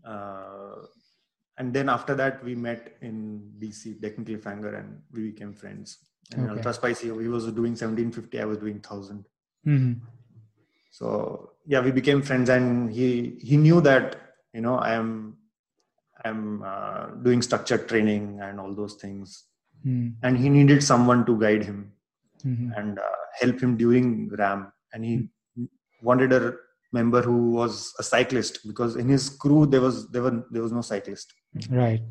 uh, 0.06 0.76
and 1.58 1.74
then 1.74 1.90
after 1.90 2.16
that 2.16 2.44
we 2.44 2.56
met 2.56 2.98
in 3.02 3.52
DC, 3.60 4.02
Deccan 4.02 4.26
Cliffhanger, 4.26 4.80
and 4.80 5.02
we 5.12 5.32
became 5.32 5.54
friends. 5.54 5.98
And 6.34 6.46
okay. 6.46 6.58
Ultra 6.58 6.74
Spicy, 6.74 7.08
he 7.08 7.28
was 7.28 7.46
doing 7.46 7.76
1750, 7.76 8.40
I 8.40 8.46
was 8.46 8.58
doing 8.58 8.76
1000. 8.76 9.26
Mm-hmm. 9.66 9.94
so 10.92 11.52
yeah 11.66 11.80
we 11.80 11.90
became 11.90 12.22
friends 12.22 12.50
and 12.50 12.92
he 12.92 13.38
he 13.40 13.56
knew 13.56 13.80
that 13.80 14.18
you 14.54 14.60
know 14.60 14.76
i 14.76 14.92
am 14.94 15.38
i'm 16.26 16.62
uh, 16.62 17.06
doing 17.28 17.42
structured 17.42 17.88
training 17.88 18.26
and 18.42 18.60
all 18.60 18.74
those 18.76 18.96
things 18.96 19.46
mm. 19.86 20.14
and 20.22 20.38
he 20.38 20.50
needed 20.50 20.84
someone 20.84 21.26
to 21.26 21.40
guide 21.40 21.64
him 21.64 21.94
Mhm. 22.46 22.78
and 22.78 23.00
uh, 23.00 23.20
help 23.40 23.60
him 23.62 23.78
during 23.78 24.30
RAAM 24.30 24.72
and 24.94 25.06
he 25.06 25.30
wanted 26.02 26.34
a 26.34 26.56
member 26.92 27.22
who 27.22 27.52
was 27.52 27.94
a 28.00 28.04
cyclist 28.04 28.60
because 28.68 28.96
in 28.96 29.08
his 29.08 29.30
crew 29.30 29.66
there 29.66 29.82
was 29.82 30.10
there 30.12 30.22
were 30.22 30.44
there 30.52 30.62
was 30.62 30.74
no 30.74 30.82
cyclist 30.82 31.34
right 31.70 32.02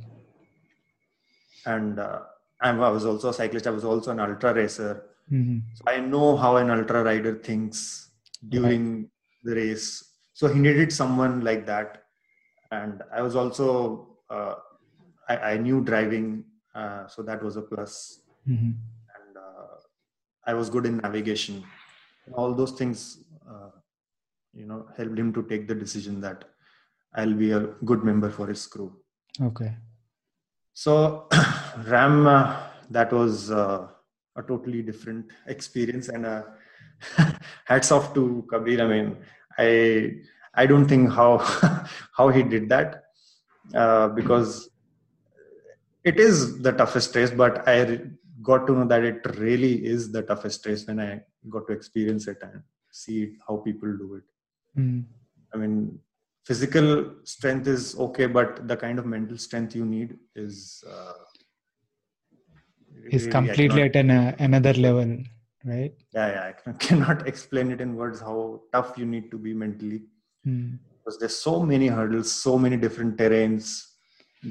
and 1.66 1.98
uh, 1.98 2.20
I 2.60 2.70
I 2.70 2.90
was 2.90 3.04
also 3.04 3.28
a 3.30 3.34
cyclist. 3.34 3.66
I 3.66 3.70
was 3.70 3.84
also 3.84 4.10
an 4.12 4.20
ultra 4.20 4.54
racer. 4.54 5.02
Mhm. 5.30 5.62
So 5.74 5.82
I 5.86 5.98
know 6.00 6.36
how 6.36 6.56
an 6.56 6.70
ultra 6.70 7.02
rider 7.04 7.34
thinks 7.34 8.10
during 8.48 9.10
the 9.42 9.54
race. 9.54 10.04
So 10.34 10.48
he 10.48 10.58
needed 10.60 10.92
someone 10.92 11.40
like 11.42 11.66
that. 11.66 12.04
And 12.70 13.02
I 13.12 13.20
was 13.22 13.36
also, 13.36 14.16
uh, 14.30 14.54
I, 15.28 15.36
I 15.52 15.56
knew 15.58 15.82
driving. 15.82 16.44
Uh, 16.74 17.06
so 17.06 17.22
that 17.22 17.42
was 17.42 17.56
a 17.56 17.62
plus. 17.62 18.22
Mhm. 18.48 18.74
And 19.16 19.36
uh, 19.36 19.76
I 20.46 20.54
was 20.54 20.70
good 20.70 20.86
in 20.86 20.98
navigation. 20.98 21.64
All 22.32 22.54
those 22.54 22.72
things, 22.72 23.24
uh, 23.48 23.70
you 24.54 24.66
know, 24.66 24.86
helped 24.96 25.18
him 25.18 25.32
to 25.34 25.42
take 25.44 25.66
the 25.68 25.74
decision 25.74 26.20
that 26.20 26.44
I'll 27.14 27.34
be 27.34 27.50
a 27.52 27.60
good 27.84 28.04
member 28.04 28.30
for 28.30 28.46
his 28.46 28.66
crew. 28.66 29.01
Okay 29.40 29.74
So 30.74 31.28
RAAM, 31.86 32.26
uh, 32.26 32.56
that 32.90 33.12
was 33.12 33.50
uh, 33.50 33.88
a 34.36 34.42
totally 34.42 34.82
different 34.82 35.30
experience, 35.46 36.08
and 36.08 36.26
uh, 36.26 36.42
hats 37.64 37.92
off 37.92 38.14
to 38.14 38.46
Kabir. 38.50 38.82
I 38.82 38.86
mean, 38.86 39.16
I 39.58 40.14
I 40.54 40.66
don't 40.66 40.86
think 40.86 41.10
how 41.10 41.38
how 42.16 42.28
he 42.30 42.42
did 42.42 42.68
that 42.70 43.04
uh, 43.74 44.08
because 44.08 44.70
it 46.04 46.18
is 46.18 46.60
the 46.62 46.72
toughest 46.72 47.14
race, 47.14 47.30
but 47.30 47.66
I 47.68 48.00
got 48.42 48.66
to 48.66 48.72
know 48.72 48.86
that 48.86 49.04
it 49.04 49.20
really 49.38 49.84
is 49.86 50.10
the 50.10 50.22
toughest 50.22 50.66
race 50.66 50.86
when 50.86 51.00
I 51.00 51.20
got 51.48 51.66
to 51.68 51.72
experience 51.72 52.26
it 52.26 52.38
and 52.42 52.62
see 52.90 53.36
how 53.46 53.58
people 53.58 53.96
do 53.96 54.14
it. 54.16 54.80
Mm. 54.80 55.04
I 55.54 55.58
mean, 55.58 56.00
physical 56.44 56.88
strength 57.24 57.66
is 57.66 57.96
okay, 57.98 58.26
but 58.26 58.66
the 58.68 58.76
kind 58.76 58.98
of 58.98 59.06
mental 59.06 59.38
strength 59.38 59.74
you 59.76 59.84
need 59.84 60.18
is 60.34 60.82
uh, 60.90 61.12
is 63.10 63.22
really, 63.26 63.32
completely 63.32 63.82
at 63.82 63.96
an, 63.96 64.10
uh, 64.10 64.34
another 64.38 64.72
level 64.74 65.16
right 65.64 65.94
yeah, 66.14 66.28
yeah, 66.34 66.44
I 66.50 66.52
can- 66.52 66.74
cannot 66.86 67.26
explain 67.28 67.70
it 67.70 67.80
in 67.80 67.94
words 67.94 68.20
how 68.20 68.62
tough 68.72 68.94
you 68.98 69.06
need 69.06 69.30
to 69.30 69.38
be 69.38 69.54
mentally 69.54 70.02
Mm. 70.44 70.78
because 70.90 71.18
there's 71.20 71.36
so 71.36 71.62
many 71.62 71.86
hurdles, 71.86 72.32
so 72.32 72.58
many 72.58 72.76
different 72.76 73.16
terrains, 73.16 73.84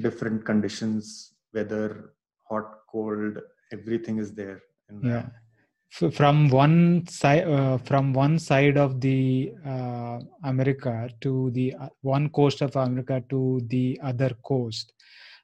different 0.00 0.42
conditions, 0.46 1.34
weather, 1.52 2.14
hot, 2.48 2.78
cold, 2.90 3.36
everything 3.74 4.16
is 4.18 4.32
there. 4.32 4.62
in 4.88 5.02
yeah. 5.02 5.26
From 5.92 6.48
one 6.48 7.06
side 7.06 7.44
uh, 7.46 7.76
from 7.76 8.14
one 8.14 8.38
side 8.38 8.78
of 8.78 8.98
the 8.98 9.52
uh, 9.66 10.20
america 10.42 11.10
to 11.20 11.50
the 11.50 11.74
uh, 11.74 11.88
one 12.00 12.30
coast 12.30 12.62
of 12.62 12.74
america 12.76 13.22
to 13.28 13.60
the 13.68 14.00
other 14.02 14.30
coast 14.42 14.94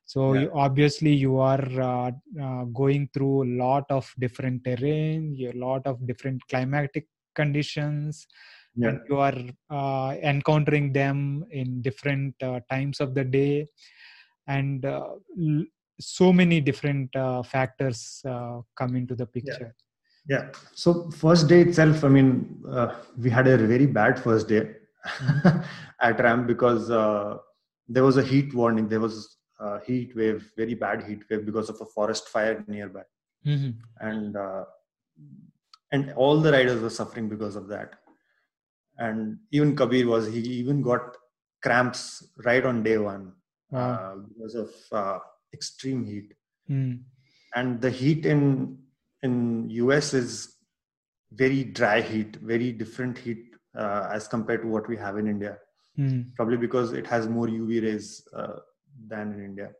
so 0.06 0.32
Yeah. 0.32 0.40
you, 0.42 0.50
obviously 0.54 1.12
you 1.12 1.38
are 1.38 1.66
uh, 1.90 2.10
uh, 2.44 2.64
going 2.80 3.10
through 3.12 3.44
a 3.44 3.50
lot 3.64 3.84
of 3.90 4.10
different 4.18 4.64
terrain 4.64 5.36
a 5.38 5.52
lot 5.52 5.86
of 5.86 6.06
different 6.06 6.40
climatic 6.48 7.06
conditions 7.34 8.26
Yeah, 8.74 8.88
and 8.88 9.00
you 9.10 9.18
are 9.18 9.38
uh, 9.68 10.16
encountering 10.22 10.94
them 10.94 11.44
in 11.50 11.82
different 11.82 12.34
uh, 12.42 12.60
times 12.70 13.00
of 13.00 13.14
the 13.14 13.24
day 13.24 13.66
and 14.46 14.86
uh, 14.86 15.10
l- 15.38 15.66
so 16.00 16.32
many 16.32 16.62
different 16.62 17.14
uh, 17.16 17.42
factors 17.42 18.22
uh, 18.24 18.62
come 18.74 18.96
into 18.96 19.14
the 19.14 19.26
picture 19.26 19.74
yeah. 19.74 19.87
So 20.74 21.10
first 21.10 21.48
day 21.48 21.60
itself, 21.62 22.04
I 22.04 22.08
mean, 22.08 22.62
uh, 22.70 22.94
we 23.16 23.30
had 23.30 23.46
a 23.46 23.56
very 23.56 23.86
bad 23.86 24.18
first 24.22 24.48
day 24.48 24.74
at 26.00 26.18
RAAM 26.20 26.46
because 26.46 26.90
uh, 26.90 27.38
there 27.88 28.04
was 28.04 28.16
a 28.16 28.22
heat 28.22 28.54
warning. 28.54 28.88
There 28.88 29.00
was 29.00 29.36
a 29.60 29.80
heat 29.84 30.14
wave, 30.14 30.52
very 30.56 30.74
bad 30.74 31.04
heat 31.04 31.22
wave 31.30 31.46
because 31.46 31.68
of 31.70 31.80
a 31.80 31.86
forest 31.86 32.28
fire 32.28 32.64
nearby, 32.68 33.02
Mhm. 33.46 33.76
and 34.00 34.36
uh, 34.36 34.64
and 35.92 36.12
all 36.12 36.40
the 36.40 36.52
riders 36.52 36.80
were 36.82 36.90
suffering 36.90 37.28
because 37.28 37.56
of 37.56 37.68
that. 37.68 37.94
And 38.98 39.38
even 39.52 39.76
Kabir 39.76 40.06
was 40.06 40.26
he 40.26 40.40
even 40.40 40.82
got 40.82 41.16
cramps 41.62 42.02
right 42.44 42.64
on 42.64 42.82
day 42.82 42.98
one 42.98 43.32
Wow. 43.70 43.92
uh, 43.92 44.14
because 44.28 44.54
of 44.54 44.70
uh, 44.92 45.18
extreme 45.52 46.04
heat. 46.04 46.34
Mm. 46.70 47.02
and 47.54 47.80
the 47.80 47.90
heat 47.90 48.26
in 48.26 48.40
in 49.22 49.68
US 49.70 50.14
is 50.14 50.56
very 51.32 51.64
dry 51.64 52.00
heat, 52.00 52.36
very 52.36 52.72
different 52.72 53.18
heat 53.18 53.44
uh, 53.76 54.08
as 54.12 54.28
compared 54.28 54.62
to 54.62 54.68
what 54.68 54.88
we 54.88 54.96
have 54.96 55.18
in 55.18 55.26
India. 55.26 55.58
Mm. 55.98 56.34
Probably 56.36 56.56
because 56.56 56.92
it 56.92 57.06
has 57.06 57.28
more 57.28 57.46
UV 57.46 57.82
rays 57.82 58.26
uh, 58.34 58.60
than 59.06 59.32
in 59.32 59.44
India. 59.44 59.70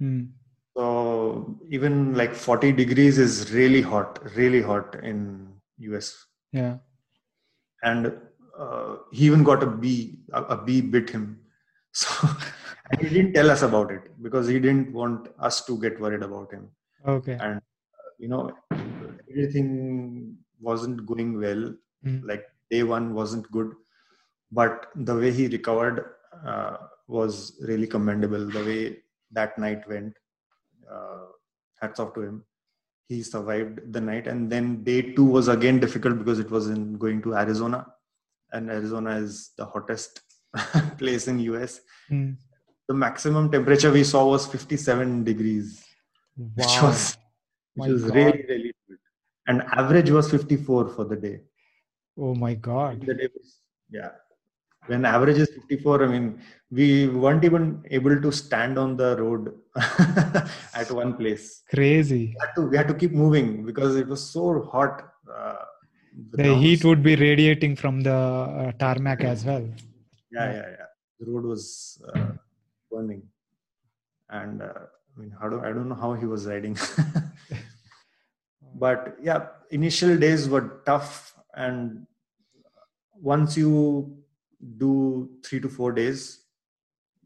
Mm. 0.00 0.30
So 0.76 1.58
even 1.70 2.14
like 2.14 2.34
40 2.34 2.72
degrees 2.72 3.18
is 3.18 3.52
really 3.52 3.82
hot, 3.82 4.18
really 4.36 4.62
hot 4.62 4.96
in 5.02 5.48
US. 5.78 6.26
Yeah. 6.52 6.78
And 7.82 8.12
uh, 8.58 8.96
he 9.12 9.24
even 9.26 9.42
got 9.42 9.62
a 9.62 9.66
bee. 9.66 10.20
A, 10.32 10.42
a 10.42 10.56
bee 10.56 10.80
bit 10.80 11.10
him. 11.10 11.38
So 11.92 12.28
and 12.90 13.00
he 13.00 13.08
didn't 13.08 13.34
tell 13.34 13.50
us 13.50 13.62
about 13.62 13.90
it 13.90 14.02
because 14.22 14.46
he 14.48 14.58
didn't 14.58 14.92
want 14.92 15.28
us 15.38 15.64
to 15.66 15.78
get 15.80 16.00
worried 16.00 16.22
about 16.22 16.52
him. 16.52 16.68
Okay. 17.06 17.36
and 17.40 17.60
you 18.20 18.28
know 18.28 18.42
everything 19.30 20.36
wasn't 20.60 21.06
going 21.10 21.30
well. 21.44 21.62
Mm. 22.06 22.20
like 22.30 22.44
day 22.70 22.82
one 22.82 23.06
wasn't 23.14 23.50
good. 23.56 23.70
But 24.52 24.86
the 24.94 25.14
way 25.14 25.30
he 25.32 25.48
recovered 25.48 25.98
uh, 26.46 26.76
was 27.06 27.34
really 27.70 27.86
commendable. 27.86 28.46
The 28.58 28.64
way 28.70 28.82
that 29.32 29.58
night 29.58 29.82
went 29.88 30.14
uh, 30.90 31.26
hats 31.80 32.00
off 32.00 32.14
to 32.14 32.22
him. 32.22 32.44
He 33.08 33.22
survived 33.22 33.92
the 33.92 34.00
night. 34.00 34.26
And 34.26 34.50
then 34.50 34.82
day 34.82 35.02
two 35.14 35.24
was 35.24 35.48
again 35.48 35.78
difficult 35.80 36.18
because 36.18 36.38
it 36.38 36.50
was 36.50 36.68
in 36.68 36.94
going 36.94 37.22
to 37.22 37.34
arizona. 37.34 37.86
And 38.52 38.70
arizona 38.70 39.16
is 39.16 39.50
the 39.58 39.66
hottest 39.66 40.20
place 40.98 41.28
in 41.28 41.38
us 41.40 41.80
Mm. 42.10 42.36
the 42.88 42.94
maximum 42.94 43.50
temperature 43.52 43.92
we 43.92 44.02
saw 44.02 44.26
was 44.26 44.46
57 44.46 45.22
degrees 45.22 45.84
which 46.56 46.74
was 46.82 47.16
which 47.74 47.86
My 47.86 47.92
was 47.92 48.04
God. 48.04 48.14
really 48.18 48.44
really 48.52 48.72
good 48.88 48.98
and 49.48 49.62
average 49.82 50.10
was 50.10 50.30
54 50.30 50.88
for 50.96 51.04
the 51.12 51.16
day 51.26 51.36
Oh 52.18 52.34
my 52.34 52.54
God. 52.54 53.00
the 53.10 53.14
day 53.20 53.28
was, 53.36 53.48
yeah 53.98 54.10
when 54.90 55.04
average 55.14 55.38
is 55.44 55.50
54 55.54 56.04
i 56.04 56.08
mean 56.12 56.26
we 56.78 56.86
weren't 57.22 57.44
even 57.48 57.64
able 57.98 58.16
to 58.24 58.30
stand 58.42 58.78
on 58.82 58.90
the 59.02 59.10
road 59.22 59.42
at 60.80 60.88
one 61.00 61.12
place 61.20 61.44
Crazy. 61.74 62.24
we 62.34 62.36
had 62.42 62.52
to, 62.56 62.62
we 62.72 62.76
had 62.80 62.88
to 62.92 62.96
keep 63.02 63.12
moving 63.24 63.48
because 63.70 63.96
it 64.02 64.06
was 64.14 64.22
so 64.36 64.44
hot 64.74 64.94
uh, 65.38 65.64
The 66.32 66.38
ground 66.44 66.62
heat 66.62 66.82
would 66.88 67.02
be 67.08 67.14
radiating 67.26 67.74
from 67.82 67.96
the 68.06 68.16
uh, 68.62 68.72
tarmac 68.82 69.20
as 69.32 69.40
well. 69.48 69.66
yeah 70.36 70.48
yeah 70.56 70.68
yeah 70.78 70.88
the 71.20 71.26
road 71.30 71.44
was 71.52 71.64
uh, 72.10 72.30
burning 72.90 73.22
and 74.40 74.56
uh, 74.70 74.82
i 75.12 75.20
mean 75.20 75.32
how 75.40 75.48
do 75.52 75.56
i 75.68 75.70
don't 75.76 75.88
know 75.92 76.00
how 76.04 76.12
he 76.22 76.26
was 76.34 76.42
riding 76.52 76.76
but 78.74 79.16
yeah 79.22 79.48
initial 79.70 80.16
days 80.16 80.48
were 80.48 80.82
tough 80.86 81.34
and 81.54 82.06
once 83.14 83.56
you 83.56 84.22
do 84.78 85.28
3 85.44 85.60
to 85.60 85.68
4 85.68 85.92
days 85.92 86.44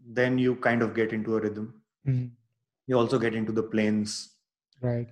then 0.06 0.38
you 0.38 0.56
kind 0.56 0.82
of 0.82 0.94
get 0.94 1.12
into 1.12 1.36
a 1.36 1.40
rhythm 1.40 1.80
Mm. 2.06 2.32
you 2.86 2.98
also 2.98 3.18
get 3.18 3.34
into 3.34 3.52
the 3.58 3.62
plains 3.62 4.36
Right. 4.82 5.08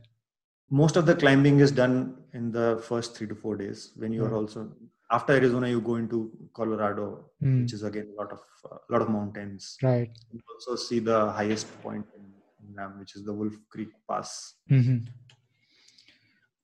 most 0.70 0.96
of 0.96 1.06
the 1.06 1.14
climbing 1.22 1.60
is 1.60 1.72
done 1.72 1.94
in 2.34 2.52
the 2.52 2.82
first 2.88 3.16
3 3.16 3.28
to 3.28 3.34
4 3.34 3.56
days 3.56 3.92
when 3.96 4.12
you 4.12 4.24
are 4.26 4.34
also 4.34 4.64
after 5.10 5.32
arizona 5.32 5.68
you 5.74 5.80
go 5.80 5.96
into 6.02 6.18
colorado 6.58 7.06
Mm. 7.42 7.62
which 7.62 7.72
is 7.78 7.82
again 7.90 8.10
a 8.14 8.20
lot 8.20 8.30
of 8.36 8.42
a 8.70 8.92
lot 8.92 9.02
of 9.06 9.08
mountains 9.16 9.78
Right. 9.82 10.12
you 10.32 10.40
also 10.54 10.76
see 10.86 10.98
the 10.98 11.20
highest 11.40 11.72
point 11.82 12.06
in 12.18 12.28
in 12.66 12.98
which 12.98 13.16
is 13.16 13.24
the 13.24 13.32
Wolf 13.38 13.54
Creek 13.72 13.90
Pass. 14.08 14.54
hmm 14.68 14.98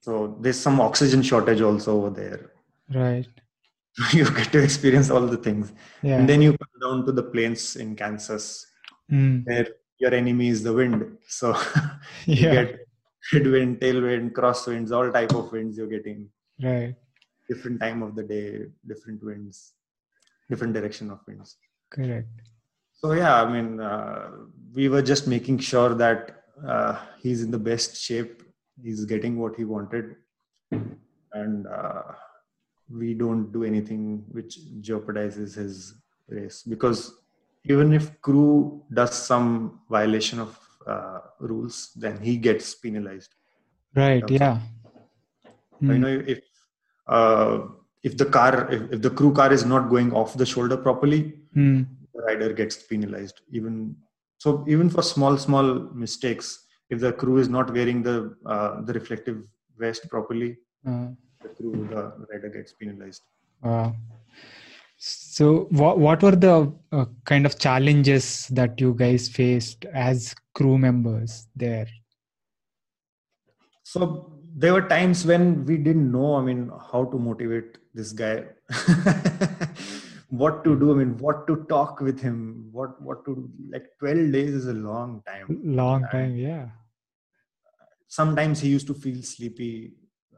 So 0.01 0.37
there's 0.41 0.59
some 0.59 0.81
oxygen 0.81 1.23
shortage 1.23 1.61
also 1.61 1.97
over 1.99 2.11
there. 2.11 2.53
Right. 2.95 3.27
you 4.13 4.25
get 4.31 4.53
to 4.53 4.63
experience 4.63 5.11
all 5.11 5.27
the 5.27 5.37
things, 5.37 5.73
Yeah. 6.03 6.19
and 6.19 6.29
then 6.29 6.41
you 6.41 6.53
come 6.57 6.81
down 6.81 7.07
to 7.07 7.13
the 7.13 7.23
plains 7.23 7.77
in 7.77 7.97
Kansas, 7.97 8.67
Mm. 9.11 9.47
where 9.47 9.67
your 9.99 10.13
enemy 10.15 10.49
is 10.49 10.63
the 10.63 10.73
wind. 10.73 11.19
So 11.27 11.47
you 12.27 12.35
Yeah. 12.45 12.55
get 12.55 12.87
headwind, 13.33 13.81
tailwind, 13.81 14.33
crosswinds, 14.33 14.93
all 14.93 15.11
type 15.11 15.35
of 15.35 15.51
winds 15.53 15.77
you're 15.79 15.89
getting. 15.99 16.29
Right. 16.63 16.95
different 17.51 17.81
time 17.81 18.03
of 18.03 18.15
the 18.15 18.23
day 18.31 18.67
different 18.87 19.21
winds 19.29 19.59
different 20.51 20.75
direction 20.79 21.07
of 21.15 21.19
winds 21.29 21.51
correct 21.95 22.35
so 23.01 23.13
yeah 23.21 23.35
i 23.43 23.45
mean 23.53 23.69
uh, 23.81 24.25
we 24.79 24.85
were 24.95 25.01
just 25.13 25.25
making 25.35 25.57
sure 25.71 25.93
that 26.03 26.21
uh, 26.73 26.95
he's 27.23 27.41
in 27.47 27.51
the 27.57 27.63
best 27.71 27.97
shape 28.07 28.43
he's 28.83 29.05
getting 29.05 29.39
what 29.39 29.57
he 29.57 29.65
wanted. 29.65 30.17
And 31.33 31.67
uh, 31.67 32.03
we 32.91 33.15
don't 33.15 33.53
do 33.53 33.65
anything 33.65 34.25
which 34.31 34.59
jeopardizes 34.81 35.55
his 35.55 35.95
race. 36.29 36.63
Because 36.63 37.15
even 37.65 37.93
if 37.93 38.21
crew 38.21 38.83
does 38.93 39.13
some 39.15 39.81
violation 39.91 40.41
of 40.41 40.59
uh, 40.87 41.21
rules 41.41 41.93
then 41.97 42.21
he 42.21 42.37
gets 42.37 42.75
penalized. 42.75 43.35
Right 43.95 44.29
yeah. 44.31 44.61
Mm. 45.83 45.93
you 45.93 45.99
know 45.99 46.23
if 46.27 46.41
uh, 47.07 47.59
if 48.03 48.17
the 48.17 48.25
car 48.25 48.71
if, 48.71 48.93
if, 48.93 49.03
the 49.03 49.11
crew 49.11 49.33
car 49.33 49.53
is 49.53 49.65
not 49.65 49.89
going 49.89 50.13
off 50.13 50.35
the 50.35 50.47
shoulder 50.47 50.77
properly 50.77 51.35
mm. 51.57 51.87
the 52.15 52.23
rider 52.23 52.53
gets 52.53 52.77
penalized. 52.77 53.41
Even 53.53 53.97
so 54.39 54.65
even 54.69 54.89
for 54.89 55.03
small 55.03 55.37
small 55.37 55.91
mistakes 56.05 56.65
if 56.91 57.01
the 57.01 57.13
crew 57.13 57.39
is 57.39 57.49
not 57.49 57.73
wearing 57.73 58.03
the 58.03 58.35
uh, 58.47 58.81
the 58.83 58.93
reflective 58.93 59.39
vest 59.79 60.09
properly 60.09 60.57
uh. 60.87 61.09
the 61.43 61.49
crew 61.57 61.89
the 61.91 62.03
rider 62.31 62.49
gets 62.49 62.73
penalized 62.73 63.23
uh. 63.63 63.91
so 64.97 65.69
what 65.71 65.99
what 65.99 66.23
were 66.23 66.37
the 66.47 66.57
uh, 66.93 67.07
kind 67.25 67.47
of 67.47 67.59
challenges 67.59 68.49
that 68.49 68.81
you 68.81 68.95
guys 68.95 69.29
faced 69.29 69.85
as 70.09 70.35
crew 70.55 70.77
members 70.79 71.47
there 71.55 71.89
so 73.83 74.33
there 74.57 74.73
were 74.73 74.87
times 74.89 75.25
when 75.25 75.65
we 75.67 75.77
didn't 75.77 76.11
know 76.11 76.35
i 76.37 76.43
mean 76.43 76.71
how 76.91 77.05
to 77.05 77.19
motivate 77.19 77.79
this 77.95 78.13
guy 78.13 78.45
what 80.31 80.63
to 80.63 80.79
do 80.79 80.93
i 80.93 80.95
mean 80.95 81.17
what 81.19 81.47
to 81.47 81.65
talk 81.69 82.01
with 82.01 82.21
him 82.21 82.69
what 82.71 83.01
what 83.01 83.25
to 83.25 83.35
do 83.35 83.51
like 83.73 83.87
12 83.99 84.33
days 84.33 84.55
is 84.55 84.67
a 84.67 84.75
long 84.75 85.23
time 85.27 85.61
long 85.65 86.07
time 86.13 86.37
yeah. 86.37 86.69
Sometimes 88.11 88.61
he 88.61 88.71
used 88.71 88.87
to 88.87 88.95
feel 88.95 89.23
sleepy 89.23 89.93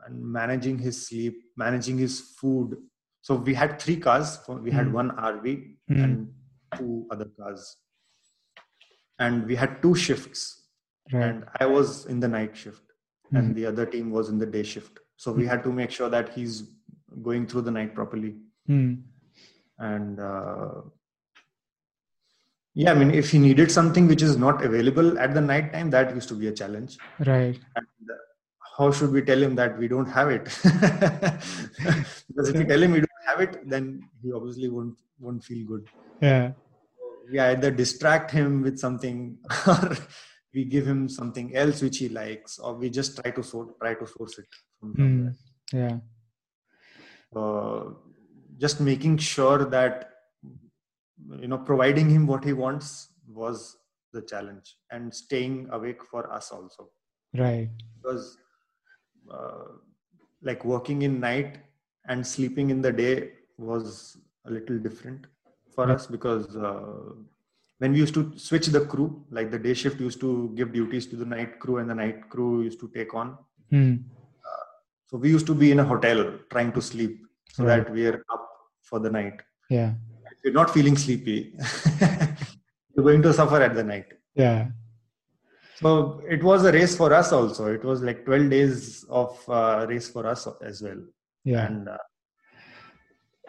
and 0.04 0.20
managing 0.20 0.76
his 0.76 1.06
sleep 1.06 1.40
managing 1.56 1.98
his 1.98 2.20
food. 2.20 2.76
So 3.22 3.36
we 3.36 3.54
had 3.54 3.80
three 3.80 3.96
cars 3.96 4.40
we 4.48 4.72
had 4.72 4.86
mm. 4.86 4.92
one 4.92 5.10
rv 5.10 5.44
mm. 5.44 6.04
and 6.04 6.32
two 6.76 7.06
other 7.12 7.26
cars. 7.38 7.76
And 9.20 9.46
we 9.46 9.54
had 9.54 9.82
two 9.82 9.94
shifts. 9.94 10.56
Right. 11.12 11.24
and 11.24 11.44
i 11.58 11.66
was 11.66 12.06
in 12.06 12.20
the 12.20 12.28
night 12.28 12.56
shift 12.56 12.82
mm. 13.32 13.38
and 13.38 13.56
the 13.56 13.66
other 13.66 13.84
team 13.84 14.10
was 14.10 14.28
in 14.28 14.38
the 14.38 14.46
day 14.46 14.62
shift. 14.62 14.98
So 15.16 15.32
we 15.32 15.46
had 15.46 15.62
to 15.64 15.72
make 15.72 15.90
sure 15.90 16.08
that 16.08 16.28
he's 16.30 16.64
going 17.22 17.46
through 17.46 17.62
the 17.62 17.70
night 17.70 17.94
properly 17.94 18.34
and 19.80 20.20
uh, 20.20 20.80
yeah 22.74 22.92
i 22.92 22.94
mean 22.94 23.10
if 23.10 23.30
he 23.30 23.38
needed 23.38 23.72
something 23.72 24.06
which 24.06 24.22
is 24.22 24.36
not 24.36 24.64
available 24.64 25.18
at 25.18 25.34
the 25.34 25.40
night 25.40 25.72
time 25.72 25.90
that 25.90 26.14
used 26.14 26.28
to 26.28 26.34
be 26.34 26.48
a 26.48 26.52
challenge. 26.52 26.98
Right. 27.18 27.58
And 27.76 27.86
how 28.76 28.90
should 28.92 29.10
we 29.12 29.22
tell 29.22 29.42
him 29.42 29.54
that 29.56 29.78
we 29.78 29.88
don't 29.88 30.06
have 30.06 30.30
it? 30.30 30.44
Because 32.28 32.48
if 32.48 32.56
we 32.56 32.64
tell 32.64 32.82
him 32.82 32.92
we 32.92 33.00
don't 33.00 33.26
have 33.26 33.40
it 33.40 33.68
then 33.68 34.08
he 34.22 34.32
obviously 34.32 34.68
won't 34.68 34.96
won't 35.18 35.44
feel 35.44 35.66
good. 35.66 35.88
Yeah. 36.20 36.52
We 37.30 37.38
either 37.38 37.70
distract 37.70 38.30
him 38.30 38.62
with 38.62 38.78
something 38.78 39.38
or 39.66 39.96
we 40.54 40.64
give 40.64 40.86
him 40.86 41.08
something 41.08 41.54
else 41.56 41.82
which 41.82 41.98
he 41.98 42.08
likes 42.08 42.58
or 42.58 42.74
we 42.74 42.90
just 42.90 43.16
try 43.20 43.30
to 43.30 43.42
sort 43.42 43.78
try 43.80 43.94
to 43.94 44.06
source 44.06 44.38
it 44.38 44.46
mm, 44.84 45.34
yeah. 45.72 45.98
Uh, 47.34 47.90
just 48.60 48.80
making 48.80 49.16
sure 49.18 49.64
that 49.76 50.10
you 51.42 51.48
know 51.48 51.58
providing 51.70 52.08
him 52.14 52.26
what 52.26 52.44
he 52.44 52.52
wants 52.52 53.08
was 53.40 53.76
the 54.12 54.22
challenge 54.22 54.76
and 54.90 55.14
staying 55.14 55.68
awake 55.72 56.04
for 56.04 56.22
us 56.32 56.50
also 56.50 56.90
right 57.42 57.70
because 57.96 58.36
uh, 59.32 59.68
like 60.42 60.64
working 60.64 61.02
in 61.02 61.20
night 61.20 61.58
and 62.08 62.26
sleeping 62.26 62.70
in 62.70 62.80
the 62.82 62.92
day 62.92 63.14
was 63.56 64.16
a 64.46 64.50
little 64.50 64.78
different 64.78 65.26
for 65.74 65.90
us 65.90 66.06
because 66.06 66.56
uh, 66.56 67.12
when 67.78 67.92
we 67.92 67.98
used 67.98 68.14
to 68.14 68.32
switch 68.36 68.66
the 68.66 68.84
crew 68.92 69.08
like 69.30 69.50
the 69.50 69.58
day 69.58 69.74
shift 69.74 70.00
used 70.00 70.20
to 70.20 70.52
give 70.56 70.72
duties 70.72 71.06
to 71.06 71.16
the 71.16 71.28
night 71.36 71.58
crew 71.60 71.76
and 71.78 71.88
the 71.88 71.94
night 71.94 72.28
crew 72.28 72.62
used 72.62 72.80
to 72.80 72.90
take 72.94 73.14
on 73.14 73.36
hmm. 73.70 73.94
uh, 74.48 74.66
so 75.06 75.16
we 75.16 75.28
used 75.36 75.46
to 75.46 75.54
be 75.54 75.70
in 75.70 75.80
a 75.80 75.84
hotel 75.92 76.18
trying 76.50 76.72
to 76.72 76.82
sleep 76.82 77.20
so 77.52 77.64
right. 77.64 77.84
that 77.84 77.92
we 77.92 78.06
are 78.06 78.24
up 78.34 78.39
for 78.82 78.98
the 78.98 79.10
night. 79.10 79.40
Yeah. 79.68 79.92
If 80.32 80.44
you're 80.44 80.52
not 80.52 80.70
feeling 80.70 80.96
sleepy 80.96 81.54
you're 82.94 83.04
going 83.04 83.22
to 83.22 83.32
suffer 83.32 83.60
at 83.62 83.74
the 83.74 83.84
night. 83.84 84.06
Yeah. 84.34 84.68
So 85.76 86.22
it 86.28 86.42
was 86.42 86.64
a 86.64 86.72
race 86.72 86.96
for 86.96 87.12
us 87.14 87.32
also. 87.32 87.72
It 87.72 87.84
was 87.84 88.02
like 88.02 88.24
12 88.24 88.50
days 88.50 89.04
of 89.08 89.38
uh, 89.48 89.86
race 89.88 90.08
for 90.08 90.26
us 90.26 90.46
as 90.62 90.82
well. 90.82 91.02
Yeah. 91.44 91.66
And 91.66 91.88
uh, 91.88 91.96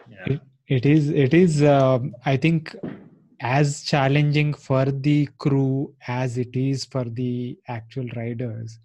yeah. 0.08 0.34
It, 0.34 0.40
it 0.68 0.86
is 0.86 1.10
it 1.10 1.34
is 1.34 1.62
uh, 1.62 1.98
i 2.24 2.36
think 2.36 2.74
as 3.40 3.82
challenging 3.82 4.54
for 4.54 4.84
the 5.06 5.28
crew 5.38 5.92
as 6.06 6.38
it 6.38 6.54
is 6.54 6.84
for 6.84 7.04
the 7.04 7.58
actual 7.68 8.06
riders 8.16 8.78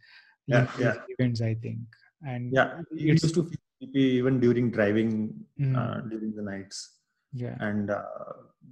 yeah, 0.48 0.68
yeah. 0.80 0.96
events 1.10 1.42
i 1.42 1.54
think. 1.54 1.80
And 2.24 2.52
yeah 2.52 2.82
it 2.92 3.00
used 3.00 3.34
to 3.36 3.44
feel 3.44 3.67
sleepy 3.78 4.00
even 4.00 4.40
during 4.40 4.72
driving 4.72 5.34
mm. 5.60 5.76
uh, 5.76 6.02
during 6.02 6.36
the 6.36 6.42
nights. 6.42 6.94
Yeah. 7.34 7.56
And 7.60 7.90
uh, 7.90 8.04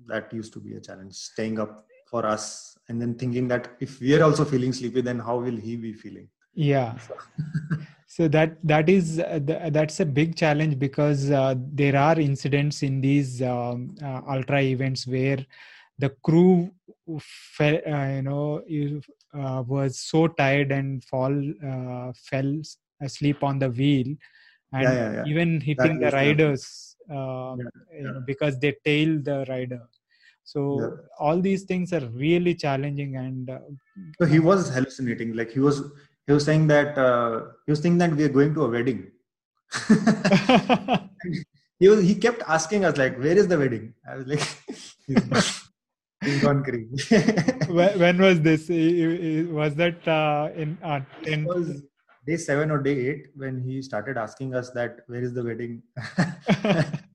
that 0.08 0.34
used 0.34 0.54
to 0.54 0.60
be 0.60 0.76
a 0.76 0.80
challenge 0.80 1.14
staying 1.14 1.60
up 1.60 1.86
for 2.08 2.26
us 2.26 2.78
and 2.88 3.02
then 3.02 3.16
thinking 3.16 3.48
that 3.48 3.76
if 3.80 4.00
we 4.00 4.16
are 4.16 4.24
also 4.24 4.46
feeling 4.46 4.72
sleepy 4.74 5.02
then 5.02 5.20
how 5.20 5.38
will 5.38 5.58
he 5.58 5.76
be 5.76 5.94
feeling? 5.94 6.30
Yeah. 6.54 6.98
So, 6.98 7.18
so 8.08 8.28
that 8.30 8.58
that 8.64 8.90
is 8.90 9.20
uh, 9.20 9.40
that's 9.72 10.00
a 10.00 10.06
big 10.06 10.36
challenge 10.36 10.80
because 10.80 11.32
uh, 11.32 11.56
there 11.58 11.98
are 11.98 12.20
incidents 12.20 12.84
in 12.84 13.02
these 13.02 13.42
um, 13.42 13.96
uh, 14.02 14.22
ultra 14.30 14.62
events 14.62 15.06
where 15.06 15.46
the 15.98 16.10
crew 16.24 16.72
fell, 17.20 17.76
uh, 17.88 18.08
you 18.08 18.22
know 18.22 18.64
uh, 19.38 19.64
was 19.68 20.00
so 20.00 20.28
tired 20.28 20.72
and 20.72 21.04
fall 21.04 21.36
fell 22.16 22.62
asleep 23.02 23.44
on 23.44 23.60
the 23.60 23.70
wheel 23.70 24.16
and 24.76 24.84
yeah, 24.84 25.14
yeah, 25.16 25.24
even 25.32 25.50
hitting 25.68 26.00
that 26.00 26.12
the 26.12 26.18
riders 26.18 26.64
um, 27.10 27.60
you 27.98 28.04
know, 28.04 28.22
because 28.26 28.60
they 28.60 28.74
tail 28.84 29.20
the 29.30 29.46
rider. 29.48 29.82
So 30.44 31.00
all 31.20 31.40
these 31.42 31.64
things 31.64 31.92
are 31.92 32.06
really 32.26 32.54
challenging 32.54 33.16
and 33.18 33.50
uh, 33.50 33.60
so 34.20 34.26
he 34.34 34.40
was 34.40 34.70
hallucinating 34.70 35.34
like 35.34 35.52
he 35.52 35.60
was 35.60 35.82
he 36.28 36.34
was 36.34 36.46
saying 36.46 36.68
that 36.68 36.98
uh, 36.98 37.46
he 37.66 37.72
was 37.72 37.80
thinking 37.80 37.98
that 38.04 38.16
we 38.16 38.24
are 38.26 38.36
going 38.38 38.54
to 38.54 38.66
a 38.66 38.70
wedding. 38.70 39.12
He 41.80 41.90
was 41.90 42.02
he 42.02 42.16
kept 42.16 42.42
asking 42.48 42.86
us 42.86 42.98
like 42.98 43.18
where 43.18 43.38
is 43.38 43.48
the 43.48 43.58
wedding? 43.58 43.94
I 44.10 44.16
was 44.16 44.28
like 44.28 44.44
he's 46.24 46.42
gone. 46.42 46.64
Crazy. 46.64 47.22
When, 47.68 48.00
when 48.00 48.18
was 48.18 48.42
this? 48.42 48.70
Was 49.50 49.76
that 49.76 50.08
uh, 50.08 50.50
in 50.56 50.78
uh, 50.82 51.02
10 51.24 51.44
was 51.44 51.84
day 52.28 52.38
seven 52.38 52.72
or 52.72 52.82
day 52.82 52.98
eight 53.08 53.28
when 53.36 53.62
he 53.62 53.82
started 53.82 54.18
asking 54.18 54.56
us 54.56 54.72
that 54.72 55.00
where 55.08 55.22
is 55.22 55.34
the 55.34 55.44
wedding? 55.44 55.84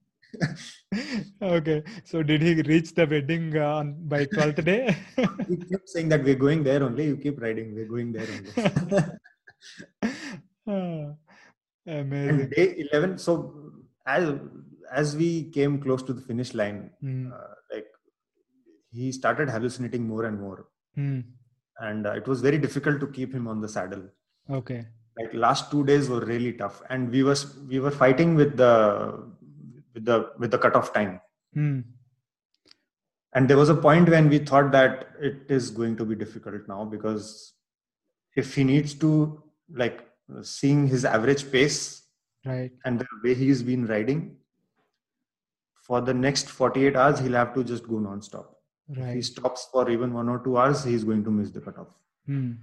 Okay. 1.42 1.82
So 2.04 2.22
did 2.22 2.42
he 2.42 2.54
reach 2.62 2.94
the 2.94 3.06
wedding 3.06 3.56
uh, 3.56 3.82
by 3.82 4.26
12th 4.26 4.64
day? 4.64 4.96
He 5.48 5.56
kept 5.56 5.88
saying 5.88 6.08
that 6.10 6.22
we're 6.22 6.34
going 6.34 6.62
there 6.62 6.82
only. 6.82 7.06
You 7.06 7.16
keep 7.16 7.40
riding. 7.40 7.74
We're 7.74 7.86
going 7.86 8.12
there 8.12 8.26
only. 8.36 9.04
Ah, 10.68 11.14
amazing. 11.86 12.40
and 12.40 12.50
day 12.50 12.86
11 12.92 13.18
so 13.18 13.72
as 14.06 14.38
as 14.92 15.16
we 15.16 15.50
came 15.50 15.80
close 15.80 16.02
to 16.02 16.12
the 16.12 16.20
finish 16.20 16.54
line 16.54 16.90
mm. 17.02 17.32
uh, 17.32 17.54
like 17.72 17.86
he 18.92 19.10
started 19.10 19.50
hallucinating 19.50 20.06
more 20.06 20.26
and 20.26 20.40
more. 20.40 20.68
Mm. 20.96 21.24
and 21.80 22.06
uh, 22.06 22.12
it 22.12 22.28
was 22.28 22.40
very 22.40 22.58
difficult 22.58 23.00
to 23.00 23.08
keep 23.08 23.34
him 23.34 23.48
on 23.48 23.60
the 23.60 23.68
saddle. 23.68 24.04
Okay 24.50 24.86
like 25.20 25.34
last 25.34 25.70
two 25.70 25.84
days 25.84 26.08
were 26.08 26.24
really 26.24 26.52
tough 26.52 26.82
and 26.90 27.10
we 27.10 27.22
was 27.22 27.56
we 27.68 27.80
were 27.80 27.90
fighting 27.90 28.34
with 28.34 28.56
the 28.56 28.72
with 29.94 30.04
the 30.04 30.18
with 30.38 30.50
the 30.50 30.58
cutoff 30.58 30.92
time 30.92 31.20
mm. 31.56 31.82
and 33.34 33.48
there 33.48 33.56
was 33.56 33.68
a 33.68 33.74
point 33.74 34.08
when 34.08 34.28
we 34.28 34.38
thought 34.38 34.70
that 34.72 35.08
it 35.20 35.42
is 35.48 35.70
going 35.70 35.96
to 35.96 36.04
be 36.04 36.14
difficult 36.14 36.68
now 36.68 36.84
because 36.84 37.54
if 38.36 38.54
he 38.54 38.64
needs 38.64 38.94
to 38.94 39.42
like 39.74 40.06
seeing 40.42 40.86
his 40.86 41.04
average 41.04 41.50
pace 41.52 42.02
right 42.44 42.72
and 42.84 42.98
the 42.98 43.06
way 43.24 43.34
he's 43.34 43.62
been 43.62 43.86
riding 43.86 44.36
for 45.88 46.00
the 46.00 46.14
next 46.14 46.48
48 46.48 46.96
hours 46.96 47.18
he'll 47.18 47.40
have 47.42 47.54
to 47.54 47.64
just 47.64 47.86
go 47.88 47.98
non-stop 47.98 48.56
right. 48.96 49.08
if 49.08 49.14
he 49.14 49.22
stops 49.22 49.68
for 49.72 49.90
even 49.90 50.12
one 50.14 50.28
or 50.28 50.38
two 50.38 50.56
hours 50.56 50.84
he's 50.84 51.04
going 51.04 51.24
to 51.24 51.30
miss 51.30 51.50
the 51.50 51.60
cutoff 51.60 51.88
mm. 52.28 52.56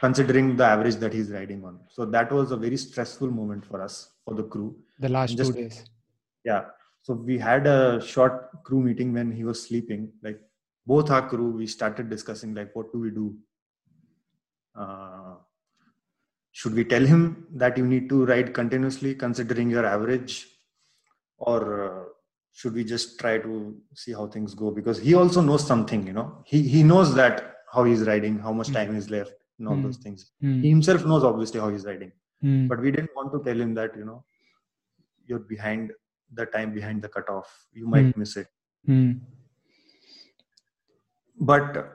Considering 0.00 0.56
the 0.56 0.64
average 0.64 0.96
that 0.96 1.12
he's 1.12 1.30
riding 1.30 1.64
on. 1.64 1.80
So 1.88 2.04
that 2.06 2.30
was 2.30 2.52
a 2.52 2.56
very 2.56 2.76
stressful 2.76 3.30
moment 3.30 3.64
for 3.64 3.80
us, 3.82 4.10
for 4.24 4.34
the 4.34 4.42
crew. 4.42 4.76
The 4.98 5.08
last 5.08 5.36
just, 5.36 5.52
two 5.52 5.62
days. 5.62 5.84
Yeah. 6.44 6.64
So 7.02 7.14
we 7.14 7.38
had 7.38 7.66
a 7.66 8.00
short 8.04 8.62
crew 8.64 8.80
meeting 8.80 9.12
when 9.12 9.32
he 9.32 9.44
was 9.44 9.62
sleeping. 9.62 10.12
Like 10.22 10.40
both 10.86 11.10
our 11.10 11.26
crew, 11.28 11.50
we 11.50 11.66
started 11.66 12.10
discussing 12.10 12.54
like, 12.54 12.74
what 12.74 12.92
do 12.92 12.98
we 12.98 13.10
do? 13.10 13.36
Uh, 14.74 15.36
should 16.52 16.74
we 16.74 16.84
tell 16.84 17.04
him 17.04 17.46
that 17.52 17.76
you 17.78 17.86
need 17.86 18.08
to 18.08 18.24
ride 18.24 18.52
continuously 18.54 19.14
considering 19.14 19.70
your 19.70 19.84
average 19.86 20.46
or 21.38 21.60
uh, 21.86 22.04
should 22.52 22.72
we 22.72 22.82
just 22.82 23.18
try 23.20 23.36
to 23.38 23.76
see 23.94 24.12
how 24.12 24.26
things 24.26 24.54
go 24.54 24.70
because 24.70 24.98
he 24.98 25.14
also 25.14 25.42
knows 25.42 25.66
something 25.66 26.06
you 26.06 26.14
know 26.14 26.42
he 26.46 26.62
he 26.62 26.82
knows 26.82 27.14
that 27.14 27.56
how 27.72 27.84
he's 27.84 28.04
riding 28.10 28.38
how 28.38 28.52
much 28.52 28.68
hmm. 28.68 28.78
time 28.78 28.96
is 28.96 29.10
left 29.10 29.34
and 29.58 29.68
all 29.68 29.76
mm. 29.76 29.84
those 29.84 29.98
things 29.98 30.30
mm. 30.42 30.60
he 30.62 30.68
himself 30.68 31.04
knows 31.04 31.24
obviously 31.24 31.60
how 31.60 31.68
he's 31.68 31.84
riding 31.84 32.12
mm. 32.42 32.68
but 32.68 32.80
we 32.80 32.90
didn't 32.90 33.10
want 33.16 33.32
to 33.32 33.42
tell 33.48 33.60
him 33.60 33.74
that 33.74 33.96
you 33.96 34.04
know 34.04 34.24
you're 35.26 35.46
behind 35.54 35.92
the 36.32 36.46
time 36.46 36.72
behind 36.72 37.02
the 37.02 37.08
cutoff 37.08 37.66
you 37.72 37.86
might 37.86 38.12
hmm. 38.12 38.20
miss 38.20 38.36
it 38.36 38.48
hmm. 38.84 39.12
but 41.40 41.86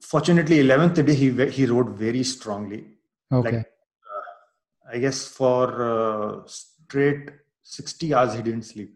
fortunately 0.00 0.58
11th 0.62 1.04
day 1.06 1.14
he 1.14 1.28
he 1.56 1.66
rode 1.66 1.90
very 1.90 2.22
strongly 2.22 2.84
okay 3.32 3.56
like, 3.56 3.66
uh, 4.14 4.94
i 4.94 4.98
guess 4.98 5.26
for 5.26 5.64
uh, 5.90 6.46
straight 6.46 7.30
60 7.62 8.14
hours 8.14 8.34
he 8.34 8.42
didn't 8.42 8.64
sleep 8.64 8.94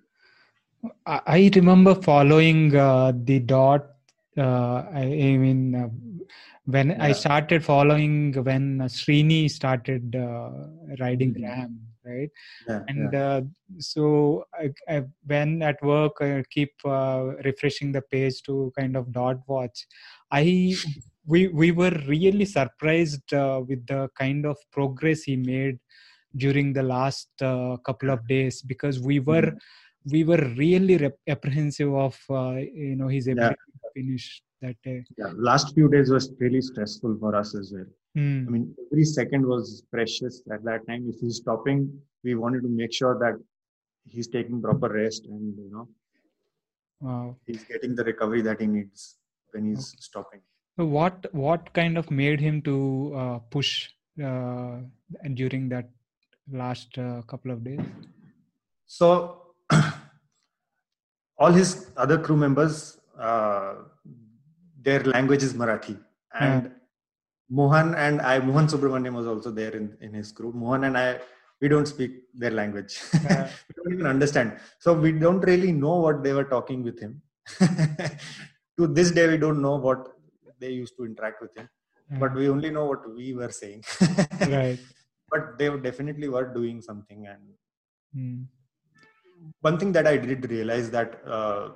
i 1.07 1.51
remember 1.55 1.95
following 1.95 2.75
uh, 2.77 3.13
the 3.15 3.39
dot 3.41 3.94
uh, 4.39 4.85
I, 4.93 5.03
I, 5.03 5.37
mean 5.37 5.75
uh, 5.75 5.89
when 6.67 6.91
yeah. 6.91 7.05
i 7.05 7.13
started 7.13 7.65
following 7.65 8.33
when 8.45 8.79
srini 8.89 9.51
started 9.51 10.17
uh, 10.17 10.51
riding 10.99 11.35
mm-hmm. 11.35 11.45
RAAM 11.45 11.81
right 12.05 12.31
yeah, 12.69 12.81
and 12.89 13.13
yeah. 13.13 13.21
Uh, 13.21 13.41
so 13.79 14.45
I, 14.53 14.71
I, 14.89 15.05
when 15.27 15.63
at 15.63 15.83
work 15.83 16.15
i 16.21 16.43
keep 16.51 16.73
uh, 16.85 17.33
refreshing 17.45 17.93
the 17.93 18.03
page 18.03 18.43
to 18.43 18.73
kind 18.79 18.97
of 18.97 19.13
dot 19.13 19.41
watch 19.47 19.87
i 20.31 20.75
we 21.27 21.49
we 21.49 21.71
were 21.71 21.97
really 22.07 22.45
surprised 22.45 23.33
uh, 23.33 23.63
with 23.67 23.87
the 23.87 24.09
kind 24.19 24.45
of 24.45 24.57
progress 24.71 25.23
he 25.23 25.37
made 25.37 25.79
during 26.37 26.73
the 26.73 26.83
last 26.83 27.31
uh, 27.41 27.77
couple 27.85 28.11
of 28.11 28.27
days 28.27 28.63
because 28.63 29.01
we 29.01 29.21
were 29.21 29.43
mm-hmm. 29.43 30.11
we 30.11 30.25
were 30.25 30.53
really 30.57 30.97
rep- 30.97 31.21
apprehensive 31.29 31.93
of 31.95 32.19
uh, 32.31 32.57
you 32.57 32.97
know 32.97 33.09
his 33.09 33.27
ability 33.27 33.55
to 33.55 33.84
finish 33.95 34.43
that 34.63 34.77
day 34.85 34.99
yeah 35.19 35.33
last 35.51 35.75
few 35.75 35.89
days 35.89 36.11
was 36.11 36.33
really 36.39 36.63
stressful 36.71 37.17
for 37.21 37.35
us 37.43 37.55
as 37.55 37.73
well 37.77 37.91
Mm. 38.17 38.47
I 38.47 38.51
mean, 38.51 38.75
every 38.93 39.05
second 39.05 39.47
was 39.47 39.83
precious 39.91 40.43
at 40.53 40.63
that 40.65 40.87
time. 40.87 41.11
If 41.13 41.21
he's 41.21 41.37
stopping, 41.37 41.91
we 42.23 42.35
wanted 42.35 42.63
to 42.63 42.69
make 42.69 42.93
sure 42.93 43.19
that 43.19 43.35
he's 44.05 44.29
taking 44.29 44.63
proper 44.63 44.89
rest 44.89 45.27
and 45.27 45.57
you 45.59 45.71
know, 45.73 45.89
wow. 47.01 47.37
he's 47.47 47.65
getting 47.65 47.95
the 47.95 48.05
recovery 48.05 48.43
that 48.43 48.61
he 48.61 48.67
needs 48.67 49.17
when 49.51 49.67
he's 49.67 49.95
okay. 49.95 50.01
stopping. 50.01 50.41
So 50.79 50.85
what 50.85 51.27
what 51.33 51.73
kind 51.73 51.99
of 51.99 52.11
made 52.11 52.41
him 52.41 52.63
to 52.63 53.13
uh, 53.17 53.39
push 53.51 53.91
uh, 54.23 54.79
during 55.35 55.69
that 55.71 55.91
last 56.51 56.97
uh, 56.99 57.23
couple 57.23 57.51
of 57.51 57.65
days? 57.65 57.81
So 58.87 59.55
all 61.39 61.53
his 61.53 61.91
other 61.97 62.19
crew 62.19 62.37
members, 62.37 63.01
uh, 63.19 63.75
their 64.81 65.03
language 65.05 65.43
is 65.43 65.55
Marathi, 65.55 65.99
and 66.33 66.73
Mohan 67.51 67.95
and 67.95 68.21
I, 68.21 68.39
Mohan 68.39 68.67
Subramaniam 68.67 69.15
was 69.15 69.27
also 69.27 69.51
there 69.51 69.71
in, 69.71 69.97
in 70.01 70.13
his 70.15 70.33
group. 70.33 70.55
Mohan 70.55 70.85
and 70.85 70.97
I, 70.97 71.21
we 71.61 71.69
don't 71.69 71.87
speak 71.87 72.13
their 72.35 72.51
language. 72.51 73.01
Yeah. 73.13 73.49
we 73.69 73.75
don't 73.77 73.95
even 73.95 74.07
understand. 74.07 74.59
So 74.79 74.95
we 74.95 75.13
don't 75.13 75.41
really 75.41 75.73
know 75.73 75.97
what 75.97 76.23
they 76.23 76.33
were 76.33 76.45
talking 76.45 76.83
with 76.83 76.99
him. 76.99 77.23
to 77.59 78.87
this 78.87 79.11
day, 79.11 79.29
we 79.29 79.37
don't 79.37 79.61
know 79.61 79.77
what 79.77 80.09
they 80.59 80.71
used 80.71 80.97
to 80.97 81.05
interact 81.05 81.43
with 81.43 81.57
him. 81.57 81.69
Yeah. 82.11 82.19
But 82.19 82.35
we 82.35 82.49
only 82.49 82.71
know 82.71 82.87
what 82.87 83.15
we 83.15 83.35
were 83.35 83.51
saying. 83.51 83.85
right. 84.41 84.79
But 85.31 85.59
they 85.59 85.69
definitely 85.79 86.29
were 86.29 86.53
doing 86.53 86.81
something. 86.81 87.27
And 87.27 87.43
mm. 88.17 88.47
one 89.61 89.79
thing 89.79 89.93
that 89.93 90.07
I 90.07 90.17
did 90.17 90.51
realize 90.51 90.91
that 90.91 91.21
uh, 91.27 91.71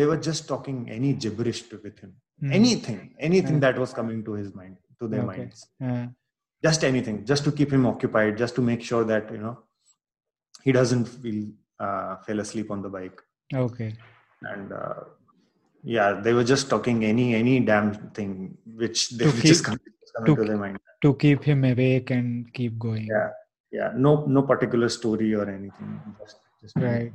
they 0.00 0.06
were 0.12 0.20
just 0.30 0.48
talking 0.52 0.78
any 0.98 1.12
gibberish 1.24 1.62
with 1.70 1.98
him. 2.04 2.14
Mm. 2.42 2.54
Anything, 2.60 3.00
anything 3.30 3.58
yeah. 3.58 3.66
that 3.66 3.78
was 3.84 3.92
coming 4.00 4.24
to 4.28 4.32
his 4.42 4.54
mind 4.60 4.76
to 5.00 5.08
their 5.08 5.24
okay. 5.24 5.38
minds 5.38 5.66
yeah. 5.80 6.06
just 6.62 6.84
anything 6.84 7.24
just 7.24 7.44
to 7.44 7.52
keep 7.52 7.72
him 7.72 7.86
occupied 7.86 8.36
just 8.42 8.54
to 8.54 8.62
make 8.70 8.82
sure 8.90 9.04
that 9.12 9.32
you 9.32 9.38
know 9.38 9.56
he 10.62 10.72
doesn't 10.72 11.06
feel 11.06 11.40
uh, 11.80 12.16
fell 12.26 12.40
asleep 12.40 12.70
on 12.70 12.82
the 12.82 12.88
bike 12.88 13.20
okay 13.54 13.94
and 14.42 14.72
uh, 14.72 15.00
yeah 15.82 16.12
they 16.24 16.34
were 16.38 16.44
just 16.44 16.68
talking 16.68 17.04
any 17.04 17.34
any 17.34 17.58
damn 17.60 17.94
thing 18.18 18.56
which 18.82 19.10
they 19.10 19.24
to 19.30 19.40
just 19.52 19.64
come, 19.64 19.78
coming 20.16 20.36
to, 20.36 20.42
to 20.42 20.48
their 20.48 20.58
mind 20.64 20.78
to 21.02 21.14
keep 21.14 21.42
him 21.42 21.64
awake 21.64 22.10
and 22.10 22.52
keep 22.52 22.78
going 22.78 23.06
yeah 23.06 23.30
yeah 23.72 23.90
no 23.96 24.12
no 24.26 24.42
particular 24.42 24.88
story 24.88 25.34
or 25.34 25.48
anything 25.48 25.90
just 26.20 26.36
right. 26.76 27.12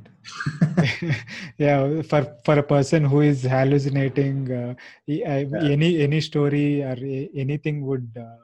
Yeah 1.58 2.02
for 2.02 2.26
for 2.44 2.58
a 2.58 2.62
person 2.62 3.04
who 3.04 3.20
is 3.20 3.42
hallucinating 3.42 4.52
uh, 4.52 4.74
yeah. 5.06 5.44
any 5.74 6.02
any 6.02 6.20
story 6.20 6.82
or 6.82 6.96
anything 7.44 7.86
would 7.86 8.10
uh, 8.18 8.36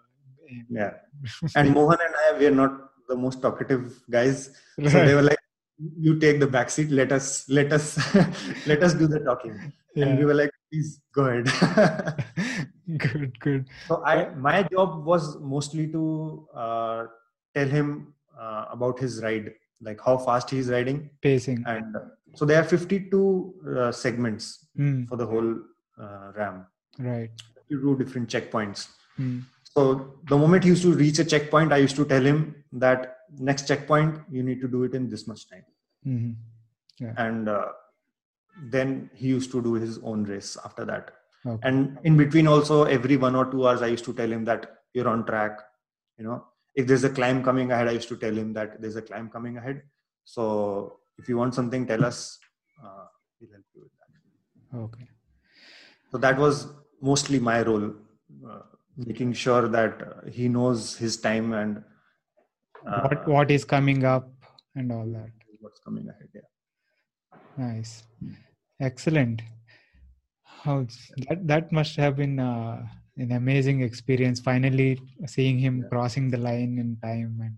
yeah. 0.70 0.92
and 1.56 1.70
mohan 1.74 1.98
and 2.06 2.14
i 2.24 2.38
we 2.38 2.46
are 2.46 2.58
not 2.62 2.92
the 3.08 3.16
most 3.16 3.42
talkative 3.42 4.02
guys. 4.08 4.50
Right. 4.78 4.90
so 4.90 5.04
they 5.04 5.14
were 5.14 5.22
like 5.22 5.38
you 6.06 6.18
take 6.18 6.38
the 6.38 6.46
back 6.46 6.70
seat 6.70 6.90
let 6.90 7.10
us 7.12 7.48
let 7.48 7.72
us 7.72 7.98
let 8.66 8.82
us 8.82 8.94
do 8.94 9.06
the 9.06 9.20
talking. 9.20 9.72
Yeah. 9.94 10.06
and 10.06 10.18
we 10.18 10.24
were 10.24 10.34
like 10.34 10.50
please 10.70 11.00
go 11.14 11.24
ahead. 11.26 11.46
Good 12.98 13.38
good. 13.40 13.66
So 13.88 14.02
i 14.04 14.28
my 14.34 14.62
job 14.62 15.04
was 15.04 15.38
mostly 15.40 15.86
to 15.96 16.48
uh, 16.54 17.06
tell 17.54 17.68
him 17.68 18.14
uh, 18.38 18.66
about 18.70 18.98
his 18.98 19.22
ride 19.22 19.52
like 19.82 20.00
how 20.04 20.16
fast 20.16 20.50
he's 20.50 20.68
riding 20.68 21.10
pacing 21.20 21.62
and 21.66 21.96
uh, 21.96 22.00
so 22.34 22.44
there 22.44 22.60
are 22.60 22.64
52 22.64 23.54
uh, 23.76 23.92
segments 23.92 24.66
mm. 24.78 25.08
for 25.08 25.16
the 25.16 25.26
whole 25.26 25.54
uh, 26.00 26.32
RAAM 26.36 26.66
right 26.98 27.30
you 27.68 27.80
do 27.80 27.96
different 27.96 28.28
checkpoints 28.28 28.88
mm. 29.18 29.42
so 29.62 30.14
the 30.28 30.36
moment 30.36 30.64
he 30.64 30.70
used 30.70 30.82
to 30.82 30.92
reach 30.92 31.18
a 31.18 31.24
checkpoint 31.24 31.72
i 31.72 31.76
used 31.76 31.96
to 31.96 32.04
tell 32.04 32.22
him 32.22 32.54
that 32.72 33.16
next 33.38 33.66
checkpoint 33.68 34.20
you 34.30 34.42
need 34.42 34.60
to 34.60 34.68
do 34.68 34.84
it 34.84 34.94
in 34.94 35.08
this 35.08 35.26
much 35.26 35.48
time 35.48 35.64
mm-hmm. 36.06 36.32
yeah. 37.04 37.14
and 37.16 37.48
uh, 37.48 37.66
then 38.70 39.10
he 39.14 39.28
used 39.28 39.50
to 39.50 39.62
do 39.62 39.74
his 39.74 39.98
own 39.98 40.24
race 40.24 40.56
after 40.64 40.84
that 40.84 41.10
okay. 41.46 41.68
and 41.68 41.98
in 42.04 42.16
between 42.16 42.46
also 42.46 42.84
every 42.84 43.16
one 43.16 43.34
or 43.34 43.46
two 43.50 43.66
hours 43.66 43.82
i 43.82 43.86
used 43.86 44.04
to 44.04 44.12
tell 44.12 44.30
him 44.30 44.44
that 44.44 44.66
you're 44.94 45.08
on 45.08 45.24
track 45.24 45.58
you 46.18 46.24
know 46.24 46.44
if 46.74 46.86
there's 46.86 47.04
a 47.04 47.10
climb 47.10 47.42
coming 47.42 47.70
ahead, 47.70 47.88
I 47.88 47.92
used 47.92 48.08
to 48.08 48.16
tell 48.16 48.34
him 48.34 48.52
that 48.54 48.80
there's 48.80 48.96
a 48.96 49.02
climb 49.02 49.28
coming 49.28 49.56
ahead. 49.56 49.82
So 50.24 51.00
if 51.18 51.28
you 51.28 51.36
want 51.36 51.54
something, 51.54 51.86
tell 51.86 52.04
us. 52.04 52.38
Uh, 52.82 53.06
we'll 53.40 53.50
help 53.52 53.64
you 53.74 53.82
with 53.82 53.92
that. 54.00 54.78
Okay. 54.78 55.08
So 56.10 56.18
that 56.18 56.38
was 56.38 56.68
mostly 57.00 57.38
my 57.38 57.62
role, 57.62 57.94
uh, 58.48 58.60
making 58.96 59.32
sure 59.32 59.68
that 59.68 60.02
uh, 60.02 60.30
he 60.30 60.48
knows 60.48 60.96
his 60.96 61.16
time 61.16 61.52
and 61.52 61.82
uh, 62.86 63.08
what 63.08 63.28
what 63.28 63.50
is 63.50 63.64
coming 63.64 64.04
up 64.04 64.28
and 64.74 64.92
all 64.92 65.06
that. 65.06 65.30
What's 65.60 65.80
coming 65.80 66.08
ahead? 66.08 66.28
Yeah. 66.34 66.40
Nice. 67.56 68.04
Excellent. 68.80 69.42
How 70.42 70.86
that 71.28 71.46
that 71.46 71.72
must 71.72 71.96
have 71.96 72.16
been 72.16 72.38
uh, 72.38 72.86
an 73.16 73.32
amazing 73.32 73.82
experience 73.82 74.40
finally 74.40 74.98
seeing 75.26 75.58
him 75.58 75.80
yeah. 75.80 75.88
crossing 75.88 76.30
the 76.30 76.38
line 76.38 76.78
in 76.78 76.96
time 77.02 77.38
and 77.42 77.54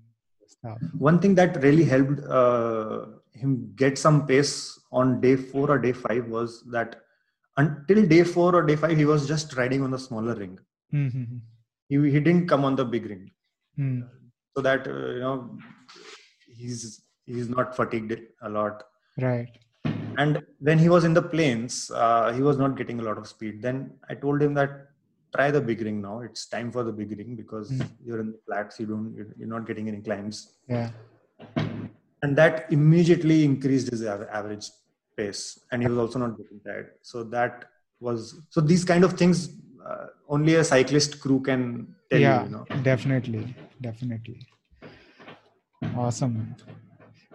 stuff 0.46 0.78
one 0.98 1.18
thing 1.18 1.34
that 1.34 1.62
really 1.62 1.84
helped 1.84 2.20
uh, 2.28 3.06
him 3.32 3.72
get 3.76 3.98
some 3.98 4.26
pace 4.26 4.78
on 4.92 5.20
day 5.20 5.36
4 5.36 5.70
or 5.70 5.78
day 5.78 5.92
5 5.92 6.28
was 6.28 6.62
that 6.72 6.96
until 7.56 8.04
day 8.06 8.24
4 8.24 8.54
or 8.54 8.62
day 8.62 8.76
5 8.76 8.96
he 8.96 9.04
was 9.04 9.28
just 9.28 9.56
riding 9.56 9.82
on 9.82 9.90
the 9.90 9.98
smaller 9.98 10.34
ring 10.34 10.58
mm-hmm. 10.92 11.36
he, 11.88 11.96
he 12.10 12.20
didn't 12.20 12.48
come 12.48 12.64
on 12.64 12.76
the 12.76 12.84
big 12.84 13.06
ring 13.06 13.30
mm. 13.78 14.06
so 14.56 14.62
that 14.62 14.86
uh, 14.88 15.10
you 15.16 15.20
know 15.20 15.56
he's 16.46 17.02
he's 17.26 17.48
not 17.48 17.76
fatigued 17.76 18.20
a 18.42 18.48
lot 18.48 18.82
right 19.18 19.52
and 20.18 20.42
when 20.60 20.78
he 20.78 20.88
was 20.88 21.04
in 21.04 21.14
the 21.14 21.22
plains 21.22 21.90
uh, 21.94 22.32
he 22.32 22.42
was 22.42 22.58
not 22.58 22.76
getting 22.76 23.00
a 23.00 23.02
lot 23.02 23.18
of 23.18 23.26
speed 23.26 23.62
then 23.62 23.90
i 24.08 24.14
told 24.14 24.40
him 24.40 24.54
that 24.54 24.72
try 25.34 25.50
the 25.50 25.60
big 25.60 25.80
ring 25.82 26.00
now. 26.00 26.20
It's 26.20 26.46
time 26.46 26.70
for 26.70 26.82
the 26.84 26.92
big 26.92 27.10
ring 27.18 27.34
because 27.36 27.70
mm. 27.70 27.88
you're 28.04 28.20
in 28.20 28.32
the 28.32 28.40
flats. 28.46 28.78
You 28.80 28.86
don't. 28.86 29.34
You're 29.38 29.48
not 29.48 29.66
getting 29.66 29.88
any 29.88 30.00
climbs. 30.00 30.52
Yeah. 30.68 30.90
And 32.22 32.36
that 32.36 32.66
immediately 32.70 33.44
increased 33.44 33.90
his 33.90 34.02
average 34.04 34.70
pace, 35.16 35.60
and 35.70 35.82
he 35.82 35.88
was 35.88 35.98
also 35.98 36.18
not 36.18 36.38
getting 36.38 36.60
tired. 36.60 36.92
So 37.02 37.24
that 37.24 37.66
was 38.00 38.40
so. 38.50 38.60
These 38.60 38.84
kind 38.84 39.04
of 39.04 39.14
things 39.14 39.50
uh, 39.86 40.06
only 40.28 40.54
a 40.54 40.64
cyclist 40.64 41.20
crew 41.20 41.40
can 41.40 41.94
tell 42.10 42.20
yeah, 42.20 42.40
you, 42.40 42.44
you 42.46 42.52
know. 42.56 42.82
definitely, 42.82 43.54
definitely. 43.80 44.46
Awesome. 45.96 46.56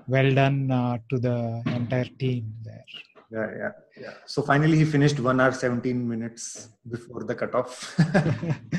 Well 0.08 0.34
done 0.34 0.72
uh, 0.72 0.98
to 1.10 1.20
the 1.20 1.62
entire 1.68 2.10
team 2.18 2.56
there. 2.64 2.86
Yeah, 3.32 3.48
yeah, 3.58 3.72
yeah. 4.02 4.14
So 4.26 4.42
finally, 4.42 4.78
he 4.78 4.86
finished 4.86 5.20
one 5.20 5.40
hour 5.40 5.52
seventeen 5.52 6.08
minutes 6.08 6.70
before 6.90 7.24
the 7.24 7.36
cutoff. 7.36 7.96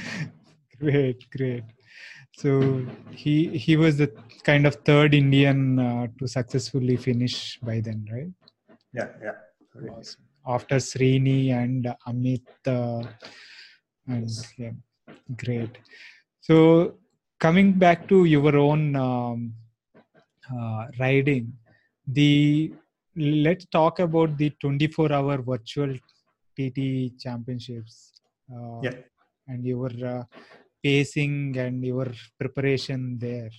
great, 0.80 1.30
great. 1.30 1.64
So 2.36 2.84
he 3.12 3.56
he 3.56 3.76
was 3.76 3.96
the 3.98 4.10
kind 4.42 4.66
of 4.66 4.74
third 4.86 5.14
Indian 5.14 5.78
uh, 5.78 6.06
to 6.18 6.26
successfully 6.26 6.96
finish 6.96 7.58
by 7.62 7.80
then, 7.80 8.06
right? 8.10 8.30
Yeah, 8.92 9.08
yeah. 9.22 9.36
Awesome. 9.92 10.22
After 10.46 10.76
Srini 10.76 11.52
and 11.52 11.94
Amit, 12.08 12.48
uh, 12.66 13.06
and 14.08 14.30
yeah, 14.58 14.72
great. 15.36 15.78
So 16.40 16.98
coming 17.38 17.72
back 17.72 18.08
to 18.08 18.24
your 18.24 18.56
own 18.56 18.96
um, 18.96 19.54
uh, 20.52 20.86
riding, 20.98 21.52
the 22.06 22.72
let's 23.16 23.66
talk 23.66 23.98
about 23.98 24.36
the 24.36 24.50
24-hour 24.62 25.42
virtual 25.42 25.94
TT 26.56 27.18
championships. 27.18 28.12
Uh, 28.52 28.80
yeah. 28.82 28.94
And 29.48 29.64
your 29.64 29.90
uh, 30.04 30.24
pacing 30.82 31.56
and 31.56 31.84
your 31.84 32.08
preparation 32.38 33.18
there. 33.18 33.50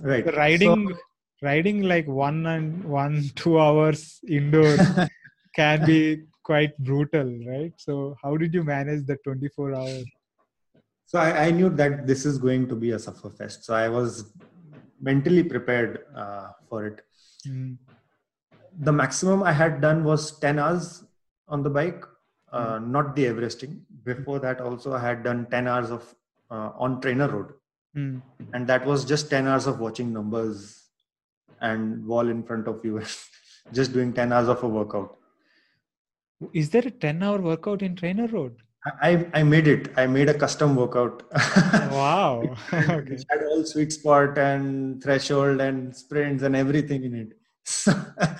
Right. 0.00 0.24
Riding. 0.36 0.88
So, 0.88 0.96
riding 1.42 1.82
like 1.82 2.06
one 2.06 2.46
and 2.46 2.84
one 2.84 3.24
two 3.34 3.58
hours 3.60 4.20
indoor 4.26 4.76
can 5.56 5.84
be 5.84 6.22
quite 6.42 6.76
brutal 6.78 7.28
right 7.46 7.72
so 7.76 8.16
how 8.22 8.36
did 8.36 8.54
you 8.54 8.64
manage 8.64 9.04
the 9.06 9.16
24 9.24 9.74
hours 9.74 10.04
so 11.06 11.18
I, 11.18 11.46
I, 11.46 11.50
knew 11.50 11.68
that 11.68 12.06
this 12.06 12.24
is 12.24 12.38
going 12.38 12.68
to 12.68 12.74
be 12.74 12.92
a 12.92 12.98
suffer 12.98 13.30
fest 13.30 13.64
so 13.64 13.74
i 13.74 13.88
was 13.88 14.32
mentally 15.00 15.44
prepared 15.44 16.04
uh, 16.16 16.48
for 16.68 16.86
it 16.86 17.02
mm. 17.46 17.76
the 18.80 18.92
maximum 18.92 19.42
i 19.42 19.52
had 19.52 19.80
done 19.80 20.04
was 20.04 20.38
10 20.38 20.58
hours 20.58 21.04
on 21.48 21.62
the 21.62 21.70
bike 21.70 22.04
uh, 22.52 22.78
mm. 22.78 22.86
not 22.88 23.14
the 23.16 23.26
everesting 23.26 23.80
before 24.04 24.38
that 24.38 24.60
also 24.60 24.92
i 24.92 25.00
had 25.00 25.22
done 25.22 25.46
10 25.50 25.68
hours 25.68 25.90
of 25.90 26.14
uh, 26.50 26.70
on 26.76 27.00
TrainerRoad 27.00 27.52
mm. 27.96 28.20
and 28.52 28.66
that 28.66 28.84
was 28.84 29.04
just 29.04 29.30
10 29.30 29.46
hours 29.46 29.66
of 29.66 29.80
watching 29.80 30.12
numbers 30.12 30.88
and 31.60 32.06
wall 32.06 32.28
in 32.28 32.42
front 32.42 32.68
of 32.68 32.84
you 32.84 33.00
just 33.72 33.92
doing 33.92 34.12
10 34.12 34.32
hours 34.32 34.48
of 34.48 34.62
a 34.62 34.68
workout 34.68 35.16
is 36.52 36.70
there 36.70 36.86
a 36.86 36.90
10 36.90 37.22
hour 37.22 37.40
workout 37.40 37.82
in 37.82 37.94
TrainerRoad 37.94 38.56
I, 38.84 39.26
I 39.32 39.42
made 39.42 39.68
it. 39.68 39.92
I 39.96 40.06
made 40.06 40.28
a 40.28 40.34
custom 40.34 40.74
workout. 40.74 41.22
wow. 41.92 42.42
okay. 42.72 43.14
It 43.14 43.24
had 43.30 43.44
all 43.44 43.64
sweet 43.64 43.92
spot 43.92 44.38
and 44.38 45.02
threshold 45.02 45.60
and 45.60 45.94
sprints 45.94 46.42
and 46.42 46.56
everything 46.56 47.04
in 47.04 47.14
it. 47.14 47.32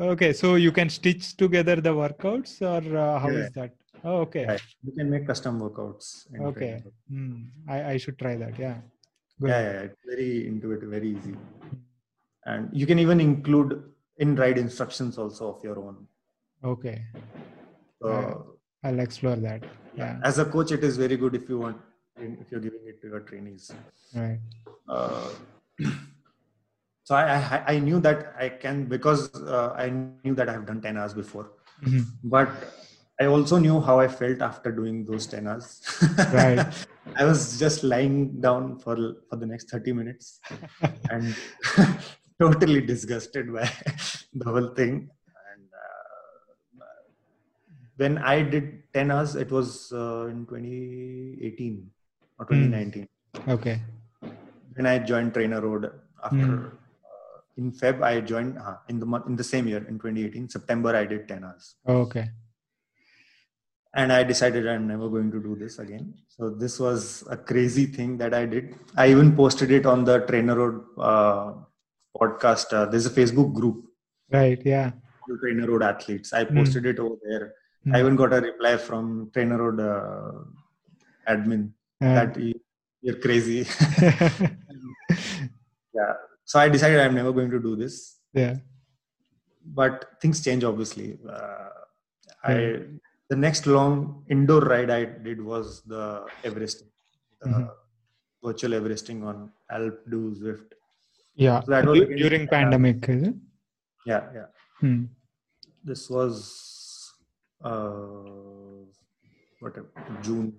okay, 0.00 0.32
so 0.32 0.54
you 0.54 0.70
can 0.70 0.88
stitch 0.88 1.36
together 1.36 1.76
the 1.80 1.90
workouts 1.90 2.62
or 2.62 2.96
uh, 2.96 3.18
how 3.18 3.28
yeah. 3.28 3.38
is 3.38 3.50
that? 3.52 3.74
Oh, 4.04 4.18
okay. 4.18 4.46
Right. 4.46 4.62
You 4.84 4.92
can 4.92 5.10
make 5.10 5.26
custom 5.26 5.60
workouts. 5.60 6.26
Okay. 6.40 6.82
Mm, 7.10 7.48
I, 7.68 7.84
I 7.92 7.96
should 7.96 8.18
try 8.18 8.36
that. 8.36 8.56
Yeah. 8.56 8.76
Good. 9.40 9.48
Yeah, 9.50 9.62
yeah, 9.62 9.80
it's 9.80 9.96
very 10.06 10.46
intuitive, 10.46 10.90
very 10.90 11.08
easy 11.08 11.34
and 12.46 12.68
you 12.72 12.86
can 12.86 12.98
even 12.98 13.20
include 13.20 13.82
in 14.18 14.36
ride 14.36 14.58
instructions 14.58 15.18
also 15.18 15.54
of 15.54 15.64
your 15.64 15.78
own 15.78 16.06
okay 16.62 17.04
so 18.00 18.53
i'll 18.84 19.00
explore 19.00 19.36
that. 19.36 19.64
Yeah. 19.96 20.18
As 20.22 20.38
a 20.38 20.44
coach 20.44 20.72
it 20.72 20.84
is 20.84 20.96
very 20.96 21.16
good 21.16 21.34
if 21.34 21.48
you 21.48 21.58
want 21.58 21.76
if 22.16 22.50
you're 22.50 22.60
giving 22.60 22.86
it 22.86 23.00
to 23.02 23.08
your 23.08 23.20
trainees. 23.20 23.72
Right. 24.14 24.38
Uh, 24.88 25.30
so 27.04 27.14
I, 27.14 27.34
I, 27.34 27.64
I 27.74 27.78
knew 27.78 28.00
that 28.00 28.34
i 28.38 28.48
can 28.48 28.84
because 28.86 29.34
uh, 29.34 29.74
i 29.76 29.90
knew 29.90 30.34
that 30.34 30.48
i 30.48 30.52
have 30.52 30.66
done 30.66 30.80
10 30.80 30.96
hours 30.96 31.14
before. 31.14 31.50
Mm-hmm. 31.82 32.28
but 32.30 32.48
i 33.20 33.26
also 33.26 33.58
knew 33.58 33.80
how 33.80 33.98
i 34.00 34.06
felt 34.06 34.40
after 34.40 34.70
doing 34.72 35.04
those 35.04 35.26
10 35.26 35.46
hours. 35.48 35.82
Right. 36.32 36.66
I 37.16 37.24
was 37.24 37.58
just 37.58 37.84
lying 37.84 38.40
down 38.40 38.78
for 38.78 38.96
for 39.28 39.36
the 39.36 39.46
next 39.46 39.70
30 39.70 39.92
minutes 39.92 40.40
and 41.10 41.34
totally 42.40 42.80
disgusted 42.80 43.52
by 43.52 43.70
the 44.34 44.44
whole 44.44 44.68
thing. 44.74 45.10
Uh, 47.94 48.02
when 48.02 48.18
I 48.18 48.42
did 48.42 48.82
10 48.92 49.10
hours, 49.10 49.36
it 49.36 49.50
was 49.50 49.92
uh, 49.92 50.26
in 50.26 50.46
2018 50.46 51.90
or 52.38 52.46
2019. 52.46 53.08
Mm. 53.34 53.52
Okay. 53.52 53.80
When 54.74 54.86
I 54.86 54.98
joined 54.98 55.34
TrainerRoad 55.34 55.92
after. 56.22 56.36
Mm. 56.36 56.72
in 57.56 57.72
Feb, 57.72 58.02
I 58.02 58.20
joined 58.20 58.58
uh, 58.58 58.76
in 58.88 58.98
the 58.98 59.06
month 59.06 59.26
in 59.26 59.36
the 59.36 59.44
same 59.44 59.68
year 59.68 59.84
in 59.88 59.98
2018. 59.98 60.48
September, 60.48 60.96
I 60.96 61.04
did 61.04 61.28
10 61.28 61.44
hours. 61.44 61.76
okay 61.86 62.28
and 63.96 64.12
i 64.12 64.24
decided 64.24 64.66
i'm 64.70 64.88
never 64.88 65.08
going 65.08 65.30
to 65.34 65.40
do 65.40 65.52
this 65.60 65.78
again 65.78 66.06
so 66.26 66.50
this 66.62 66.80
was 66.84 67.22
a 67.30 67.36
crazy 67.36 67.86
thing 67.86 68.18
that 68.18 68.34
i 68.34 68.44
did 68.44 68.74
i 68.96 69.06
even 69.12 69.36
posted 69.36 69.70
it 69.70 69.86
on 69.86 70.02
the 70.08 70.16
TrainerRoad 70.22 70.80
uh, 70.98 71.52
podcast. 72.20 72.72
Uh, 72.72 72.86
there's 72.86 73.06
a 73.06 73.10
Facebook 73.10 73.52
group. 73.52 73.84
Right. 74.30 74.60
Yeah. 74.64 74.92
TrainerRoad 75.28 75.84
athletes. 75.84 76.32
I 76.32 76.44
hmm. 76.44 76.58
posted 76.58 76.84
mm. 76.84 76.90
it 76.90 76.98
over 76.98 77.16
there. 77.28 77.54
Mm. 77.86 77.94
I 77.94 78.00
even 78.00 78.16
got 78.16 78.32
a 78.32 78.40
reply 78.40 78.76
from 78.76 79.30
TrainerRoad 79.32 79.78
uh, 79.80 80.44
admin 81.28 81.70
yeah. 82.00 82.14
that 82.14 82.54
you're 83.02 83.16
crazy. 83.16 83.60
yeah. 85.94 86.14
So 86.44 86.58
I 86.58 86.68
decided 86.68 87.00
I'm 87.00 87.14
never 87.14 87.32
going 87.32 87.50
to 87.50 87.60
do 87.60 87.76
this. 87.76 88.18
Yeah. 88.32 88.56
But 89.66 90.06
things 90.20 90.42
change 90.44 90.64
obviously. 90.64 91.18
Uh, 91.28 91.68
I 92.42 92.80
the 93.30 93.36
next 93.36 93.66
long 93.66 94.24
indoor 94.28 94.60
ride 94.60 94.90
I 94.90 95.04
did 95.04 95.40
was 95.40 95.82
the 95.82 96.26
Everesting, 96.42 96.90
the 97.40 97.48
mm-hmm. 97.48 97.64
virtual 98.44 98.72
Everesting 98.72 99.24
on 99.24 99.50
Alpe 99.72 99.98
d'Huez 100.10 100.42
Zwift 100.42 100.74
yeah 101.34 101.60
so 101.60 101.70
that 101.70 101.84
was 101.86 102.00
during, 102.16 102.46
pandemic 102.46 103.08
yeah 104.06 104.22
yeah 104.34 104.46
hmm. 104.80 105.04
this 105.82 106.08
was 106.08 106.73
uh 107.62 108.82
what 109.60 109.76
june 110.22 110.52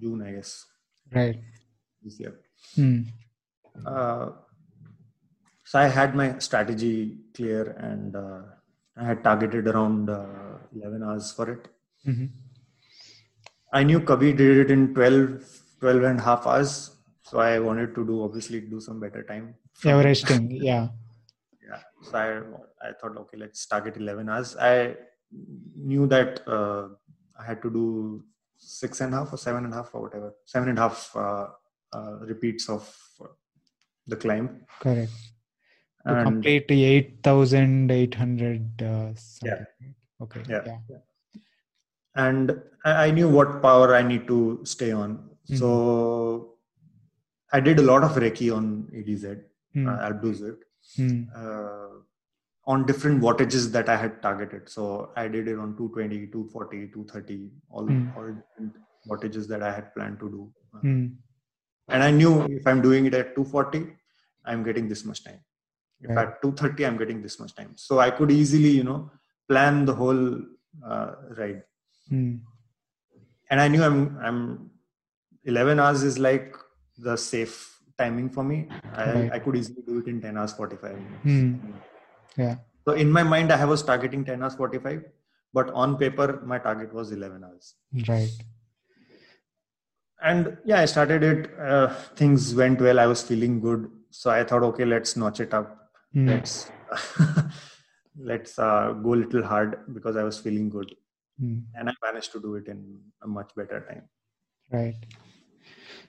june 0.00 0.22
i 0.28 0.32
guess 0.36 0.52
right 1.12 1.38
this 2.02 2.18
year 2.20 2.34
hmm. 2.76 3.00
uh, 3.86 4.26
so 5.64 5.78
i 5.78 5.86
had 5.98 6.14
my 6.14 6.28
strategy 6.38 7.18
clear 7.34 7.62
and 7.90 8.16
uh, 8.16 8.42
i 8.96 9.04
had 9.04 9.22
targeted 9.22 9.68
around 9.68 10.10
uh, 10.10 10.58
11 10.74 11.02
hours 11.02 11.32
for 11.32 11.50
it 11.54 11.68
mm-hmm. 12.06 12.26
i 13.72 13.82
knew 13.82 14.00
kavi 14.00 14.36
did 14.42 14.56
it 14.64 14.70
in 14.76 14.94
12 14.94 15.60
12 15.80 16.02
and 16.10 16.20
a 16.20 16.22
half 16.30 16.46
hours 16.46 16.72
so 17.28 17.38
i 17.38 17.58
wanted 17.58 17.94
to 17.94 18.04
do 18.10 18.22
obviously 18.26 18.60
do 18.74 18.80
some 18.80 18.98
better 19.04 19.22
time 19.32 19.54
Everesting, 19.84 20.50
yeah. 20.50 20.88
Yeah. 21.66 21.80
So 22.02 22.16
I, 22.16 22.88
I 22.88 22.92
thought, 22.92 23.16
okay, 23.16 23.36
let's 23.36 23.66
target 23.66 23.96
11 23.96 24.28
hours. 24.28 24.56
I 24.56 24.94
knew 25.76 26.06
that 26.06 26.46
uh, 26.46 26.88
I 27.38 27.44
had 27.44 27.60
to 27.62 27.70
do 27.70 28.24
six 28.56 29.00
and 29.00 29.14
a 29.14 29.18
half 29.18 29.32
or 29.32 29.36
seven 29.36 29.64
and 29.64 29.72
a 29.72 29.78
half 29.78 29.94
or 29.94 30.02
whatever, 30.02 30.34
seven 30.44 30.68
and 30.68 30.78
a 30.78 30.82
half 30.82 31.16
uh, 31.16 31.48
uh, 31.92 32.18
repeats 32.20 32.68
of 32.68 32.94
the 34.06 34.16
climb. 34.16 34.64
Correct. 34.80 35.10
To 36.06 36.14
and, 36.14 36.24
complete 36.24 36.70
8,800. 36.70 38.82
Uh, 38.82 39.12
yeah. 39.44 39.64
Okay. 40.20 40.42
Yeah. 40.48 40.78
yeah. 40.88 40.96
And 42.14 42.60
I 42.84 43.10
knew 43.10 43.28
what 43.28 43.62
power 43.62 43.94
I 43.94 44.02
need 44.02 44.26
to 44.26 44.60
stay 44.64 44.92
on. 44.92 45.14
Mm-hmm. 45.14 45.56
So 45.56 46.54
I 47.52 47.60
did 47.60 47.78
a 47.78 47.82
lot 47.82 48.02
of 48.02 48.12
Recce 48.12 48.54
on 48.54 48.90
ADZ 48.94 49.42
mm. 49.76 49.88
uh, 49.88 50.08
Alpe 50.08 50.20
d'Huez 50.20 50.56
mm. 50.98 51.26
uh, 51.34 51.91
on 52.66 52.86
different 52.86 53.20
wattages 53.20 53.72
that 53.72 53.88
I 53.88 53.96
had 53.96 54.22
targeted. 54.22 54.68
So 54.68 55.10
I 55.16 55.26
did 55.28 55.48
it 55.48 55.58
on 55.58 55.76
220, 55.76 56.26
240, 56.28 56.88
230, 56.88 57.50
all, 57.70 57.86
mm. 57.86 58.16
all 58.16 58.32
different 58.32 58.76
wattages 59.08 59.48
that 59.48 59.62
I 59.62 59.72
had 59.72 59.92
planned 59.94 60.20
to 60.20 60.30
do. 60.30 60.52
Mm. 60.84 61.14
And 61.88 62.02
I 62.02 62.10
knew 62.10 62.42
if 62.44 62.66
I'm 62.66 62.80
doing 62.80 63.06
it 63.06 63.14
at 63.14 63.34
240, 63.34 63.92
I'm 64.44 64.62
getting 64.62 64.88
this 64.88 65.04
much 65.04 65.24
time. 65.24 65.40
If 66.00 66.10
right. 66.10 66.28
at 66.28 66.42
230, 66.42 66.86
I'm 66.86 66.96
getting 66.96 67.20
this 67.20 67.38
much 67.40 67.54
time. 67.54 67.72
So 67.76 67.98
I 67.98 68.10
could 68.10 68.30
easily, 68.30 68.70
you 68.70 68.84
know, 68.84 69.10
plan 69.48 69.84
the 69.84 69.94
whole 69.94 70.40
uh, 70.86 71.12
ride. 71.36 71.62
Mm. 72.10 72.40
And 73.50 73.60
I 73.60 73.68
knew 73.68 73.82
I'm, 73.82 74.18
I'm 74.22 74.70
11 75.44 75.80
hours 75.80 76.02
is 76.04 76.18
like 76.18 76.56
the 76.96 77.16
safe 77.16 77.80
timing 77.98 78.30
for 78.30 78.44
me. 78.44 78.68
I, 78.94 79.12
right. 79.12 79.32
I 79.32 79.38
could 79.40 79.56
easily 79.56 79.82
do 79.86 79.98
it 79.98 80.06
in 80.06 80.20
10 80.20 80.38
hours 80.38 80.52
45 80.52 80.96
minutes. 81.24 81.64
Yeah. 82.36 82.56
So 82.86 82.94
in 82.94 83.10
my 83.10 83.22
mind, 83.22 83.52
I 83.52 83.64
was 83.64 83.82
targeting 83.82 84.24
10 84.24 84.42
hours 84.42 84.54
45. 84.54 85.02
but 85.52 85.70
on 85.70 85.96
paper 85.96 86.42
my 86.44 86.58
target 86.58 86.92
was 86.98 87.12
11 87.12 87.44
hours 87.44 87.74
right 88.08 88.36
and 90.22 90.56
yeah 90.64 90.80
i 90.80 90.84
started 90.84 91.22
it 91.22 91.50
uh, 91.58 91.88
things 92.20 92.54
went 92.54 92.80
well 92.80 93.00
i 93.00 93.06
was 93.06 93.22
feeling 93.30 93.60
good 93.60 93.90
so 94.10 94.30
i 94.30 94.42
thought 94.44 94.62
okay 94.70 94.84
let's 94.84 95.16
notch 95.16 95.40
it 95.40 95.54
up 95.54 95.68
mm. 96.14 96.28
let's 96.28 96.70
let's 98.30 98.58
uh, 98.58 98.92
go 99.04 99.14
a 99.14 99.20
little 99.24 99.44
hard 99.52 99.78
because 99.94 100.16
i 100.16 100.24
was 100.30 100.38
feeling 100.38 100.68
good 100.76 100.90
mm. 101.42 101.60
and 101.74 101.90
i 101.90 101.94
managed 102.06 102.32
to 102.32 102.40
do 102.40 102.54
it 102.60 102.68
in 102.74 102.80
a 103.22 103.28
much 103.38 103.50
better 103.60 103.80
time 103.90 104.04
right 104.70 105.00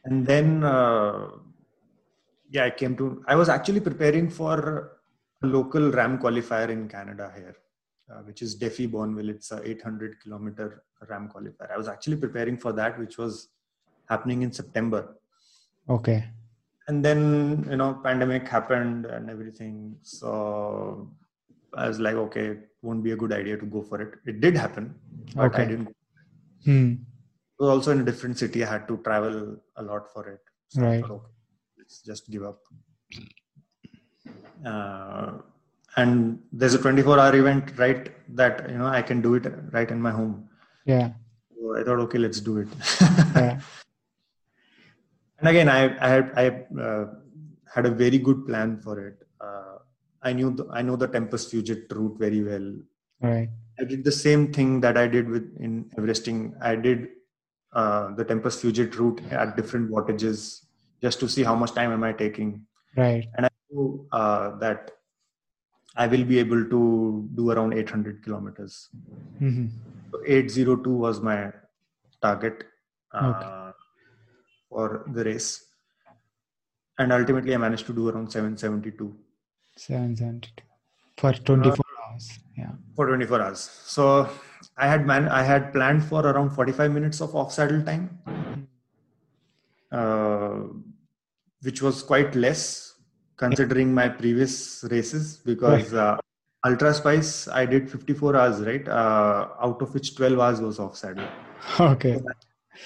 and 0.05 0.25
then 0.31 0.63
uh, 0.63 1.27
yeah 2.49 2.65
i 2.65 2.69
came 2.81 2.95
to 3.01 3.23
i 3.27 3.35
was 3.41 3.49
actually 3.49 3.83
preparing 3.89 4.29
for 4.39 4.57
local 5.47 5.91
RAAM 5.91 6.19
qualifier 6.19 6.69
in 6.69 6.87
canada 6.87 7.31
here 7.35 7.55
uh, 8.11 8.21
which 8.21 8.41
is 8.41 8.55
Defi 8.55 8.87
bonville 8.87 9.29
It's 9.29 9.51
a 9.51 9.61
800 9.63 10.19
kilometer 10.21 10.83
RAAM 11.09 11.29
qualifier. 11.29 11.71
I 11.73 11.77
was 11.77 11.87
actually 11.87 12.17
preparing 12.17 12.57
for 12.57 12.71
that, 12.73 12.99
which 12.99 13.17
was 13.17 13.49
happening 14.09 14.41
in 14.41 14.51
September. 14.51 15.15
Okay. 15.89 16.25
And 16.87 17.03
then 17.03 17.65
you 17.69 17.77
know, 17.77 17.99
pandemic 18.03 18.47
happened 18.47 19.05
and 19.05 19.29
everything. 19.29 19.95
So 20.01 21.09
I 21.75 21.87
was 21.87 21.99
like, 21.99 22.15
okay, 22.15 22.47
it 22.47 22.69
won't 22.81 23.03
be 23.03 23.11
a 23.11 23.15
good 23.15 23.31
idea 23.31 23.57
to 23.57 23.65
go 23.65 23.81
for 23.81 24.01
it. 24.01 24.19
It 24.25 24.41
did 24.41 24.55
happen, 24.57 24.95
but 25.35 25.45
okay. 25.45 25.63
I 25.63 25.65
didn't. 25.65 25.95
Hmm. 26.65 26.93
It 26.93 27.63
was 27.63 27.69
also 27.69 27.91
in 27.91 28.01
a 28.01 28.03
different 28.03 28.37
city. 28.37 28.63
I 28.63 28.69
had 28.69 28.87
to 28.89 28.97
travel 28.97 29.57
a 29.77 29.83
lot 29.83 30.11
for 30.11 30.27
it. 30.27 30.41
So 30.69 30.81
right. 30.81 31.03
Okay, 31.03 31.27
let's 31.77 32.01
just 32.01 32.29
give 32.29 32.43
up. 32.43 32.59
Uh, 34.65 35.33
and 35.95 36.39
there's 36.51 36.73
a 36.73 36.79
24 36.81 37.19
hour 37.19 37.35
event 37.35 37.77
right 37.77 38.11
that 38.35 38.69
you 38.69 38.77
know 38.77 38.87
i 38.87 39.01
can 39.01 39.21
do 39.21 39.35
it 39.35 39.45
right 39.71 39.91
in 39.91 40.01
my 40.01 40.11
home. 40.11 40.49
Yeah. 40.85 41.11
So 41.55 41.77
i 41.79 41.83
thought 41.83 41.99
okay 42.05 42.17
let's 42.17 42.39
do 42.39 42.59
it. 42.59 42.67
Yeah. 43.35 43.59
and 45.39 45.47
again 45.47 45.69
i 45.69 45.81
i 46.05 46.09
had 46.09 46.31
i 46.35 46.45
uh, 46.81 47.05
had 47.73 47.85
a 47.85 47.91
very 47.91 48.17
good 48.17 48.47
plan 48.47 48.79
for 48.79 48.99
it. 49.07 49.17
Uh, 49.39 49.77
i 50.21 50.33
knew 50.33 50.51
the, 50.51 50.67
i 50.71 50.81
know 50.81 50.95
the 50.95 51.07
tempus 51.07 51.51
fugit 51.51 51.91
route 51.91 52.17
very 52.17 52.43
well. 52.43 52.73
Right. 53.21 53.49
I 53.79 53.83
did 53.85 54.03
the 54.03 54.11
same 54.11 54.51
thing 54.53 54.81
that 54.81 54.97
i 54.97 55.07
did 55.07 55.29
with 55.29 55.55
in 55.59 55.89
everesting. 55.97 56.53
I 56.61 56.75
did 56.75 57.09
uh, 57.73 58.13
the 58.15 58.25
tempus 58.25 58.61
fugit 58.61 58.95
route 58.97 59.21
at 59.31 59.55
different 59.57 59.89
wattages 59.89 60.65
just 61.01 61.19
to 61.19 61.27
see 61.27 61.43
how 61.43 61.55
much 61.55 61.73
time 61.73 61.91
am 61.91 62.03
i 62.03 62.13
taking. 62.13 62.65
Right. 62.95 63.25
And 63.35 63.45
i 63.47 63.49
knew 63.73 64.07
uh, 64.11 64.57
that 64.57 64.91
I 65.95 66.07
will 66.07 66.23
be 66.23 66.39
able 66.39 66.63
to 66.65 67.29
do 67.35 67.51
around 67.51 67.73
800 67.73 68.23
kilometers. 68.23 68.89
Mm-hmm. 69.41 69.67
So 70.11 70.21
802 70.25 70.89
was 70.89 71.21
my 71.21 71.51
target 72.21 72.63
uh, 73.13 73.33
okay. 73.35 73.77
for 74.69 75.05
the 75.07 75.23
race. 75.23 75.65
And 76.97 77.11
ultimately, 77.11 77.53
I 77.53 77.57
managed 77.57 77.87
to 77.87 77.93
do 77.93 78.09
around 78.09 78.31
772. 78.31 79.15
772 79.75 80.63
for 81.17 81.33
24 81.33 81.73
uh, 81.73 82.11
hours. 82.11 82.39
Yeah. 82.57 82.71
For 82.95 83.07
24 83.07 83.41
hours. 83.41 83.59
So 83.59 84.29
I 84.77 84.87
had 84.87 85.05
man, 85.05 85.27
I 85.27 85.43
had 85.43 85.71
planned 85.73 86.03
for 86.03 86.21
around 86.21 86.51
45 86.51 86.91
minutes 86.91 87.21
of 87.21 87.35
off 87.35 87.51
saddle 87.53 87.83
time, 87.83 88.19
mm-hmm. 88.27 88.61
uh, 89.91 90.67
which 91.61 91.81
was 91.81 92.03
quite 92.03 92.35
less 92.35 92.92
considering 93.37 93.93
my 93.93 94.07
previous 94.09 94.83
races 94.89 95.37
because 95.37 95.93
uh, 95.93 96.17
Ultra 96.65 96.93
Spice 96.93 97.47
I 97.47 97.65
did 97.65 97.89
54 97.89 98.35
hours, 98.35 98.61
right? 98.61 98.87
Uh, 98.87 99.49
out 99.61 99.81
of 99.81 99.93
which 99.93 100.15
12 100.15 100.39
hours 100.39 100.61
was 100.61 100.79
off 100.79 100.97
saddle. 100.97 101.27
Okay. 101.79 102.19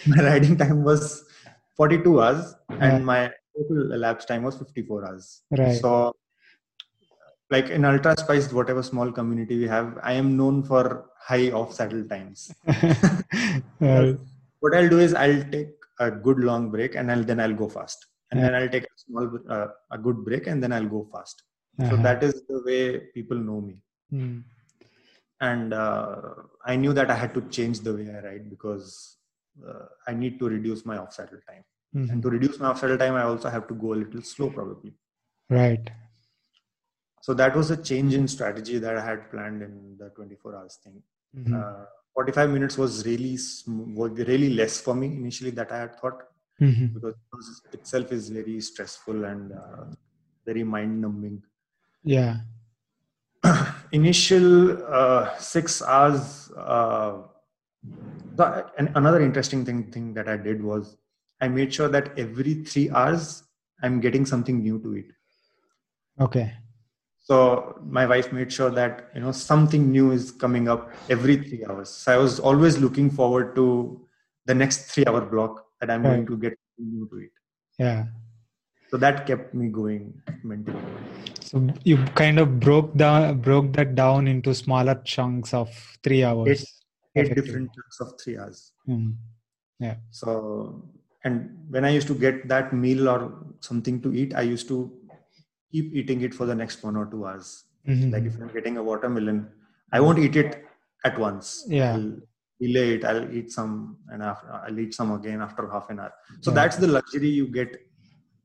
My 0.06 0.24
riding 0.24 0.57
time 0.57 0.84
was 0.84 1.26
42 1.76 2.22
hours 2.22 2.56
and 2.80 3.06
my 3.06 3.32
total 3.56 3.94
elapsed 3.94 4.28
time 4.28 4.44
was 4.44 4.57
54 4.57 5.06
hours. 5.06 5.41
Right. 5.52 5.80
So, 5.80 6.14
like 7.49 7.69
in 7.69 7.86
Ultra 7.86 8.18
Spice, 8.19 8.52
whatever 8.52 8.84
small 8.84 9.11
community 9.11 9.57
we 9.57 9.68
have, 9.68 9.98
I 10.03 10.14
am 10.14 10.36
known 10.36 10.64
for 10.64 11.06
high 11.19 11.52
off 11.52 11.74
saddle 11.74 12.03
times. 12.06 12.53
what 13.80 14.76
I'll 14.76 14.90
do 14.90 14.99
is 14.99 15.14
I'll 15.14 15.44
take 15.52 15.69
a 15.99 16.11
good 16.11 16.40
long 16.40 16.69
break 16.69 16.95
and 16.95 17.11
I'll, 17.11 17.24
then 17.24 17.40
I'll 17.40 17.53
go 17.53 17.69
fast 17.69 18.06
and 18.32 18.44
then 18.44 18.56
I'll 18.56 18.70
take 18.70 18.84
a 18.84 18.98
small, 18.98 19.30
uh, 19.49 19.68
a 19.91 19.98
good 19.98 20.24
break, 20.26 20.48
and 20.48 20.62
then 20.62 20.74
I'll 20.74 20.88
go 20.88 21.08
fast. 21.12 21.44
Uh-huh. 21.80 21.91
So 21.91 21.98
that 21.98 22.24
is 22.24 22.44
the 22.48 22.62
way 22.66 22.99
people 23.14 23.38
know 23.38 23.62
me. 23.62 23.78
Mm. 24.12 24.44
And 25.40 25.74
uh, 25.74 26.22
I 26.66 26.76
knew 26.76 26.94
that 26.94 27.12
I 27.12 27.16
had 27.16 27.34
to 27.36 27.41
change 27.49 27.82
the 27.82 27.94
way 27.94 28.10
I 28.10 28.20
ride 28.26 28.49
because 28.49 29.18
uh, 29.66 29.86
I 30.08 30.14
need 30.14 30.40
to 30.40 30.49
reduce 30.49 30.86
my 30.86 30.98
off 30.98 31.14
saddle 31.14 31.40
time. 31.48 31.64
Mm-hmm. 31.95 32.12
And 32.12 32.22
to 32.24 32.30
reduce 32.30 32.60
my 32.60 32.68
off 32.68 32.80
saddle 32.80 32.98
time, 32.98 33.14
I 33.14 33.24
also 33.24 33.49
have 33.49 33.68
to 33.68 33.74
go 33.74 33.94
a 33.94 33.99
little 34.04 34.22
slow, 34.22 34.49
probably. 34.49 34.94
Right. 35.49 35.90
So 37.22 37.34
that 37.36 37.56
was 37.56 37.72
a 37.72 37.78
change 37.78 38.14
in 38.14 38.28
strategy 38.28 38.78
that 38.80 38.98
I 38.98 39.06
had 39.06 39.30
planned 39.30 39.62
in 39.62 39.95
the 39.99 40.10
24 40.10 40.56
hours 40.56 40.80
thing. 40.84 41.02
Mm-hmm. 41.36 41.54
Uh, 41.54 41.86
45 42.16 42.49
minutes 42.49 42.78
was 42.78 43.06
really 43.06 43.38
was 43.68 44.12
really 44.28 44.49
less 44.49 44.82
for 44.82 44.95
me 44.95 45.08
initially 45.08 45.52
that 45.52 45.72
I 45.72 45.78
had 45.78 45.99
thought 45.99 46.24
mm-hmm. 46.62 46.88
because 46.88 47.62
itself 47.74 48.12
is 48.12 48.30
very 48.30 48.60
stressful 48.62 49.26
and 49.26 49.52
uh, 49.52 49.86
very 50.46 50.64
mind 50.64 51.02
numbing 51.02 51.42
yeah. 52.08 52.38
Initial 53.92 54.82
uh, 54.88 55.38
six 55.38 55.82
hours 55.82 56.52
uh, 56.58 57.18
the, 58.36 58.66
and 58.78 58.92
another 58.96 59.22
interesting 59.22 59.66
thing 59.66 59.92
thing 59.92 60.14
that 60.14 60.28
i 60.28 60.38
did 60.38 60.64
was 60.64 60.98
i 61.42 61.48
made 61.48 61.74
sure 61.74 61.90
that 61.90 62.18
every 62.18 62.56
three 62.64 62.90
hours 62.92 63.44
i'm 63.84 64.00
getting 64.00 64.26
something 64.26 64.62
new 64.62 64.80
to 64.80 64.96
eat. 64.96 65.12
Okay. 66.20 66.54
So 67.20 67.80
my 67.84 68.06
wife 68.08 68.32
made 68.32 68.52
sure 68.52 68.70
that 68.72 69.10
you 69.14 69.22
know 69.22 69.32
something 69.32 69.92
new 69.92 70.12
is 70.12 70.32
coming 70.32 70.68
up 70.70 70.92
every 71.10 71.38
three 71.38 71.64
hours. 71.66 71.90
So 71.90 72.14
i 72.14 72.18
was 72.18 72.40
always 72.40 72.78
looking 72.78 73.10
forward 73.10 73.56
to 73.56 74.08
the 74.46 74.56
next 74.56 74.92
three 74.92 75.06
hour 75.06 75.22
block 75.22 75.66
that 75.80 75.90
I'm 75.90 76.04
right. 76.04 76.26
going 76.26 76.28
to 76.28 76.38
get 76.38 76.58
new 76.78 77.08
to 77.10 77.18
it. 77.18 77.32
Yeah. 77.78 78.06
So 78.90 78.98
that 78.98 79.26
kept 79.28 79.54
me 79.54 79.68
going 79.68 80.22
mentally. 80.44 80.80
So 81.41 81.68
you 81.84 81.98
kind 82.16 82.40
of 82.40 82.60
broke 82.60 82.95
down 82.95 83.40
broke 83.41 83.74
that 83.74 83.95
down 83.95 84.28
into 84.28 84.54
smaller 84.56 84.95
chunks 85.04 85.54
of 85.54 85.70
three 86.04 86.24
hours. 86.24 86.82
Eight, 87.16 87.28
eight 87.28 87.36
different 87.36 87.72
chunks 87.74 87.99
of 87.99 88.14
three 88.22 88.38
hours. 88.38 88.72
Mm. 88.88 89.16
Yeah. 89.80 89.95
So 90.12 90.84
and 91.24 91.58
when 91.70 91.84
I 91.84 91.90
used 91.90 92.08
to 92.08 92.16
get 92.16 92.48
that 92.48 92.74
meal 92.74 93.10
or 93.10 93.34
something 93.60 94.02
to 94.02 94.14
eat, 94.14 94.34
I 94.36 94.41
used 94.41 94.68
to 94.70 94.91
keep 95.72 95.94
eating 95.94 96.22
it 96.22 96.34
for 96.34 96.45
the 96.45 96.56
next 96.56 96.84
one 96.84 96.95
or 96.95 97.06
two 97.06 97.26
hours. 97.26 97.66
Mm-hmm. 97.88 98.12
Like 98.12 98.24
if 98.24 98.36
I'm 98.36 98.48
getting 98.54 98.78
a 98.78 98.84
watermelon, 98.84 99.49
I 99.91 99.99
won't 99.99 100.20
eat 100.20 100.36
it 100.36 100.64
at 101.04 101.18
once. 101.18 101.66
Yeah. 101.68 101.94
I'll 101.94 102.16
delay 102.62 102.96
it 102.96 103.06
i'll 103.06 103.26
eat 103.38 103.52
some 103.52 103.98
and 104.12 104.24
after 104.24 104.52
i'll 104.66 104.80
eat 104.80 104.94
some 104.94 105.12
again 105.12 105.42
after 105.42 105.70
half 105.70 105.90
an 105.90 106.00
hour. 106.00 106.14
So 106.42 106.52
yeah. 106.52 106.56
that's 106.56 106.78
the 106.78 106.88
luxury 106.88 107.30
you 107.30 107.48
get 107.48 107.78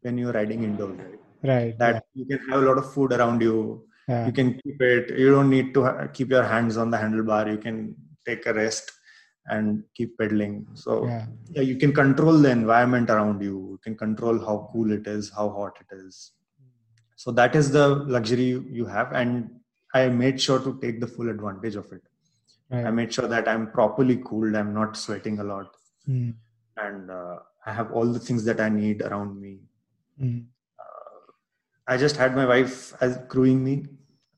when 0.02 0.18
you're 0.18 0.32
riding 0.32 0.64
indoors 0.64 0.98
right. 0.98 1.18
Right 1.42 1.78
that 1.78 1.94
yeah. 1.94 2.00
you 2.14 2.24
can 2.26 2.48
have 2.48 2.62
a 2.62 2.66
lot 2.66 2.78
of 2.78 2.92
food 2.92 3.12
around 3.12 3.40
you. 3.42 3.86
Yeah. 4.08 4.26
you 4.26 4.32
can 4.32 4.60
keep 4.62 4.80
it. 4.80 5.16
You 5.16 5.30
don't 5.30 5.48
need 5.48 5.72
to 5.74 5.84
ha- 5.84 6.06
keep 6.12 6.30
your 6.30 6.42
hands 6.42 6.76
on 6.76 6.90
the 6.90 6.96
handlebar. 6.96 7.50
You 7.50 7.56
can 7.56 7.94
take 8.26 8.46
a 8.46 8.52
rest 8.52 8.90
and 9.46 9.84
keep 9.94 10.18
pedaling. 10.18 10.66
So 10.74 11.06
yeah. 11.06 11.26
yeah 11.50 11.62
you 11.62 11.76
can 11.76 11.92
control 11.92 12.36
the 12.38 12.50
environment 12.50 13.10
around 13.10 13.42
you. 13.42 13.56
You 13.72 13.80
can 13.82 13.96
control 13.96 14.38
how 14.38 14.70
cool 14.72 14.92
it 14.92 15.06
is 15.06 15.30
how 15.30 15.48
hot 15.50 15.78
it 15.80 15.96
is. 15.96 16.32
So 17.16 17.30
that 17.32 17.54
is 17.54 17.70
the 17.70 17.88
luxury 17.88 18.60
you 18.78 18.86
have 18.86 19.12
and 19.12 19.50
i 19.94 20.08
made 20.08 20.40
sure 20.40 20.58
to 20.58 20.78
take 20.80 21.00
the 21.00 21.06
full 21.06 21.28
advantage 21.28 21.76
of 21.76 21.90
it 21.92 22.02
Right. 22.72 22.86
I 22.86 22.90
made 22.90 23.12
sure 23.12 23.28
that 23.28 23.48
I'm 23.48 23.70
properly 23.70 24.16
cooled. 24.24 24.54
I'm 24.56 24.72
not 24.72 24.96
sweating 24.96 25.38
a 25.40 25.44
lot, 25.44 25.76
mm. 26.08 26.32
and 26.78 27.10
uh, 27.10 27.36
I 27.66 27.72
have 27.72 27.92
all 27.92 28.06
the 28.06 28.18
things 28.18 28.46
that 28.46 28.62
I 28.62 28.70
need 28.70 29.02
around 29.02 29.38
me. 29.38 29.58
Mm. 30.18 30.46
Uh, 30.80 31.32
I 31.86 31.98
just 31.98 32.16
had 32.16 32.34
my 32.34 32.46
wife 32.46 32.94
as 33.02 33.18
crewing 33.28 33.62
me, 33.62 33.88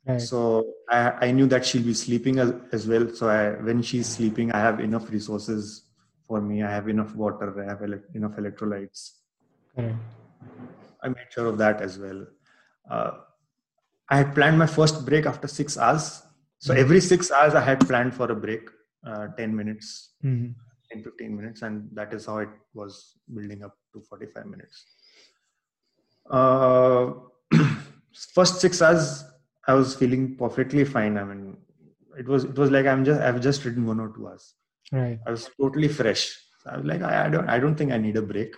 right. 0.05 0.20
so 0.20 0.66
I, 0.90 1.27
I 1.27 1.31
knew 1.31 1.47
that 1.47 1.65
she'll 1.65 1.85
be 1.85 1.94
sleeping 1.94 2.40
as, 2.40 2.52
as 2.73 2.89
well. 2.89 3.09
So 3.15 3.28
I, 3.28 3.51
when 3.62 3.82
she's 3.82 4.09
sleeping, 4.09 4.51
I 4.51 4.59
have 4.59 4.81
enough 4.81 5.12
resources 5.12 5.85
for 6.27 6.40
me. 6.40 6.65
I 6.65 6.70
have 6.70 6.89
enough 6.89 7.15
water. 7.15 7.62
I 7.62 7.70
have 7.70 7.82
ele- 7.82 8.02
enough 8.15 8.32
electrolytes. 8.32 9.12
Right. 9.77 9.94
I 11.05 11.09
made 11.09 11.27
sure 11.31 11.47
of 11.47 11.59
that 11.59 11.81
as 11.81 12.01
well. 12.01 12.27
Uh, 12.90 13.11
I 14.09 14.16
had 14.16 14.35
planned 14.35 14.59
my 14.59 14.66
first 14.66 15.06
break 15.06 15.24
after 15.24 15.47
six 15.47 15.78
hours 15.78 16.23
so 16.66 16.74
every 16.74 17.01
six 17.01 17.31
hours, 17.31 17.55
I 17.55 17.61
had 17.61 17.81
planned 17.89 18.15
for 18.15 18.31
a 18.31 18.35
break, 18.35 18.69
uh, 19.07 19.28
10 19.36 19.55
minutes, 19.55 20.11
mm-hmm. 20.24 20.53
10, 20.93 21.03
15 21.03 21.36
minutes, 21.36 21.62
and 21.62 21.89
that 21.93 22.12
is 22.15 22.27
how 22.27 22.39
it 22.39 22.49
was 22.73 23.16
building 23.35 23.62
up 23.62 23.77
to 23.93 24.01
45 24.01 24.47
minutes. 24.47 24.86
Uh, 26.31 27.12
first 28.39 28.61
six 28.61 28.81
hours, 28.81 29.24
I 29.66 29.74
was 29.74 29.95
feeling 29.95 30.36
perfectly 30.36 30.85
fine. 30.85 31.19
I 31.19 31.24
mean, 31.24 31.57
it 32.19 32.28
was 32.28 32.45
it 32.45 32.57
was 32.57 32.70
like 32.70 32.86
i'm 32.86 33.05
just 33.05 33.20
i've 33.20 33.41
just 33.41 33.65
ridden 33.65 33.86
one 33.86 34.01
or 34.01 34.09
two 34.16 34.27
hours 34.28 34.55
right 34.93 35.19
i 35.27 35.31
was 35.31 35.51
totally 35.61 35.89
fresh 35.89 36.23
so 36.62 36.70
i 36.70 36.77
was 36.77 36.86
like 36.86 37.03
I, 37.03 37.27
I 37.27 37.28
don't 37.28 37.49
i 37.49 37.59
don't 37.59 37.77
think 37.77 37.93
i 37.93 37.99
need 37.99 38.16
a 38.16 38.23
break 38.23 38.55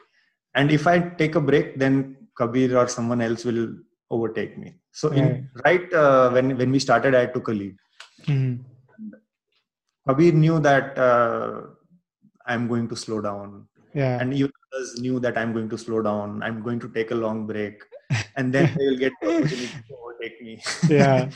and 0.54 0.70
if 0.70 0.86
i 0.86 0.98
take 1.22 1.34
a 1.34 1.40
break 1.40 1.78
then 1.78 2.16
kabir 2.38 2.76
or 2.76 2.86
someone 2.88 3.20
else 3.20 3.44
will 3.44 3.74
overtake 4.10 4.58
me 4.58 4.74
so 4.92 5.10
in 5.10 5.24
Right. 5.24 5.44
right 5.66 5.92
uh, 6.02 6.30
when 6.30 6.56
when 6.56 6.70
we 6.70 6.78
started 6.78 7.14
i 7.14 7.26
took 7.26 7.48
a 7.48 7.52
lead 7.60 7.76
Mhm. 8.28 8.64
kabir 10.08 10.32
knew 10.42 10.58
that 10.60 10.98
uh, 10.98 11.62
i'm 12.46 12.68
going 12.68 12.86
to 12.88 12.96
slow 12.96 13.20
down. 13.20 13.66
Yeah. 13.94 14.20
And 14.20 14.36
you 14.38 14.46
others 14.72 14.90
knew 15.00 15.18
that 15.24 15.36
i'm 15.40 15.52
going 15.56 15.68
to 15.74 15.78
slow 15.78 16.00
down. 16.02 16.42
I'm 16.46 16.62
going 16.62 16.80
to 16.80 16.88
take 16.96 17.10
a 17.10 17.14
long 17.14 17.46
break. 17.46 17.82
And 18.36 18.52
then 18.54 18.66
they 18.76 18.84
will 18.88 18.98
get 19.04 19.12
the 19.20 19.28
opportunity 19.38 19.78
to 19.88 19.94
overtake 20.02 20.36
me. 20.42 20.54
Yeah. 21.00 21.30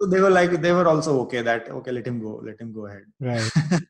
So 0.00 0.08
they 0.12 0.20
were 0.24 0.30
like 0.30 0.52
they 0.64 0.72
were 0.72 0.88
also 0.92 1.20
okay 1.24 1.42
that 1.42 1.68
okay 1.78 1.92
let 1.92 2.06
him 2.06 2.18
go 2.26 2.40
let 2.48 2.58
him 2.60 2.72
go 2.72 2.86
ahead. 2.86 3.04
Right. 3.20 3.50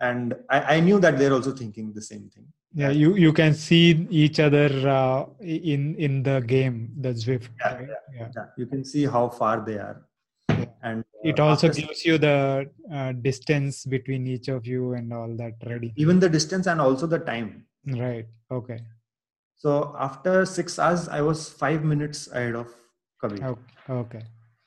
And 0.00 0.34
I, 0.50 0.76
I 0.76 0.80
knew 0.80 0.98
that 0.98 1.16
they're 1.18 1.32
also 1.32 1.52
thinking 1.52 1.92
the 1.94 2.02
same 2.02 2.28
thing. 2.34 2.46
Yeah 2.74 2.90
you 2.90 3.14
you 3.16 3.32
can 3.32 3.54
see 3.54 4.06
each 4.10 4.40
other 4.40 4.68
uh, 4.98 5.26
in 5.40 5.94
in 6.06 6.22
the 6.28 6.40
game 6.40 6.76
the 7.04 7.12
zwift 7.24 7.50
Yeah, 7.60 7.74
right? 7.74 7.88
yeah. 8.20 8.28
yeah, 8.36 8.46
you 8.56 8.66
can 8.66 8.82
see 8.84 9.04
how 9.06 9.28
far 9.28 9.60
they 9.68 9.78
are. 9.78 9.98
Yeah. 10.00 10.11
And 10.82 11.04
it 11.22 11.38
uh, 11.40 11.44
also 11.46 11.68
after- 11.68 11.80
gives 11.82 12.04
you 12.04 12.18
the 12.18 12.68
uh, 12.92 13.12
distance 13.12 13.84
between 13.84 14.26
each 14.26 14.48
of 14.48 14.66
you 14.66 14.94
and 14.94 15.12
all 15.12 15.28
that 15.36 15.54
ready. 15.66 15.92
Even 15.96 16.18
the 16.18 16.28
distance 16.28 16.66
and 16.66 16.80
also 16.80 17.06
the 17.06 17.18
time. 17.18 17.66
Right. 17.86 18.26
Okay. 18.50 18.80
So 19.56 19.94
after 19.98 20.44
six 20.44 20.78
hours 20.78 21.08
i 21.08 21.20
was 21.20 21.48
five 21.48 21.84
minutes 21.84 22.28
ahead 22.32 22.56
of 22.62 22.68
kabir. 23.20 23.44
Okay, 23.52 23.92
okay. 24.00 24.22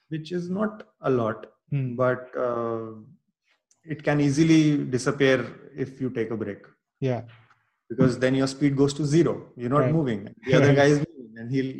which 0.09 0.31
is 0.31 0.49
not 0.49 0.83
a 1.01 1.09
lot 1.09 1.45
Hmm. 1.71 1.95
but 1.95 2.29
uh, 2.37 2.91
it 3.83 4.03
can 4.03 4.21
easily 4.21 4.61
disappear 4.95 5.37
if 5.75 5.99
you 5.99 6.09
take 6.11 6.29
a 6.31 6.37
break. 6.37 6.59
Yeah. 6.99 7.23
Because 7.89 8.17
then 8.19 8.35
your 8.35 8.47
speed 8.47 8.75
goes 8.77 8.93
to 8.99 9.05
zero. 9.05 9.33
You're 9.57 9.69
not 9.75 9.79
Right. 9.85 9.91
moving. 9.93 10.29
The 10.45 10.53
other 10.59 10.73
guy 10.75 10.85
is 10.93 10.99
moving 10.99 11.33
and 11.39 11.51
he'll 11.55 11.73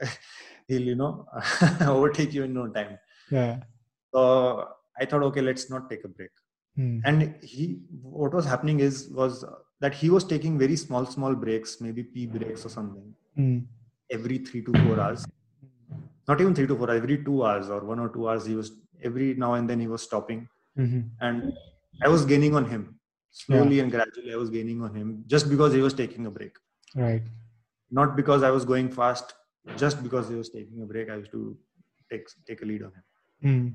he'll 0.68 0.86
you 0.92 0.96
know 1.02 1.26
overtake 1.96 2.32
you 2.32 2.44
in 2.44 2.54
no 2.54 2.66
time. 2.68 2.98
Yeah 3.30 3.56
so 4.16 4.22
i 5.00 5.04
thought 5.04 5.22
okay 5.22 5.40
let's 5.42 5.68
not 5.70 5.88
take 5.90 6.04
a 6.04 6.08
break 6.08 6.30
Hmm. 6.76 6.98
and 7.04 7.22
he 7.44 7.66
what 8.02 8.34
was 8.34 8.46
happening 8.46 8.80
is 8.80 9.08
was 9.20 9.44
that 9.80 9.94
he 9.94 10.10
was 10.10 10.24
taking 10.24 10.58
very 10.58 10.76
small 10.76 11.06
small 11.06 11.34
breaks 11.34 11.80
maybe 11.80 12.04
p 12.04 12.26
breaks 12.26 12.66
or 12.66 12.70
something 12.70 13.14
Hmm. 13.36 13.58
every 14.10 14.38
3 14.38 14.62
to 14.64 14.74
4 14.76 14.98
hours 15.00 15.26
not 16.28 16.40
even 16.40 16.54
3 16.54 16.66
to 16.66 16.76
4 16.76 16.90
every 16.90 17.16
2 17.24 17.44
hours 17.44 17.70
or 17.70 17.80
1 17.84 17.98
or 17.98 18.08
2 18.10 18.28
hours 18.28 18.46
he 18.46 18.54
was 18.56 18.72
every 19.02 19.34
now 19.34 19.54
and 19.54 19.68
then 19.70 19.80
he 19.80 19.86
was 19.94 20.02
stopping 20.02 20.48
Mhm. 20.76 21.10
and 21.20 21.52
i 22.04 22.08
was 22.08 22.24
gaining 22.26 22.54
on 22.60 22.66
him 22.74 22.84
slowly 23.42 23.80
and 23.80 23.92
gradually 23.92 24.32
i 24.32 24.36
was 24.44 24.50
gaining 24.50 24.82
on 24.82 24.94
him 24.94 25.24
just 25.26 25.50
because 25.50 25.72
he 25.74 25.80
was 25.88 25.94
taking 25.94 26.26
a 26.26 26.30
break 26.30 26.56
right 26.94 27.22
not 27.90 28.16
because 28.16 28.42
i 28.42 28.50
was 28.50 28.64
going 28.64 28.90
fast 28.90 29.34
just 29.82 30.02
because 30.02 30.28
he 30.28 30.34
was 30.34 30.50
taking 30.50 30.82
a 30.82 30.86
break 30.86 31.08
i 31.10 31.16
used 31.16 31.30
to 31.32 31.42
take 32.10 32.26
take 32.46 32.62
a 32.62 32.64
lead 32.72 32.82
on 32.82 32.92
him 32.98 33.04
Hmm. 33.40 33.68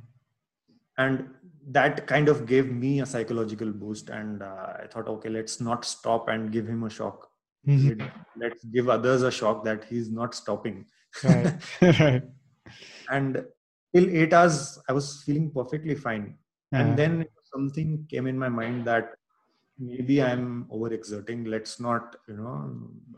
And 0.97 1.29
that 1.69 2.07
kind 2.07 2.27
of 2.27 2.45
gave 2.45 2.71
me 2.71 3.01
a 3.01 3.05
psychological 3.05 3.71
boost. 3.71 4.09
And 4.09 4.41
uh, 4.43 4.73
i 4.83 4.87
thought 4.87 5.07
okay 5.07 5.29
let's 5.29 5.61
not 5.61 5.85
stop 5.85 6.27
and 6.27 6.51
give 6.51 6.67
him 6.67 6.83
a 6.83 6.89
shock. 6.89 7.29
Mhm. 7.67 7.99
Let- 7.99 8.13
let's 8.37 8.63
give 8.65 8.89
others 8.89 9.21
a 9.21 9.31
shock 9.31 9.63
that 9.65 9.83
he's 9.85 10.09
not 10.09 10.33
stopping. 10.35 10.85
Right. 11.23 11.53
Right. 11.99 12.23
And 13.09 13.45
till 13.93 14.09
8 14.09 14.33
hours 14.33 14.79
i 14.89 14.93
was 14.93 15.23
feeling 15.23 15.51
perfectly 15.51 15.95
fine. 15.95 16.37
And 16.73 16.97
then 16.97 17.25
something 17.53 18.05
came 18.09 18.27
in 18.27 18.37
my 18.37 18.47
mind 18.47 18.85
that 18.85 19.15
maybe 19.77 20.21
i'm 20.23 20.65
overexerting. 20.71 21.47
Let's 21.47 21.79
not 21.79 22.15
you 22.27 22.37
know 22.37 22.55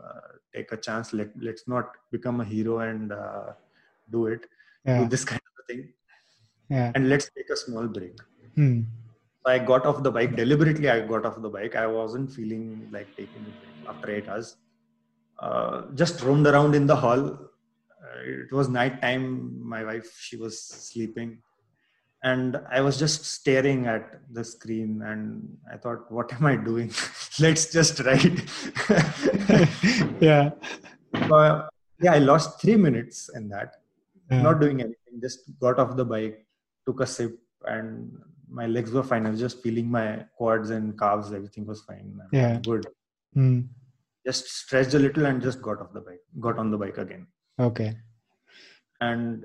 uh, 0.04 0.28
take 0.54 0.72
a 0.72 0.76
chance. 0.76 1.12
Let, 1.12 1.30
let's 1.40 1.68
not 1.68 1.92
become 2.10 2.40
a 2.40 2.44
hero 2.44 2.78
and 2.80 3.12
uh, 3.12 3.52
do 4.10 4.26
it. 4.26 4.46
Yeah. 4.84 4.98
do 5.02 5.08
this 5.08 5.24
kind 5.24 5.40
of 5.58 5.66
thing 5.66 5.92
yeah 6.68 6.92
and 6.94 7.08
let's 7.08 7.30
take 7.36 7.50
a 7.50 7.56
small 7.56 7.86
break 7.86 8.18
Hmm. 8.56 8.82
I 9.46 9.58
got 9.58 9.84
off 9.84 10.02
the 10.02 10.10
bike 10.10 10.36
deliberately. 10.36 10.88
I 10.88 11.00
got 11.00 11.26
off 11.26 11.42
the 11.42 11.48
bike. 11.50 11.74
I 11.76 11.86
wasn't 11.86 12.30
feeling 12.30 12.88
like 12.92 13.08
taking 13.16 13.42
a 13.42 13.52
break 13.52 13.88
after 13.88 14.10
eight 14.10 14.28
hours. 14.28 14.56
Uh, 15.40 15.82
just 15.94 16.22
roamed 16.22 16.46
around 16.46 16.74
in 16.76 16.86
the 16.86 16.94
hall. 16.96 17.20
Uh, 17.30 18.20
it 18.44 18.52
was 18.52 18.68
night 18.68 19.02
time. 19.02 19.58
My 19.68 19.82
wife 19.84 20.08
she 20.18 20.36
was 20.36 20.60
sleeping, 20.60 21.38
and 22.22 22.60
I 22.70 22.80
was 22.80 22.96
just 22.96 23.24
staring 23.24 23.86
at 23.86 24.20
the 24.32 24.44
screen. 24.44 25.02
And 25.04 25.58
I 25.70 25.76
thought, 25.78 26.10
what 26.12 26.32
am 26.32 26.46
I 26.46 26.56
doing? 26.56 26.92
Let's 27.40 27.72
just 27.72 28.00
ride. 28.00 28.40
yeah 30.20 30.50
Uh, 31.14 31.68
yeah, 32.00 32.12
I 32.14 32.18
lost 32.18 32.60
three 32.60 32.76
minutes 32.76 33.30
in 33.34 33.48
that. 33.48 33.76
yeah. 34.30 34.42
not 34.42 34.60
doing 34.60 34.80
anything 34.80 35.20
just 35.20 35.40
got 35.60 35.78
off 35.78 35.96
the 35.96 36.04
bike 36.04 36.43
took 36.86 37.00
a 37.00 37.06
sip 37.06 37.38
and 37.66 38.16
my 38.48 38.66
legs 38.66 38.90
were 38.92 39.02
fine. 39.02 39.26
I 39.26 39.30
was 39.30 39.40
just 39.40 39.62
feeling 39.62 39.90
my 39.90 40.24
quads 40.36 40.70
and 40.70 40.98
calves. 40.98 41.32
Everything 41.32 41.66
was 41.66 41.82
fine. 41.82 42.20
I'm 42.22 42.28
Yeah. 42.32 42.60
good. 42.60 42.86
Hmm. 43.34 43.60
just 44.26 44.46
stretched 44.48 44.94
a 44.94 44.98
little 44.98 45.26
and 45.26 45.42
just 45.42 45.60
got 45.60 45.80
off 45.82 45.92
the 45.92 46.00
bike 46.00 46.20
got 46.40 46.58
on 46.58 46.70
the 46.70 46.78
bike 46.82 46.98
again. 46.98 47.26
Okay. 47.60 47.88
And 49.00 49.44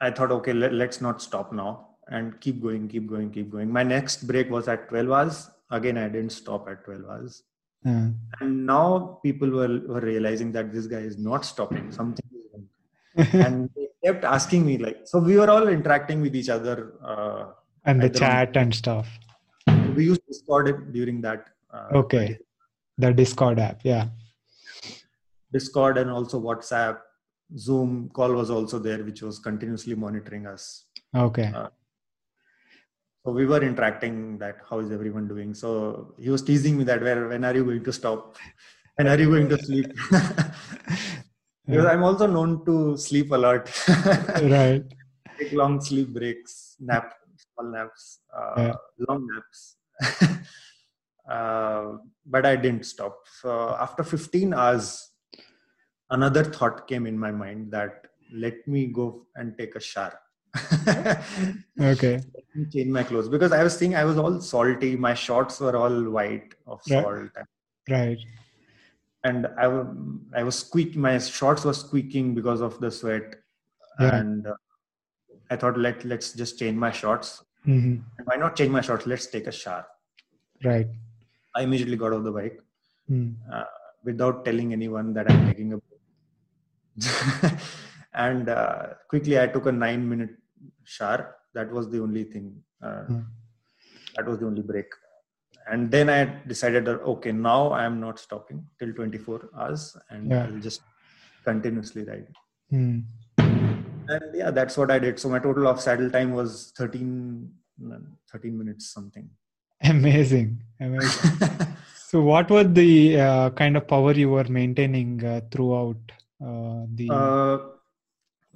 i 0.00 0.10
thought 0.10 0.32
okay 0.36 0.52
let, 0.52 0.72
let's 0.72 1.00
not 1.06 1.20
stop 1.20 1.52
now 1.52 1.88
and 2.08 2.40
keep 2.40 2.62
going 2.62 2.88
keep 2.88 3.06
going 3.06 3.30
keep 3.30 3.50
going. 3.50 3.70
My 3.70 3.82
next 3.82 4.26
break 4.30 4.50
was 4.50 4.68
at 4.68 4.88
12 4.88 5.10
hours. 5.10 5.50
Again 5.70 5.98
i 5.98 6.08
didn't 6.08 6.30
stop 6.30 6.68
at 6.68 6.84
12 6.84 7.04
hours. 7.10 7.42
Uh, 7.84 8.08
and 8.40 8.64
now 8.64 9.18
people 9.24 9.50
were, 9.50 9.80
were 9.92 10.00
realizing 10.00 10.52
that 10.52 10.72
this 10.72 10.86
guy 10.86 10.98
is 11.10 11.18
not 11.18 11.44
stopping. 11.44 11.90
Something 11.92 12.24
is 12.38 12.46
wrong. 12.52 12.66
And 13.46 13.70
kept 14.04 14.24
asking 14.24 14.64
me 14.66 14.78
like 14.78 15.00
so 15.04 15.18
we 15.18 15.36
were 15.36 15.50
all 15.50 15.68
interacting 15.68 16.20
with 16.20 16.34
each 16.34 16.48
other 16.48 16.94
uh, 17.04 17.44
and 17.84 18.00
the 18.00 18.08
on- 18.08 18.12
chat 18.12 18.56
and 18.56 18.74
stuff. 18.74 19.08
We 19.96 20.04
used 20.06 20.22
discord 20.26 20.92
during 20.92 21.20
that 21.22 21.46
uh, 21.72 21.88
Okay. 21.94 22.38
the 22.98 23.12
discord 23.12 23.58
app 23.58 23.80
yeah. 23.84 24.08
Discord 25.52 25.98
and 25.98 26.10
also 26.10 26.40
whatsapp 26.40 26.98
zoom 27.56 28.08
call 28.14 28.32
was 28.32 28.50
also 28.50 28.78
there 28.78 29.04
which 29.04 29.22
was 29.22 29.38
continuously 29.38 29.94
monitoring 29.94 30.46
us. 30.46 30.86
Okay. 31.14 31.50
Uh, 31.54 31.68
so 33.24 33.32
we 33.32 33.46
were 33.46 33.62
interacting 33.62 34.38
that 34.38 34.56
how 34.68 34.78
is 34.80 34.90
everyone 34.90 35.28
doing. 35.28 35.54
So 35.54 36.14
he 36.18 36.30
was 36.30 36.42
teasing 36.42 36.76
me 36.78 36.84
that 36.84 37.02
where 37.02 37.28
when 37.28 37.44
are 37.44 37.54
you 37.54 37.64
going 37.64 37.84
to 37.84 37.92
stop? 37.92 38.36
And 38.98 39.08
are 39.08 39.18
you 39.18 39.28
going 39.30 39.48
to 39.48 39.58
sleep 39.58 39.86
because 41.66 41.86
i'm 41.86 42.02
also 42.02 42.26
known 42.26 42.64
to 42.64 42.96
sleep 42.96 43.30
a 43.32 43.36
lot 43.36 43.70
right 44.56 44.84
take 45.38 45.52
long 45.52 45.80
sleep 45.80 46.08
breaks, 46.12 46.76
nap, 46.80 47.14
small 47.36 47.70
naps, 47.72 48.20
uh, 48.36 48.54
Yeah. 48.58 48.74
long 49.08 49.28
naps. 49.32 49.76
uh, 51.30 51.96
but 52.26 52.46
I 52.46 52.56
didn't 52.56 52.86
stop. 52.86 53.18
So 53.40 53.76
after 53.78 54.02
15 54.04 54.54
hours, 54.54 55.10
another 56.10 56.44
thought 56.44 56.86
came 56.88 57.06
in 57.06 57.18
my 57.18 57.30
mind 57.30 57.70
that 57.72 58.06
let 58.32 58.66
me 58.66 58.86
go 58.86 59.26
and 59.36 59.56
take 59.58 59.74
a 59.76 59.80
shower. 59.80 60.18
okay 61.80 62.20
Let 62.34 62.44
me 62.54 62.66
change 62.70 62.90
my 62.90 63.02
clothes 63.02 63.28
because 63.28 63.52
I 63.52 63.62
was 63.62 63.76
seeing 63.76 63.94
I 63.94 64.04
was 64.04 64.18
all 64.18 64.40
salty. 64.40 64.96
My 64.96 65.14
shorts 65.14 65.60
were 65.60 65.76
all 65.76 66.10
white 66.10 66.54
of 66.66 66.80
Right. 66.90 67.02
salt, 67.02 67.30
right 67.88 68.18
and 69.24 69.46
I 69.58 69.66
was 69.68 69.86
I 70.34 70.42
was 70.42 70.58
squeaking. 70.58 71.00
My 71.00 71.18
shorts 71.18 71.64
were 71.64 71.74
squeaking 71.74 72.34
because 72.34 72.60
of 72.60 72.78
the 72.80 72.90
sweat, 72.90 73.36
Yeah. 74.00 74.16
and 74.18 74.46
uh, 74.46 74.54
I 75.50 75.56
thought 75.56 75.78
let 75.78 76.04
let's 76.04 76.32
just 76.32 76.58
change 76.58 76.76
my 76.76 76.90
shorts. 76.90 77.42
hmm 77.64 77.96
why 78.28 78.36
not 78.36 78.56
change 78.56 78.70
my 78.70 78.80
shorts? 78.80 79.06
Let's 79.06 79.26
take 79.34 79.46
a 79.46 79.52
shower. 79.52 79.86
right 80.64 80.88
I 81.58 81.62
immediately 81.66 81.96
got 82.02 82.12
off 82.16 82.22
the 82.26 82.32
bike 82.32 82.58
Hmm. 83.08 83.30
uh, 83.52 83.64
without 84.08 84.44
telling 84.44 84.72
anyone 84.76 85.08
that 85.14 85.30
I'm 85.30 85.46
taking 85.48 85.72
a 85.74 85.78
and 88.14 88.48
uh, 88.48 88.86
quickly, 89.08 89.38
I 89.40 89.46
took 89.46 89.66
a 89.66 89.72
nine 89.72 90.08
minute 90.08 90.30
shower. 90.84 91.36
That 91.54 91.70
was 91.72 91.88
the 91.90 92.00
only 92.06 92.24
thing. 92.24 92.46
Uh, 92.82 93.02
Hmm. 93.10 93.20
That 94.16 94.26
was 94.30 94.38
the 94.40 94.46
only 94.46 94.62
break. 94.62 94.90
And 95.70 95.90
then 95.90 96.08
I 96.10 96.24
decided 96.46 96.84
that 96.86 97.00
okay, 97.14 97.32
now 97.32 97.70
I 97.70 97.84
am 97.84 98.00
not 98.00 98.18
stopping 98.18 98.64
till 98.78 98.92
24 98.92 99.50
hours, 99.56 99.96
and 100.10 100.30
Yeah. 100.30 100.44
I'll 100.46 100.60
just 100.60 100.82
continuously 101.44 102.04
ride. 102.04 102.26
Hmm. 102.70 103.00
And 103.38 104.34
yeah, 104.34 104.50
that's 104.50 104.76
what 104.76 104.90
I 104.90 104.98
did. 104.98 105.18
So 105.18 105.28
my 105.28 105.38
total 105.38 105.66
of 105.68 105.80
saddle 105.80 106.10
time 106.10 106.32
was 106.32 106.72
13, 106.76 107.50
13 108.32 108.58
minutes 108.58 108.92
something. 108.92 109.28
amazing 109.90 110.50
amazing 110.86 111.30
so 112.08 112.20
what 112.26 112.50
was 112.56 112.66
the 112.74 112.90
uh, 113.20 113.50
kind 113.60 113.76
of 113.78 113.84
power 113.92 114.12
you 114.12 114.28
were 114.34 114.44
maintaining 114.56 115.08
uh, 115.30 115.40
throughout 115.52 116.12
uh, 116.48 116.82
the 116.98 117.08
Uh, 117.16 117.56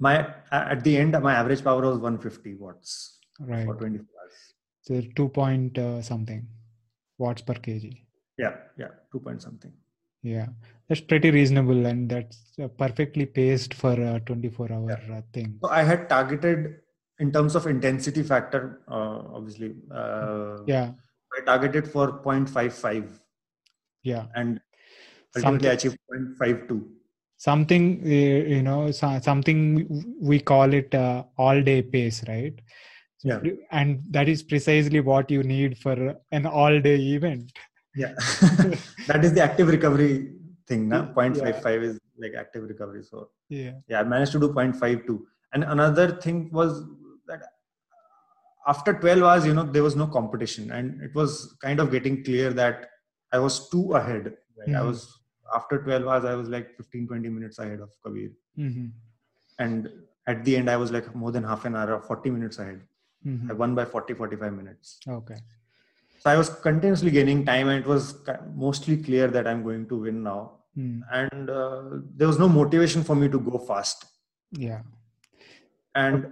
my 0.05 0.13
at 0.51 0.83
the 0.85 0.93
end, 1.01 1.17
my 1.27 1.33
average 1.41 1.63
power 1.65 1.81
was 1.89 1.97
150 1.97 2.53
watts. 2.63 2.93
right 3.51 3.65
for 3.69 3.75
24 3.75 4.05
hours 4.21 4.37
so 4.87 5.01
2 5.19 5.27
point 5.39 5.77
uh, 5.87 6.01
something 6.11 6.41
watts 7.17 7.41
per 7.41 7.55
kg. 7.55 7.93
Yeah 8.37 8.55
yeah 8.77 8.93
2 9.11 9.19
point 9.19 9.41
something. 9.41 9.73
Yeah 10.23 10.47
that's 10.87 11.01
pretty 11.01 11.31
reasonable 11.31 11.85
and 11.85 12.09
that's 12.09 12.53
uh, 12.63 12.67
perfectly 12.67 13.25
paced 13.25 13.73
for 13.73 13.93
a 13.93 14.19
24 14.21 14.71
hour 14.71 14.99
yeah. 15.07 15.17
Uh, 15.17 15.21
thing. 15.33 15.59
So 15.63 15.69
i 15.69 15.83
had 15.83 16.07
targeted 16.09 16.81
in 17.19 17.31
terms 17.31 17.55
of 17.55 17.67
intensity 17.67 18.23
factor 18.23 18.81
uh, 18.87 19.19
obviously 19.33 19.75
uh, 19.91 20.57
yeah. 20.65 20.91
I 21.37 21.41
targeted 21.45 21.91
for 21.91 22.23
0.55 22.23 23.19
yeah. 24.03 24.25
And 24.35 24.61
ultimately 25.35 25.69
achieved 25.69 25.97
0.52 26.39 26.87
something 27.37 28.01
uh, 28.03 28.41
you 28.55 28.63
know 28.63 28.91
something 28.91 30.05
we 30.19 30.39
call 30.39 30.73
it 30.73 30.93
uh, 30.95 31.23
all 31.37 31.61
day 31.61 31.81
pace 31.81 32.23
right 32.27 32.59
yeah. 33.23 33.39
and 33.71 34.03
that 34.11 34.29
is 34.29 34.43
precisely 34.43 34.99
what 34.99 35.31
you 35.31 35.43
need 35.43 35.77
for 35.77 36.15
an 36.31 36.45
all 36.45 36.79
day 36.79 36.95
event. 36.95 37.51
Yeah. 37.95 38.13
That 39.07 39.23
is 39.25 39.33
the 39.33 39.41
active 39.41 39.69
recovery 39.69 40.33
thing 40.67 40.89
now 40.89 41.11
0.55 41.15 41.63
yeah. 41.63 41.89
is 41.89 41.99
like 42.19 42.33
active 42.37 42.63
recovery. 42.63 43.03
So 43.03 43.29
yeah. 43.49 43.71
yeah 43.87 44.01
i 44.01 44.03
managed 44.03 44.33
to 44.33 44.39
do 44.39 44.49
0.52 44.49 45.19
and 45.53 45.63
another 45.63 46.11
thing 46.11 46.49
was 46.51 46.83
that 47.27 47.41
after 48.67 48.93
12 48.93 49.23
hours 49.23 49.45
you 49.45 49.53
know 49.53 49.63
there 49.63 49.83
was 49.83 49.95
no 49.95 50.07
competition. 50.07 50.71
And 50.71 51.01
it 51.01 51.15
was 51.15 51.55
kind 51.61 51.79
of 51.79 51.91
getting 51.91 52.23
clear 52.23 52.51
that 52.53 52.89
i 53.31 53.39
was 53.39 53.69
too 53.69 53.93
ahead. 53.93 54.33
Right? 54.57 54.67
mm-hmm. 54.67 54.75
i 54.75 54.81
was 54.81 55.19
after 55.55 55.81
12 55.81 56.07
hours 56.07 56.25
i 56.25 56.35
was 56.35 56.49
like 56.49 56.75
15 56.77 57.07
20 57.07 57.29
minutes 57.29 57.57
ahead 57.59 57.79
of 57.79 57.89
kabir. 58.03 58.29
Mm-hmm. 58.59 58.87
and 59.59 59.89
at 60.27 60.43
the 60.43 60.57
end 60.57 60.69
i 60.69 60.77
was 60.77 60.91
like 60.91 61.15
more 61.15 61.31
than 61.31 61.43
half 61.43 61.65
an 61.65 61.75
hour 61.75 61.93
or 61.95 62.01
40 62.01 62.31
minutes 62.31 62.59
ahead 62.59 62.81
mm-hmm. 63.25 63.51
i 63.51 63.53
won 63.53 63.75
by 63.75 63.85
40 63.85 64.13
45 64.13 64.53
minutes 64.53 64.99
okay 65.07 65.37
so 66.19 66.29
i 66.29 66.37
was 66.37 66.49
continuously 66.49 67.11
gaining 67.11 67.45
time 67.45 67.69
and 67.69 67.83
it 67.83 67.87
was 67.87 68.15
mostly 68.55 68.97
clear 68.97 69.27
that 69.27 69.47
i'm 69.47 69.63
going 69.63 69.87
to 69.87 69.97
win 69.97 70.23
now 70.23 70.57
mm. 70.77 71.01
and 71.11 71.49
uh, 71.49 71.83
there 72.15 72.27
was 72.27 72.39
no 72.39 72.49
motivation 72.49 73.03
for 73.03 73.15
me 73.15 73.29
to 73.29 73.39
go 73.39 73.57
fast 73.57 74.05
yeah 74.51 74.81
and 75.95 76.31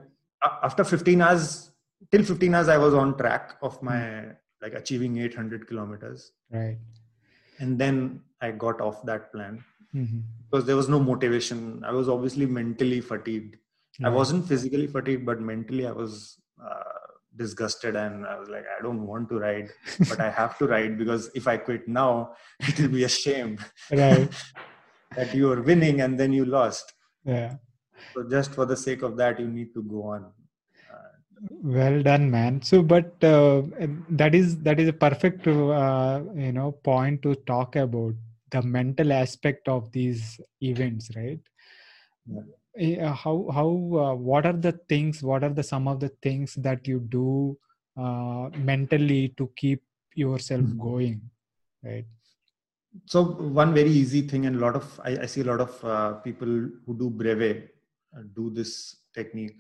after 0.63 0.83
15 0.83 1.21
hours 1.21 1.71
till 2.11 2.23
15 2.23 2.55
hours 2.55 2.67
i 2.67 2.77
was 2.77 2.93
on 2.93 3.17
track 3.17 3.55
of 3.61 3.81
my 3.81 3.97
mm. 3.97 4.35
like 4.61 4.73
achieving 4.73 5.17
800 5.17 5.67
kilometers 5.67 6.31
right 6.51 6.77
and 7.59 7.79
then 7.79 8.21
i 8.41 8.51
got 8.51 8.81
off 8.81 9.03
that 9.05 9.31
plan 9.31 9.63
mm-hmm. 9.93 10.19
because 10.43 10.65
there 10.65 10.75
was 10.75 10.89
no 10.89 10.99
motivation 10.99 11.83
i 11.83 11.91
was 11.91 12.09
obviously 12.09 12.45
mentally 12.45 13.01
fatigued 13.01 13.55
right. 13.55 14.07
i 14.07 14.09
wasn't 14.09 14.47
physically 14.47 14.87
fatigued 14.87 15.25
but 15.25 15.39
mentally 15.39 15.87
i 15.87 15.91
was 15.91 16.37
disgusted 17.37 17.97
and 17.97 18.25
i 18.25 18.39
was 18.39 18.47
like 18.47 18.63
i 18.77 18.81
don't 18.81 19.05
want 19.05 19.27
to 19.27 19.37
ride 19.37 19.69
but 20.07 20.21
i 20.21 20.29
have 20.29 20.57
to 20.57 20.65
ride 20.65 20.97
because 20.97 21.29
if 21.35 21.49
i 21.49 21.57
quit 21.57 21.85
now 21.85 22.31
it 22.61 22.79
will 22.79 22.87
be 22.87 23.03
a 23.03 23.09
shame 23.09 23.57
right. 23.91 24.29
that 25.15 25.33
you 25.33 25.51
are 25.51 25.61
winning 25.61 26.01
and 26.01 26.19
then 26.19 26.33
you 26.33 26.45
lost. 26.45 26.93
Yeah. 27.23 27.55
So 28.13 28.27
just 28.29 28.53
for 28.53 28.65
the 28.65 28.77
sake 28.77 29.01
of 29.01 29.17
that 29.17 29.39
you 29.39 29.47
need 29.47 29.73
to 29.73 29.83
go 29.83 30.03
on. 30.03 30.31
Well 31.61 32.01
done 32.01 32.31
man. 32.31 32.61
So 32.61 32.81
but 32.81 33.23
uh, 33.23 33.63
that 34.09 34.33
is 34.33 34.57
that 34.59 34.79
is 34.79 34.89
a 34.89 34.93
perfect 34.93 35.47
uh, 35.47 36.21
you 36.35 36.51
know 36.51 36.71
point 36.71 37.21
to 37.23 37.35
talk 37.35 37.75
about 37.75 38.13
the 38.51 38.61
mental 38.61 39.11
aspect 39.11 39.67
of 39.67 39.91
these 39.91 40.39
events 40.61 41.09
right? 41.15 41.39
Yeah. 42.27 42.41
How 42.77 43.47
how 43.53 43.69
uh, 44.03 44.15
what 44.15 44.45
are 44.45 44.53
the 44.67 44.73
things 44.89 45.23
what 45.23 45.43
are 45.43 45.53
the 45.53 45.63
some 45.63 45.87
of 45.87 45.99
the 45.99 46.09
things 46.21 46.55
that 46.55 46.87
you 46.87 46.99
do 46.99 47.57
uh, 47.97 48.49
mentally 48.57 49.33
to 49.37 49.49
keep 49.55 49.81
yourself 50.13 50.61
mm-hmm. 50.61 50.81
going 50.81 51.21
right? 51.83 52.05
So 53.05 53.23
one 53.23 53.73
very 53.73 53.89
easy 53.89 54.21
thing 54.21 54.45
and 54.45 54.55
a 54.55 54.59
lot 54.59 54.75
of 54.75 54.99
i, 55.03 55.17
I 55.23 55.25
see 55.25 55.41
a 55.41 55.45
lot 55.45 55.61
of 55.61 55.85
uh, 55.85 56.13
people 56.27 56.47
who 56.47 56.97
do 56.97 57.09
brevet 57.09 57.75
uh, 58.15 58.23
do 58.33 58.49
this 58.49 58.97
technique 59.13 59.55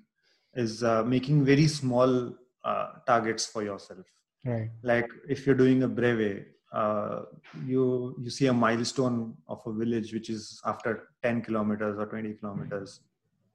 is 0.55 0.83
uh, 0.83 1.03
making 1.03 1.43
very 1.45 1.67
small 1.67 2.33
uh, 2.63 2.87
targets 3.05 3.45
for 3.45 3.63
yourself. 3.63 4.05
Right. 4.43 4.69
Like 4.83 5.09
if 5.27 5.45
you're 5.45 5.55
doing 5.55 5.83
a 5.83 5.87
brevet 5.87 6.54
uh, 6.81 7.21
you 7.65 7.83
you 8.21 8.29
see 8.37 8.47
a 8.47 8.53
milestone 8.53 9.17
of 9.47 9.61
a 9.65 9.73
village 9.81 10.13
which 10.15 10.29
is 10.29 10.61
after 10.65 11.09
10 11.23 11.41
kilometers 11.47 11.97
or 11.97 12.05
20 12.05 12.33
kilometers 12.39 12.99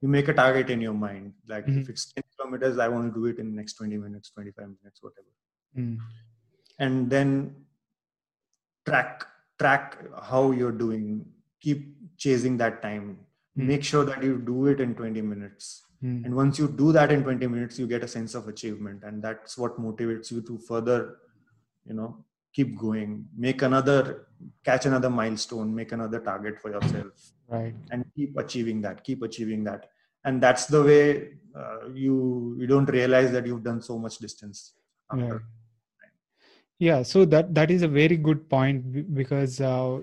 you 0.00 0.08
make 0.08 0.28
a 0.28 0.36
target 0.42 0.70
in 0.74 0.80
your 0.80 0.94
mind 0.94 1.32
like 1.52 1.66
mm-hmm. 1.66 1.80
if 1.80 1.90
it's 1.92 2.06
10 2.12 2.24
kilometers 2.36 2.78
i 2.78 2.88
want 2.94 3.12
to 3.12 3.20
do 3.20 3.26
it 3.26 3.38
in 3.42 3.50
the 3.50 3.56
next 3.60 3.74
20 3.74 3.98
minutes 4.04 4.30
25 4.30 4.70
minutes 4.78 5.02
whatever 5.02 5.32
mm. 5.76 5.98
and 6.78 7.10
then 7.10 7.54
track 8.86 9.26
track 9.58 9.98
how 10.30 10.44
you're 10.52 10.78
doing 10.86 11.06
keep 11.60 11.94
chasing 12.16 12.56
that 12.56 12.80
time 12.80 13.06
mm. 13.58 13.66
make 13.72 13.84
sure 13.92 14.04
that 14.04 14.22
you 14.22 14.38
do 14.38 14.66
it 14.66 14.80
in 14.80 14.94
20 14.94 15.20
minutes 15.20 15.82
Mm. 16.02 16.24
And 16.24 16.34
once 16.34 16.58
you 16.58 16.68
do 16.68 16.92
that 16.92 17.12
in 17.12 17.22
20 17.22 17.46
minutes, 17.46 17.78
you 17.78 17.86
get 17.86 18.02
a 18.02 18.08
sense 18.08 18.34
of 18.34 18.48
achievement. 18.48 19.02
And 19.04 19.22
that's 19.22 19.58
what 19.58 19.78
motivates 19.78 20.30
you 20.32 20.40
to 20.42 20.58
further, 20.58 21.18
you 21.84 21.94
know, 21.94 22.24
keep 22.52 22.76
going, 22.78 23.26
make 23.36 23.62
another, 23.62 24.26
catch 24.64 24.86
another 24.86 25.10
milestone, 25.10 25.74
make 25.74 25.92
another 25.92 26.20
target 26.20 26.58
for 26.60 26.70
yourself. 26.70 27.32
Right. 27.48 27.74
And 27.90 28.04
keep 28.14 28.36
achieving 28.36 28.80
that, 28.82 29.04
keep 29.04 29.22
achieving 29.22 29.64
that. 29.64 29.90
And 30.24 30.42
that's 30.42 30.66
the 30.66 30.82
way 30.82 31.30
uh, 31.56 31.88
you 31.94 32.56
you 32.58 32.66
don't 32.66 32.90
realize 32.90 33.32
that 33.32 33.46
you've 33.46 33.64
done 33.64 33.80
so 33.80 33.98
much 33.98 34.18
distance. 34.18 34.74
Right. 35.12 35.40
Yeah, 36.78 37.02
so 37.02 37.24
that 37.26 37.54
that 37.54 37.70
is 37.70 37.82
a 37.82 37.88
very 37.88 38.16
good 38.16 38.48
point 38.48 39.14
because 39.14 39.60
uh, 39.60 40.00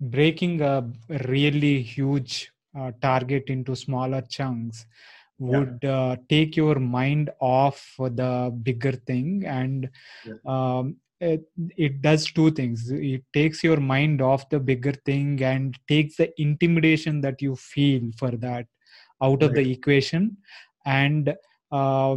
breaking 0.00 0.60
a 0.60 0.90
really 1.26 1.82
huge 1.82 2.50
uh, 2.78 2.92
target 3.00 3.44
into 3.48 3.76
smaller 3.76 4.22
chunks 4.22 4.86
would 5.38 5.78
yeah. 5.82 5.96
uh, 5.96 6.16
take 6.28 6.56
your 6.56 6.78
mind 6.78 7.30
off 7.40 7.94
the 7.98 8.54
bigger 8.62 8.92
thing 8.92 9.44
and 9.46 9.88
yeah. 10.26 10.34
um, 10.46 10.96
it, 11.22 11.42
it, 11.76 12.02
does 12.02 12.30
two 12.30 12.50
things. 12.50 12.90
It 12.90 13.22
takes 13.32 13.62
your 13.62 13.78
mind 13.78 14.20
off 14.20 14.48
the 14.48 14.60
bigger 14.60 14.92
thing 15.06 15.42
and 15.42 15.78
takes 15.88 16.16
the 16.16 16.30
intimidation 16.40 17.20
that 17.20 17.40
you 17.40 17.56
feel 17.56 18.10
for 18.18 18.32
that 18.32 18.66
out 19.22 19.40
right. 19.40 19.42
of 19.42 19.54
the 19.54 19.70
equation. 19.70 20.36
And 20.84 21.34
uh, 21.70 22.16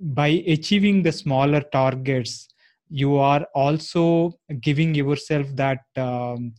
by 0.00 0.28
achieving 0.46 1.02
the 1.02 1.12
smaller 1.12 1.60
targets 1.60 2.48
you 2.92 3.16
are 3.16 3.46
also 3.54 4.38
giving 4.60 4.94
yourself 4.94 5.46
that 5.54 5.80
um, 5.96 6.52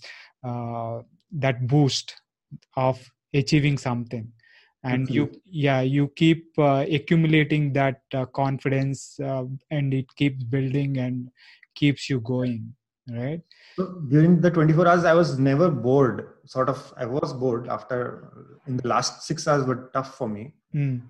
uh, 0.44 1.00
that 1.32 1.68
boost 1.68 2.16
of 2.76 3.00
achieving 3.34 3.78
something 3.78 4.28
and 4.84 5.10
you 5.10 5.32
yeah 5.46 5.82
you 5.82 6.08
keep 6.16 6.48
uh, 6.58 6.86
accumulating 6.92 7.72
that 7.74 8.02
uh, 8.14 8.26
confidence 8.26 9.20
uh, 9.20 9.46
and 9.72 9.94
it 9.94 10.14
keeps 10.16 10.44
building 10.44 10.98
and 10.98 11.30
keeps 11.76 12.10
you 12.10 12.20
going 12.20 12.74
right? 13.10 13.42
So 13.76 14.02
during 14.08 14.40
the 14.40 14.52
24 14.52 14.88
hours 14.88 15.04
i 15.04 15.14
was 15.14 15.38
never 15.40 15.70
bored 15.70 16.28
sort 16.46 16.70
of 16.70 16.94
i 16.98 17.06
was 17.06 17.34
bored 17.34 17.68
after 17.68 18.32
in 18.68 18.78
the 18.78 18.88
last 18.88 19.24
6 19.24 19.48
hours 19.48 19.66
were 19.66 19.90
tough 19.94 20.16
for 20.16 20.28
me. 20.28 20.54
Mm. 20.74 21.02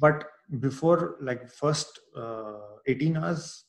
but 0.00 0.24
before 0.60 1.16
like 1.20 1.50
first 1.50 1.98
uh, 2.16 2.78
18 2.86 3.16
hours 3.16 3.64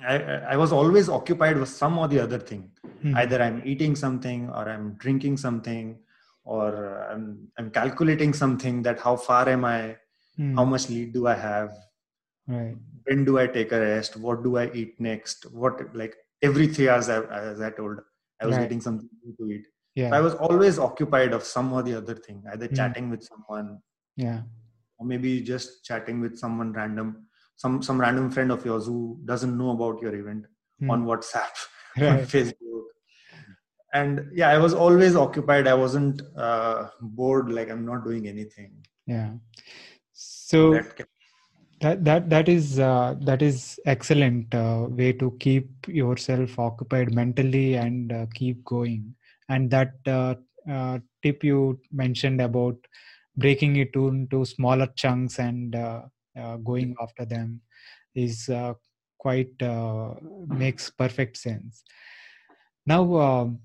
I, 0.00 0.14
I 0.52 0.56
was 0.56 0.72
always 0.72 1.08
occupied 1.08 1.58
with 1.58 1.68
some 1.68 1.98
or 1.98 2.08
the 2.08 2.20
other 2.20 2.38
thing. 2.38 2.70
Mm. 3.04 3.16
either 3.16 3.42
i'm 3.42 3.62
eating 3.64 3.96
something 3.96 4.50
or 4.50 4.68
i'm 4.68 4.94
drinking 4.94 5.36
something 5.38 5.98
or 6.44 7.06
I'm, 7.10 7.48
I'm 7.58 7.70
calculating 7.70 8.32
something 8.32 8.82
that 8.82 9.00
how 9.00 9.16
far 9.16 9.48
am 9.48 9.64
I, 9.64 9.96
mm. 10.38 10.54
how 10.54 10.64
much 10.64 10.88
lead 10.88 11.12
do 11.12 11.26
I 11.26 11.34
have, 11.34 11.72
right. 12.46 12.76
when 13.04 13.24
do 13.24 13.38
I 13.38 13.46
take 13.46 13.72
a 13.72 13.80
rest, 13.80 14.16
what 14.16 14.42
do 14.42 14.56
I 14.56 14.70
eat 14.72 15.00
next, 15.00 15.50
what 15.52 15.94
like 15.94 16.16
every 16.42 16.66
three 16.66 16.88
hours, 16.88 17.08
I, 17.08 17.22
as 17.22 17.60
I 17.60 17.70
told, 17.70 17.98
I 18.40 18.46
was 18.46 18.56
right. 18.56 18.62
getting 18.62 18.80
something 18.80 19.08
to 19.38 19.50
eat. 19.50 19.64
Yeah. 19.94 20.10
So 20.10 20.16
I 20.16 20.20
was 20.20 20.34
always 20.34 20.78
occupied 20.78 21.32
of 21.32 21.42
some 21.42 21.72
or 21.72 21.82
the 21.82 21.96
other 21.96 22.14
thing, 22.14 22.42
either 22.52 22.68
mm. 22.68 22.76
chatting 22.76 23.10
with 23.10 23.22
someone, 23.22 23.80
yeah, 24.16 24.42
or 24.98 25.06
maybe 25.06 25.40
just 25.40 25.84
chatting 25.84 26.20
with 26.20 26.38
someone 26.38 26.72
random, 26.72 27.26
some 27.56 27.82
some 27.82 28.00
random 28.00 28.30
friend 28.30 28.52
of 28.52 28.64
yours 28.64 28.86
who 28.86 29.20
doesn't 29.24 29.56
know 29.58 29.70
about 29.70 30.00
your 30.00 30.14
event 30.14 30.46
mm. 30.80 30.90
on 30.90 31.04
WhatsApp, 31.04 31.50
right. 31.98 32.08
on 32.08 32.18
Facebook, 32.20 32.69
and 33.92 34.30
yeah 34.32 34.48
i 34.48 34.58
was 34.58 34.74
always 34.74 35.16
occupied. 35.16 35.66
I 35.66 35.74
wasn't 35.74 36.22
uh, 36.36 36.88
bored. 37.00 37.50
Like 37.52 37.70
i'm 37.70 37.84
not 37.84 38.04
doing 38.04 38.26
anything. 38.28 38.72
Yeah. 39.06 39.32
So 40.12 40.72
that 40.74 40.96
can... 40.96 41.06
that, 41.80 42.04
that 42.04 42.30
that 42.30 42.48
is 42.48 42.78
uh, 42.78 43.16
that 43.22 43.42
is 43.42 43.80
excellent 43.86 44.54
uh, 44.54 44.86
way 44.88 45.12
to 45.14 45.36
keep 45.40 45.70
yourself 45.88 46.58
occupied 46.58 47.14
mentally 47.14 47.74
and 47.74 48.12
uh, 48.12 48.26
keep 48.34 48.64
going. 48.64 49.14
And 49.48 49.70
that 49.70 49.94
uh, 50.06 50.34
uh, 50.70 50.98
tip 51.22 51.42
you 51.42 51.80
mentioned 51.90 52.40
about 52.40 52.76
breaking 53.36 53.76
it 53.76 53.94
into 53.94 54.44
smaller 54.44 54.86
chunks 54.96 55.38
and 55.38 55.74
uh, 55.74 56.02
going 56.58 56.94
after 57.00 57.24
them 57.24 57.60
is 58.14 58.48
uh, 58.48 58.74
quite 59.18 59.60
uh, 59.62 60.14
makes 60.46 60.90
perfect 60.90 61.36
sense. 61.36 61.82
Now 62.86 63.16
um, 63.16 63.58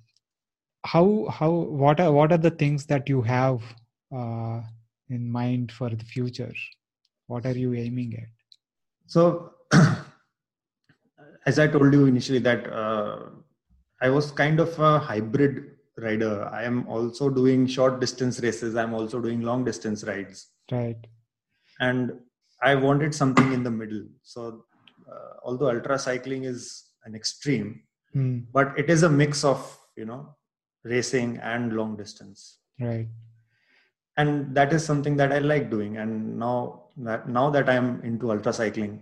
how 0.85 1.27
how 1.29 1.49
what 1.51 1.99
are 1.99 2.11
what 2.11 2.31
are 2.31 2.37
the 2.37 2.51
things 2.51 2.85
that 2.85 3.09
you 3.09 3.21
have 3.21 3.61
uh, 4.15 4.61
in 5.09 5.29
mind 5.31 5.71
for 5.71 5.89
the 5.89 6.05
future? 6.05 6.53
What 7.27 7.45
are 7.45 7.57
you 7.57 7.73
aiming 7.73 8.13
at? 8.15 8.29
So 9.07 9.51
as 11.45 11.59
i 11.59 11.67
told 11.67 11.93
you 11.93 12.05
initially 12.05 12.39
that 12.39 12.67
uh, 12.71 13.19
i 14.01 14.09
was 14.09 14.31
kind 14.31 14.59
of 14.59 14.77
a 14.79 14.99
hybrid 14.99 15.71
rider. 15.97 16.49
I 16.51 16.63
am 16.63 16.87
also 16.87 17.29
doing 17.29 17.65
short 17.67 18.01
distance 18.01 18.41
races. 18.41 18.75
I'm 18.75 18.93
also 18.93 19.21
doing 19.21 19.41
long 19.41 19.63
distance 19.63 20.03
rides. 20.03 20.47
Right. 20.71 20.97
And 21.79 22.13
i 22.61 22.75
wanted 22.75 23.13
something 23.13 23.53
in 23.53 23.63
the 23.63 23.71
middle. 23.71 24.03
So 24.23 24.65
uh, 25.11 25.33
although 25.43 25.69
ultra 25.69 25.97
cycling 25.99 26.43
is 26.43 26.83
an 27.05 27.15
extreme 27.15 27.81
mm. 28.15 28.45
but 28.51 28.77
it 28.77 28.89
is 28.89 29.03
a 29.03 29.09
mix 29.09 29.43
of 29.43 29.59
you 29.95 30.05
know 30.05 30.35
racing 30.85 31.37
and 31.37 31.73
long 31.73 31.97
distance. 31.97 32.59
Right. 32.79 33.07
And 34.17 34.55
that 34.55 34.71
is 34.71 34.85
something 34.85 35.17
that 35.17 35.33
i 35.33 35.39
like 35.39 35.69
doing. 35.69 35.97
And 35.97 36.39
now 36.39 36.83
that 36.97 37.27
now 37.27 37.49
that 37.49 37.69
i'm 37.69 38.01
into 38.03 38.31
ultra 38.31 38.53
cycling. 38.53 39.01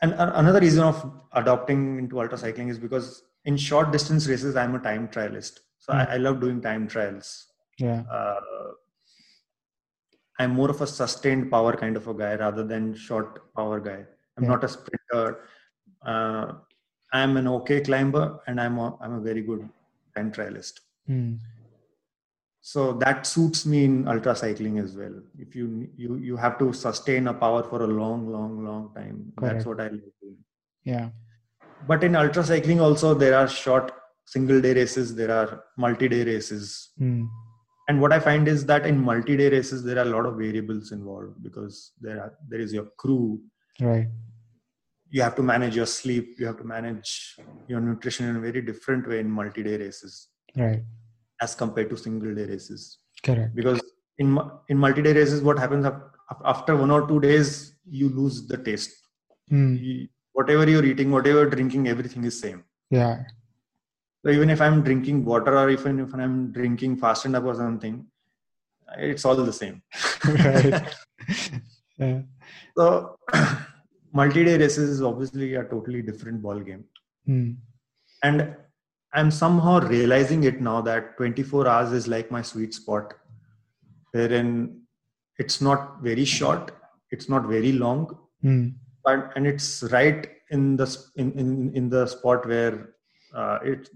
And 0.00 0.14
another 0.18 0.60
reason 0.60 0.84
of 0.84 1.10
adopting 1.32 1.98
into 1.98 2.20
ultra 2.20 2.38
cycling 2.38 2.68
is 2.68 2.78
because 2.78 3.22
in 3.44 3.56
short 3.56 3.90
distance 3.90 4.26
races 4.26 4.56
i'm 4.56 4.74
a 4.74 4.78
time 4.78 5.08
trialist. 5.08 5.60
So 5.78 5.92
mm. 5.92 6.08
I, 6.08 6.14
I, 6.14 6.16
love 6.16 6.40
doing 6.40 6.60
time 6.60 6.88
trials. 6.88 7.46
Yeah. 7.78 8.02
Uh, 8.10 8.40
i'm 10.38 10.52
more 10.52 10.70
of 10.70 10.80
a 10.80 10.86
sustained 10.86 11.50
power 11.50 11.76
kind 11.76 11.96
of 11.96 12.08
a 12.08 12.14
guy 12.14 12.34
rather 12.36 12.64
than 12.64 12.94
short 12.94 13.52
power 13.54 13.80
guy. 13.80 14.04
I'm 14.36 14.44
yeah. 14.44 14.50
not 14.50 14.64
a 14.64 14.68
sprinter. 14.68 15.40
Uh, 16.02 16.52
i'm 17.12 17.36
an 17.36 17.46
okay 17.48 17.80
climber 17.80 18.40
and 18.46 18.60
i'm 18.60 18.78
a, 18.78 18.96
i'm 19.00 19.14
a 19.14 19.20
very 19.20 19.42
good 19.42 19.68
time 20.16 20.32
trialist. 20.32 20.80
Mm 21.08 21.38
so 22.70 22.92
that 23.00 23.24
suits 23.24 23.64
me 23.64 23.84
in 23.84 24.08
ultra 24.08 24.34
cycling 24.34 24.78
as 24.80 24.96
well. 24.96 25.12
If 25.38 25.54
you 25.54 25.88
you 25.96 26.16
you 26.28 26.36
have 26.36 26.58
to 26.62 26.72
sustain 26.72 27.28
a 27.32 27.34
power 27.42 27.62
for 27.62 27.82
a 27.82 27.86
long 27.86 28.26
long 28.36 28.64
long 28.64 28.88
time 28.96 29.20
Correct. 29.38 29.54
that's 29.54 29.66
what 29.66 29.80
i 29.80 29.84
like 29.84 30.16
doing. 30.22 30.38
Yeah. 30.82 31.10
But 31.86 32.02
in 32.02 32.16
ultra 32.16 32.42
cycling 32.42 32.80
also 32.80 33.14
there 33.14 33.36
are 33.40 33.46
short 33.46 33.92
single 34.34 34.60
day 34.60 34.74
races 34.74 35.14
there 35.14 35.30
are 35.30 35.62
multi 35.76 36.08
day 36.14 36.24
races. 36.32 36.72
Mm. 37.00 37.28
and 37.90 38.00
what 38.02 38.12
i 38.14 38.18
find 38.26 38.48
is 38.52 38.62
that 38.68 38.86
in 38.90 38.96
multi 39.08 39.34
day 39.40 39.48
races 39.54 39.84
there 39.88 39.98
are 40.00 40.06
a 40.08 40.12
lot 40.16 40.26
of 40.30 40.38
variables 40.44 40.90
involved 40.96 41.36
because 41.48 41.76
there 42.06 42.20
are 42.24 42.32
there 42.48 42.62
is 42.68 42.72
your 42.78 42.86
crew. 43.02 43.24
Right 43.90 44.08
you 45.10 45.22
have 45.22 45.34
to 45.34 45.42
manage 45.42 45.76
your 45.76 45.86
sleep 45.86 46.34
you 46.38 46.46
have 46.46 46.58
to 46.58 46.64
manage 46.64 47.36
your 47.68 47.80
nutrition 47.80 48.28
in 48.28 48.36
a 48.36 48.40
very 48.40 48.60
different 48.60 49.08
way 49.08 49.20
in 49.20 49.30
multi 49.30 49.62
day 49.62 49.76
races 49.76 50.28
right 50.56 50.82
as 51.40 51.54
compared 51.54 51.90
to 51.90 51.96
single 51.96 52.34
day 52.34 52.44
races. 52.44 52.98
Correct. 53.22 53.54
Because 53.54 53.80
in 54.18 54.38
in 54.68 54.78
multi 54.78 55.02
day 55.02 55.12
races, 55.12 55.42
what 55.42 55.58
happens 55.58 55.86
after 56.44 56.76
one 56.76 56.90
or 56.90 57.06
two 57.06 57.20
days, 57.20 57.74
you 57.88 58.08
lose 58.08 58.46
the 58.46 58.56
taste. 58.56 58.90
Mm. 59.50 59.80
You, 59.80 60.08
whatever 60.32 60.68
you're 60.68 60.84
eating, 60.84 61.10
whatever 61.10 61.40
you're 61.40 61.50
drinking, 61.50 61.88
everything 61.88 62.24
is 62.24 62.38
same. 62.40 62.64
Yeah. 62.90 63.24
So 64.24 64.32
even 64.32 64.50
if 64.50 64.60
I'm 64.60 64.82
drinking 64.82 65.24
water 65.24 65.56
or 65.56 65.70
even 65.70 66.00
if 66.00 66.12
I'm 66.14 66.52
drinking 66.52 66.96
Fast&Up 66.96 67.44
or 67.44 67.54
something, 67.54 68.06
it's 68.98 69.24
all 69.24 69.36
the 69.36 69.52
same. 69.52 69.82
right. 70.24 70.82
yeah. 71.98 72.22
So 72.76 73.18
multi-day 74.18 74.56
races 74.58 74.90
is 74.96 75.02
obviously 75.02 75.54
a 75.54 75.64
totally 75.64 76.02
different 76.02 76.42
ball 76.42 76.58
game. 76.68 76.84
Mm. 77.28 77.56
And 78.22 78.56
I'm 79.12 79.30
somehow 79.30 79.80
realizing 79.80 80.44
it 80.44 80.60
now 80.60 80.80
that 80.82 81.16
24 81.16 81.68
hours 81.68 81.92
is 81.92 82.08
like 82.08 82.30
my 82.30 82.42
sweet 82.42 82.74
spot, 82.74 83.14
wherein 84.12 84.80
it's 85.38 85.60
not 85.60 86.00
very 86.02 86.24
short, 86.24 86.72
it's 87.10 87.28
not 87.28 87.46
very 87.46 87.72
long, 87.72 88.18
mm. 88.44 88.74
but 89.04 89.32
and 89.36 89.46
it's 89.46 89.68
right 89.92 90.28
in 90.50 90.76
the 90.76 90.88
in 91.16 91.32
in, 91.42 91.48
in 91.74 91.88
the 91.88 92.06
spot 92.06 92.46
where 92.46 92.94
uh, 93.34 93.58
it 93.62 93.88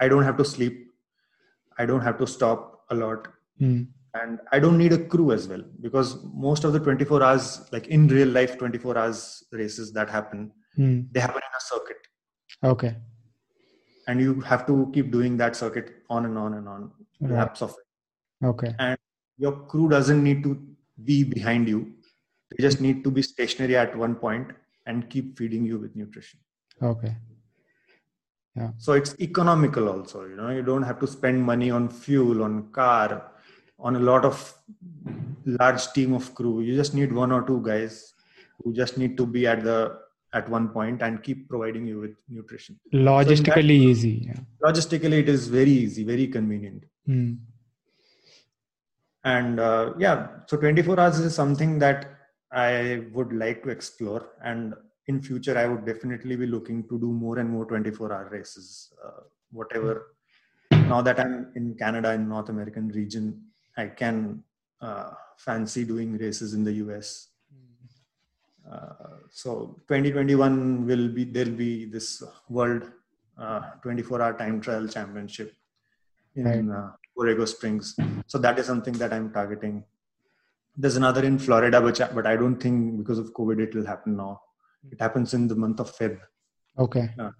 I 0.00 0.08
don't 0.08 0.24
have 0.30 0.38
to 0.38 0.44
sleep, 0.44 0.86
I 1.78 1.86
don't 1.86 2.06
have 2.08 2.18
to 2.18 2.26
stop 2.26 2.84
a 2.90 2.94
lot, 2.94 3.28
mm. 3.60 3.86
And 4.14 4.40
I 4.52 4.58
don't 4.58 4.78
need 4.78 4.92
a 4.92 4.98
crew 4.98 5.32
as 5.32 5.46
well 5.46 5.62
because 5.80 6.18
most 6.34 6.64
of 6.64 6.72
the 6.72 6.80
24 6.80 7.22
hours, 7.22 7.68
like 7.72 7.86
in 7.88 8.08
real 8.08 8.28
life, 8.28 8.58
24 8.58 8.98
hours 8.98 9.44
races 9.52 9.92
that 9.92 10.10
happen, 10.10 10.50
mm. 10.78 11.06
they 11.12 11.20
happen 11.20 11.36
in 11.36 11.42
a 11.42 11.60
circuit. 11.60 11.96
Okay. 12.64 12.96
And 14.08 14.20
you 14.20 14.40
have 14.40 14.66
to 14.66 14.90
keep 14.92 15.10
doing 15.12 15.36
that 15.36 15.54
circuit 15.54 16.02
on 16.08 16.24
and 16.26 16.36
on 16.36 16.54
and 16.54 16.68
on 16.68 16.90
right. 17.20 17.32
laps 17.32 17.62
of 17.62 17.70
it. 17.70 18.46
Okay. 18.46 18.74
And 18.78 18.98
your 19.38 19.52
crew 19.52 19.88
doesn't 19.88 20.22
need 20.22 20.42
to 20.42 20.60
be 21.04 21.22
behind 21.22 21.68
you. 21.68 21.92
They 22.50 22.62
just 22.62 22.80
need 22.80 23.04
to 23.04 23.10
be 23.10 23.22
stationary 23.22 23.76
at 23.76 23.96
one 23.96 24.16
point 24.16 24.48
and 24.86 25.08
keep 25.08 25.38
feeding 25.38 25.64
you 25.64 25.78
with 25.78 25.94
nutrition. 25.94 26.40
Okay. 26.82 27.16
Yeah. 28.56 28.70
So 28.78 28.94
it's 28.94 29.14
economical 29.20 29.88
also 29.88 30.26
you 30.26 30.34
know. 30.34 30.50
You 30.50 30.62
don't 30.62 30.82
have 30.82 30.98
to 31.00 31.06
spend 31.06 31.40
money 31.40 31.70
on 31.70 31.88
fuel 31.88 32.42
on 32.42 32.72
car 32.72 33.30
on 33.82 33.96
a 33.96 34.00
lot 34.00 34.24
of 34.24 34.54
large 35.44 35.92
team 35.92 36.12
of 36.12 36.34
crew. 36.34 36.60
You 36.60 36.76
just 36.76 36.94
need 36.94 37.12
one 37.12 37.32
or 37.32 37.42
two 37.42 37.62
guys 37.64 38.14
who 38.62 38.72
just 38.72 38.98
need 38.98 39.16
to 39.16 39.26
be 39.26 39.46
at 39.46 39.64
the 39.64 39.98
at 40.32 40.48
one 40.48 40.68
point 40.68 41.02
and 41.02 41.22
keep 41.22 41.48
providing 41.48 41.86
you 41.86 41.98
with 41.98 42.16
nutrition. 42.28 42.78
Logistically 42.92 43.44
so 43.46 43.52
that, 43.52 43.90
easy 43.90 44.26
yeah. 44.26 44.40
logistically 44.62 45.18
it 45.22 45.28
is 45.28 45.48
very 45.48 45.70
easy 45.70 46.04
very 46.04 46.26
convenient. 46.26 46.84
Mm. 47.08 47.38
and 49.24 49.58
uh, 49.58 49.94
yeah 49.98 50.28
so 50.46 50.56
24 50.56 51.00
hours 51.00 51.18
is 51.18 51.34
something 51.34 51.78
that 51.78 52.04
i 52.52 53.02
would 53.12 53.32
like 53.32 53.62
to 53.64 53.70
explore. 53.70 54.28
And 54.44 54.74
in 55.06 55.20
future 55.20 55.58
i 55.58 55.66
would 55.66 55.84
definitely 55.84 56.36
be 56.36 56.46
looking 56.46 56.86
to 56.88 56.98
do 57.00 57.10
more 57.12 57.38
and 57.38 57.50
more 57.50 57.64
24 57.64 58.12
hour 58.12 58.28
races 58.30 58.92
uh, 59.04 59.22
whatever. 59.50 60.14
Now 60.70 61.02
that 61.02 61.18
i'm 61.18 61.52
in 61.56 61.74
canada 61.74 62.12
in 62.12 62.28
north 62.28 62.48
american 62.48 62.88
region 62.88 63.49
i 63.82 63.86
can 64.00 64.16
uh, 64.88 65.10
fancy 65.46 65.82
doing 65.92 66.10
races 66.24 66.54
in 66.56 66.62
the 66.68 66.72
us 66.72 67.10
uh, 68.72 69.14
so 69.42 69.50
2021 69.88 70.86
will 70.88 71.06
be 71.16 71.24
there'll 71.24 71.60
be 71.66 71.72
this 71.96 72.08
world 72.48 72.84
uh, 73.44 73.60
24 73.82 74.22
hour 74.22 74.34
time 74.42 74.60
trial 74.60 74.86
championship 74.96 75.50
in 76.36 76.70
uh, 76.70 76.90
Borrego 77.16 77.46
Springs. 77.46 77.96
So 78.26 78.38
that 78.38 78.58
is 78.58 78.66
something 78.66 78.94
that 78.94 79.12
I'm 79.12 79.32
targeting. 79.32 79.84
There's 80.76 80.96
another 80.96 81.24
in 81.24 81.38
Florida, 81.38 81.80
which 81.80 82.00
I, 82.00 82.08
but 82.08 82.26
I 82.26 82.36
don't 82.36 82.56
think 82.56 82.98
because 82.98 83.18
of 83.18 83.32
COVID 83.34 83.60
it 83.60 83.74
will 83.74 83.86
happen 83.86 84.16
now. 84.16 84.40
It 84.90 85.00
happens 85.00 85.34
in 85.34 85.48
the 85.48 85.56
month 85.56 85.80
of 85.80 85.94
Feb. 85.96 86.18
Okay. 86.78 87.10
Uh, 87.18 87.30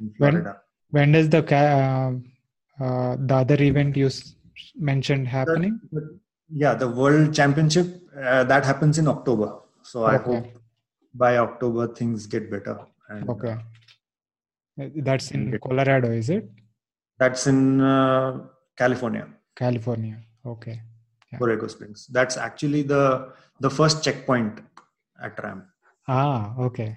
in 0.00 0.12
Florida. 0.16 0.60
When, 0.90 1.12
when 1.12 1.12
does 1.12 1.28
the 1.28 1.42
uh, 1.54 2.84
uh, 2.84 3.16
the 3.18 3.34
other 3.34 3.62
event 3.62 3.96
you 3.96 4.10
mentioned 4.76 5.28
happening? 5.28 5.80
The, 5.92 6.18
yeah, 6.52 6.74
the 6.74 6.88
World 6.88 7.34
Championship 7.34 7.86
uh, 8.16 8.44
that 8.44 8.64
happens 8.64 8.98
in 8.98 9.08
October. 9.08 9.58
So 9.82 10.06
okay. 10.06 10.14
I 10.14 10.18
hope 10.18 10.46
by 11.14 11.38
October 11.38 11.88
things 11.88 12.26
get 12.26 12.50
better. 12.50 12.78
And, 13.08 13.28
okay. 13.28 13.56
Uh, 14.80 14.88
that's 14.96 15.30
in 15.30 15.58
Colorado, 15.62 16.10
is 16.10 16.30
it? 16.30 16.48
That's 17.18 17.46
in 17.46 17.80
uh, 17.80 18.40
California. 18.76 19.26
California. 19.56 20.18
Okay. 20.46 20.80
Yeah. 21.32 21.38
Borrego 21.38 21.68
Springs. 21.70 22.06
That's 22.10 22.36
actually 22.36 22.82
the 22.82 23.32
the 23.60 23.70
first 23.70 24.04
checkpoint 24.04 24.60
at 25.22 25.42
RAAM. 25.42 25.64
Ah, 26.06 26.54
okay. 26.58 26.96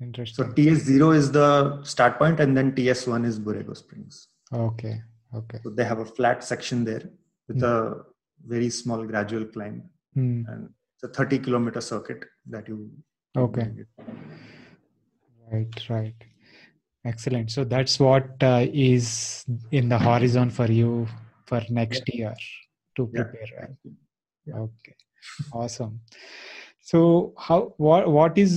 Interesting. 0.00 0.46
So 0.46 0.52
TS0 0.52 1.14
is 1.14 1.30
the 1.32 1.82
start 1.82 2.18
point, 2.18 2.40
and 2.40 2.56
then 2.56 2.72
TS1 2.72 3.26
is 3.26 3.38
Borrego 3.38 3.76
Springs. 3.76 4.28
Okay. 4.52 5.02
Okay. 5.34 5.58
So 5.62 5.70
they 5.70 5.84
have 5.84 5.98
a 5.98 6.04
flat 6.04 6.42
section 6.42 6.84
there 6.84 7.10
with 7.46 7.60
mm. 7.60 7.64
a 7.64 8.04
very 8.46 8.70
small 8.70 9.04
gradual 9.04 9.44
climb, 9.44 9.82
mm. 10.16 10.44
and 10.48 10.70
it's 10.94 11.04
a 11.04 11.08
30 11.08 11.38
kilometer 11.40 11.80
circuit 11.80 12.24
that 12.48 12.68
you 12.68 12.90
okay 13.36 13.70
right 15.52 15.90
right 15.90 16.14
excellent 17.04 17.50
so 17.50 17.64
that's 17.64 18.00
what 18.00 18.42
uh, 18.42 18.66
is 18.72 19.44
in 19.70 19.88
the 19.88 19.98
horizon 19.98 20.50
for 20.50 20.66
you 20.66 21.06
for 21.46 21.62
next 21.70 22.02
yeah. 22.06 22.14
year 22.16 22.34
to 22.96 23.06
prepare 23.06 23.46
yeah. 23.52 23.60
right 23.60 23.76
yeah. 24.46 24.54
okay 24.56 24.94
awesome 25.52 26.00
so 26.90 26.98
how 27.36 27.74
what 27.86 28.08
what 28.16 28.38
is 28.42 28.52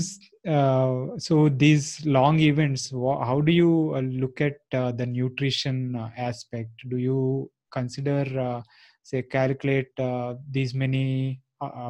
uh, 0.48 0.92
so 1.18 1.50
these 1.64 1.88
long 2.06 2.40
events 2.40 2.84
how 3.30 3.42
do 3.48 3.52
you 3.52 3.72
uh, 3.96 4.02
look 4.22 4.40
at 4.40 4.60
uh, 4.74 4.92
the 4.94 5.06
nutrition 5.06 5.98
uh, 5.98 6.10
aspect? 6.18 6.72
Do 6.88 6.98
you 6.98 7.52
consider 7.72 8.24
uh, 8.40 8.62
say 9.04 9.24
calculate 9.24 10.00
uh, 10.00 10.36
these 10.50 10.74
many 10.74 11.42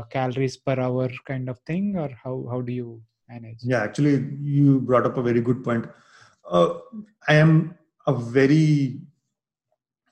calories 0.09 0.57
per 0.57 0.80
hour 0.80 1.09
kind 1.27 1.47
of 1.47 1.59
thing 1.59 1.95
or 1.95 2.09
how 2.23 2.35
how 2.49 2.61
do 2.61 2.73
you 2.73 2.99
manage? 3.30 3.59
Yeah 3.61 3.84
actually 3.84 4.15
you 4.41 4.80
brought 4.80 5.05
up 5.05 5.18
a 5.18 5.22
very 5.30 5.41
good 5.41 5.63
point. 5.63 5.85
I 6.51 7.35
am 7.43 7.76
a 8.07 8.13
very 8.15 8.99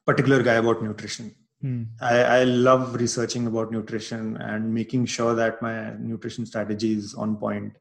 particular 0.06 0.43
guy 0.43 0.57
about 0.64 0.84
nutrition 0.84 1.34
hmm. 1.61 1.84
I, 2.02 2.15
I 2.23 2.44
love 2.44 2.95
researching 2.95 3.48
about 3.48 3.72
nutrition 3.72 4.38
and 4.38 4.73
making 4.73 5.06
sure 5.06 5.36
that 5.36 5.61
my 5.61 5.94
nutrition 5.98 6.45
strategy 6.45 6.94
is 6.94 7.14
on 7.14 7.36
point. 7.38 7.73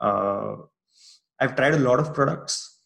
Uh, 0.00 0.56
i've 1.40 1.54
tried 1.56 1.74
a 1.74 1.78
lot 1.78 1.98
of 2.00 2.14
products 2.14 2.78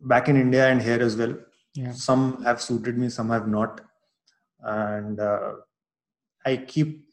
back 0.00 0.28
in 0.28 0.36
india 0.36 0.68
and 0.68 0.82
here 0.82 1.00
as 1.00 1.16
well. 1.16 1.34
Yeah. 1.74 1.92
some 1.92 2.42
have 2.44 2.60
suited 2.60 2.98
me 2.98 3.08
some 3.08 3.30
have 3.30 3.48
not. 3.48 3.80
And 4.62 5.18
uh, 5.18 5.52
i 6.44 6.56
keep 6.56 7.04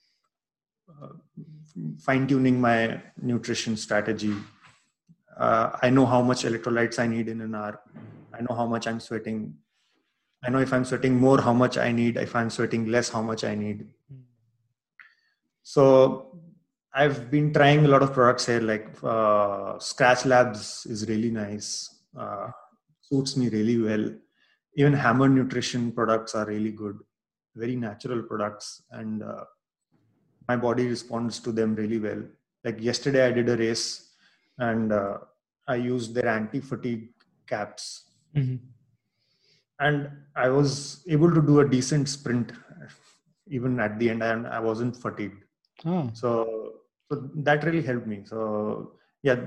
uh, 0.90 1.14
fine 2.00 2.28
tuning 2.28 2.60
my 2.60 3.02
nutrition 3.22 3.78
strategy. 3.78 4.36
Uh, 5.38 5.70
i 5.82 5.90
know 5.90 6.06
how 6.06 6.22
much 6.22 6.44
electrolytes 6.44 7.00
i 7.00 7.08
need 7.08 7.30
in 7.30 7.42
an 7.42 7.56
hour. 7.56 7.80
I 8.34 8.42
know 8.42 8.56
how 8.56 8.68
much 8.68 8.88
i'm 8.88 9.00
sweating 9.00 9.56
i 10.44 10.50
know 10.50 10.60
if 10.60 10.72
i'm 10.74 10.86
sweating 10.86 11.16
more 11.20 11.42
how 11.42 11.54
much 11.54 11.78
i 11.78 11.92
need. 11.92 12.18
If 12.18 12.36
i'm 12.36 12.50
sweating 12.50 12.86
less 12.88 13.10
how 13.10 13.22
much 13.22 13.44
i 13.44 13.56
need. 13.56 13.88
So 15.64 16.38
i've 16.94 17.30
been 17.30 17.54
trying 17.54 17.86
a 17.86 17.88
lot 17.88 18.02
of 18.02 18.14
products 18.14 18.46
here 18.48 18.62
like 18.62 18.88
uh, 19.04 19.78
Skratch 19.78 20.26
Labs 20.26 20.86
is 20.86 21.08
really 21.08 21.32
nice. 21.32 21.96
Uh, 22.18 22.48
suits 23.02 23.38
me 23.38 23.50
really 23.50 23.78
well. 23.82 24.12
Even 24.76 24.94
hammer 24.94 25.28
nutrition 25.28 25.92
products 25.92 26.36
are 26.36 26.46
really 26.46 26.72
good. 26.72 26.98
Very 27.56 27.76
natural 27.76 28.24
products 28.24 28.84
and 28.92 29.24
uh, 29.24 29.44
my 30.48 30.56
body 30.56 30.88
responds 30.88 31.40
to 31.40 31.52
them 31.52 31.76
really 31.76 32.00
well. 32.00 32.24
Like 32.64 32.82
yesterday 32.82 33.28
i 33.28 33.32
did 33.32 33.50
a 33.50 33.58
race 33.58 34.14
and 34.58 34.92
uh, 34.92 35.18
i 35.68 35.76
used 35.76 36.14
their 36.14 36.28
anti-fatigue 36.28 37.10
caps. 37.48 38.06
Mm-hmm. 38.36 38.58
And 39.80 40.10
i 40.36 40.50
was 40.50 41.04
able 41.08 41.32
to 41.34 41.42
do 41.42 41.60
a 41.62 41.70
decent 41.70 42.08
sprint 42.10 42.52
even 43.48 43.80
at 43.80 43.98
the 44.00 44.10
end 44.10 44.22
and 44.24 44.48
i 44.48 44.60
wasn't 44.60 44.96
fatigued. 44.96 45.44
Oh. 45.86 46.10
so 46.14 46.30
so 47.12 47.30
that 47.38 47.64
really 47.64 47.82
helped 47.82 48.06
me. 48.06 48.22
So 48.26 48.94
yeah 49.24 49.40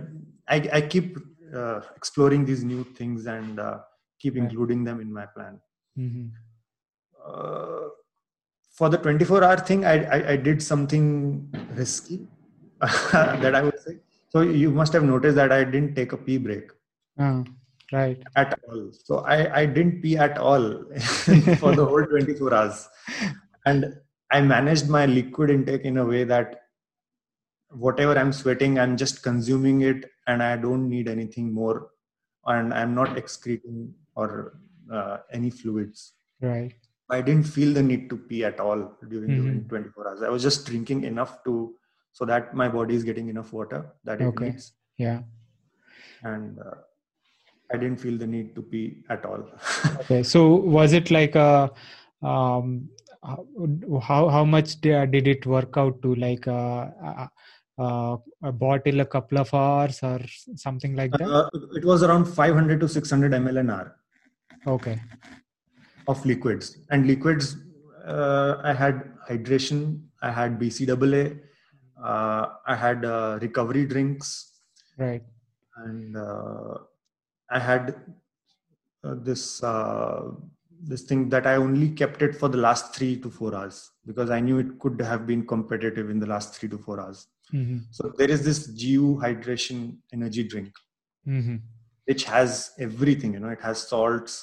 i, 0.49 0.57
I 0.73 0.81
keep 0.81 1.19
uh, 1.55 1.81
exploring 1.97 2.45
these 2.45 2.65
new 2.65 2.85
things 2.85 3.27
and 3.27 3.61
uh, 3.61 3.79
keep 4.19 4.37
including 4.37 4.85
them 4.85 5.01
in 5.01 5.13
my 5.13 5.27
plan. 5.27 5.61
Mm-hmm. 5.99 6.29
uh, 7.23 7.89
for 8.73 8.89
the 8.89 8.97
24 8.97 9.45
hour 9.45 9.59
thing 9.59 9.85
I, 9.85 9.97
I, 10.05 10.29
I 10.33 10.37
did 10.37 10.63
something 10.63 11.05
risky 11.75 12.27
that 12.81 13.55
i 13.55 13.63
would 13.63 13.79
say. 13.81 13.99
So 14.31 14.41
you 14.41 14.71
must 14.71 14.95
have 14.95 15.05
noticed 15.05 15.37
that 15.37 15.53
i 15.53 15.63
didn't 15.63 15.95
take 15.95 16.13
a 16.13 16.17
pee 16.17 16.39
break. 16.39 16.71
Uh, 17.19 17.45
right 17.93 18.23
at 18.37 18.59
all 18.69 18.91
so 18.93 19.19
i 19.35 19.61
i 19.61 19.67
didn't 19.67 20.01
pee 20.03 20.17
at 20.17 20.39
all 20.39 20.67
for 21.63 21.75
the 21.77 21.87
whole 21.91 22.05
24 22.05 22.55
hours 22.55 22.89
and 23.67 23.95
i 24.31 24.41
managed 24.41 24.89
my 24.89 25.05
liquid 25.07 25.51
intake 25.51 25.85
in 25.85 25.99
a 25.99 26.05
way 26.05 26.25
that 26.25 26.63
whatever 27.71 28.19
i'm 28.19 28.33
sweating 28.33 28.79
i'm 28.79 28.97
just 28.97 29.23
consuming 29.23 29.83
it 29.83 30.07
and 30.27 30.43
i 30.43 30.57
don't 30.57 30.89
need 30.89 31.09
anything 31.09 31.53
more 31.53 31.91
and 32.47 32.75
i'm 32.75 32.95
not 32.95 33.17
excreting 33.17 33.93
or 34.15 34.59
uh, 34.93 35.19
any 35.33 35.51
fluids 35.51 36.13
right 36.41 36.75
I 37.13 37.21
didn't 37.21 37.45
feel 37.45 37.75
the 37.75 37.83
need 37.83 38.09
to 38.09 38.17
pee 38.17 38.43
at 38.43 38.59
all 38.59 38.97
during 39.09 39.31
mm-hmm. 39.31 39.59
the 39.65 39.69
24 39.69 40.09
hours. 40.09 40.23
I 40.23 40.31
was 40.31 40.43
just 40.43 40.65
drinking 40.67 41.05
enough 41.05 41.45
to 41.45 41.75
so 42.13 42.25
that 42.25 42.55
my 42.55 42.69
body 42.69 42.95
is 42.95 43.05
getting 43.05 43.29
enough 43.29 43.53
water 43.53 43.93
that 44.05 44.21
it 44.21 44.25
okay. 44.25 44.47
needs. 44.47 44.73
Yeah. 44.97 45.21
And 46.23 46.59
uh, 46.59 46.77
I 47.73 47.77
didn't 47.77 47.99
feel 47.99 48.19
the 48.19 48.27
need 48.27 48.55
to 48.55 48.63
pee 48.63 49.03
at 49.09 49.25
all. 49.25 49.45
okay. 50.01 50.23
So 50.23 50.47
was 50.47 50.93
it 50.93 51.11
like 51.11 51.35
a 51.35 51.71
um, 52.23 52.89
how 54.03 54.29
how 54.29 54.45
much 54.45 54.81
did 54.81 55.27
it 55.35 55.47
work 55.47 55.77
out 55.77 56.03
to 56.03 56.15
like 56.17 56.47
a, 56.47 57.31
a, 57.79 58.17
a 58.43 58.53
bottle 58.53 59.01
a 59.01 59.07
couple 59.07 59.39
of 59.39 59.53
hours 59.55 60.03
or 60.03 60.21
something 60.57 60.95
like 60.95 61.13
that? 61.13 61.29
Uh, 61.29 61.49
it 61.75 61.85
was 61.85 62.03
around 62.03 62.27
500 62.27 62.81
to 62.81 62.89
600 62.89 63.33
ml 63.33 63.61
an 63.61 63.71
hour. 63.71 63.97
Okay 64.67 65.01
of 66.09 66.25
liquids 66.27 66.79
and 66.91 67.07
liquids 67.07 67.57
uh, 68.07 68.57
i 68.65 68.73
had 68.73 68.97
hydration 69.29 70.01
i 70.23 70.31
had 70.31 70.59
bcaa 70.59 71.39
uh, 72.03 72.47
i 72.67 72.77
had 72.85 73.05
uh, 73.05 73.39
recovery 73.41 73.85
drinks 73.87 74.29
right 74.99 75.23
and 75.85 76.17
uh, 76.17 76.75
i 77.53 77.59
had 77.59 77.95
uh, 79.05 79.15
this 79.29 79.63
uh, 79.63 80.23
this 80.93 81.03
thing 81.03 81.29
that 81.35 81.47
i 81.47 81.55
only 81.57 81.89
kept 82.01 82.23
it 82.23 82.35
for 82.41 82.49
the 82.49 82.63
last 82.67 82.95
3 82.95 83.17
to 83.25 83.31
4 83.31 83.55
hours 83.55 83.91
because 84.07 84.31
i 84.31 84.41
knew 84.41 84.59
it 84.59 84.79
could 84.85 85.01
have 85.01 85.27
been 85.27 85.47
competitive 85.47 86.11
in 86.11 86.19
the 86.19 86.31
last 86.35 86.61
3 86.61 86.69
to 86.75 86.79
4 86.79 87.01
hours 87.01 87.27
mm-hmm. 87.53 87.79
so 87.91 88.13
there 88.19 88.31
is 88.31 88.45
this 88.49 88.67
gu 88.83 89.19
hydration 89.25 89.85
energy 90.13 90.45
drink 90.55 90.73
mm-hmm. 91.27 91.57
which 92.11 92.25
has 92.25 92.73
everything 92.89 93.35
you 93.35 93.45
know 93.45 93.55
it 93.59 93.69
has 93.69 93.87
salts 93.93 94.41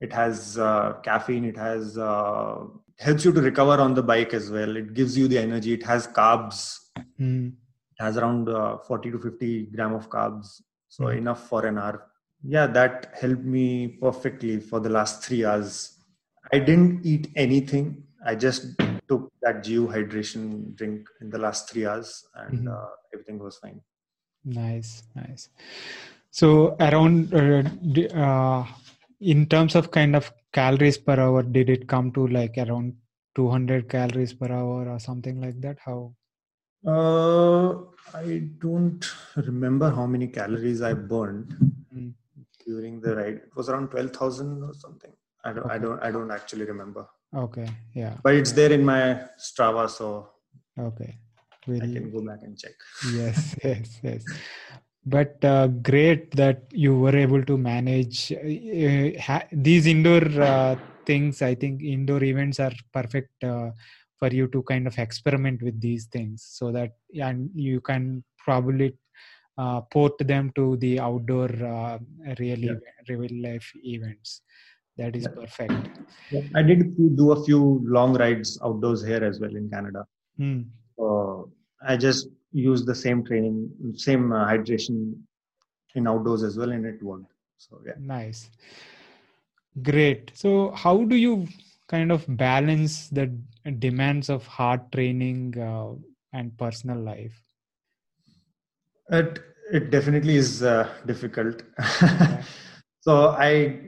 it 0.00 0.12
has 0.12 0.58
uh, 0.58 0.92
caffeine 1.02 1.44
it 1.44 1.56
has 1.56 1.98
uh, 1.98 2.58
helps 2.98 3.24
you 3.24 3.32
to 3.32 3.40
recover 3.40 3.80
on 3.80 3.94
the 3.94 4.02
bike 4.02 4.34
as 4.34 4.50
well 4.50 4.76
it 4.76 4.94
gives 4.94 5.16
you 5.16 5.28
the 5.28 5.38
energy 5.38 5.72
it 5.72 5.82
has 5.82 6.06
carbs 6.06 6.78
mm. 7.20 7.48
it 7.48 8.02
has 8.04 8.16
around 8.16 8.48
uh, 8.48 8.78
40 8.78 9.12
to 9.12 9.18
50 9.18 9.66
gram 9.66 9.94
of 9.94 10.08
carbs 10.08 10.60
so 10.88 11.04
mm. 11.04 11.18
enough 11.18 11.48
for 11.48 11.66
an 11.66 11.78
hour 11.78 12.07
yeah 12.44 12.66
that 12.66 13.12
helped 13.20 13.44
me 13.44 13.88
perfectly 13.88 14.60
for 14.60 14.80
the 14.80 14.88
last 14.88 15.24
3 15.24 15.44
hours. 15.44 15.98
I 16.52 16.58
didn't 16.58 17.04
eat 17.04 17.30
anything. 17.36 18.02
I 18.24 18.34
just 18.34 18.78
took 19.08 19.32
that 19.42 19.64
GU 19.64 19.88
hydration 19.88 20.74
drink 20.74 21.08
in 21.20 21.30
the 21.30 21.38
last 21.38 21.70
3 21.70 21.86
hours 21.86 22.26
and 22.34 22.60
mm-hmm. 22.60 22.68
Uh, 22.68 22.90
everything 23.12 23.38
was 23.38 23.56
fine. 23.58 23.80
Nice 24.44 25.02
nice. 25.14 25.48
So 26.30 26.76
around 26.80 27.34
uh, 27.34 27.62
uh, 28.14 28.66
in 29.20 29.46
terms 29.46 29.74
of 29.74 29.90
kind 29.90 30.14
of 30.14 30.32
calories 30.52 30.98
per 30.98 31.18
hour 31.18 31.42
did 31.42 31.68
it 31.68 31.88
come 31.88 32.12
to 32.12 32.26
like 32.28 32.56
around 32.58 32.94
200 33.34 33.88
calories 33.88 34.32
per 34.32 34.50
hour 34.52 34.88
or 34.88 34.98
something 34.98 35.40
like 35.40 35.60
that? 35.60 35.78
How? 35.84 36.14
Uh, 36.86 37.74
i 38.14 38.42
don't 38.60 39.04
remember 39.34 39.90
how 39.90 40.06
many 40.06 40.28
calories 40.28 40.80
i 40.80 40.92
burned. 40.92 41.54
Mm. 41.94 42.12
During 42.68 43.00
the 43.00 43.14
ride. 43.20 43.38
It 43.48 43.54
was 43.56 43.68
around 43.68 43.88
12000 43.90 44.62
or 44.62 44.74
something. 44.84 45.12
I 45.44 45.52
don't 45.52 45.64
okay. 45.66 45.74
i 45.74 45.78
don't 45.84 46.00
i 46.08 46.10
don't 46.16 46.32
actually 46.38 46.66
remember. 46.72 47.06
Okay 47.44 47.68
yeah. 48.00 48.14
But 48.24 48.34
it's 48.40 48.52
there 48.58 48.72
in 48.78 48.84
my 48.84 49.02
strava 49.46 49.88
so 49.98 50.08
okay. 50.88 51.12
I 51.68 51.88
can 51.94 52.10
go 52.10 52.20
back 52.28 52.40
and 52.42 52.58
check. 52.62 52.76
Yes 53.18 53.56
yes 53.64 54.00
yes. 54.02 54.24
But 55.14 55.42
uh, 55.44 55.68
great 55.90 56.34
that 56.36 56.64
you 56.84 56.92
were 57.04 57.16
able 57.16 57.42
to 57.50 57.56
manage 57.56 58.32
uh, 58.32 59.20
ha- 59.26 59.48
these 59.52 59.86
indoor 59.86 60.24
uh, 60.52 60.76
things. 61.06 61.40
I 61.50 61.54
think 61.54 61.82
indoor 61.82 62.22
events 62.22 62.58
are 62.60 62.72
perfect 62.92 63.44
uh, 63.44 63.70
for 64.18 64.28
you 64.28 64.48
to 64.48 64.62
kind 64.64 64.86
of 64.86 64.98
experiment 64.98 65.62
with 65.62 65.80
these 65.80 66.06
things 66.06 66.46
so 66.58 66.72
that 66.72 66.92
and 67.28 67.50
you 67.54 67.80
can 67.80 68.24
probably 68.44 68.94
uh, 69.58 69.80
port 69.92 70.16
them 70.32 70.50
to 70.54 70.76
the 70.84 70.98
outdoor 71.00 71.50
uh, 71.74 71.98
really 72.38 72.70
yeah. 72.72 73.14
real 73.14 73.36
life 73.48 73.70
events 73.84 74.42
that 74.96 75.14
is 75.14 75.26
yeah. 75.28 75.40
perfect 75.40 76.00
yeah. 76.30 76.42
i 76.54 76.62
did 76.62 76.80
do 77.20 77.32
a 77.32 77.44
few 77.44 77.62
long 77.98 78.16
rides 78.24 78.58
outdoors 78.64 79.04
here 79.10 79.24
as 79.30 79.40
well 79.40 79.54
in 79.62 79.68
canada 79.76 80.04
hmm. 80.36 80.60
i 81.92 81.96
just 81.96 82.28
use 82.52 82.84
the 82.84 82.94
same 82.94 83.24
training, 83.24 83.70
same 83.94 84.32
uh, 84.32 84.46
hydration 84.46 85.14
in 85.94 86.06
outdoors 86.06 86.42
as 86.42 86.56
well, 86.56 86.72
and 86.72 86.84
it 86.86 87.02
worked. 87.02 87.32
So 87.58 87.80
yeah. 87.86 87.92
Nice. 87.98 88.50
Great. 89.82 90.32
So 90.34 90.70
how 90.72 91.04
do 91.04 91.16
you 91.16 91.46
kind 91.88 92.12
of 92.12 92.24
balance 92.28 93.08
the 93.08 93.32
demands 93.78 94.28
of 94.28 94.46
hard 94.46 94.90
training 94.92 95.58
uh, 95.58 95.94
and 96.32 96.56
personal 96.56 96.98
life? 96.98 97.42
It 99.10 99.40
it 99.70 99.90
definitely 99.90 100.36
is 100.36 100.62
uh, 100.62 100.88
difficult. 101.06 101.62
so 103.00 103.28
I 103.30 103.80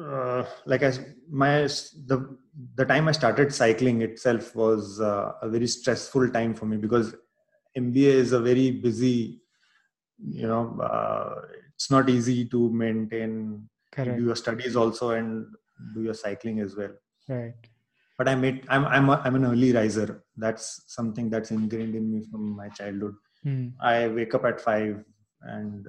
uh, 0.00 0.44
like 0.66 0.82
I 0.82 0.92
my 1.28 1.62
the 1.62 2.36
the 2.74 2.84
time 2.84 3.08
I 3.08 3.12
started 3.12 3.52
cycling 3.54 4.02
itself 4.02 4.54
was 4.54 5.00
uh, 5.00 5.32
a 5.42 5.48
very 5.48 5.66
stressful 5.66 6.30
time 6.30 6.54
for 6.54 6.66
me 6.66 6.76
because 6.76 7.14
MBA 7.76 8.12
is 8.24 8.32
a 8.32 8.40
very 8.40 8.70
busy, 8.70 9.40
you 10.18 10.46
know, 10.46 10.78
uh, 10.80 11.42
it's 11.74 11.90
not 11.90 12.08
easy 12.08 12.44
to 12.46 12.70
maintain. 12.70 13.68
Correct. 13.90 14.18
Do 14.18 14.24
your 14.24 14.36
studies 14.36 14.76
also 14.76 15.10
and 15.10 15.46
do 15.94 16.02
your 16.02 16.14
cycling 16.14 16.60
as 16.60 16.76
well. 16.76 16.92
Right. 17.28 17.54
but 18.18 18.28
I 18.28 18.34
made 18.34 18.64
I'm 18.68 18.84
I'm 18.86 19.08
a, 19.08 19.20
I'm 19.24 19.34
an 19.36 19.44
early 19.46 19.72
riser. 19.72 20.24
That's 20.36 20.82
something 20.86 21.30
that's 21.30 21.50
ingrained 21.50 21.94
in 21.94 22.12
me 22.12 22.24
from 22.30 22.56
my 22.56 22.68
childhood. 22.68 23.14
Mm. 23.46 23.72
I 23.80 24.08
wake 24.08 24.34
up 24.34 24.44
at 24.44 24.60
five 24.60 25.04
and 25.42 25.88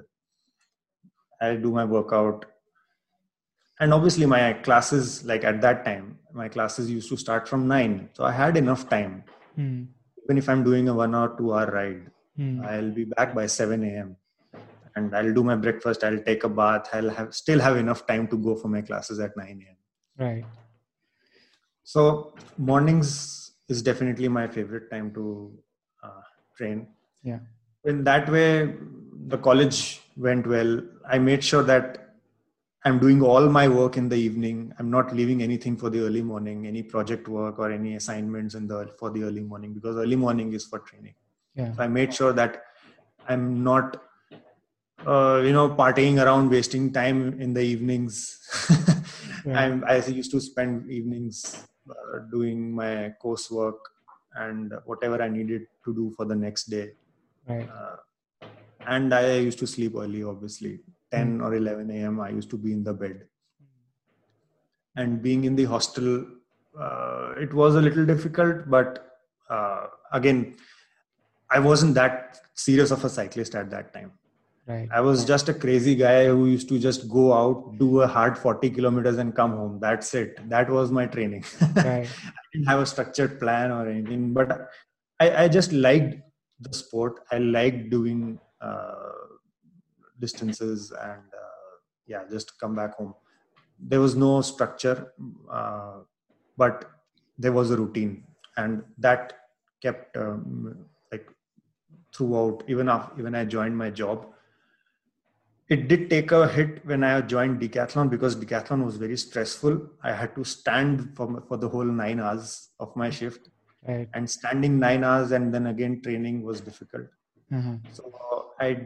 I 1.40 1.56
do 1.56 1.70
my 1.70 1.84
workout. 1.84 2.44
And 3.80 3.92
obviously, 3.92 4.26
my 4.26 4.54
classes, 4.54 5.24
like 5.24 5.44
at 5.44 5.60
that 5.60 5.84
time, 5.84 6.18
my 6.32 6.48
classes 6.48 6.90
used 6.90 7.08
to 7.10 7.16
start 7.16 7.48
from 7.48 7.68
nine. 7.68 8.08
So 8.14 8.24
I 8.24 8.32
had 8.32 8.56
enough 8.56 8.88
time. 8.88 9.24
Mm. 9.58 9.88
Even 10.24 10.38
if 10.38 10.48
I'm 10.48 10.64
doing 10.64 10.88
a 10.88 10.94
one 10.94 11.14
or 11.14 11.36
two 11.36 11.52
hour 11.52 11.70
ride, 11.70 12.10
mm. 12.38 12.64
I'll 12.66 12.90
be 12.90 13.04
back 13.04 13.34
by 13.34 13.46
7 13.46 13.82
a.m. 13.84 14.16
And 14.94 15.14
I'll 15.14 15.32
do 15.32 15.44
my 15.44 15.56
breakfast, 15.56 16.04
I'll 16.04 16.18
take 16.20 16.44
a 16.44 16.48
bath, 16.48 16.88
I'll 16.94 17.10
have 17.10 17.34
still 17.34 17.60
have 17.60 17.76
enough 17.76 18.06
time 18.06 18.28
to 18.28 18.38
go 18.38 18.56
for 18.56 18.68
my 18.68 18.80
classes 18.80 19.20
at 19.20 19.36
9 19.36 19.46
a.m. 19.46 19.76
Right. 20.18 20.44
So 21.84 22.32
mornings 22.56 23.52
is 23.68 23.82
definitely 23.82 24.28
my 24.28 24.48
favorite 24.48 24.90
time 24.90 25.12
to 25.14 25.52
uh, 26.02 26.22
train. 26.56 26.88
Yeah. 27.26 27.40
In 27.84 28.04
that 28.04 28.30
way, 28.30 28.74
the 29.26 29.38
college 29.38 30.00
went 30.16 30.46
well. 30.46 30.80
I 31.08 31.18
made 31.18 31.42
sure 31.42 31.64
that 31.64 32.06
I'm 32.84 33.00
doing 33.00 33.20
all 33.20 33.48
my 33.48 33.66
work 33.66 33.96
in 33.96 34.08
the 34.08 34.16
evening. 34.16 34.72
I'm 34.78 34.90
not 34.90 35.12
leaving 35.12 35.42
anything 35.42 35.76
for 35.76 35.90
the 35.90 36.00
early 36.06 36.22
morning, 36.22 36.66
any 36.66 36.82
project 36.84 37.26
work 37.26 37.58
or 37.58 37.72
any 37.72 37.96
assignments 37.96 38.54
in 38.54 38.68
the 38.68 38.92
for 39.00 39.10
the 39.10 39.24
early 39.24 39.40
morning 39.40 39.74
because 39.74 39.96
early 39.96 40.14
morning 40.14 40.52
is 40.52 40.64
for 40.64 40.78
training. 40.78 41.14
Yeah. 41.56 41.74
So 41.74 41.82
I 41.82 41.88
made 41.88 42.14
sure 42.14 42.32
that 42.32 42.62
I'm 43.28 43.64
not, 43.64 44.00
uh, 45.04 45.42
you 45.44 45.52
know, 45.52 45.68
partying 45.68 46.22
around, 46.24 46.48
wasting 46.50 46.92
time 46.92 47.40
in 47.40 47.52
the 47.54 47.62
evenings. 47.62 48.38
yeah. 49.44 49.80
i 49.88 49.96
used 49.96 50.30
to 50.30 50.40
spend 50.40 50.88
evenings 50.88 51.66
uh, 51.90 52.18
doing 52.30 52.72
my 52.72 53.12
coursework 53.24 53.78
and 54.36 54.74
whatever 54.84 55.20
I 55.20 55.28
needed 55.28 55.66
to 55.84 55.94
do 55.94 56.12
for 56.16 56.24
the 56.24 56.36
next 56.36 56.64
day. 56.64 56.90
Right. 57.46 57.68
Uh, 57.68 57.96
and 58.86 59.12
I 59.12 59.36
used 59.36 59.58
to 59.60 59.66
sleep 59.66 59.94
early, 59.96 60.22
obviously. 60.22 60.80
10 61.12 61.38
mm. 61.38 61.44
or 61.44 61.54
11 61.54 61.90
a.m., 61.90 62.20
I 62.20 62.30
used 62.30 62.50
to 62.50 62.56
be 62.56 62.72
in 62.72 62.82
the 62.82 62.92
bed. 62.92 63.22
And 64.96 65.22
being 65.22 65.44
in 65.44 65.56
the 65.56 65.64
hostel, 65.64 66.26
uh, 66.78 67.34
it 67.36 67.52
was 67.52 67.74
a 67.74 67.80
little 67.80 68.06
difficult, 68.06 68.68
but 68.68 69.06
uh, 69.50 69.86
again, 70.12 70.56
I 71.50 71.58
wasn't 71.58 71.94
that 71.94 72.40
serious 72.54 72.90
of 72.90 73.04
a 73.04 73.08
cyclist 73.08 73.54
at 73.54 73.70
that 73.70 73.92
time. 73.92 74.12
Right. 74.66 74.88
I 74.92 75.00
was 75.00 75.24
just 75.24 75.48
a 75.48 75.54
crazy 75.54 75.94
guy 75.94 76.26
who 76.26 76.46
used 76.46 76.68
to 76.70 76.78
just 76.78 77.08
go 77.08 77.32
out, 77.32 77.78
do 77.78 78.00
a 78.00 78.06
hard 78.06 78.36
40 78.36 78.70
kilometers 78.70 79.16
and 79.16 79.34
come 79.34 79.52
home. 79.52 79.78
That's 79.80 80.12
it. 80.14 80.40
That 80.48 80.68
was 80.68 80.90
my 80.90 81.06
training. 81.06 81.44
Right. 81.76 82.08
I 82.08 82.40
didn't 82.52 82.66
have 82.66 82.80
a 82.80 82.86
structured 82.86 83.38
plan 83.38 83.70
or 83.70 83.88
anything, 83.88 84.32
but 84.32 84.68
I, 85.20 85.44
I 85.44 85.48
just 85.48 85.72
liked 85.72 86.16
the 86.60 86.72
sport. 86.74 87.20
I 87.30 87.38
liked 87.38 87.90
doing 87.90 88.38
uh, 88.60 89.12
distances 90.18 90.90
and 90.90 91.22
uh, 91.22 91.72
yeah, 92.06 92.22
just 92.30 92.58
come 92.58 92.74
back 92.74 92.94
home. 92.96 93.14
There 93.78 94.00
was 94.00 94.16
no 94.16 94.40
structure, 94.40 95.12
uh, 95.50 95.98
but 96.56 96.90
there 97.38 97.52
was 97.52 97.70
a 97.70 97.76
routine, 97.76 98.24
and 98.56 98.82
that 98.96 99.34
kept 99.82 100.16
um, 100.16 100.86
like 101.12 101.28
throughout. 102.14 102.62
Even 102.68 102.88
after, 102.88 103.18
even 103.18 103.34
I 103.34 103.44
joined 103.44 103.76
my 103.76 103.90
job, 103.90 104.28
it 105.68 105.88
did 105.88 106.08
take 106.08 106.32
a 106.32 106.48
hit 106.48 106.86
when 106.86 107.04
I 107.04 107.20
joined 107.20 107.60
decathlon 107.60 108.08
because 108.08 108.36
decathlon 108.36 108.84
was 108.84 108.96
very 108.96 109.16
stressful. 109.16 109.90
I 110.02 110.12
had 110.12 110.34
to 110.36 110.44
stand 110.44 111.14
for, 111.14 111.42
for 111.48 111.56
the 111.58 111.68
whole 111.68 111.84
nine 111.84 112.20
hours 112.20 112.70
of 112.80 112.94
my 112.96 113.10
shift. 113.10 113.50
Right. 113.86 114.08
And 114.14 114.28
standing 114.28 114.78
nine 114.78 115.04
hours 115.04 115.32
and 115.32 115.52
then 115.52 115.66
again 115.68 116.00
training 116.02 116.42
was 116.42 116.60
difficult. 116.60 117.06
Mm-hmm. 117.52 117.76
So 117.92 118.52
I 118.58 118.78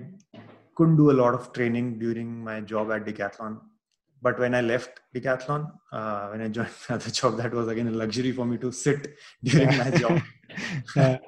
couldn't 0.74 0.96
do 0.96 1.10
a 1.10 1.16
lot 1.22 1.34
of 1.34 1.52
training 1.52 1.98
during 1.98 2.44
my 2.44 2.60
job 2.60 2.90
at 2.92 3.04
decathlon. 3.04 3.60
But 4.22 4.38
when 4.38 4.54
I 4.54 4.60
left 4.60 5.00
decathlon, 5.14 5.70
uh, 5.92 6.28
when 6.28 6.42
I 6.42 6.48
joined 6.48 6.68
another 6.88 7.10
job, 7.10 7.38
that 7.38 7.52
was 7.52 7.68
again 7.68 7.88
a 7.88 7.92
luxury 7.92 8.32
for 8.32 8.44
me 8.44 8.58
to 8.58 8.70
sit 8.70 9.16
during 9.44 9.78
my 9.78 9.90
job. 9.90 10.20
yeah. 10.96 11.18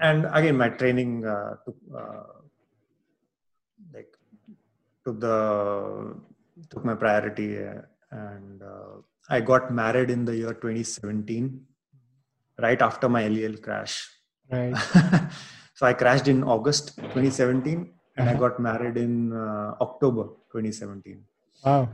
And 0.00 0.26
again, 0.32 0.56
my 0.56 0.70
training 0.70 1.26
uh, 1.26 1.56
took, 1.64 1.76
uh, 1.96 2.22
like 3.92 4.16
took 5.04 5.20
the 5.20 6.16
took 6.68 6.84
my 6.84 6.94
priority 6.94 7.56
and 8.10 8.62
uh, 8.62 9.00
i 9.30 9.40
got 9.40 9.72
married 9.72 10.10
in 10.10 10.24
the 10.24 10.36
year 10.36 10.52
2017 10.52 11.64
right 12.66 12.82
after 12.88 13.08
my 13.16 13.24
lel 13.36 13.56
crash 13.66 13.94
right 14.52 14.76
so 15.78 15.86
i 15.90 15.92
crashed 16.02 16.28
in 16.34 16.42
august 16.54 16.96
2017 16.96 17.72
and 17.72 18.28
uh-huh. 18.28 18.30
i 18.30 18.34
got 18.44 18.60
married 18.68 18.96
in 19.06 19.32
uh, 19.32 19.74
october 19.86 20.24
2017 20.52 21.22
wow 21.64 21.88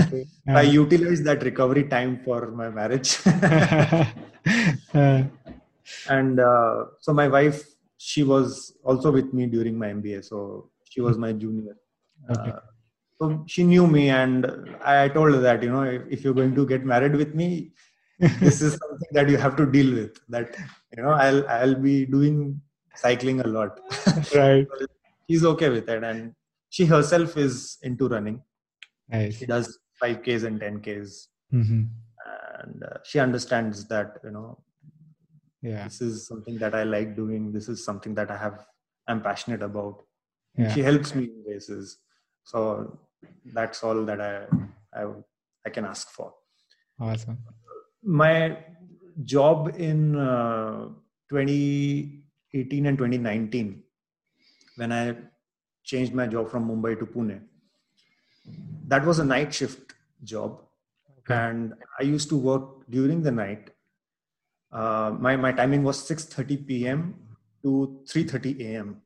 okay. 0.00 0.24
i 0.62 0.62
utilized 0.62 1.24
that 1.24 1.42
recovery 1.50 1.84
time 1.96 2.20
for 2.24 2.40
my 2.62 2.68
marriage 2.80 3.10
uh. 4.94 5.22
and 6.16 6.40
uh, 6.40 6.76
so 7.04 7.12
my 7.12 7.28
wife 7.36 7.60
she 7.96 8.22
was 8.32 8.74
also 8.84 9.10
with 9.18 9.32
me 9.32 9.46
during 9.46 9.78
my 9.84 9.90
mba 10.00 10.24
so 10.30 10.38
she 10.92 11.00
was 11.00 11.16
my 11.26 11.32
junior 11.32 11.76
Okay. 12.30 12.50
Uh, 12.50 12.60
so 13.20 13.44
she 13.46 13.64
knew 13.64 13.86
me, 13.86 14.10
and 14.10 14.46
I 14.84 15.08
told 15.08 15.34
her 15.34 15.40
that 15.40 15.62
you 15.62 15.70
know 15.70 15.82
if, 15.82 16.02
if 16.10 16.24
you're 16.24 16.34
going 16.34 16.54
to 16.54 16.66
get 16.66 16.84
married 16.84 17.14
with 17.14 17.34
me, 17.34 17.72
this 18.18 18.62
is 18.62 18.78
something 18.82 19.08
that 19.12 19.28
you 19.28 19.36
have 19.36 19.56
to 19.56 19.66
deal 19.66 19.94
with. 19.94 20.18
That 20.28 20.56
you 20.96 21.02
know 21.02 21.10
I'll 21.10 21.46
I'll 21.48 21.74
be 21.74 22.06
doing 22.06 22.60
cycling 22.94 23.40
a 23.40 23.46
lot. 23.46 23.80
right. 24.34 24.66
she's 25.28 25.44
okay 25.44 25.68
with 25.68 25.88
it, 25.88 26.04
and 26.04 26.34
she 26.70 26.84
herself 26.86 27.36
is 27.36 27.78
into 27.82 28.08
running. 28.08 28.42
Nice. 29.08 29.38
She 29.38 29.46
does 29.46 29.78
5Ks 30.02 30.44
and 30.44 30.60
10Ks. 30.60 31.26
Mm-hmm. 31.52 31.82
And 32.62 32.82
uh, 32.84 32.98
she 33.04 33.18
understands 33.18 33.86
that, 33.88 34.18
you 34.24 34.30
know, 34.30 34.58
yeah, 35.60 35.84
this 35.84 36.00
is 36.00 36.26
something 36.26 36.56
that 36.58 36.74
I 36.74 36.84
like 36.84 37.14
doing. 37.14 37.52
This 37.52 37.68
is 37.68 37.84
something 37.84 38.14
that 38.14 38.30
I 38.30 38.36
have, 38.38 38.64
I'm 39.06 39.20
passionate 39.20 39.62
about. 39.62 40.04
Yeah. 40.56 40.72
She 40.72 40.80
helps 40.80 41.14
me 41.14 41.24
in 41.24 41.44
races 41.46 41.98
so 42.44 42.98
that's 43.52 43.82
all 43.82 44.04
that 44.04 44.20
i 44.20 44.44
i, 44.94 45.06
I 45.66 45.70
can 45.70 45.84
ask 45.84 46.10
for 46.10 46.32
awesome 47.00 47.38
my 48.02 48.58
job 49.24 49.74
in 49.78 50.16
uh, 50.16 50.88
2018 51.30 52.86
and 52.86 52.98
2019 52.98 53.82
when 54.76 54.92
i 54.92 55.14
changed 55.84 56.14
my 56.14 56.26
job 56.26 56.50
from 56.50 56.68
mumbai 56.68 56.98
to 56.98 57.06
pune 57.06 57.40
that 58.86 59.04
was 59.04 59.18
a 59.18 59.24
night 59.24 59.52
shift 59.54 59.94
job 60.24 60.60
okay. 61.18 61.34
and 61.34 61.74
i 62.00 62.02
used 62.02 62.28
to 62.28 62.36
work 62.36 62.88
during 62.90 63.22
the 63.22 63.30
night 63.30 63.70
uh, 64.72 65.14
my, 65.18 65.36
my 65.36 65.52
timing 65.52 65.82
was 65.84 65.98
6.30 66.08 66.66
p.m 66.66 67.14
to 67.62 68.00
3.30 68.06 68.60
a.m 68.60 69.02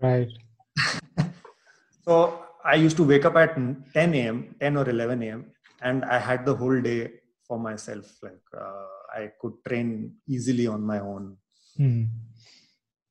right 0.00 0.30
so 2.06 2.44
I 2.64 2.76
used 2.76 2.96
to 2.96 3.04
wake 3.04 3.26
up 3.26 3.36
at 3.36 3.56
10 3.56 4.14
a.m., 4.14 4.56
10 4.58 4.76
or 4.78 4.88
11 4.88 5.22
a.m., 5.22 5.44
and 5.82 6.02
I 6.04 6.18
had 6.18 6.46
the 6.46 6.54
whole 6.54 6.80
day 6.80 7.12
for 7.46 7.58
myself. 7.58 8.06
Like 8.22 8.42
uh, 8.56 8.86
I 9.14 9.30
could 9.40 9.54
train 9.66 10.14
easily 10.28 10.66
on 10.66 10.82
my 10.82 11.00
own. 11.00 11.36
Mm. 11.78 12.08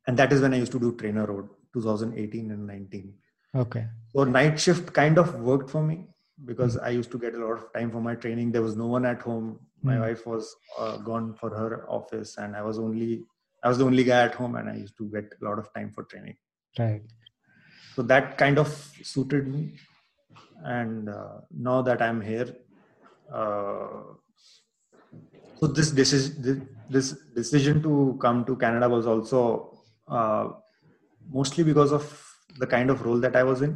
And 0.08 0.18
that 0.18 0.34
is 0.34 0.42
when 0.42 0.54
I 0.54 0.58
used 0.58 0.72
to 0.74 0.80
do 0.80 0.94
TrainerRoad, 0.94 1.50
2018 1.74 2.52
and 2.52 2.68
19. 2.68 3.14
Okay. 3.56 3.88
So 4.14 4.24
night 4.24 4.60
shift 4.60 4.92
kind 4.94 5.18
of 5.18 5.36
worked 5.36 5.70
for 5.70 5.82
me 5.82 6.08
because 6.46 6.78
mm. 6.78 6.84
I 6.84 6.90
used 6.90 7.12
to 7.12 7.20
get 7.20 7.36
a 7.36 7.38
lot 7.38 7.54
of 7.54 7.74
time 7.74 7.92
for 7.92 8.02
my 8.02 8.16
training. 8.16 8.52
There 8.52 8.62
was 8.62 8.76
no 8.76 8.88
one 8.88 9.06
at 9.06 9.22
home. 9.22 9.60
My 9.82 9.96
mm. 9.96 10.02
wife 10.02 10.26
was 10.26 10.56
uh, 10.78 10.98
gone 10.98 11.34
for 11.34 11.50
her 11.50 11.90
office, 11.90 12.38
and 12.38 12.56
I 12.56 12.62
was 12.62 12.80
only 12.80 13.26
I 13.64 13.70
was 13.70 13.78
the 13.78 13.86
only 13.86 14.04
guy 14.04 14.24
at 14.24 14.36
home, 14.36 14.56
and 14.56 14.70
I 14.70 14.76
used 14.76 14.98
to 14.98 15.06
get 15.10 15.34
a 15.42 15.46
lot 15.46 15.60
of 15.60 15.74
time 15.74 15.92
for 15.92 16.04
training. 16.04 16.36
Right 16.80 17.04
so 17.96 18.02
that 18.02 18.38
kind 18.38 18.58
of 18.58 18.70
suited 19.04 19.48
me 19.48 19.74
and 20.64 21.10
uh, 21.10 21.38
now 21.52 21.82
that 21.82 22.02
i'm 22.02 22.22
here 22.22 22.50
uh, 23.32 24.02
so 25.60 25.68
this 25.68 25.92
decision 25.92 26.68
this 26.90 27.16
decision 27.36 27.82
to 27.82 28.18
come 28.22 28.44
to 28.46 28.56
canada 28.56 28.88
was 28.90 29.08
also 29.08 29.42
uh, 30.08 30.48
mostly 31.32 31.64
because 31.64 31.92
of 31.92 32.04
the 32.60 32.68
kind 32.68 32.90
of 32.90 33.06
role 33.06 33.20
that 33.20 33.36
i 33.36 33.44
was 33.44 33.62
in 33.62 33.74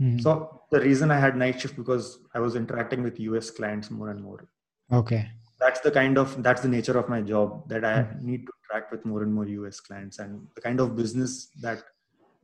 mm-hmm. 0.00 0.18
so 0.18 0.62
the 0.70 0.80
reason 0.80 1.10
i 1.10 1.18
had 1.18 1.36
night 1.36 1.60
shift 1.60 1.76
because 1.76 2.18
i 2.34 2.40
was 2.40 2.56
interacting 2.56 3.02
with 3.02 3.18
us 3.20 3.50
clients 3.50 3.90
more 3.90 4.10
and 4.10 4.22
more 4.22 4.48
okay 4.92 5.28
that's 5.58 5.80
the 5.80 5.90
kind 5.90 6.18
of 6.18 6.42
that's 6.42 6.62
the 6.62 6.68
nature 6.68 6.98
of 6.98 7.08
my 7.08 7.20
job 7.20 7.68
that 7.68 7.84
i 7.84 7.96
mm-hmm. 8.02 8.26
need 8.26 8.46
to 8.46 8.52
interact 8.60 8.92
with 8.92 9.04
more 9.04 9.22
and 9.22 9.32
more 9.32 9.46
us 9.66 9.80
clients 9.80 10.18
and 10.18 10.46
the 10.54 10.60
kind 10.60 10.80
of 10.80 10.96
business 10.96 11.48
that 11.60 11.82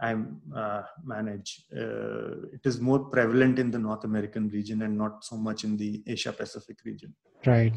I 0.01 0.15
uh, 0.55 0.83
manage. 1.05 1.65
Uh, 1.75 2.49
it 2.53 2.61
is 2.65 2.81
more 2.81 2.99
prevalent 2.99 3.59
in 3.59 3.71
the 3.71 3.79
North 3.79 4.05
American 4.05 4.49
region 4.49 4.83
and 4.83 4.97
not 4.97 5.25
so 5.25 5.37
much 5.37 5.65
in 5.65 5.77
the 5.77 6.03
Asia 6.07 6.33
Pacific 6.33 6.79
region. 6.85 7.15
Right. 7.47 7.73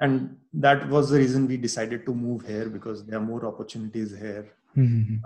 And 0.00 0.36
that 0.52 0.88
was 0.88 1.10
the 1.10 1.18
reason 1.18 1.46
we 1.46 1.56
decided 1.56 2.04
to 2.06 2.14
move 2.14 2.46
here 2.46 2.68
because 2.68 3.04
there 3.04 3.18
are 3.18 3.22
more 3.32 3.46
opportunities 3.46 4.16
here. 4.16 4.46
Mm-hmm. 4.76 5.24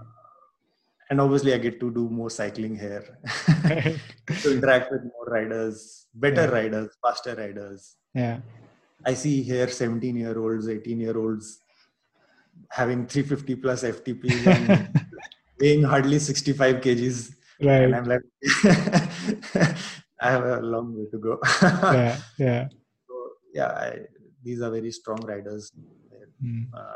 and 1.10 1.20
obviously 1.20 1.52
i 1.52 1.58
get 1.62 1.80
to 1.80 1.90
do 1.90 2.08
more 2.08 2.30
cycling 2.30 2.76
here. 2.76 3.04
To 4.42 4.52
interact 4.52 4.92
with 4.92 5.02
more 5.02 5.26
riders 5.26 6.06
better 6.14 6.42
yeah. 6.42 6.50
riders 6.50 6.90
faster 7.04 7.34
riders. 7.34 7.96
Yeah. 8.14 8.38
I 9.04 9.14
see 9.14 9.42
here 9.42 9.68
17 9.68 10.16
year 10.16 10.38
olds 10.38 10.68
18 10.68 11.00
year 11.00 11.16
olds 11.18 11.58
having 12.68 13.06
350 13.06 13.56
plus 13.56 13.82
ftps 13.82 14.46
and 14.46 15.00
weighing 15.60 15.82
hardly 15.82 16.20
65 16.20 16.76
kgs. 16.76 17.34
Right. 17.60 17.82
And 17.82 17.96
i'm 17.96 18.04
like 18.04 18.22
i 20.20 20.30
have 20.30 20.44
a 20.44 20.60
long 20.60 20.96
way 20.96 21.06
to 21.10 21.18
go. 21.18 21.40
Yeah 21.62 22.16
yeah. 22.38 22.68
So 23.08 23.14
yeah 23.52 23.66
I, 23.66 23.98
these 24.42 24.60
are 24.60 24.70
very 24.70 24.90
strong 24.90 25.20
riders. 25.20 25.72
Mm. 26.42 26.66
Uh, 26.72 26.92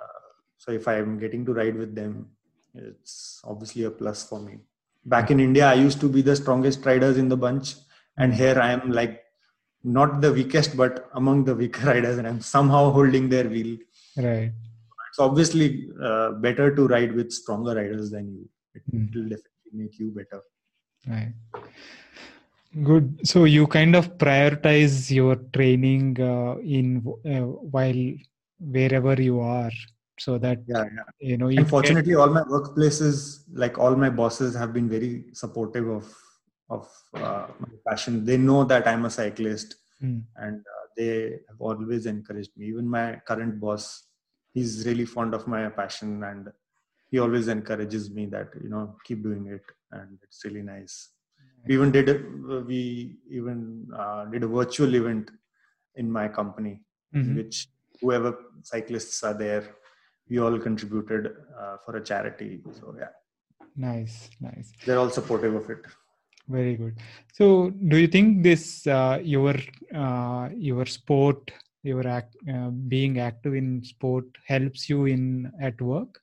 so 0.58 0.72
if 0.72 0.88
I'm 0.88 1.18
getting 1.18 1.44
to 1.46 1.52
ride 1.52 1.76
with 1.76 1.94
them, 1.94 2.28
it's 2.74 3.40
obviously 3.44 3.84
a 3.84 3.90
plus 3.90 4.26
for 4.28 4.40
me. 4.40 4.58
Back 5.04 5.30
in 5.30 5.38
India, 5.38 5.66
I 5.66 5.74
used 5.74 6.00
to 6.00 6.08
be 6.08 6.22
the 6.22 6.34
strongest 6.34 6.84
riders 6.84 7.18
in 7.18 7.28
the 7.28 7.36
bunch, 7.36 7.74
and 8.16 8.32
hmm. 8.32 8.38
here 8.38 8.58
I 8.58 8.70
am 8.72 8.90
like 8.90 9.22
not 9.82 10.22
the 10.22 10.32
weakest, 10.32 10.76
but 10.76 11.10
among 11.14 11.44
the 11.44 11.54
weaker 11.54 11.86
riders, 11.92 12.16
and 12.16 12.26
I'm 12.26 12.40
somehow 12.40 12.90
holding 12.90 13.28
their 13.28 13.46
wheel. 13.46 13.76
Right. 14.16 14.50
It's 15.10 15.18
obviously 15.18 15.90
uh, 16.02 16.32
better 16.32 16.74
to 16.74 16.86
ride 16.86 17.14
with 17.14 17.32
stronger 17.32 17.74
riders 17.74 18.10
than 18.10 18.32
you. 18.32 18.48
It 18.74 18.82
mm. 18.90 19.14
will 19.14 19.24
definitely 19.24 19.72
make 19.74 19.98
you 19.98 20.10
better. 20.10 20.42
Right 21.06 21.34
good 22.82 23.20
so 23.24 23.44
you 23.44 23.66
kind 23.66 23.94
of 23.94 24.16
prioritize 24.18 25.10
your 25.10 25.36
training 25.52 26.20
uh, 26.20 26.56
in 26.58 27.02
uh, 27.24 27.46
while 27.74 28.04
wherever 28.58 29.20
you 29.20 29.40
are 29.40 29.70
so 30.18 30.38
that 30.38 30.58
yeah, 30.66 30.84
yeah. 30.84 31.02
you 31.20 31.36
know 31.36 31.48
you 31.48 31.58
unfortunately 31.58 32.12
get... 32.12 32.18
all 32.18 32.30
my 32.30 32.42
workplaces 32.42 33.44
like 33.52 33.78
all 33.78 33.94
my 33.94 34.10
bosses 34.10 34.54
have 34.54 34.72
been 34.72 34.88
very 34.88 35.24
supportive 35.32 35.88
of 35.88 36.16
of 36.70 36.88
uh, 37.14 37.46
my 37.58 37.68
passion 37.88 38.24
they 38.24 38.36
know 38.36 38.64
that 38.64 38.86
i'm 38.88 39.04
a 39.04 39.10
cyclist 39.10 39.76
mm. 40.02 40.22
and 40.36 40.60
uh, 40.60 40.86
they 40.96 41.38
have 41.48 41.60
always 41.60 42.06
encouraged 42.06 42.50
me 42.56 42.66
even 42.66 42.88
my 42.88 43.20
current 43.26 43.60
boss 43.60 44.04
he's 44.52 44.86
really 44.86 45.04
fond 45.04 45.34
of 45.34 45.46
my 45.46 45.68
passion 45.68 46.22
and 46.24 46.48
he 47.10 47.18
always 47.18 47.48
encourages 47.48 48.10
me 48.10 48.26
that 48.26 48.48
you 48.62 48.68
know 48.68 48.96
keep 49.04 49.22
doing 49.22 49.46
it 49.46 49.62
and 49.92 50.18
it's 50.22 50.44
really 50.44 50.62
nice 50.62 51.10
we 51.66 51.74
even 51.74 51.90
did 51.90 52.08
a, 52.08 52.16
we 52.70 53.16
even 53.30 53.86
uh, 53.96 54.24
did 54.26 54.42
a 54.42 54.46
virtual 54.46 54.94
event 54.94 55.30
in 55.96 56.10
my 56.10 56.26
company 56.28 56.80
mm-hmm. 57.14 57.36
which 57.36 57.68
whoever 58.00 58.36
cyclists 58.62 59.22
are 59.22 59.34
there 59.34 59.64
we 60.28 60.38
all 60.38 60.58
contributed 60.58 61.34
uh, 61.58 61.76
for 61.84 61.96
a 61.96 62.02
charity. 62.02 62.62
So 62.72 62.94
yeah. 62.98 63.08
Nice 63.76 64.30
nice. 64.40 64.72
They're 64.84 64.98
all 64.98 65.10
supportive 65.10 65.54
of 65.54 65.68
it. 65.68 65.80
Very 66.48 66.76
good. 66.76 66.98
So 67.32 67.70
do 67.70 67.96
you 67.96 68.06
think 68.06 68.42
this 68.42 68.86
uh, 68.86 69.18
your 69.22 69.56
uh, 69.94 70.48
your 70.54 70.86
sport 70.86 71.50
your 71.82 72.06
act, 72.08 72.34
uh, 72.50 72.70
being 72.70 73.20
active 73.20 73.54
in 73.54 73.84
sport 73.84 74.24
helps 74.46 74.88
you 74.88 75.04
in 75.04 75.52
at 75.60 75.78
work? 75.80 76.18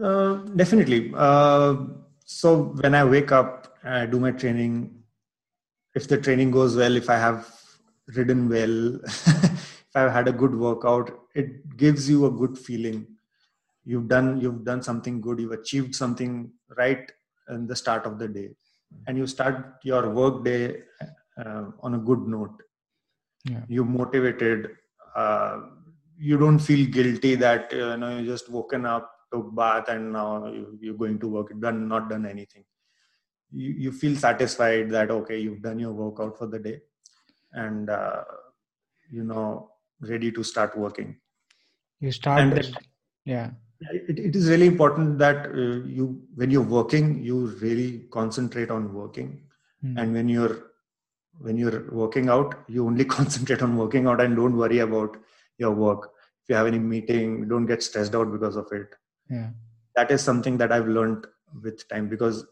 Uh, 0.00 0.34
definitely. 0.54 1.12
Uh, 1.16 1.74
so 2.36 2.48
when 2.82 2.94
i 2.94 3.04
wake 3.04 3.32
up 3.32 3.52
i 3.84 4.04
do 4.06 4.20
my 4.20 4.30
training. 4.30 4.94
If 5.94 6.06
the 6.06 6.18
training 6.24 6.50
goes 6.56 6.76
well 6.76 6.96
if 6.96 7.08
i 7.10 7.16
have 7.16 7.46
ridden 8.16 8.48
well 8.48 8.74
if 9.04 9.96
i've 10.00 10.12
had 10.16 10.28
a 10.28 10.32
good 10.40 10.54
workout 10.54 11.08
it 11.34 11.76
gives 11.76 12.08
you 12.10 12.26
a 12.26 12.30
good 12.30 12.58
feeling. 12.58 13.06
You've 13.84 14.08
done 14.08 14.40
you've 14.40 14.64
done 14.64 14.82
something 14.82 15.20
good. 15.20 15.40
You've 15.40 15.52
achieved 15.52 15.94
something 15.94 16.50
right 16.76 17.10
in 17.48 17.66
the 17.66 17.76
start 17.76 18.04
of 18.06 18.18
the 18.18 18.28
day. 18.28 18.50
And 19.06 19.16
you 19.16 19.26
start 19.26 19.76
your 19.82 20.10
work 20.10 20.44
day 20.44 20.82
uh, 21.42 21.64
on 21.80 21.94
a 21.94 21.98
good 21.98 22.26
note. 22.26 22.56
Yeah. 23.44 23.62
you're 23.68 23.84
motivated. 23.84 24.70
Uh, 25.14 25.60
you 26.18 26.36
don't 26.38 26.58
feel 26.58 26.86
guilty 26.90 27.34
that 27.36 27.72
uh, 27.72 27.76
you 27.76 27.96
know 27.96 28.18
you 28.18 28.26
just 28.26 28.50
woken 28.50 28.84
up 28.84 29.10
took 29.32 29.54
bath 29.54 29.88
and 29.88 30.12
now 30.12 30.52
you're 30.80 30.94
going 30.94 31.18
to 31.18 31.28
work 31.28 31.52
done 31.60 31.88
not 31.88 32.08
done 32.08 32.26
anything. 32.26 32.64
You, 33.50 33.70
you 33.70 33.92
feel 33.92 34.16
satisfied 34.16 34.90
that 34.90 35.10
okay 35.10 35.38
you've 35.38 35.62
done 35.62 35.78
your 35.78 35.92
workout 35.92 36.36
for 36.36 36.46
the 36.46 36.58
day 36.58 36.80
and 37.52 37.88
uh, 37.88 38.24
you 39.10 39.24
know 39.24 39.70
ready 40.00 40.30
to 40.32 40.44
start 40.44 40.76
working. 40.76 41.16
You 42.00 42.12
start 42.12 42.40
and 42.40 42.76
yeah. 43.24 43.50
it, 43.80 44.18
it 44.18 44.36
is 44.36 44.48
really 44.48 44.66
important 44.66 45.18
that 45.18 45.46
uh, 45.46 45.86
you 45.86 46.22
when 46.34 46.50
you're 46.50 46.62
working 46.62 47.22
you 47.22 47.46
really 47.60 48.06
concentrate 48.10 48.70
on 48.70 48.92
working. 48.92 49.42
Mm. 49.84 49.96
and 49.96 50.12
when 50.12 50.28
you're 50.28 50.70
when 51.38 51.56
you're 51.56 51.92
working 51.92 52.28
out 52.28 52.54
you 52.66 52.84
only 52.84 53.04
concentrate 53.16 53.62
on 53.62 53.76
working 53.76 54.08
out 54.08 54.20
and 54.20 54.34
don't 54.34 54.56
worry 54.56 54.80
about 54.80 55.16
your 55.56 55.70
work. 55.70 56.10
If 56.42 56.48
you 56.48 56.56
have 56.56 56.66
any 56.66 56.80
meeting 56.80 57.46
don't 57.48 57.66
get 57.66 57.82
stressed 57.82 58.14
out 58.14 58.32
because 58.32 58.56
of 58.56 58.66
it 58.72 58.88
yeah. 59.30 59.50
That 59.96 60.10
is 60.12 60.22
something 60.22 60.56
that 60.58 60.70
i've 60.70 60.86
learned 60.86 61.26
with 61.62 61.88
time 61.88 62.08
because 62.08 62.44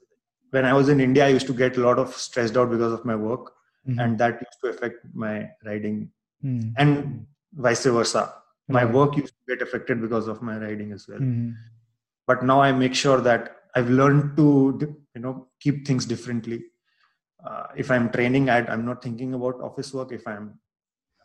when 0.51 0.65
i 0.65 0.73
was 0.73 0.89
in 0.89 1.01
india 1.01 1.27
i 1.27 1.29
used 1.29 1.47
to 1.47 1.53
get 1.53 1.77
a 1.77 1.81
lot 1.81 1.99
of 1.99 2.15
stressed 2.15 2.57
out 2.57 2.71
because 2.71 2.93
of 2.93 3.05
my 3.05 3.15
work 3.15 3.53
mm-hmm. 3.89 3.99
and 4.01 4.19
that 4.19 4.35
used 4.35 4.61
to 4.63 4.69
affect 4.71 5.05
my 5.15 5.49
riding 5.65 6.11
mm-hmm. 6.45 6.71
and 6.77 7.27
vice 7.55 7.85
versa. 7.85 8.35
My 8.69 8.85
work 8.85 9.17
used 9.17 9.33
to 9.33 9.57
get 9.57 9.63
affected 9.63 10.01
because 10.01 10.27
of 10.27 10.43
my 10.43 10.59
riding 10.59 10.93
as 10.93 11.07
well. 11.09 11.19
Mm-hmm. 11.19 11.51
but 12.29 12.41
now 12.49 12.61
i 12.61 12.71
make 12.79 12.95
sure 13.01 13.21
that 13.27 13.43
i've 13.77 13.91
learned 13.99 14.37
to 14.39 14.47
you 15.15 15.21
know 15.21 15.47
keep 15.61 15.87
things 15.87 16.05
differently. 16.13 16.65
Uh, 17.47 17.67
if 17.77 17.91
i'm 17.97 18.11
training 18.17 18.51
I, 18.51 18.59
i'm 18.73 18.85
not 18.85 19.03
thinking 19.03 19.35
about 19.35 19.61
office 19.69 19.93
work. 19.95 20.11
If 20.11 20.27
i'm 20.27 20.59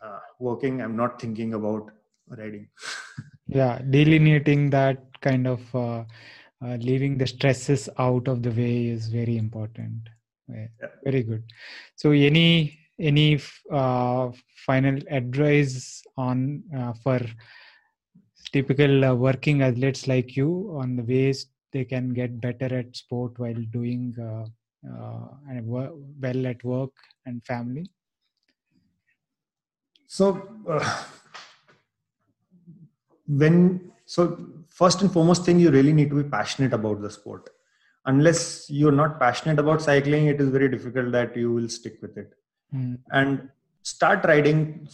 uh, 0.00 0.20
working 0.38 0.80
i'm 0.82 0.96
not 0.96 1.20
thinking 1.20 1.54
about 1.54 1.90
riding 2.28 2.68
yeah 3.54 3.78
delineating 3.90 4.70
that 4.70 4.98
kind 5.20 5.46
of 5.46 5.62
uh, 5.74 6.04
uh, 6.64 6.76
leaving 6.76 7.18
the 7.18 7.26
stresses 7.26 7.88
out 7.98 8.28
of 8.28 8.42
the 8.42 8.50
way 8.50 8.86
is 8.86 9.08
very 9.08 9.36
important. 9.36 10.08
Yeah. 10.48 10.66
very 11.04 11.22
good. 11.22 11.42
So 11.96 12.10
any 12.10 12.78
any 12.98 13.40
uh, 13.70 14.30
final 14.66 14.98
advice 15.10 16.02
on 16.16 16.62
uh, 16.76 16.92
for 17.02 17.20
typical 18.52 19.04
uh, 19.04 19.14
working 19.14 19.62
athletes 19.62 20.06
like 20.06 20.36
you 20.36 20.76
on 20.80 20.96
the 20.96 21.02
ways 21.02 21.46
they 21.72 21.84
can 21.84 22.12
get 22.12 22.40
better 22.40 22.76
at 22.78 22.94
sport 22.94 23.38
while 23.38 23.62
doing 23.70 24.14
uh, 24.20 24.44
and 25.48 25.66
well 25.66 26.46
at 26.46 26.62
work 26.62 26.92
and 27.26 27.44
family? 27.44 27.86
So 30.06 30.26
when 33.38 33.92
so 34.06 34.22
first 34.68 35.02
and 35.02 35.12
foremost 35.12 35.44
thing 35.44 35.58
you 35.58 35.70
really 35.70 35.92
need 35.92 36.10
to 36.10 36.22
be 36.22 36.28
passionate 36.28 36.72
about 36.72 37.00
the 37.00 37.10
sport. 37.10 37.50
Unless 38.04 38.68
you're 38.68 38.98
not 39.00 39.20
passionate 39.20 39.58
about 39.58 39.80
cycling 39.80 40.26
it 40.26 40.40
is 40.40 40.48
very 40.48 40.68
difficult 40.68 41.12
that 41.12 41.36
you 41.36 41.52
will 41.52 41.68
stick 41.68 41.98
with 42.02 42.16
it. 42.16 42.34
Mm. 42.74 42.98
and 43.10 43.50
start 43.82 44.24
riding 44.24 44.88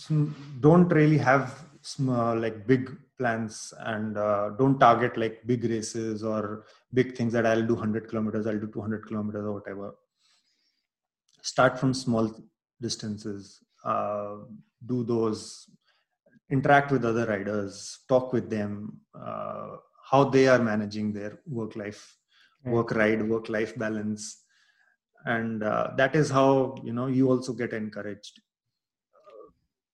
don't 0.61 0.89
really 0.89 1.19
have 1.19 1.65
small, 1.83 2.37
like 2.37 2.67
big 2.67 2.91
plans 3.19 3.73
and 3.81 4.19
uh, 4.19 4.51
don't 4.59 4.81
target 4.81 5.17
like 5.17 5.47
big 5.47 5.63
races 5.65 6.25
or 6.25 6.65
big 6.93 7.17
things 7.17 7.33
that 7.33 7.47
i'll 7.47 7.67
do 7.67 7.75
100 7.75 8.09
kilometers 8.09 8.47
i'll 8.47 8.59
do 8.59 8.71
200 8.73 9.07
kilometers 9.07 9.45
or 9.45 9.53
whatever. 9.53 9.95
Start 11.43 11.79
from 11.79 11.95
small 11.95 12.35
distances 12.81 13.61
uh, 13.85 14.37
do 14.87 15.05
those 15.05 15.71
interact 16.51 16.91
with 16.91 17.05
other 17.05 17.27
riders, 17.27 18.01
talk 18.09 18.33
with 18.33 18.49
them, 18.49 19.01
uh, 19.15 19.77
how 20.11 20.25
they 20.25 20.49
are 20.49 20.59
managing 20.59 21.13
their 21.13 21.39
work 21.47 21.77
life, 21.77 22.17
work 22.65 22.91
ride, 22.93 23.27
work 23.29 23.49
life 23.49 23.77
balance, 23.77 24.45
and 25.27 25.63
uh, 25.63 25.91
that 25.97 26.15
is 26.17 26.31
how 26.31 26.75
you 26.83 26.93
know 26.93 27.07
you 27.07 27.29
also 27.29 27.53
get 27.53 27.73
encouraged. 27.73 28.41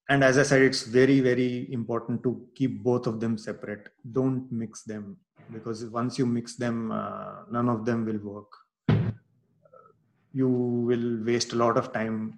And 0.09 0.23
as 0.23 0.37
I 0.39 0.43
said, 0.43 0.63
it's 0.63 0.83
very 0.83 1.21
very 1.21 1.73
important 1.73 2.23
to 2.23 2.47
keep 2.55 2.83
both 2.83 3.07
of 3.07 3.21
them 3.21 3.37
separate. 3.39 3.89
Don't 4.13 4.51
mix 4.53 4.83
them 4.83 5.17
because 5.53 5.85
once 5.87 6.19
you 6.19 6.27
mix 6.27 6.57
them, 6.57 6.93
uh, 6.93 7.45
none 7.51 7.69
of 7.69 7.85
them 7.85 8.05
will 8.05 8.19
work. 8.19 8.53
You 10.33 10.49
will 10.49 11.25
waste 11.25 11.53
a 11.53 11.57
lot 11.57 11.77
of 11.77 11.93
time 11.93 12.35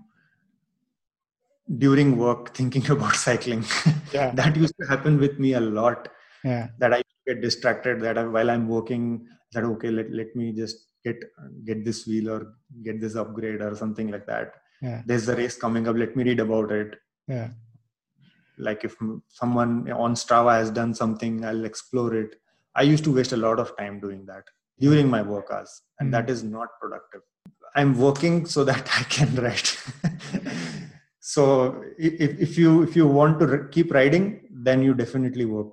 during 1.78 2.16
work 2.16 2.54
thinking 2.54 2.88
about 2.90 3.16
cycling. 3.16 3.64
Yeah. 4.12 4.30
that 4.34 4.56
used 4.56 4.74
to 4.80 4.86
happen 4.86 5.18
with 5.18 5.38
me 5.38 5.54
a 5.54 5.60
lot. 5.60 6.08
Yeah. 6.44 6.68
That 6.78 6.94
I 6.94 7.02
get 7.26 7.40
distracted 7.40 8.00
that 8.02 8.18
I, 8.18 8.24
while 8.24 8.50
I'm 8.50 8.68
working, 8.68 9.26
that 9.52 9.64
okay, 9.64 9.90
let, 9.90 10.10
let 10.12 10.34
me 10.36 10.52
just 10.52 10.92
get 11.04 11.22
get 11.64 11.84
this 11.84 12.06
wheel 12.06 12.30
or 12.30 12.54
get 12.82 13.00
this 13.00 13.16
upgrade 13.16 13.60
or 13.60 13.74
something 13.74 14.10
like 14.10 14.26
that. 14.26 14.54
Yeah. 14.82 15.02
There's 15.06 15.28
a 15.28 15.36
race 15.36 15.56
coming 15.56 15.88
up, 15.88 15.96
let 15.96 16.16
me 16.16 16.24
read 16.24 16.40
about 16.40 16.70
it. 16.70 16.96
Yeah. 17.28 17.48
like 18.58 18.84
if 18.84 18.96
someone 19.28 19.90
on 19.90 20.14
strava 20.14 20.52
has 20.58 20.70
done 20.70 20.94
something 20.94 21.44
i'll 21.44 21.64
explore 21.64 22.14
it 22.14 22.36
i 22.74 22.82
used 22.82 23.04
to 23.04 23.12
waste 23.14 23.32
a 23.32 23.36
lot 23.36 23.58
of 23.58 23.76
time 23.76 24.00
doing 24.00 24.24
that 24.26 24.44
during 24.78 25.08
my 25.08 25.22
work 25.22 25.48
hours 25.52 25.82
and 26.00 26.08
mm. 26.08 26.12
that 26.12 26.30
is 26.30 26.42
not 26.42 26.68
productive 26.80 27.20
i'm 27.74 27.98
working 27.98 28.46
so 28.46 28.64
that 28.64 28.88
i 28.98 29.02
can 29.04 29.34
write 29.36 29.76
so 31.34 31.42
if, 31.98 32.32
if 32.46 32.52
you 32.62 32.70
if 32.86 32.94
you 32.98 33.06
want 33.18 33.38
to 33.40 33.46
keep 33.74 33.92
riding 34.00 34.26
then 34.66 34.82
you 34.86 34.92
definitely 35.02 35.46
work 35.56 35.72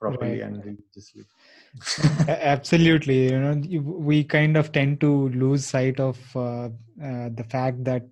properly 0.00 0.40
right. 0.40 0.42
and 0.42 0.64
religiously 0.64 1.24
absolutely. 2.28 3.30
You 3.30 3.40
know 3.40 3.80
we 3.80 4.24
kind 4.24 4.56
of 4.56 4.72
tend 4.72 5.00
to 5.00 5.28
lose 5.30 5.64
sight 5.66 6.00
of 6.00 6.18
uh, 6.36 6.68
uh, 7.02 7.28
the 7.34 7.44
fact 7.48 7.84
that 7.84 8.02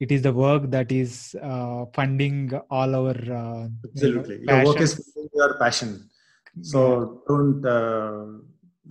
it 0.00 0.10
is 0.10 0.22
the 0.22 0.32
work 0.32 0.70
that 0.70 0.90
is 0.90 1.36
uh, 1.42 1.84
funding 1.94 2.52
all 2.70 2.94
our 2.94 3.10
uh, 3.10 3.68
absolutely 3.84 4.40
you 4.40 4.46
know, 4.46 4.56
your 4.56 4.64
work 4.64 4.80
is 4.80 5.14
your 5.34 5.54
passion. 5.58 6.08
So 6.62 7.22
don't 7.28 7.64
uh, 7.64 8.24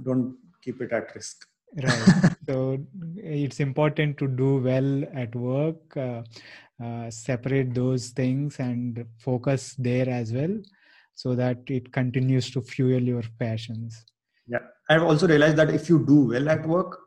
don't 0.04 0.38
keep 0.64 0.82
it 0.82 0.92
at 0.92 1.14
risk. 1.16 1.48
Right. 1.82 2.36
So 2.48 2.80
it's 3.16 3.60
important 3.60 4.18
to 4.18 4.28
do 4.28 4.58
well 4.58 5.04
at 5.14 5.34
work 5.36 5.96
uh, 5.96 6.24
Uh, 6.82 7.12
separate 7.12 7.76
those 7.76 8.10
things 8.10 8.60
and 8.60 9.06
focus 9.20 9.76
there 9.78 10.10
as 10.10 10.34
well 10.34 10.58
so 11.14 11.36
that 11.36 11.58
it 11.68 11.92
continues 11.92 12.50
to 12.50 12.62
fuel 12.62 13.02
your 13.02 13.22
passions. 13.40 14.06
Yeah. 14.48 14.60
I've 14.90 15.04
also 15.04 15.28
realized 15.28 15.58
that 15.58 15.70
if 15.70 15.90
you 15.90 16.04
do 16.06 16.30
well 16.30 16.50
at 16.50 16.66
work 16.66 16.98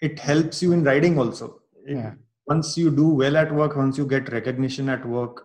it 0.00 0.20
helps 0.20 0.62
you 0.62 0.72
in 0.72 0.84
writing 0.84 1.18
also. 1.18 1.60
Yeah. 1.86 2.14
once 2.46 2.76
you 2.78 2.90
do 2.90 3.08
well 3.08 3.36
at 3.36 3.52
work 3.52 3.74
once 3.76 3.98
you 3.98 4.06
get 4.06 4.30
recognition 4.32 4.88
at 4.88 5.04
work 5.04 5.44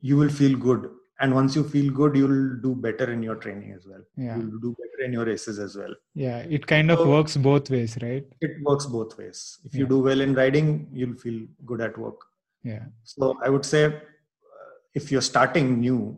you 0.00 0.16
will 0.16 0.28
feel 0.28 0.58
good. 0.58 0.90
And 1.20 1.32
once 1.32 1.54
you 1.54 1.62
feel 1.62 1.92
good 1.92 2.16
you'll 2.16 2.56
do 2.56 2.74
better 2.74 3.12
in 3.12 3.22
your 3.22 3.36
training 3.36 3.72
as 3.72 3.86
well. 3.86 4.02
Yeah. 4.16 4.36
you'll 4.36 4.58
do 4.58 4.74
better 4.82 5.06
in 5.06 5.12
your 5.12 5.26
races 5.26 5.60
as 5.60 5.76
well. 5.76 5.94
Yeah. 6.14 6.38
It 6.38 6.66
kind 6.66 6.90
of 6.90 6.98
so, 6.98 7.08
works 7.08 7.36
both 7.36 7.70
ways 7.70 7.96
right? 8.02 8.24
it 8.40 8.62
works 8.62 8.86
both 8.86 9.16
ways. 9.16 9.58
If 9.64 9.76
you 9.76 9.86
do 9.86 10.00
well 10.00 10.20
in 10.20 10.34
riding 10.34 10.88
you'll 10.92 11.14
feel 11.14 11.46
good 11.64 11.80
at 11.80 11.96
work 11.96 12.16
yeah. 12.64 12.84
So 13.02 13.34
i 13.44 13.48
would 13.48 13.64
say 13.64 13.84
uh, 13.86 14.70
if 14.94 15.12
you're 15.12 15.28
starting 15.34 15.80
new 15.80 16.16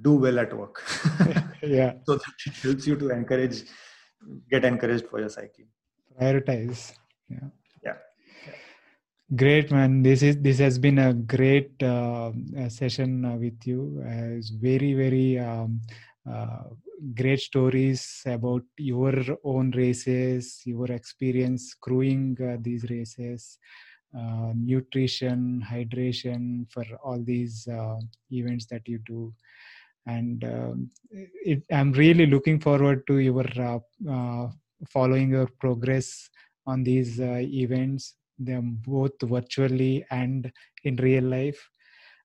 do 0.00 0.14
well 0.14 0.38
at 0.38 0.52
work. 0.56 0.82
Yeah. 1.62 1.92
So 2.06 2.14
that 2.16 2.34
it 2.46 2.54
helps 2.62 2.86
you 2.88 2.96
to 2.96 3.10
encourage 3.10 3.62
get 4.50 4.64
encouraged 4.64 5.06
for 5.06 5.20
your 5.20 5.28
cycling 5.28 5.68
prioritize. 6.20 6.92
Yeah. 7.28 7.48
Yeah. 7.84 7.98
Great 9.34 9.70
man. 9.70 10.02
This 10.02 10.22
is 10.22 10.36
this 10.38 10.58
has 10.58 10.78
been 10.78 10.98
a 10.98 11.14
great 11.14 11.82
uh, 11.82 12.32
session 12.68 13.24
uh, 13.24 13.36
with 13.36 13.64
you. 13.64 14.02
Uh, 14.04 14.36
it's 14.38 14.50
very 14.50 14.92
very 14.94 15.38
um, 15.38 15.80
uh, 16.28 16.64
great 17.14 17.40
stories 17.40 18.22
about 18.26 18.62
your 18.76 19.14
own 19.42 19.70
races 19.72 20.62
your 20.64 20.86
experience 20.92 21.74
crewing 21.74 22.36
uh, 22.40 22.56
these 22.60 22.84
races 22.88 23.58
uh, 24.16 24.52
nutrition 24.54 25.64
hydration 25.68 26.70
for 26.70 26.84
all 27.02 27.22
these 27.22 27.68
events 28.30 28.66
that 28.66 28.86
you 28.86 28.98
do. 29.06 29.32
And 30.06 30.42
um, 30.44 30.90
it, 31.10 31.62
i'm 31.72 31.92
really 31.92 32.26
looking 32.26 32.58
forward 32.58 33.06
to 33.06 33.18
your 33.18 33.46
uh, 33.58 33.78
uh, 34.10 34.48
following 34.88 35.30
your 35.30 35.48
progress 35.60 36.28
on 36.66 36.82
these 36.82 37.20
uh, 37.20 37.40
events. 37.40 38.14
Them 38.38 38.80
both 38.84 39.12
virtually 39.22 40.04
and 40.10 40.50
in 40.84 40.96
real 40.96 41.24
life. 41.24 41.68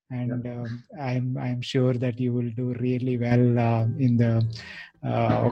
And 0.09 0.45
yeah. 0.45 0.51
um, 0.53 0.83
i'm 1.01 1.37
i'm 1.37 1.61
sure 1.61 1.93
that 1.93 2.17
you 2.17 2.31
will 2.33 2.49
do 2.51 2.73
really 2.79 3.17
well 3.17 3.59
uh, 3.59 3.83
in 3.99 4.15
the 4.15 4.41
uh, 5.03 5.51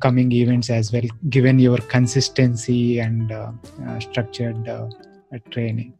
coming 0.00 0.30
events 0.32 0.70
as 0.70 0.92
well 0.92 1.08
given 1.28 1.58
your 1.58 1.78
consistency 1.78 3.00
and 3.00 3.32
uh, 3.32 3.50
structured 3.98 4.64
training. 5.38 5.94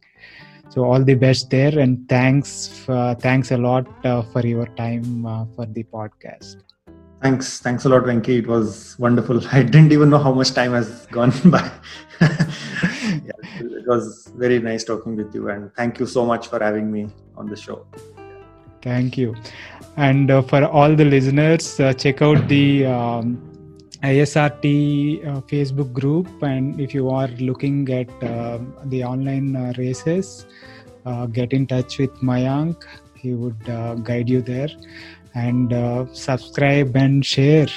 So 0.69 0.85
all 0.85 1.03
the 1.03 1.15
best 1.15 1.49
there 1.49 1.77
and 1.77 2.07
thanks 2.07 2.87
uh, 2.87 3.15
thanks 3.15 3.51
a 3.51 3.57
lot 3.57 3.87
uh, 4.05 4.21
for 4.21 4.45
your 4.45 4.67
time 4.77 5.25
uh, 5.25 5.45
for 5.55 5.65
the 5.65 5.83
podcast. 5.83 6.63
Thanks 7.21 7.59
thanks 7.59 7.85
a 7.85 7.89
lot 7.89 8.03
venki. 8.03 8.39
It 8.39 8.47
was 8.47 8.97
wonderful. 8.97 9.45
I 9.51 9.63
didn't 9.63 9.91
even 9.91 10.09
know 10.09 10.17
how 10.17 10.33
much 10.33 10.53
time 10.53 10.71
has 10.73 11.07
gone 11.07 11.33
by. 11.45 11.69
Yeah, 13.25 13.33
it 13.59 13.87
was 13.87 14.31
very 14.35 14.59
nice 14.59 14.83
talking 14.83 15.15
with 15.15 15.35
you 15.35 15.49
and 15.49 15.73
thank 15.75 15.99
you 15.99 16.05
so 16.05 16.25
much 16.25 16.47
for 16.47 16.59
having 16.63 16.91
me 16.91 17.09
on 17.35 17.47
the 17.47 17.57
show. 17.57 17.85
Thank 18.81 19.17
you. 19.17 19.35
And 19.97 20.31
uh, 20.31 20.41
for 20.41 20.65
all 20.65 20.95
the 20.95 21.03
listeners 21.03 21.79
uh, 21.79 21.93
check 21.93 22.21
out 22.21 22.47
the 22.47 22.85
um, 22.85 23.50
ISRT 24.03 25.27
uh, 25.27 25.41
Facebook 25.41 25.93
group, 25.93 26.27
and 26.41 26.79
if 26.79 26.93
you 26.93 27.09
are 27.09 27.27
looking 27.39 27.87
at 27.89 28.09
uh, 28.23 28.57
the 28.85 29.03
online 29.03 29.55
uh, 29.55 29.73
races, 29.77 30.47
uh, 31.05 31.27
get 31.27 31.53
in 31.53 31.67
touch 31.67 31.99
with 31.99 32.13
Mayank. 32.15 32.83
He 33.15 33.33
would 33.33 33.69
uh, 33.69 33.95
guide 33.95 34.27
you 34.29 34.41
there, 34.41 34.69
and 35.35 35.71
uh, 35.71 36.05
subscribe 36.13 36.95
and 36.95 37.23
share 37.23 37.67